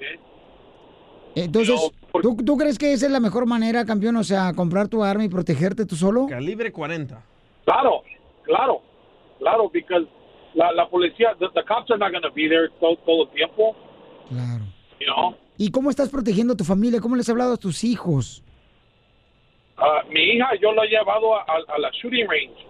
¿eh? 0.00 0.20
Entonces, 1.36 1.92
¿tú, 2.22 2.36
tú 2.44 2.56
crees 2.56 2.78
que 2.78 2.92
esa 2.92 3.06
es 3.06 3.12
la 3.12 3.20
mejor 3.20 3.46
manera, 3.46 3.84
campeón? 3.84 4.16
O 4.16 4.24
sea, 4.24 4.52
comprar 4.54 4.88
tu 4.88 5.02
arma 5.02 5.24
y 5.24 5.28
protegerte 5.28 5.86
tú 5.86 5.96
solo. 5.96 6.26
Calibre 6.28 6.70
40. 6.72 7.22
Claro, 7.64 8.02
claro, 8.44 8.82
claro, 9.38 9.70
because 9.72 10.06
la, 10.54 10.72
la 10.72 10.88
policía, 10.88 11.34
the, 11.38 11.46
the 11.54 11.62
cops 11.66 11.90
are 11.90 11.98
not 11.98 12.10
going 12.12 12.22
to 12.22 12.32
be 12.34 12.48
there 12.48 12.68
todo, 12.80 12.96
todo 13.04 13.24
el 13.24 13.30
tiempo. 13.30 13.74
Claro. 14.28 14.64
You 15.00 15.06
know? 15.06 15.34
¿Y 15.58 15.70
cómo 15.70 15.90
estás 15.90 16.08
protegiendo 16.10 16.52
a 16.52 16.56
tu 16.56 16.64
familia? 16.64 17.00
¿Cómo 17.00 17.16
les 17.16 17.26
has 17.26 17.30
hablado 17.30 17.54
a 17.54 17.56
tus 17.56 17.82
hijos? 17.84 18.42
Ah, 19.78 20.02
mi 20.10 20.20
hija 20.20 20.48
yo 20.60 20.72
la 20.72 20.84
he 20.84 20.88
llevado 20.88 21.34
a, 21.36 21.40
a- 21.42 21.74
a 21.74 21.78
la 21.78 21.90
shooting 22.00 22.26
range 22.28 22.66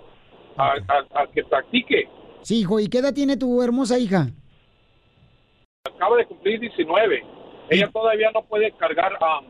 a, 0.56 0.72
a- 0.92 1.22
a 1.22 1.26
que 1.32 1.44
practique. 1.44 2.08
Sí, 2.42 2.60
hijo, 2.60 2.80
¿y 2.80 2.88
qué 2.88 2.98
edad 2.98 3.12
tiene 3.14 3.36
tu 3.36 3.62
hermosa 3.62 3.98
hija? 3.98 4.28
Acaba 5.84 6.16
de 6.16 6.26
cumplir 6.26 6.60
19. 6.60 7.22
Ella 7.68 7.90
todavía 7.92 8.30
no 8.32 8.42
puede 8.44 8.70
cargar 8.72 9.12
um, 9.14 9.46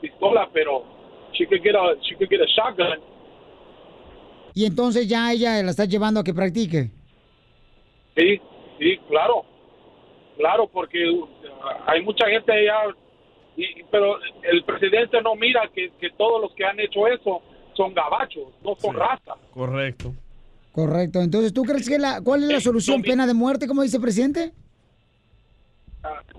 pistola, 0.00 0.48
pero 0.52 0.84
she 1.32 1.46
could 1.46 1.62
get 1.62 1.74
a 1.74 1.94
she 2.02 2.16
could 2.16 2.28
get 2.28 2.40
a 2.40 2.46
shotgun. 2.46 3.00
Y 4.54 4.64
entonces 4.64 5.08
ya 5.08 5.32
ella 5.32 5.62
la 5.62 5.70
está 5.70 5.84
llevando 5.84 6.20
a 6.20 6.24
que 6.24 6.34
practique. 6.34 6.90
Sí, 8.16 8.40
sí, 8.78 8.98
claro, 9.08 9.44
claro, 10.36 10.68
porque 10.68 11.08
uh, 11.08 11.28
hay 11.86 12.02
mucha 12.02 12.26
gente 12.26 12.52
allá, 12.52 12.94
y, 13.56 13.84
pero 13.90 14.18
el 14.42 14.64
presidente 14.64 15.22
no 15.22 15.36
mira 15.36 15.70
que, 15.72 15.92
que 16.00 16.10
todos 16.18 16.40
los 16.42 16.52
que 16.54 16.64
han 16.64 16.80
hecho 16.80 17.06
eso 17.06 17.40
son 17.76 17.94
gabachos, 17.94 18.48
no 18.64 18.74
son 18.76 18.96
raza. 18.96 19.34
Correcto. 19.54 20.12
Correcto. 20.72 21.20
Entonces, 21.20 21.52
¿tú 21.52 21.62
crees 21.62 21.88
que 21.88 21.98
la 21.98 22.20
cuál 22.20 22.44
es 22.44 22.50
la 22.50 22.60
solución? 22.60 23.02
¿Pena 23.02 23.26
de 23.26 23.34
muerte, 23.34 23.66
como 23.66 23.82
dice 23.82 23.96
el 23.96 24.02
presidente? 24.02 24.52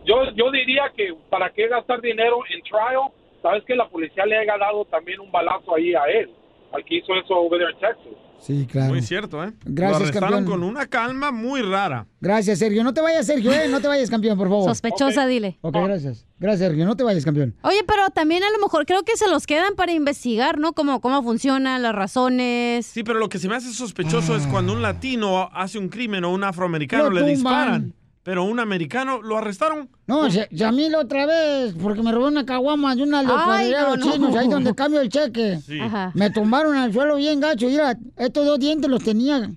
Yo, 0.05 0.15
yo 0.35 0.51
diría 0.51 0.83
que 0.95 1.13
para 1.29 1.51
qué 1.51 1.67
gastar 1.67 2.01
dinero 2.01 2.37
en 2.53 2.61
trial, 2.63 3.11
sabes 3.41 3.63
que 3.65 3.75
la 3.75 3.87
policía 3.89 4.25
le 4.25 4.37
haya 4.37 4.57
dado 4.57 4.85
también 4.85 5.19
un 5.19 5.31
balazo 5.31 5.75
ahí 5.75 5.93
a 5.93 6.03
él, 6.05 6.29
al 6.73 6.83
que 6.85 6.95
hizo 6.97 7.13
eso 7.15 7.33
over 7.35 7.59
there 7.59 7.71
in 7.71 7.79
Texas. 7.79 8.17
Sí, 8.39 8.65
claro. 8.65 8.89
Muy 8.93 9.03
cierto, 9.03 9.43
¿eh? 9.43 9.51
Gracias, 9.63 9.99
Lo 9.99 10.05
arrestaron 10.07 10.29
campeón. 10.39 10.59
con 10.61 10.67
una 10.67 10.87
calma 10.87 11.31
muy 11.31 11.61
rara. 11.61 12.07
Gracias, 12.19 12.57
Sergio. 12.57 12.83
No 12.83 12.91
te 12.91 12.99
vayas, 12.99 13.27
Sergio, 13.27 13.51
¿eh? 13.53 13.67
No 13.69 13.79
te 13.81 13.87
vayas, 13.87 14.09
campeón, 14.09 14.35
por 14.35 14.49
favor. 14.49 14.67
Sospechosa, 14.67 15.27
dile. 15.27 15.59
Ok, 15.61 15.75
gracias. 15.83 16.25
Gracias, 16.39 16.67
Sergio. 16.69 16.85
No 16.87 16.95
te 16.97 17.03
vayas, 17.03 17.23
campeón. 17.23 17.55
Oye, 17.61 17.83
pero 17.87 18.09
también 18.09 18.43
a 18.43 18.49
lo 18.49 18.57
mejor 18.57 18.87
creo 18.87 19.03
que 19.03 19.15
se 19.15 19.29
los 19.29 19.45
quedan 19.45 19.75
para 19.75 19.91
investigar, 19.91 20.57
¿no? 20.57 20.73
Cómo, 20.73 21.01
cómo 21.01 21.21
funcionan 21.21 21.83
las 21.83 21.93
razones. 21.93 22.87
Sí, 22.87 23.03
pero 23.03 23.19
lo 23.19 23.29
que 23.29 23.37
se 23.37 23.47
me 23.47 23.55
hace 23.57 23.71
sospechoso 23.73 24.35
es 24.35 24.47
cuando 24.47 24.73
un 24.73 24.81
latino 24.81 25.47
hace 25.53 25.77
un 25.77 25.89
crimen 25.89 26.23
o 26.23 26.33
un 26.33 26.43
afroamericano 26.43 27.03
Lo 27.03 27.09
le 27.11 27.19
tumban. 27.19 27.33
disparan, 27.35 27.93
pero 28.23 28.43
un 28.43 28.59
americano 28.59 29.21
lo 29.21 29.37
arrestaron. 29.37 29.89
No, 30.07 30.29
se- 30.29 30.47
Yamil 30.51 30.93
otra 30.95 31.25
vez, 31.25 31.73
porque 31.81 32.01
me 32.03 32.11
robó 32.11 32.27
una 32.27 32.45
caguama 32.45 32.95
de 32.95 33.03
una 33.03 33.21
de 33.21 33.27
los 33.27 33.97
no. 33.97 34.11
chinos, 34.11 34.35
ahí 34.35 34.47
donde 34.47 34.75
cambio 34.75 35.01
el 35.01 35.09
cheque. 35.09 35.59
Sí. 35.65 35.79
Ajá. 35.79 36.11
Me 36.13 36.29
tumbaron 36.29 36.75
al 36.75 36.93
suelo 36.93 37.15
bien 37.15 37.39
gacho. 37.39 37.67
Mira, 37.67 37.97
estos 38.17 38.45
dos 38.45 38.59
dientes 38.59 38.89
los 38.89 39.03
tenía, 39.03 39.51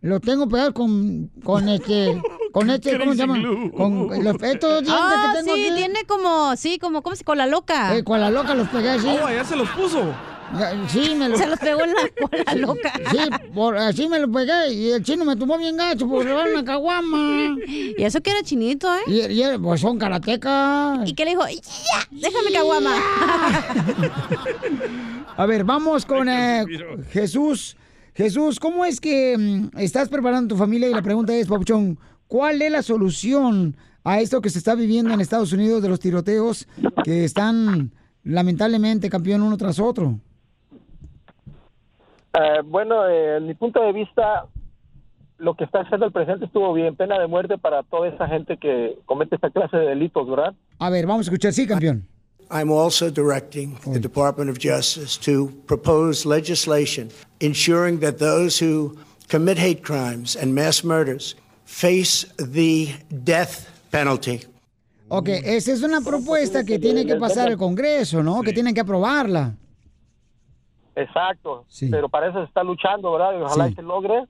los 0.00 0.20
tengo 0.20 0.48
pegados 0.48 0.74
con, 0.74 1.28
con 1.42 1.68
este, 1.68 2.20
con 2.52 2.70
este, 2.70 2.98
¿cómo 2.98 3.12
se 3.12 3.18
llama? 3.18 3.38
Con 3.76 4.08
los, 4.22 4.34
estos 4.42 4.70
dos 4.70 4.82
dientes 4.84 4.94
Ah, 4.96 5.32
que 5.32 5.38
tengo 5.42 5.54
sí, 5.56 5.66
aquí. 5.66 5.74
tiene 5.76 6.04
como, 6.06 6.54
sí, 6.56 6.78
como, 6.78 7.02
¿cómo 7.02 7.16
se 7.16 7.24
con 7.24 7.38
la 7.38 7.46
loca? 7.46 7.96
Eh, 7.96 8.04
con 8.04 8.20
la 8.20 8.30
loca 8.30 8.54
los 8.54 8.68
pegué 8.68 8.90
así. 8.90 9.08
Oh, 9.08 9.28
ya 9.30 9.44
se 9.44 9.56
los 9.56 9.68
puso. 9.70 10.02
Sí, 10.88 11.14
me 11.16 11.28
los... 11.28 11.38
Se 11.38 11.46
los 11.46 11.58
pegó 11.58 11.82
en 11.82 11.94
la, 11.94 12.08
con 12.20 12.30
la 12.46 12.54
loca. 12.54 12.92
Sí, 13.10 13.18
por, 13.54 13.76
así 13.76 14.08
me 14.08 14.18
los 14.18 14.30
pegué 14.30 14.72
y 14.72 14.90
el 14.90 15.02
chino 15.02 15.24
me 15.24 15.36
tumbó 15.36 15.58
bien 15.58 15.76
gacho 15.76 16.08
por 16.08 16.24
robar 16.24 16.48
una 16.50 16.64
caguama. 16.64 17.56
Y 17.66 18.02
eso 18.02 18.20
que 18.20 18.30
era 18.30 18.42
chinito, 18.42 18.88
¿eh? 18.94 19.00
Y, 19.06 19.42
y 19.42 19.58
pues 19.58 19.80
son 19.80 19.98
karatecas. 19.98 21.08
¿Y 21.08 21.14
qué 21.14 21.24
le 21.24 21.32
dijo? 21.32 21.42
¡Ya! 21.48 22.08
¡Déjame 22.10 22.52
caguama! 22.52 22.96
A 25.36 25.46
ver, 25.46 25.64
vamos 25.64 26.06
con 26.06 26.28
eh, 26.28 26.64
Jesús. 27.10 27.76
Jesús, 28.14 28.60
¿cómo 28.60 28.84
es 28.84 29.00
que 29.00 29.36
mm, 29.36 29.78
estás 29.78 30.08
preparando 30.08 30.54
tu 30.54 30.58
familia? 30.58 30.88
Y 30.88 30.94
la 30.94 31.02
pregunta 31.02 31.34
es, 31.34 31.48
Papuchón, 31.48 31.98
¿cuál 32.28 32.62
es 32.62 32.70
la 32.70 32.82
solución 32.82 33.76
a 34.04 34.20
esto 34.20 34.40
que 34.40 34.50
se 34.50 34.58
está 34.58 34.76
viviendo 34.76 35.12
en 35.12 35.20
Estados 35.20 35.52
Unidos 35.52 35.82
de 35.82 35.88
los 35.88 35.98
tiroteos 35.98 36.68
que 37.02 37.24
están 37.24 37.90
lamentablemente 38.22 39.10
campeón 39.10 39.42
uno 39.42 39.56
tras 39.56 39.80
otro? 39.80 40.20
Eh, 42.34 42.62
bueno, 42.64 43.06
eh, 43.06 43.36
en 43.36 43.46
mi 43.46 43.54
punto 43.54 43.80
de 43.82 43.92
vista, 43.92 44.46
lo 45.38 45.54
que 45.54 45.64
está 45.64 45.80
haciendo 45.80 46.06
el 46.06 46.12
presidente 46.12 46.46
estuvo 46.46 46.72
bien. 46.72 46.96
Pena 46.96 47.18
de 47.18 47.26
muerte 47.26 47.58
para 47.58 47.82
toda 47.84 48.08
esa 48.08 48.26
gente 48.26 48.56
que 48.56 48.98
comete 49.06 49.36
esta 49.36 49.50
clase 49.50 49.76
de 49.76 49.86
delitos, 49.86 50.28
¿verdad? 50.28 50.54
A 50.78 50.90
ver, 50.90 51.06
vamos 51.06 51.26
a 51.26 51.30
escuchar, 51.30 51.52
sí, 51.52 51.66
campeón. 51.66 52.06
I'm 52.50 52.70
also 52.70 53.10
directing 53.10 53.76
the 53.92 53.98
Department 53.98 54.50
of 54.50 54.58
Justice 54.58 55.16
to 55.20 55.50
propose 55.66 56.26
legislation 56.26 57.08
ensuring 57.40 58.00
that 58.00 58.18
those 58.18 58.58
who 58.58 58.96
commit 59.28 59.58
hate 59.58 59.82
crimes 59.82 60.36
and 60.36 60.54
mass 60.54 60.84
murders 60.84 61.36
face 61.64 62.26
the 62.36 62.94
death 63.24 63.66
penalty. 63.90 64.40
Ok, 65.08 65.28
esa 65.28 65.72
es 65.72 65.82
una 65.82 66.00
propuesta 66.00 66.64
que 66.64 66.78
tiene 66.78 67.06
que 67.06 67.16
pasar 67.16 67.50
el 67.50 67.56
Congreso, 67.56 68.22
¿no? 68.22 68.42
Que 68.42 68.52
tienen 68.52 68.74
que 68.74 68.80
aprobarla. 68.80 69.54
Exacto. 70.96 71.64
Pero 71.90 72.08
para 72.08 72.28
eso 72.28 72.38
se 72.40 72.44
está 72.44 72.62
luchando, 72.62 73.10
¿verdad? 73.12 73.38
Y 73.38 73.42
ojalá 73.42 73.68
Sí. 73.68 73.74
se 73.74 73.82
logre. 73.82 74.24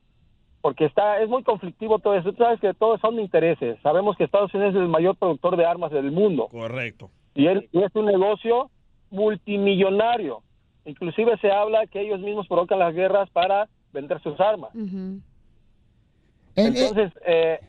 Porque 0.60 0.86
está, 0.86 1.20
es 1.20 1.28
muy 1.28 1.42
conflictivo 1.42 1.98
todo 1.98 2.14
eso. 2.14 2.32
Tú 2.32 2.42
sabes 2.42 2.58
que 2.58 2.72
todos 2.72 2.98
son 3.00 3.20
intereses. 3.20 3.78
Sabemos 3.82 4.16
que 4.16 4.24
Estados 4.24 4.52
Unidos 4.54 4.74
es 4.74 4.80
el 4.80 4.88
mayor 4.88 5.14
productor 5.16 5.58
de 5.58 5.66
armas 5.66 5.90
del 5.92 6.10
mundo. 6.10 6.48
Correcto. 6.50 7.10
Y, 7.34 7.48
él, 7.48 7.68
y 7.70 7.82
es 7.82 7.94
un 7.94 8.06
negocio 8.06 8.70
multimillonario. 9.10 10.42
Inclusive 10.86 11.36
se 11.38 11.50
habla 11.52 11.86
que 11.86 12.00
ellos 12.00 12.20
mismos 12.20 12.46
provocan 12.48 12.78
las 12.78 12.94
guerras 12.94 13.28
para 13.30 13.68
vender 13.92 14.22
sus 14.22 14.40
armas. 14.40 14.70
Entonces, 16.56 17.12
eh, 17.26 17.60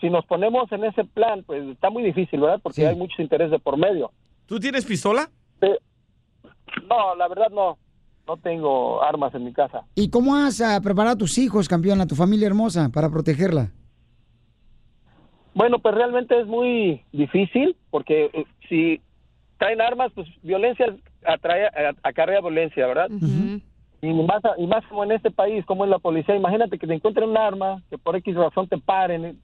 si 0.00 0.08
nos 0.10 0.24
ponemos 0.26 0.70
en 0.72 0.84
ese 0.84 1.04
plan, 1.04 1.42
pues 1.44 1.62
está 1.68 1.90
muy 1.90 2.02
difícil, 2.02 2.40
¿verdad? 2.40 2.60
Porque 2.62 2.86
hay 2.86 2.96
muchos 2.96 3.18
intereses 3.20 3.50
de 3.52 3.58
por 3.58 3.76
medio. 3.76 4.10
¿Tú 4.46 4.58
tienes 4.58 4.84
pistola? 4.84 5.28
No, 6.88 7.14
la 7.16 7.28
verdad 7.28 7.50
no. 7.50 7.78
No 8.30 8.36
tengo 8.36 9.02
armas 9.02 9.34
en 9.34 9.42
mi 9.44 9.52
casa. 9.52 9.82
¿Y 9.96 10.08
cómo 10.08 10.36
has 10.36 10.60
ah, 10.60 10.80
preparado 10.80 11.14
a 11.14 11.18
tus 11.18 11.36
hijos, 11.36 11.68
campeón, 11.68 12.00
a 12.00 12.06
tu 12.06 12.14
familia 12.14 12.46
hermosa, 12.46 12.88
para 12.88 13.10
protegerla? 13.10 13.72
Bueno, 15.52 15.80
pues 15.80 15.96
realmente 15.96 16.40
es 16.40 16.46
muy 16.46 17.02
difícil 17.10 17.74
porque 17.90 18.30
eh, 18.32 18.44
si 18.68 19.00
traen 19.58 19.80
armas, 19.80 20.12
pues 20.14 20.28
violencia 20.44 20.86
atrae, 21.26 21.66
a- 21.66 21.96
acarrea 22.08 22.40
violencia, 22.40 22.86
¿verdad? 22.86 23.08
Y 24.00 24.12
más, 24.12 24.40
y 24.58 24.66
más 24.68 24.86
como 24.88 25.02
en 25.02 25.10
este 25.10 25.32
país, 25.32 25.66
como 25.66 25.82
es 25.84 25.90
la 25.90 25.98
policía, 25.98 26.36
imagínate 26.36 26.78
que 26.78 26.86
te 26.86 26.94
encuentren 26.94 27.30
un 27.30 27.36
arma, 27.36 27.82
que 27.90 27.98
por 27.98 28.14
X 28.14 28.32
razón 28.36 28.68
te 28.68 28.78
paren. 28.78 29.24
eh, 29.24 29.34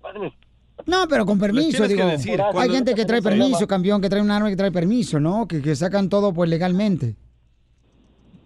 No, 0.86 1.08
pero 1.10 1.26
con 1.26 1.40
permiso, 1.40 1.88
digo. 1.88 2.06
decir 2.06 2.40
hay 2.40 2.70
gente 2.70 2.94
que 2.94 3.04
trae 3.04 3.20
permiso, 3.20 3.66
campeón, 3.66 4.00
que 4.00 4.08
trae 4.08 4.22
un 4.22 4.30
arma 4.30 4.48
y 4.48 4.52
que 4.52 4.56
trae 4.56 4.70
permiso, 4.70 5.18
¿no? 5.18 5.48
Que, 5.48 5.60
que 5.60 5.74
sacan 5.74 6.08
todo 6.08 6.32
pues 6.32 6.48
legalmente. 6.48 7.16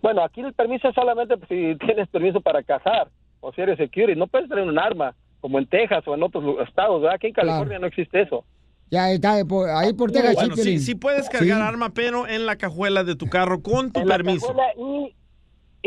Bueno, 0.03 0.23
aquí 0.25 0.41
el 0.41 0.53
permiso 0.55 0.89
es 0.89 0.95
solamente 0.95 1.35
si 1.49 1.77
tienes 1.85 2.09
permiso 2.09 2.41
para 2.41 2.63
cazar. 2.63 3.09
o 3.43 3.53
si 3.53 3.61
eres 3.63 3.79
security, 3.79 4.19
no 4.19 4.27
puedes 4.27 4.49
traer 4.51 4.69
un 4.69 4.79
arma 4.79 5.15
como 5.41 5.59
en 5.59 5.67
Texas 5.67 6.07
o 6.07 6.15
en 6.15 6.23
otros 6.23 6.45
estados, 6.69 7.01
¿verdad? 7.01 7.15
Aquí 7.17 7.29
en 7.29 7.33
California 7.33 7.79
no 7.79 7.87
existe 7.87 8.21
eso. 8.21 8.45
Ya 8.91 9.11
está, 9.13 9.43
por- 9.49 9.71
ahí 9.71 9.95
por 9.95 10.13
Texas, 10.13 10.35
Bueno, 10.35 10.57
sí, 10.57 10.79
sí, 10.79 10.95
puedes 10.95 11.29
cargar 11.31 11.57
Sí. 11.59 11.63
arma, 11.65 11.89
pero 11.95 12.27
en 12.29 12.45
la 12.45 12.57
cajuela 12.57 13.03
de 13.03 13.17
tu 13.17 13.27
carro 13.29 13.63
con 13.63 13.93
tu 13.93 14.01
En 14.01 14.09
permiso. 14.09 14.55
y, 14.77 15.15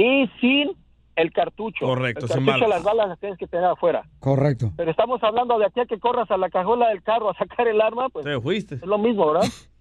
y 0.01 0.27
sin 0.41 0.71
el 1.15 1.31
cartucho. 1.31 1.85
Correcto, 1.85 2.25
el 2.25 2.31
sin 2.31 2.43
cartucho, 2.45 2.65
balas. 2.65 2.69
las 2.69 2.83
balas 2.83 3.09
las 3.09 3.19
tienes 3.19 3.37
que 3.37 3.45
tener 3.45 3.65
afuera. 3.65 4.01
Correcto. 4.19 4.71
Pero 4.75 4.89
estamos 4.89 5.21
hablando 5.21 5.59
de 5.59 5.65
aquí 5.67 5.79
a 5.81 5.85
que 5.85 5.99
corras 5.99 6.31
a 6.31 6.37
la 6.37 6.49
cajuela 6.49 6.89
del 6.89 7.03
carro 7.03 7.29
a 7.29 7.35
sacar 7.35 7.67
el 7.67 7.79
arma, 7.81 8.09
pues 8.09 8.25
Te 8.25 8.41
fuiste. 8.41 8.75
es 8.75 8.81
lo 8.85 8.97
mismo, 8.97 9.31
¿verdad? 9.31 9.47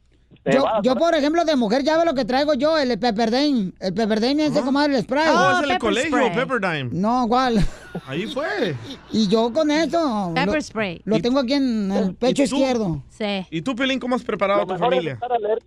Yo, 0.44 0.64
yo, 0.82 0.96
por 0.96 1.14
ejemplo, 1.14 1.44
de 1.44 1.54
mujer, 1.56 1.82
ya 1.84 1.96
ve 1.98 2.04
lo 2.04 2.14
que 2.14 2.24
traigo 2.24 2.54
yo, 2.54 2.76
el 2.78 2.98
Pepperdine. 2.98 3.72
El 3.80 3.94
Pepperdine 3.94 4.46
es 4.46 4.54
de 4.54 4.62
comadre 4.62 4.96
el 4.96 5.02
spray. 5.02 5.28
Oh, 5.34 5.60
es 5.62 5.70
el 5.70 5.78
colegio, 5.78 6.18
Pepperdine. 6.34 6.88
No, 6.92 7.26
¿cuál? 7.28 7.58
Ahí 8.06 8.26
fue. 8.26 8.74
Y 9.12 9.28
yo 9.28 9.52
con 9.52 9.70
eso. 9.70 10.32
Pepper 10.34 10.54
lo, 10.54 10.60
spray. 10.60 11.00
Lo 11.04 11.16
¿Y- 11.16 11.22
tengo 11.22 11.38
aquí 11.40 11.52
en 11.54 11.92
el 11.92 12.14
pecho 12.14 12.42
izquierdo. 12.42 13.02
Sí. 13.08 13.46
¿Y 13.50 13.62
tú, 13.62 13.76
Pelín, 13.76 14.00
cómo 14.00 14.16
has 14.16 14.22
preparado 14.24 14.62
a 14.62 14.66
tu 14.66 14.72
Lo 14.72 14.74
mejor 14.78 14.92
es 14.94 14.96
familia? 14.98 15.12
estar 15.14 15.32
alerta. 15.32 15.66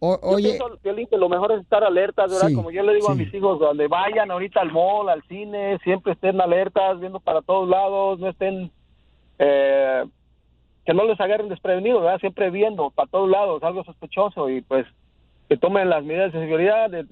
O- 0.00 0.20
Yo 0.22 0.28
oye, 0.36 0.48
pienso, 0.50 0.78
Piolín, 0.80 1.06
que 1.08 1.16
lo 1.16 1.28
mejor 1.28 1.50
es 1.52 1.60
estar 1.60 1.82
alertas, 1.82 2.30
¿verdad? 2.30 2.48
Sí, 2.48 2.54
Como 2.54 2.70
yo 2.70 2.82
le 2.84 2.94
digo 2.94 3.10
a 3.10 3.14
mis 3.16 3.32
hijos, 3.34 3.58
donde 3.58 3.88
vayan 3.88 4.30
ahorita 4.30 4.60
al 4.60 4.70
mall, 4.72 5.08
al 5.08 5.22
cine, 5.28 5.76
siempre 5.82 6.12
estén 6.12 6.40
alertas, 6.40 7.00
viendo 7.00 7.18
para 7.18 7.42
todos 7.42 7.68
lados, 7.68 8.20
no 8.20 8.28
estén, 8.28 8.70
eh, 9.40 10.04
que 10.88 10.94
no 10.94 11.04
les 11.04 11.20
agarren 11.20 11.50
desprevenidos, 11.50 12.02
¿verdad? 12.02 12.18
Siempre 12.18 12.50
viendo 12.50 12.88
para 12.88 13.10
todos 13.10 13.28
lados, 13.28 13.62
algo 13.62 13.84
sospechoso 13.84 14.48
y 14.48 14.62
pues 14.62 14.86
que 15.46 15.58
tomen 15.58 15.90
las 15.90 16.02
medidas 16.02 16.32
de 16.32 16.40
seguridad, 16.40 16.88
de 16.88 17.04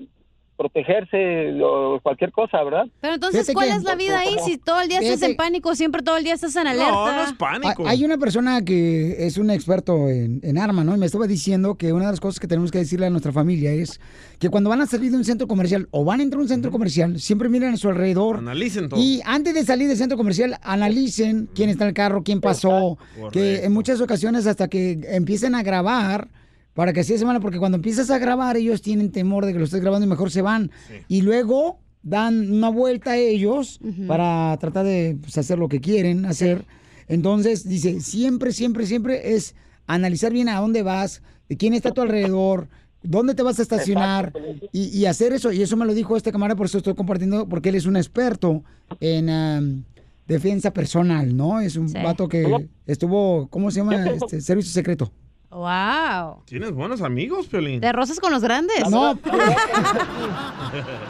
protegerse 0.57 1.53
o 1.63 2.01
cualquier 2.03 2.33
cosa, 2.33 2.63
¿verdad? 2.63 2.87
Pero 3.01 3.15
entonces, 3.15 3.41
Fíjate 3.43 3.55
¿cuál 3.55 3.69
que- 3.69 3.75
es 3.77 3.83
la 3.85 3.95
vida 3.95 4.19
ahí 4.21 4.35
si 4.45 4.59
todo 4.59 4.81
el 4.81 4.89
día 4.89 5.01
estás 5.01 5.23
en 5.23 5.37
pánico, 5.37 5.75
siempre 5.75 6.03
todo 6.03 6.17
el 6.17 6.25
día 6.25 6.35
estás 6.35 6.57
en 6.57 6.67
alerta? 6.67 7.37
Hay, 7.63 7.87
hay 7.87 8.05
una 8.05 8.19
persona 8.19 8.63
que 8.65 9.27
es 9.27 9.39
un 9.39 9.51
experto 9.51 10.09
en, 10.09 10.41
en 10.43 10.59
armas, 10.59 10.85
¿no? 10.85 10.95
Y 10.95 10.99
me 10.99 11.07
estaba 11.07 11.27
diciendo 11.27 11.77
que 11.77 11.93
una 11.93 12.07
de 12.07 12.13
las 12.13 12.21
cosas 12.21 12.41
que 12.41 12.47
tenemos 12.49 12.71
que 12.71 12.79
decirle 12.79 13.07
a 13.07 13.11
nuestra 13.11 13.33
familia 13.33 13.71
es 13.73 14.01
que 14.39 14.49
cuando 14.49 14.71
van 14.71 14.81
a 14.81 14.87
salir 14.87 15.11
de 15.11 15.17
un 15.17 15.25
centro 15.25 15.47
comercial 15.47 15.89
o 15.91 16.05
van 16.05 16.21
a 16.21 16.23
entrar 16.23 16.41
a 16.41 16.43
un 16.43 16.49
centro 16.49 16.71
comercial, 16.71 17.21
siempre 17.21 17.49
miren 17.49 17.75
a 17.75 17.77
su 17.77 17.89
alrededor. 17.89 18.39
Analicen 18.39 18.89
todo. 18.89 19.01
Y 19.01 19.21
antes 19.25 19.55
de 19.55 19.65
salir 19.65 19.89
del 19.89 19.97
centro 19.97 20.17
comercial, 20.17 20.59
analicen 20.63 21.49
quién 21.55 21.69
está 21.71 21.85
en 21.85 21.89
el 21.89 21.95
carro, 21.95 22.23
quién 22.23 22.41
pasó. 22.41 22.99
Que 23.33 23.65
en 23.65 23.73
muchas 23.73 24.01
ocasiones 24.01 24.47
hasta 24.47 24.69
que 24.69 24.99
empiecen 25.09 25.55
a 25.55 25.63
grabar, 25.63 26.29
para 26.77 26.93
que 26.93 27.01
así 27.01 27.17
se 27.19 27.25
van, 27.25 27.41
porque 27.41 27.59
cuando 27.59 27.77
empiezas 27.77 28.11
a 28.11 28.19
grabar, 28.19 28.57
ellos 28.57 28.83
tienen 28.83 29.11
temor 29.11 29.47
de 29.47 29.53
que 29.53 29.59
lo 29.59 29.65
estés 29.65 29.81
grabando 29.81 30.07
y 30.07 30.11
mejor 30.11 30.31
se 30.31 30.43
van. 30.43 30.71
Y 31.09 31.23
luego 31.23 31.81
dan 32.03 32.53
una 32.53 32.69
vuelta 32.69 33.13
a 33.13 33.17
ellos 33.17 33.81
para 34.07 34.57
tratar 34.61 34.85
de 34.87 35.17
pues, 35.21 35.37
hacer 35.39 35.59
lo 35.59 35.69
que 35.69 35.81
quieren 35.81 36.25
hacer. 36.27 36.65
Entonces, 37.09 37.67
dice, 37.69 38.01
siempre, 38.01 38.53
siempre, 38.53 38.87
siempre 38.87 39.35
es 39.35 39.55
analizar 39.87 40.33
bien 40.33 40.49
a 40.49 40.61
dónde 40.61 40.83
vas, 40.83 41.23
de 41.49 41.57
quién 41.57 41.73
está 41.75 41.89
a 41.89 41.93
tu 41.93 42.03
alrededor, 42.03 42.69
dónde 43.03 43.35
te 43.35 43.43
vas 43.43 43.59
a 43.59 43.63
estacionar 43.63 44.33
y, 44.73 44.89
y 44.97 45.07
hacer 45.07 45.33
eso. 45.33 45.51
Y 45.53 45.63
eso 45.63 45.77
me 45.77 45.87
lo 45.87 45.95
dijo 45.95 46.17
este 46.17 46.31
camarada, 46.31 46.57
por 46.57 46.67
eso 46.67 46.79
estoy 46.79 46.95
compartiendo, 46.95 47.49
porque 47.49 47.71
él 47.71 47.77
es 47.77 47.87
un 47.87 47.97
experto 47.97 48.63
en 49.01 49.31
am, 49.31 49.85
defensa 50.29 50.73
personal, 50.73 51.35
¿no? 51.37 51.61
Es 51.61 51.77
un 51.77 51.89
Sí. 51.89 51.95
vato 52.03 52.29
que 52.29 52.69
estuvo, 52.87 53.47
¿cómo 53.49 53.71
se 53.71 53.81
llama? 53.81 54.11
Este, 54.11 54.41
servicio 54.41 54.73
secreto. 54.73 55.11
Wow. 55.51 56.43
Tienes 56.47 56.73
buenos 56.73 57.03
amigos, 57.03 57.47
Piolín. 57.49 57.81
De 57.81 57.93
rosas 57.93 58.19
con 58.21 58.33
los 58.33 58.43
grandes. 58.43 58.91
No. 58.91 59.15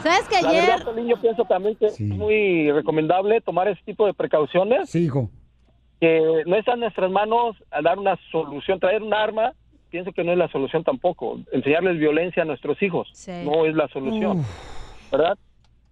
¿Sabes 0.03 0.27
que 0.29 0.41
La 0.41 0.49
ayer... 0.49 0.65
verdad, 0.67 0.83
Piolín, 0.85 1.07
yo 1.07 1.17
pienso 1.19 1.43
también 1.45 1.75
que 1.75 1.87
es 1.87 1.99
muy 1.99 2.71
recomendable 2.71 3.41
tomar 3.41 3.67
ese 3.67 3.81
tipo 3.83 4.05
de 4.05 4.13
precauciones. 4.13 4.89
Sí, 4.89 5.05
hijo. 5.05 5.29
Que 5.99 6.43
no 6.45 6.55
está 6.55 6.73
en 6.73 6.81
nuestras 6.81 7.09
manos 7.11 7.55
a 7.71 7.81
dar 7.81 7.97
una 7.97 8.17
solución, 8.31 8.79
traer 8.79 9.01
un 9.01 9.13
arma, 9.13 9.53
pienso 9.89 10.11
que 10.11 10.23
no 10.23 10.31
es 10.31 10.37
la 10.37 10.47
solución 10.49 10.83
tampoco. 10.83 11.39
Enseñarles 11.51 11.97
violencia 11.97 12.43
a 12.43 12.45
nuestros 12.45 12.81
hijos 12.83 13.09
Sí. 13.13 13.31
no 13.43 13.65
es 13.65 13.73
la 13.75 13.87
solución, 13.87 14.43
¿verdad? 15.11 15.37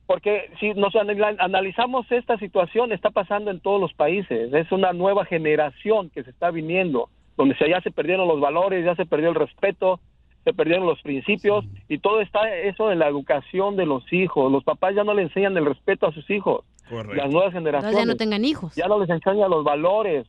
Porque 0.05 0.51
si 0.59 0.75
nos 0.75 0.95
anal- 0.95 1.37
analizamos 1.39 2.05
esta 2.11 2.37
situación, 2.37 2.91
está 2.91 3.09
pasando 3.09 3.49
en 3.49 3.59
todos 3.59 3.81
los 3.81 3.91
países. 3.95 4.53
Es 4.53 4.71
una 4.71 4.93
nueva 4.93 5.25
generación 5.25 6.11
que 6.11 6.23
se 6.23 6.29
está 6.29 6.51
viniendo, 6.51 7.09
donde 7.37 7.55
ya 7.59 7.81
se 7.81 7.91
perdieron 7.91 8.27
los 8.27 8.39
valores, 8.39 8.85
ya 8.85 8.95
se 8.95 9.05
perdió 9.05 9.29
el 9.29 9.35
respeto, 9.35 9.99
se 10.43 10.53
perdieron 10.53 10.85
los 10.85 11.01
principios 11.01 11.65
y 11.87 11.97
todo 11.97 12.21
está 12.21 12.55
eso 12.55 12.91
en 12.91 12.99
la 12.99 13.07
educación 13.07 13.75
de 13.75 13.85
los 13.85 14.11
hijos. 14.13 14.51
Los 14.51 14.63
papás 14.63 14.95
ya 14.95 15.03
no 15.03 15.13
le 15.13 15.23
enseñan 15.23 15.57
el 15.57 15.65
respeto 15.65 16.07
a 16.07 16.13
sus 16.13 16.29
hijos. 16.29 16.63
Las 16.89 17.31
nuevas 17.31 17.51
generaciones. 17.51 17.95
Entonces 17.95 17.99
ya 17.99 18.05
no 18.05 18.15
tengan 18.15 18.45
hijos. 18.45 18.75
Ya 18.75 18.87
no 18.87 18.99
les 18.99 19.09
enseñan 19.09 19.49
los 19.49 19.63
valores, 19.63 20.27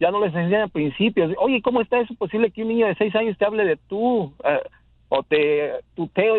ya 0.00 0.10
no 0.10 0.24
les 0.24 0.34
enseñan 0.34 0.68
principios. 0.70 1.32
Oye, 1.38 1.62
¿cómo 1.62 1.80
está 1.80 2.00
eso 2.00 2.14
posible 2.14 2.50
que 2.50 2.62
un 2.62 2.68
niño 2.68 2.86
de 2.86 2.96
seis 2.96 3.14
años 3.14 3.38
te 3.38 3.44
hable 3.44 3.64
de 3.64 3.76
tú? 3.88 4.32
eh, 4.44 4.58
o 5.14 5.22
te 5.22 5.72
tuteo. 5.94 6.34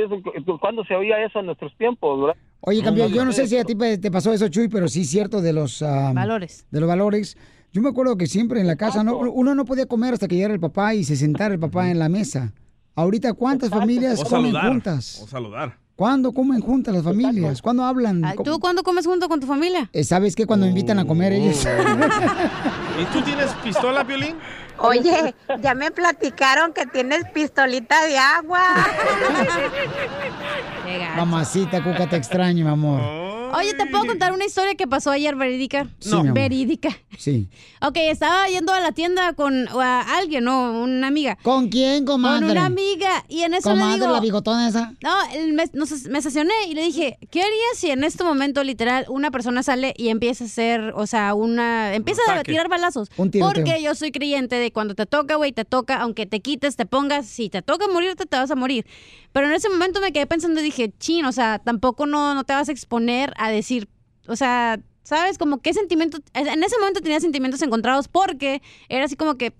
¿Cuándo 0.59 0.83
se 0.85 0.95
oía 0.95 1.23
eso 1.23 1.39
en 1.39 1.45
nuestros 1.45 1.75
tiempos? 1.77 2.19
verdad? 2.21 2.41
Oye, 2.61 2.81
campeón, 2.81 3.11
yo 3.11 3.23
no 3.23 3.31
sé 3.31 3.45
si 3.45 3.55
a 3.57 3.63
ti 3.63 3.75
te 3.75 4.09
pasó 4.09 4.33
eso, 4.33 4.47
Chuy, 4.47 4.67
pero 4.67 4.87
sí 4.87 5.01
es 5.01 5.09
cierto 5.11 5.41
de 5.41 5.53
los... 5.53 5.81
am, 5.83 6.15
Valores. 6.15 6.65
De 6.71 6.79
los 6.79 6.89
valores. 6.89 7.37
Yo 7.73 7.81
me 7.81 7.89
acuerdo 7.89 8.15
que 8.17 8.27
siempre 8.27 8.61
en 8.61 8.67
la 8.67 8.75
casa 8.75 9.03
no, 9.03 9.17
uno 9.17 9.55
no 9.55 9.65
podía 9.65 9.87
comer 9.87 10.13
hasta 10.13 10.27
que 10.27 10.35
llegara 10.35 10.53
el 10.53 10.59
papá 10.59 10.93
y 10.93 11.03
se 11.03 11.15
sentara 11.15 11.55
el 11.55 11.59
papá 11.59 11.89
en 11.89 11.97
la 11.97 12.07
mesa. 12.07 12.53
Ahorita, 12.93 13.33
¿cuántas 13.33 13.71
familias 13.71 14.19
O 14.19 14.25
comen 14.25 14.51
saludar. 14.51 14.67
juntas? 14.69 15.19
O 15.23 15.27
saludar. 15.27 15.77
¿Cuándo 15.95 16.33
comen 16.33 16.61
juntas 16.61 16.93
las 16.93 17.03
familias? 17.03 17.63
¿Cuándo 17.63 17.83
hablan? 17.83 18.23
Ay, 18.25 18.37
¿Tú 18.43 18.59
cuándo 18.59 18.83
comes 18.83 19.07
junto 19.07 19.27
con 19.27 19.39
tu 19.39 19.47
familia? 19.47 19.89
Eh, 19.91 20.03
¿Sabes 20.03 20.35
qué? 20.35 20.45
Cuando 20.45 20.67
invitan 20.67 20.99
a 20.99 21.05
comer 21.05 21.33
ellos. 21.33 21.65
¿Y 23.01 23.05
tú 23.05 23.23
tienes 23.23 23.51
pistola, 23.63 24.05
Piolín? 24.05 24.35
Oye, 24.77 25.33
ya 25.61 25.73
me 25.73 25.89
platicaron 25.89 26.73
que 26.73 26.85
tienes 26.85 27.25
pistolita 27.33 28.05
de 28.05 28.19
agua. 28.19 28.61
Mamacita, 31.15 31.83
Cuca, 31.83 32.07
te 32.07 32.17
extraño, 32.17 32.65
mi 32.65 32.71
amor. 32.71 33.01
Oye, 33.57 33.73
¿te 33.73 33.85
puedo 33.87 34.05
contar 34.05 34.33
una 34.33 34.45
historia 34.45 34.75
que 34.75 34.87
pasó 34.87 35.11
ayer 35.11 35.35
verídica? 35.35 35.87
Amor. 36.11 36.33
Verídica. 36.33 36.89
Sí. 37.17 37.47
Ok, 37.85 37.97
estaba 37.97 38.47
yendo 38.47 38.71
a 38.71 38.79
la 38.79 38.93
tienda 38.93 39.33
con 39.33 39.67
a 39.67 40.15
alguien, 40.17 40.45
¿no? 40.45 40.71
Una 40.83 41.07
amiga. 41.07 41.37
¿Con 41.43 41.67
quién, 41.67 42.05
comadre? 42.05 42.39
Con 42.47 42.51
una 42.51 42.65
amiga. 42.65 43.25
Y 43.27 43.41
en 43.41 43.53
eso 43.53 43.73
le 43.73 43.79
Comadre, 43.81 43.99
digo... 43.99 44.13
la 44.13 44.19
bigotona 44.21 44.69
esa. 44.69 44.93
No, 45.03 45.13
el- 45.33 45.51
me, 45.51 45.65
nos- 45.73 46.03
me 46.05 46.17
estacioné 46.19 46.53
y 46.69 46.75
le 46.75 46.81
dije, 46.83 47.17
¿qué 47.29 47.41
harías 47.41 47.75
si 47.75 47.89
en 47.91 48.05
este 48.05 48.23
momento, 48.23 48.63
literal, 48.63 49.05
una 49.09 49.31
persona 49.31 49.63
sale 49.63 49.93
y 49.97 50.07
empieza 50.07 50.45
a 50.45 50.47
hacer, 50.47 50.93
o 50.95 51.05
sea, 51.07 51.33
una... 51.33 51.93
Empieza 51.93 52.21
a 52.33 52.41
tirar 52.43 52.69
balazos? 52.69 53.09
Un 53.17 53.31
tiroteo. 53.31 53.53
Porque 53.65 53.83
yo 53.83 53.95
soy 53.95 54.13
creyente 54.13 54.55
de 54.55 54.71
cuando 54.71 54.95
te 54.95 55.05
toca, 55.05 55.35
güey, 55.35 55.51
te 55.51 55.65
toca, 55.65 55.97
aunque 55.97 56.25
te 56.25 56.39
quites, 56.39 56.77
te 56.77 56.85
pongas, 56.85 57.25
si 57.25 57.49
te 57.49 57.61
toca 57.61 57.89
morirte, 57.89 58.25
te 58.25 58.37
vas 58.37 58.49
a 58.49 58.55
morir. 58.55 58.85
Pero 59.33 59.47
en 59.47 59.53
ese 59.53 59.67
momento 59.67 59.99
me 59.99 60.13
quedé 60.13 60.25
pensando 60.25 60.61
y 60.61 60.63
dije, 60.63 60.93
chin, 60.99 61.25
o 61.25 61.33
sea, 61.33 61.59
tampoco 61.59 62.05
no, 62.05 62.33
no 62.33 62.45
te 62.45 62.53
vas 62.53 62.69
a 62.69 62.71
exponer 62.71 63.33
a 63.35 63.42
decir, 63.49 63.87
o 64.27 64.35
sea... 64.35 64.79
¿Sabes? 65.05 65.37
Como 65.37 65.61
qué 65.61 65.73
sentimiento... 65.73 66.19
En 66.33 66.63
ese 66.63 66.77
momento 66.79 67.01
tenía 67.01 67.19
sentimientos 67.19 67.61
encontrados 67.61 68.07
porque 68.07 68.61
era 68.87 69.03
así 69.03 69.17
como 69.17 69.37
que 69.37 69.53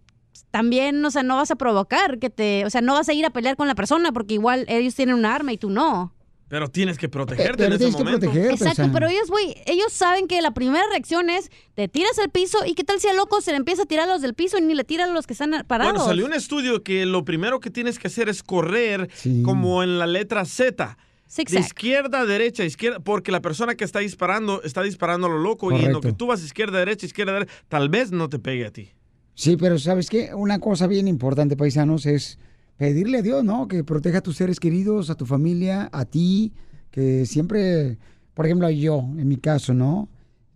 también, 0.52 1.04
o 1.04 1.12
sea, 1.12 1.22
no 1.22 1.36
vas 1.36 1.52
a 1.52 1.58
provocar 1.58 2.18
que 2.18 2.30
te... 2.30 2.66
O 2.66 2.70
sea, 2.70 2.80
no 2.80 2.94
vas 2.94 3.10
a 3.10 3.14
ir 3.14 3.26
a 3.26 3.30
pelear 3.30 3.58
con 3.58 3.68
la 3.68 3.76
persona 3.76 4.14
porque 4.14 4.36
igual 4.36 4.64
ellos 4.70 4.96
tienen 4.96 5.16
un 5.16 5.26
arma 5.26 5.52
y 5.52 5.58
tú 5.58 5.70
no. 5.70 6.14
Pero 6.48 6.70
tienes 6.70 6.98
que 6.98 7.10
protegerte 7.10 7.58
pero 7.58 7.66
en 7.66 7.74
ese 7.74 7.80
tienes 7.80 7.96
que 7.98 8.04
momento. 8.06 8.28
protegerte, 8.28 8.54
Exacto, 8.54 8.90
pero 8.94 9.10
ellos, 9.10 9.28
güey, 9.30 9.56
ellos 9.66 9.92
saben 9.92 10.28
que 10.28 10.42
la 10.42 10.54
primera 10.54 10.86
reacción 10.90 11.30
es 11.30 11.52
te 11.74 11.90
tiras 11.90 12.18
al 12.20 12.30
piso 12.30 12.60
y 12.66 12.74
qué 12.74 12.86
tal 12.86 13.02
si 13.02 13.10
al 13.10 13.18
loco 13.18 13.42
se 13.42 13.52
le 13.52 13.58
empieza 13.58 13.84
a 13.84 13.86
tirar 13.86 14.08
a 14.08 14.14
los 14.14 14.22
del 14.22 14.36
piso 14.36 14.58
y 14.58 14.62
ni 14.62 14.76
le 14.76 14.86
tiran 14.86 15.10
a 15.10 15.14
los 15.14 15.28
que 15.28 15.34
están 15.34 15.66
parados. 15.68 15.94
Bueno, 15.94 16.08
salió 16.08 16.26
un 16.26 16.34
estudio 16.34 16.84
que 16.84 17.06
lo 17.06 17.26
primero 17.26 17.60
que 17.60 17.70
tienes 17.70 18.00
que 18.00 18.08
hacer 18.08 18.30
es 18.30 18.44
correr 18.44 19.10
como 19.44 19.84
en 19.84 20.00
la 20.00 20.08
letra 20.08 20.46
Z. 20.46 20.98
De 21.36 21.60
izquierda 21.60 22.22
a 22.22 22.26
derecha, 22.26 22.64
izquierda, 22.64 23.00
porque 23.00 23.32
la 23.32 23.42
persona 23.42 23.76
que 23.76 23.84
está 23.84 24.00
disparando 24.00 24.62
está 24.64 24.84
disparando 24.84 25.28
a 25.28 25.30
lo 25.30 25.40
loco 25.40 25.72
y 25.72 25.84
en 25.84 25.92
lo 25.92 26.02
que 26.02 26.14
tú 26.14 26.28
vas 26.28 26.44
izquierda, 26.44 26.80
derecha, 26.80 27.06
izquierda, 27.06 27.34
derecha, 27.34 27.52
tal 27.70 27.90
vez 27.90 28.12
no 28.12 28.30
te 28.30 28.40
pegue 28.40 28.66
a 28.66 28.72
ti. 28.72 28.92
Sí, 29.34 29.58
pero 29.58 29.80
¿sabes 29.80 30.10
qué? 30.10 30.34
Una 30.36 30.60
cosa 30.60 30.86
bien 30.86 31.08
importante, 31.08 31.58
paisanos, 31.58 32.06
es 32.06 32.38
pedirle 32.78 33.20
a 33.20 33.22
Dios, 33.24 33.44
¿no? 33.44 33.68
Que 33.68 33.84
proteja 33.84 34.20
a 34.20 34.22
tus 34.22 34.38
seres 34.38 34.60
queridos, 34.60 35.10
a 35.10 35.16
tu 35.16 35.26
familia, 35.26 35.90
a 35.92 36.06
ti, 36.06 36.54
que 36.92 37.26
siempre, 37.26 37.98
por 38.36 38.46
ejemplo, 38.46 38.70
yo, 38.70 39.00
en 39.18 39.28
mi 39.28 39.38
caso, 39.38 39.74
¿no? 39.74 40.10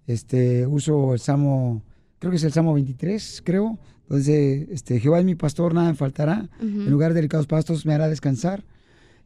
Este, 0.06 0.68
uso 0.68 1.14
el 1.14 1.20
Salmo, 1.20 1.84
creo 2.20 2.30
que 2.30 2.38
es 2.38 2.44
el 2.44 2.54
Salmo 2.54 2.74
23, 2.76 3.42
creo. 3.44 3.80
Entonces, 4.04 4.68
este, 4.72 5.00
Jehová 5.00 5.20
es 5.20 5.26
mi 5.26 5.36
pastor, 5.36 5.74
nada 5.74 5.90
me 5.90 5.96
faltará. 5.96 6.50
En 6.62 6.90
lugar 6.90 7.12
de 7.12 7.16
delicados 7.16 7.48
pastos 7.48 7.86
me 7.86 7.94
hará 7.94 8.08
descansar. 8.08 8.64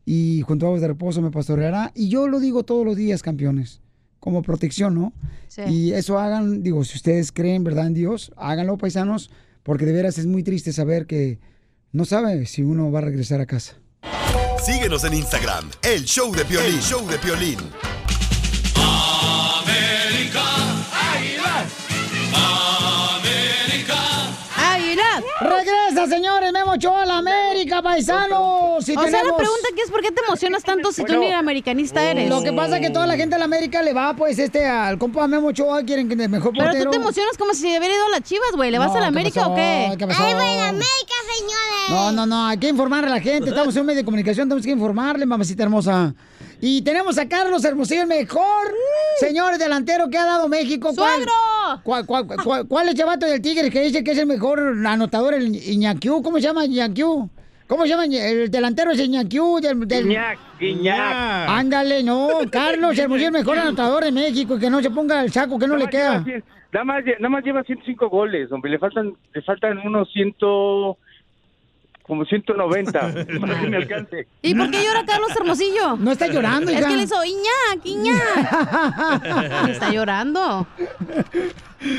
Y 0.06 0.42
junto 0.42 0.66
a 0.66 0.70
aguas 0.70 0.82
de 0.82 0.88
reposo 0.88 1.22
me 1.22 1.32
pastoreará. 1.32 1.92
Y 1.96 2.10
yo 2.10 2.28
lo 2.28 2.40
digo 2.40 2.64
todos 2.64 2.86
los 2.86 2.96
días, 2.96 3.22
campeones, 3.22 3.82
como 4.20 4.42
protección, 4.42 4.96
¿no? 4.96 5.14
Sí. 5.48 5.62
Y 5.68 5.94
eso 5.94 6.18
hagan, 6.20 6.64
digo, 6.64 6.84
si 6.84 6.98
ustedes 6.98 7.32
creen, 7.32 7.64
¿verdad? 7.64 7.88
En 7.88 7.94
Dios, 7.94 8.32
háganlo, 8.38 8.78
paisanos, 8.78 9.30
porque 9.64 9.86
de 9.86 9.94
veras 9.94 10.18
es 10.18 10.26
muy 10.26 10.44
triste 10.44 10.74
saber 10.74 11.06
que 11.06 11.40
no 11.92 12.06
sabe 12.06 12.46
si 12.46 12.64
uno 12.64 12.92
va 12.92 13.00
a 13.00 13.04
regresar 13.04 13.42
a 13.42 13.46
casa. 13.46 13.76
Síguenos 14.64 15.04
en 15.04 15.16
Instagram, 15.16 15.70
el 15.84 16.06
show 16.06 16.34
de 16.34 16.46
Piolín. 16.46 16.76
El 16.76 16.82
show 16.82 17.08
de 17.08 17.18
Piolín. 17.18 17.58
Ochoa 26.72 27.04
a 27.04 27.06
la 27.06 27.18
América, 27.18 27.82
paisanos. 27.82 28.88
Y 28.88 28.96
o 28.96 29.02
sea, 29.02 29.24
la 29.24 29.36
pregunta 29.36 29.68
aquí 29.72 29.82
es 29.84 29.92
¿por 29.92 30.02
qué 30.02 30.12
te 30.12 30.22
emocionas 30.28 30.64
tanto 30.64 30.92
si 30.92 31.04
tú 31.04 31.18
ni 31.18 31.32
americanista 31.32 32.02
eres? 32.04 32.30
Lo 32.30 32.42
que 32.42 32.54
pasa 32.54 32.78
es 32.78 32.82
que 32.82 32.90
toda 32.90 33.06
la 33.08 33.16
gente 33.16 33.36
de 33.36 33.40
la 33.40 33.46
América 33.46 33.82
le 33.82 33.94
va, 33.94 34.16
pues, 34.16 34.40
este, 34.40 34.66
al 34.66 34.98
compa 34.98 35.28
Memo 35.28 35.50
Ochoa, 35.50 35.84
quieren 35.84 36.08
que 36.08 36.14
el 36.14 36.30
mejor 36.30 36.52
Pero 36.54 36.66
portero. 36.66 36.86
tú 36.86 36.92
te 36.92 36.98
emocionas 36.98 37.38
como 37.38 37.54
si 37.54 37.68
hubiera 37.68 37.88
ido 37.94 38.06
a 38.06 38.10
las 38.10 38.22
chivas, 38.24 38.52
güey. 38.56 38.72
¿Le 38.72 38.80
vas 38.80 38.92
No, 38.92 38.98
a 38.98 39.00
la 39.00 39.06
¿qué 39.06 39.08
América 39.10 39.40
pasó? 39.42 39.52
o 39.52 39.56
qué? 39.56 39.96
¿Qué 39.98 40.08
pasó? 40.08 40.24
Ahí 40.24 40.34
va 40.34 40.40
la 40.46 40.68
América, 40.70 41.16
señores. 41.38 41.90
No, 41.90 42.12
no, 42.12 42.26
no, 42.26 42.48
hay 42.48 42.58
que 42.58 42.70
informar 42.70 43.06
a 43.06 43.10
la 43.10 43.20
gente. 43.20 43.50
Estamos 43.50 43.76
en 43.76 43.82
un 43.82 43.88
medio 43.88 44.00
de 44.00 44.06
comunicación, 44.06 44.48
tenemos 44.48 44.66
que 44.66 44.72
informarle, 44.72 45.26
mamacita 45.26 45.64
hermosa. 45.64 46.14
Y 46.62 46.84
tenemos 46.84 47.18
a 47.18 47.28
Carlos 47.28 47.66
Hermosillo, 47.66 48.04
el 48.04 48.08
mejor 48.08 48.44
señor 49.20 49.58
delantero 49.58 50.10
que 50.10 50.18
ha 50.18 50.26
dado 50.26 50.48
México. 50.48 50.92
¿Cuál- 50.96 51.16
¡Suegro! 51.16 51.32
¿Cuál, 51.84 52.06
cuál, 52.06 52.28
cuál- 52.44 52.68
cuál 52.68 52.86
es 52.88 52.92
el 52.94 52.98
chavato 53.00 53.26
del 53.26 53.42
Tigre 53.42 53.70
que 53.72 53.82
dice 53.82 54.04
que 54.04 54.12
es 54.12 54.18
el 54.18 54.28
mejor 54.28 54.60
anotador, 54.86 55.34
el 55.34 55.56
Iñaquiu? 55.56 56.22
¿Cómo 56.22 56.38
se 56.38 56.44
llama 56.44 56.66
Iñaquiu? 56.66 57.30
¿Cómo 57.68 57.84
se 57.84 57.90
llama? 57.90 58.06
El 58.06 58.52
delantero 58.52 58.92
es 58.92 59.00
Iñaquiu 59.00 59.60
del... 59.62 59.88
del... 59.88 60.06
Guiñac, 60.08 60.38
Guiñac. 60.60 61.50
Ándale, 61.50 62.04
no, 62.04 62.28
Carlos 62.52 62.98
Hermosillo, 62.98 63.28
el 63.28 63.34
mejor 63.34 63.58
anotador 63.58 64.04
de 64.04 64.12
México 64.12 64.58
y 64.58 64.60
que 64.60 64.70
no 64.70 64.82
se 64.82 64.90
ponga 64.92 65.22
el 65.24 65.32
saco 65.32 65.58
que 65.58 65.68
no 65.68 65.78
le 65.78 65.88
queda. 65.88 66.20
Nada 66.20 66.20
más 66.20 66.26
lleva 66.26 66.42
cien- 66.42 66.44
Nada 66.74 66.86
más, 66.86 67.04
lle- 67.04 67.18
nada 67.20 67.30
más 67.30 67.44
lleva 67.44 67.64
105 67.64 68.10
goles, 68.10 68.52
hombre. 68.52 68.72
Le 68.72 68.80
faltan, 68.80 69.14
le 69.34 69.42
faltan 69.42 69.78
unos 69.80 70.10
ciento, 70.12 70.98
como 72.12 72.26
190. 72.26 73.00
para 73.40 73.62
que 73.62 73.68
me 73.70 73.78
alcance. 73.78 74.28
¿Y 74.42 74.54
por 74.54 74.70
qué 74.70 74.84
llora 74.84 75.06
Carlos 75.06 75.30
Hermosillo? 75.34 75.96
No 75.96 76.12
está 76.12 76.28
llorando, 76.28 76.70
Es 76.70 76.86
que 76.86 76.98
le 76.98 77.04
hizo 77.04 77.16
Iñac, 77.24 77.86
Iñac. 77.86 79.70
está 79.70 79.94
llorando. 79.94 80.68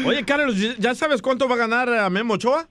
Oye, 0.05 0.23
Carlos, 0.27 0.55
¿ya 0.79 0.95
sabes 0.95 1.23
cuánto 1.23 1.49
va 1.49 1.55
a 1.55 1.59
ganar 1.59 1.89
a 1.89 2.11
Memo 2.11 2.35
Ochoa? 2.35 2.69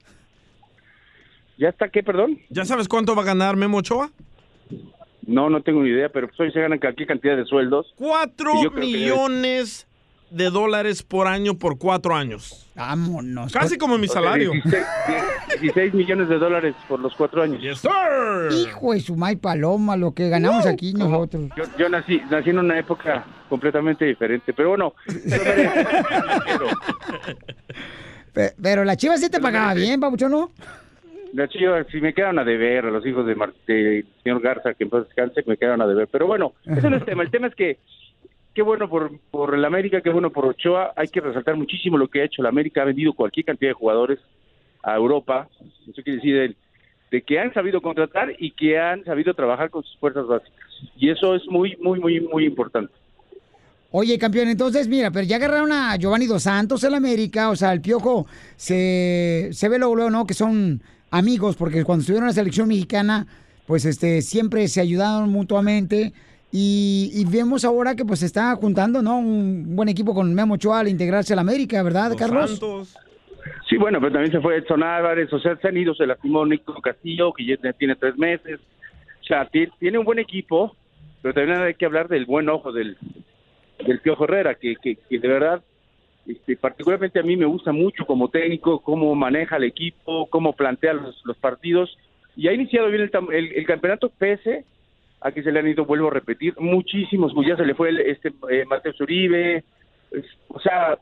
¿Ya 1.57 1.69
está 1.69 1.89
qué, 1.89 2.03
perdón? 2.03 2.37
¿Ya 2.49 2.63
sabes 2.63 2.87
cuánto 2.87 3.15
va 3.15 3.23
a 3.23 3.25
ganar 3.25 3.55
Memo 3.55 3.79
Ochoa? 3.79 4.11
No, 5.25 5.49
no 5.49 5.63
tengo 5.63 5.81
ni 5.81 5.89
idea, 5.89 6.09
pero 6.09 6.27
pues 6.27 6.39
hoy 6.41 6.51
se 6.51 6.61
ganan 6.61 6.77
cualquier 6.77 7.07
cantidad 7.07 7.35
de 7.35 7.45
sueldos. 7.45 7.91
Cuatro 7.95 8.51
Y 8.59 8.63
yo 8.65 8.71
creo 8.71 8.81
que- 8.85 8.85
millones 8.85 9.87
de 10.31 10.49
dólares 10.49 11.03
por 11.03 11.27
año 11.27 11.55
por 11.55 11.77
cuatro 11.77 12.15
años. 12.15 12.67
Vámonos. 12.75 13.51
Casi 13.53 13.77
como 13.77 13.97
mi 13.97 14.07
O 14.07 14.09
sea, 14.11 14.21
salario. 14.21 14.51
16, 14.51 14.83
16 15.59 15.93
millones 15.93 16.29
de 16.29 16.37
dólares 16.39 16.73
por 16.87 16.99
los 16.99 17.13
cuatro 17.15 17.43
años. 17.43 17.61
Hijo 17.61 18.93
de 18.93 18.99
su 19.01 19.15
may 19.15 19.35
paloma, 19.35 19.95
lo 19.97 20.13
que 20.13 20.29
ganamos 20.29 20.65
aquí 20.65 20.93
nosotros. 20.93 21.49
Yo, 21.57 21.63
yo 21.77 21.89
nací, 21.89 22.21
nací 22.29 22.49
en 22.49 22.59
una 22.59 22.79
época 22.79 23.25
completamente 23.49 24.05
diferente, 24.05 24.53
pero 24.53 24.69
bueno. 24.69 24.93
Pe- 28.33 28.53
Pero 28.61 28.85
la 28.85 28.95
chiva 28.95 29.17
sí 29.17 29.29
te 29.29 29.39
pagaba 29.41 29.73
bien, 29.73 29.99
papuchón, 29.99 30.31
¿no? 30.31 30.51
La 31.33 31.47
chiva, 31.47 31.83
si 31.91 31.99
me 32.01 32.13
quedaron 32.13 32.39
a 32.39 32.43
deber, 32.43 32.85
a 32.85 32.91
los 32.91 33.05
hijos 33.05 33.25
de 33.25 33.35
Mar- 33.35 33.53
señor 33.65 34.41
Garza, 34.41 34.73
que 34.73 34.83
en 34.85 34.89
paz 34.89 35.05
descanse, 35.05 35.43
me 35.45 35.57
quedaron 35.57 35.81
a 35.81 35.87
deber. 35.87 36.07
Pero 36.11 36.27
bueno, 36.27 36.53
ese 36.65 36.89
no 36.89 36.95
es 36.95 37.01
el 37.01 37.05
tema. 37.05 37.23
El 37.23 37.31
tema 37.31 37.47
es 37.47 37.55
que, 37.55 37.77
qué 38.53 38.61
bueno 38.61 38.89
por, 38.89 39.11
por 39.31 39.55
el 39.55 39.63
América, 39.65 40.01
qué 40.01 40.09
bueno 40.09 40.31
por 40.31 40.45
Ochoa. 40.45 40.93
Hay 40.95 41.07
que 41.07 41.21
resaltar 41.21 41.55
muchísimo 41.55 41.97
lo 41.97 42.07
que 42.07 42.21
ha 42.21 42.25
hecho. 42.25 42.43
La 42.43 42.49
América 42.49 42.81
ha 42.81 42.85
vendido 42.85 43.13
cualquier 43.13 43.45
cantidad 43.45 43.71
de 43.71 43.75
jugadores 43.75 44.19
a 44.83 44.95
Europa. 44.95 45.47
Eso 45.87 46.01
quiere 46.03 46.17
decir 46.17 46.35
de, 46.35 46.55
de 47.11 47.21
que 47.21 47.39
han 47.39 47.53
sabido 47.53 47.81
contratar 47.81 48.33
y 48.37 48.51
que 48.51 48.79
han 48.79 49.03
sabido 49.03 49.33
trabajar 49.33 49.69
con 49.69 49.83
sus 49.83 49.97
fuerzas 49.97 50.27
básicas. 50.27 50.59
Y 50.97 51.09
eso 51.09 51.35
es 51.35 51.43
muy, 51.47 51.75
muy, 51.81 51.99
muy, 51.99 52.19
muy 52.21 52.45
importante. 52.45 52.93
Oye, 53.93 54.17
campeón, 54.17 54.47
entonces, 54.47 54.87
mira, 54.87 55.11
pero 55.11 55.25
ya 55.27 55.35
agarraron 55.35 55.71
a 55.73 55.97
Giovanni 55.97 56.25
Dos 56.25 56.43
Santos 56.43 56.81
en 56.85 56.91
la 56.91 56.97
América, 56.97 57.49
o 57.49 57.57
sea, 57.57 57.73
el 57.73 57.81
Piojo 57.81 58.25
se, 58.55 59.49
se 59.51 59.67
ve 59.67 59.77
luego, 59.77 60.09
¿no? 60.09 60.25
Que 60.25 60.33
son 60.33 60.81
amigos, 61.09 61.57
porque 61.57 61.83
cuando 61.83 61.99
estuvieron 61.99 62.23
en 62.23 62.29
la 62.29 62.33
selección 62.33 62.69
mexicana, 62.69 63.27
pues 63.67 63.83
este, 63.83 64.21
siempre 64.21 64.67
se 64.69 64.79
ayudaron 64.79 65.29
mutuamente. 65.29 66.13
Y, 66.51 67.11
y 67.13 67.25
vemos 67.25 67.63
ahora 67.63 67.95
que 67.95 68.03
pues 68.03 68.19
se 68.19 68.25
está 68.25 68.53
juntando, 68.55 69.01
¿no? 69.01 69.19
Un 69.19 69.75
buen 69.75 69.87
equipo 69.89 70.13
con 70.13 70.33
Memo 70.33 70.55
Ochoa 70.55 70.79
al 70.81 70.89
integrarse 70.89 71.31
a 71.33 71.37
la 71.37 71.41
América, 71.43 71.81
¿verdad, 71.81 72.11
Carlos? 72.17 72.59
Sí, 73.69 73.77
bueno, 73.77 73.99
pero 74.01 74.11
también 74.11 74.31
se 74.33 74.41
fue 74.41 74.57
Edson 74.57 74.83
Álvarez, 74.83 75.31
o 75.31 75.39
sea, 75.39 75.55
se 75.55 75.67
han 75.69 75.77
ido, 75.77 75.95
se 75.95 76.05
lastimó 76.05 76.45
Nico 76.45 76.73
Castillo, 76.81 77.31
que 77.33 77.45
ya 77.45 77.55
tiene 77.73 77.95
tres 77.95 78.17
meses. 78.17 78.59
O 79.21 79.23
sea, 79.23 79.45
ti- 79.45 79.69
tiene 79.79 79.97
un 79.97 80.03
buen 80.05 80.19
equipo, 80.19 80.75
pero 81.21 81.33
también 81.33 81.57
hay 81.61 81.73
que 81.75 81.85
hablar 81.85 82.09
del 82.09 82.25
buen 82.25 82.49
ojo 82.49 82.71
del, 82.73 82.97
del 83.85 83.99
Piojo 84.01 84.25
Herrera, 84.25 84.55
que, 84.55 84.75
que, 84.75 84.97
que 85.09 85.19
de 85.19 85.27
verdad, 85.27 85.63
este, 86.27 86.57
particularmente 86.57 87.19
a 87.19 87.23
mí 87.23 87.37
me 87.37 87.45
gusta 87.45 87.71
mucho 87.71 88.05
como 88.05 88.27
técnico, 88.29 88.81
cómo 88.81 89.15
maneja 89.15 89.55
el 89.55 89.63
equipo, 89.63 90.27
cómo 90.29 90.53
plantea 90.53 90.93
los, 90.93 91.21
los 91.23 91.37
partidos, 91.37 91.97
y 92.35 92.47
ha 92.49 92.53
iniciado 92.53 92.89
bien 92.89 93.03
el, 93.03 93.11
tam- 93.11 93.31
el, 93.31 93.53
el 93.53 93.65
campeonato 93.65 94.09
pese 94.09 94.65
a 95.21 95.31
que 95.31 95.43
se 95.43 95.51
le 95.51 95.59
han 95.59 95.67
ido, 95.67 95.85
vuelvo 95.85 96.07
a 96.07 96.11
repetir, 96.11 96.55
muchísimos, 96.59 97.33
pues 97.33 97.47
ya 97.47 97.55
se 97.55 97.65
le 97.65 97.75
fue 97.75 97.89
el, 97.89 97.99
este 97.99 98.29
eh, 98.49 98.65
Mateo 98.65 98.93
Uribe, 98.99 99.63
es- 100.11 100.25
o 100.47 100.59
sea, 100.59 100.97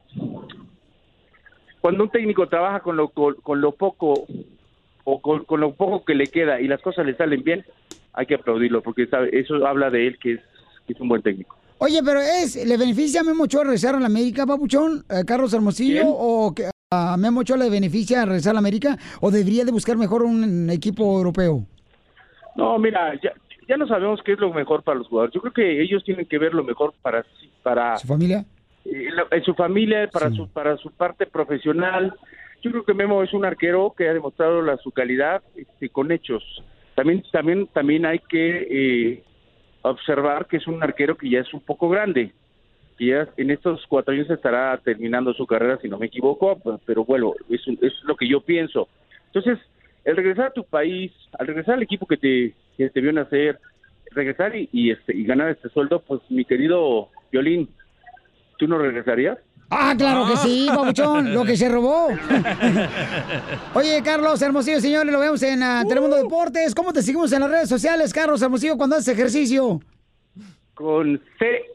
cuando 1.82 2.04
un 2.04 2.10
técnico 2.10 2.48
trabaja 2.48 2.82
con 2.82 2.98
lo, 2.98 3.10
con, 3.10 3.36
con 3.36 3.62
lo 3.62 3.72
poco 3.72 4.28
o 5.06 5.22
con, 5.22 5.46
con 5.46 5.60
lo 5.62 5.74
poco 5.74 6.04
que 6.04 6.14
le 6.16 6.28
queda 6.30 6.60
y 6.60 6.68
las 6.68 6.82
cosas 6.82 7.06
le 7.06 7.16
salen 7.16 7.44
bien, 7.44 7.64
hay 8.14 8.26
que 8.26 8.36
aplaudirlo 8.36 8.82
porque 8.82 9.08
sabe, 9.08 9.30
eso 9.40 9.66
habla 9.66 9.90
de 9.90 10.08
él 10.08 10.20
que 10.20 10.34
es, 10.34 10.40
que 10.86 10.94
es 10.94 11.00
un 11.00 11.08
buen 11.08 11.22
técnico. 11.22 11.56
Oye, 11.78 12.02
pero 12.04 12.20
es, 12.20 12.58
¿le 12.68 12.76
beneficia 12.76 13.22
a 13.22 13.24
Memo 13.24 13.44
Ochoa 13.46 13.64
regresar 13.64 13.96
a 13.96 14.00
la 14.02 14.08
América, 14.08 14.46
papuchón, 14.46 15.06
eh, 15.10 15.24
Carlos 15.26 15.54
Hermosillo? 15.54 16.02
¿Quién? 16.02 16.08
¿O 16.10 16.54
que 16.54 16.66
a 16.92 17.16
Memo 17.16 17.40
Ochoa 17.40 17.56
le 17.56 17.70
beneficia 17.70 18.26
regresar 18.26 18.52
a 18.52 18.54
la 18.56 18.60
América? 18.60 18.98
¿O 19.22 19.32
debería 19.32 19.64
de 19.64 19.72
buscar 19.72 19.96
mejor 19.96 20.24
un 20.24 20.70
equipo 20.70 21.04
europeo? 21.18 21.64
No, 22.58 22.78
mira, 22.78 23.14
ya, 23.24 23.32
ya 23.70 23.78
no 23.78 23.88
sabemos 23.88 24.20
qué 24.24 24.34
es 24.34 24.40
lo 24.40 24.52
mejor 24.52 24.84
para 24.84 24.98
los 24.98 25.08
jugadores. 25.08 25.34
Yo 25.34 25.40
creo 25.42 25.54
que 25.54 25.82
ellos 25.82 26.04
tienen 26.04 26.26
que 26.26 26.38
ver 26.40 26.54
lo 26.54 26.64
mejor 26.66 26.94
para 27.02 27.24
para 27.64 27.98
¿Su 27.98 28.08
familia? 28.08 28.44
eh, 28.84 29.10
la- 29.14 29.28
en 29.38 29.44
su 29.44 29.54
familia, 29.54 30.10
para 30.12 30.30
su 30.32 30.50
para 30.50 30.76
su 30.78 30.92
parte 30.92 31.26
profesional. 31.28 32.14
Yo 32.62 32.72
creo 32.72 32.84
que 32.84 32.94
Memo 32.94 33.24
es 33.24 33.32
un 33.34 33.46
arquero 33.46 33.94
que 33.96 34.10
ha 34.10 34.14
demostrado 34.14 34.62
la, 34.62 34.76
su 34.78 34.92
calidad 34.92 35.42
este, 35.56 35.88
con 35.90 36.12
hechos. 36.12 36.44
También 36.96 37.24
también 37.32 37.68
también 37.68 38.06
hay 38.06 38.20
que 38.20 38.68
eh, 38.70 39.24
observar 39.84 40.48
que 40.48 40.58
es 40.58 40.68
un 40.68 40.82
arquero 40.84 41.16
que 41.16 41.30
ya 41.30 41.40
es 41.40 41.54
un 41.54 41.62
poco 41.62 41.88
grande. 41.90 42.34
Que 42.98 43.06
ya 43.06 43.30
en 43.38 43.52
estos 43.52 43.86
cuatro 43.88 44.14
años 44.14 44.30
estará 44.30 44.78
terminando 44.84 45.34
su 45.34 45.46
carrera, 45.46 45.78
si 45.82 45.88
no 45.88 45.98
me 45.98 46.08
equivoco, 46.08 46.60
pero 46.86 47.06
bueno, 47.06 47.34
es, 47.50 47.62
es 47.82 47.94
lo 48.04 48.16
que 48.18 48.28
yo 48.28 48.42
pienso. 48.42 48.90
Entonces, 49.28 49.58
el 50.04 50.18
regresar 50.18 50.48
a 50.48 50.52
tu 50.54 50.66
país, 50.66 51.12
al 51.38 51.48
regresar 51.48 51.76
al 51.76 51.84
equipo 51.84 52.06
que 52.06 52.18
te, 52.18 52.54
que 52.80 52.90
te 52.90 53.02
vio 53.02 53.12
nacer, 53.12 53.60
regresar 54.12 54.56
y, 54.56 54.70
y, 54.72 54.92
este, 54.92 55.14
y 55.14 55.26
ganar 55.26 55.50
este 55.50 55.68
sueldo, 55.70 56.02
pues 56.02 56.22
mi 56.30 56.46
querido 56.46 57.10
Violín, 57.30 57.70
¿tú 58.58 58.68
no 58.68 58.78
regresarías? 58.78 59.38
Ah, 59.70 59.94
claro 59.98 60.26
que 60.28 60.38
sí, 60.38 60.68
papuchón, 60.74 61.34
lo 61.34 61.44
que 61.44 61.58
se 61.58 61.68
robó. 61.70 62.08
Oye, 63.76 64.02
Carlos 64.02 64.42
Hermosillo, 64.42 64.80
señores, 64.80 65.12
lo 65.12 65.20
vemos 65.20 65.44
en 65.44 65.62
ah, 65.62 65.84
Telemundo 65.88 66.16
Deportes. 66.16 66.74
¿Cómo 66.74 66.94
te 66.94 67.04
seguimos 67.04 67.32
en 67.34 67.42
las 67.42 67.52
redes 67.52 67.70
sociales, 67.70 68.14
Carlos 68.14 68.42
Hermosillo, 68.42 68.78
cuando 68.78 68.96
haces 68.96 69.10
ejercicio? 69.10 69.82
Con 70.74 71.22
C 71.38 71.66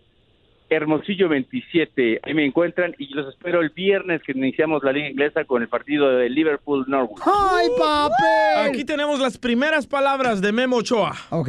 Hermosillo 0.74 1.28
27, 1.28 2.20
ahí 2.22 2.34
me 2.34 2.44
encuentran 2.44 2.94
y 2.98 3.12
los 3.14 3.28
espero 3.28 3.60
el 3.60 3.70
viernes 3.70 4.22
que 4.22 4.32
iniciamos 4.32 4.82
la 4.82 4.92
liga 4.92 5.08
inglesa 5.08 5.44
con 5.44 5.62
el 5.62 5.68
partido 5.68 6.08
de 6.16 6.28
Liverpool 6.28 6.84
Norwich. 6.88 7.22
¡Ay, 7.24 7.68
papel! 7.78 8.70
Aquí 8.70 8.84
tenemos 8.84 9.20
las 9.20 9.38
primeras 9.38 9.86
palabras 9.86 10.40
de 10.40 10.52
Memo 10.52 10.76
Ochoa. 10.76 11.14
Ok. 11.30 11.48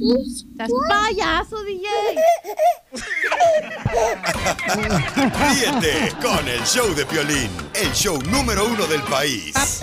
Estás 0.00 0.70
payaso, 0.88 1.62
DJ. 1.64 1.88
Ríete 5.50 6.12
con 6.22 6.48
el 6.48 6.60
show 6.62 6.94
de 6.94 7.04
Piolín, 7.04 7.50
el 7.74 7.92
show 7.92 8.18
número 8.30 8.64
uno 8.66 8.86
del 8.86 9.02
país. 9.02 9.82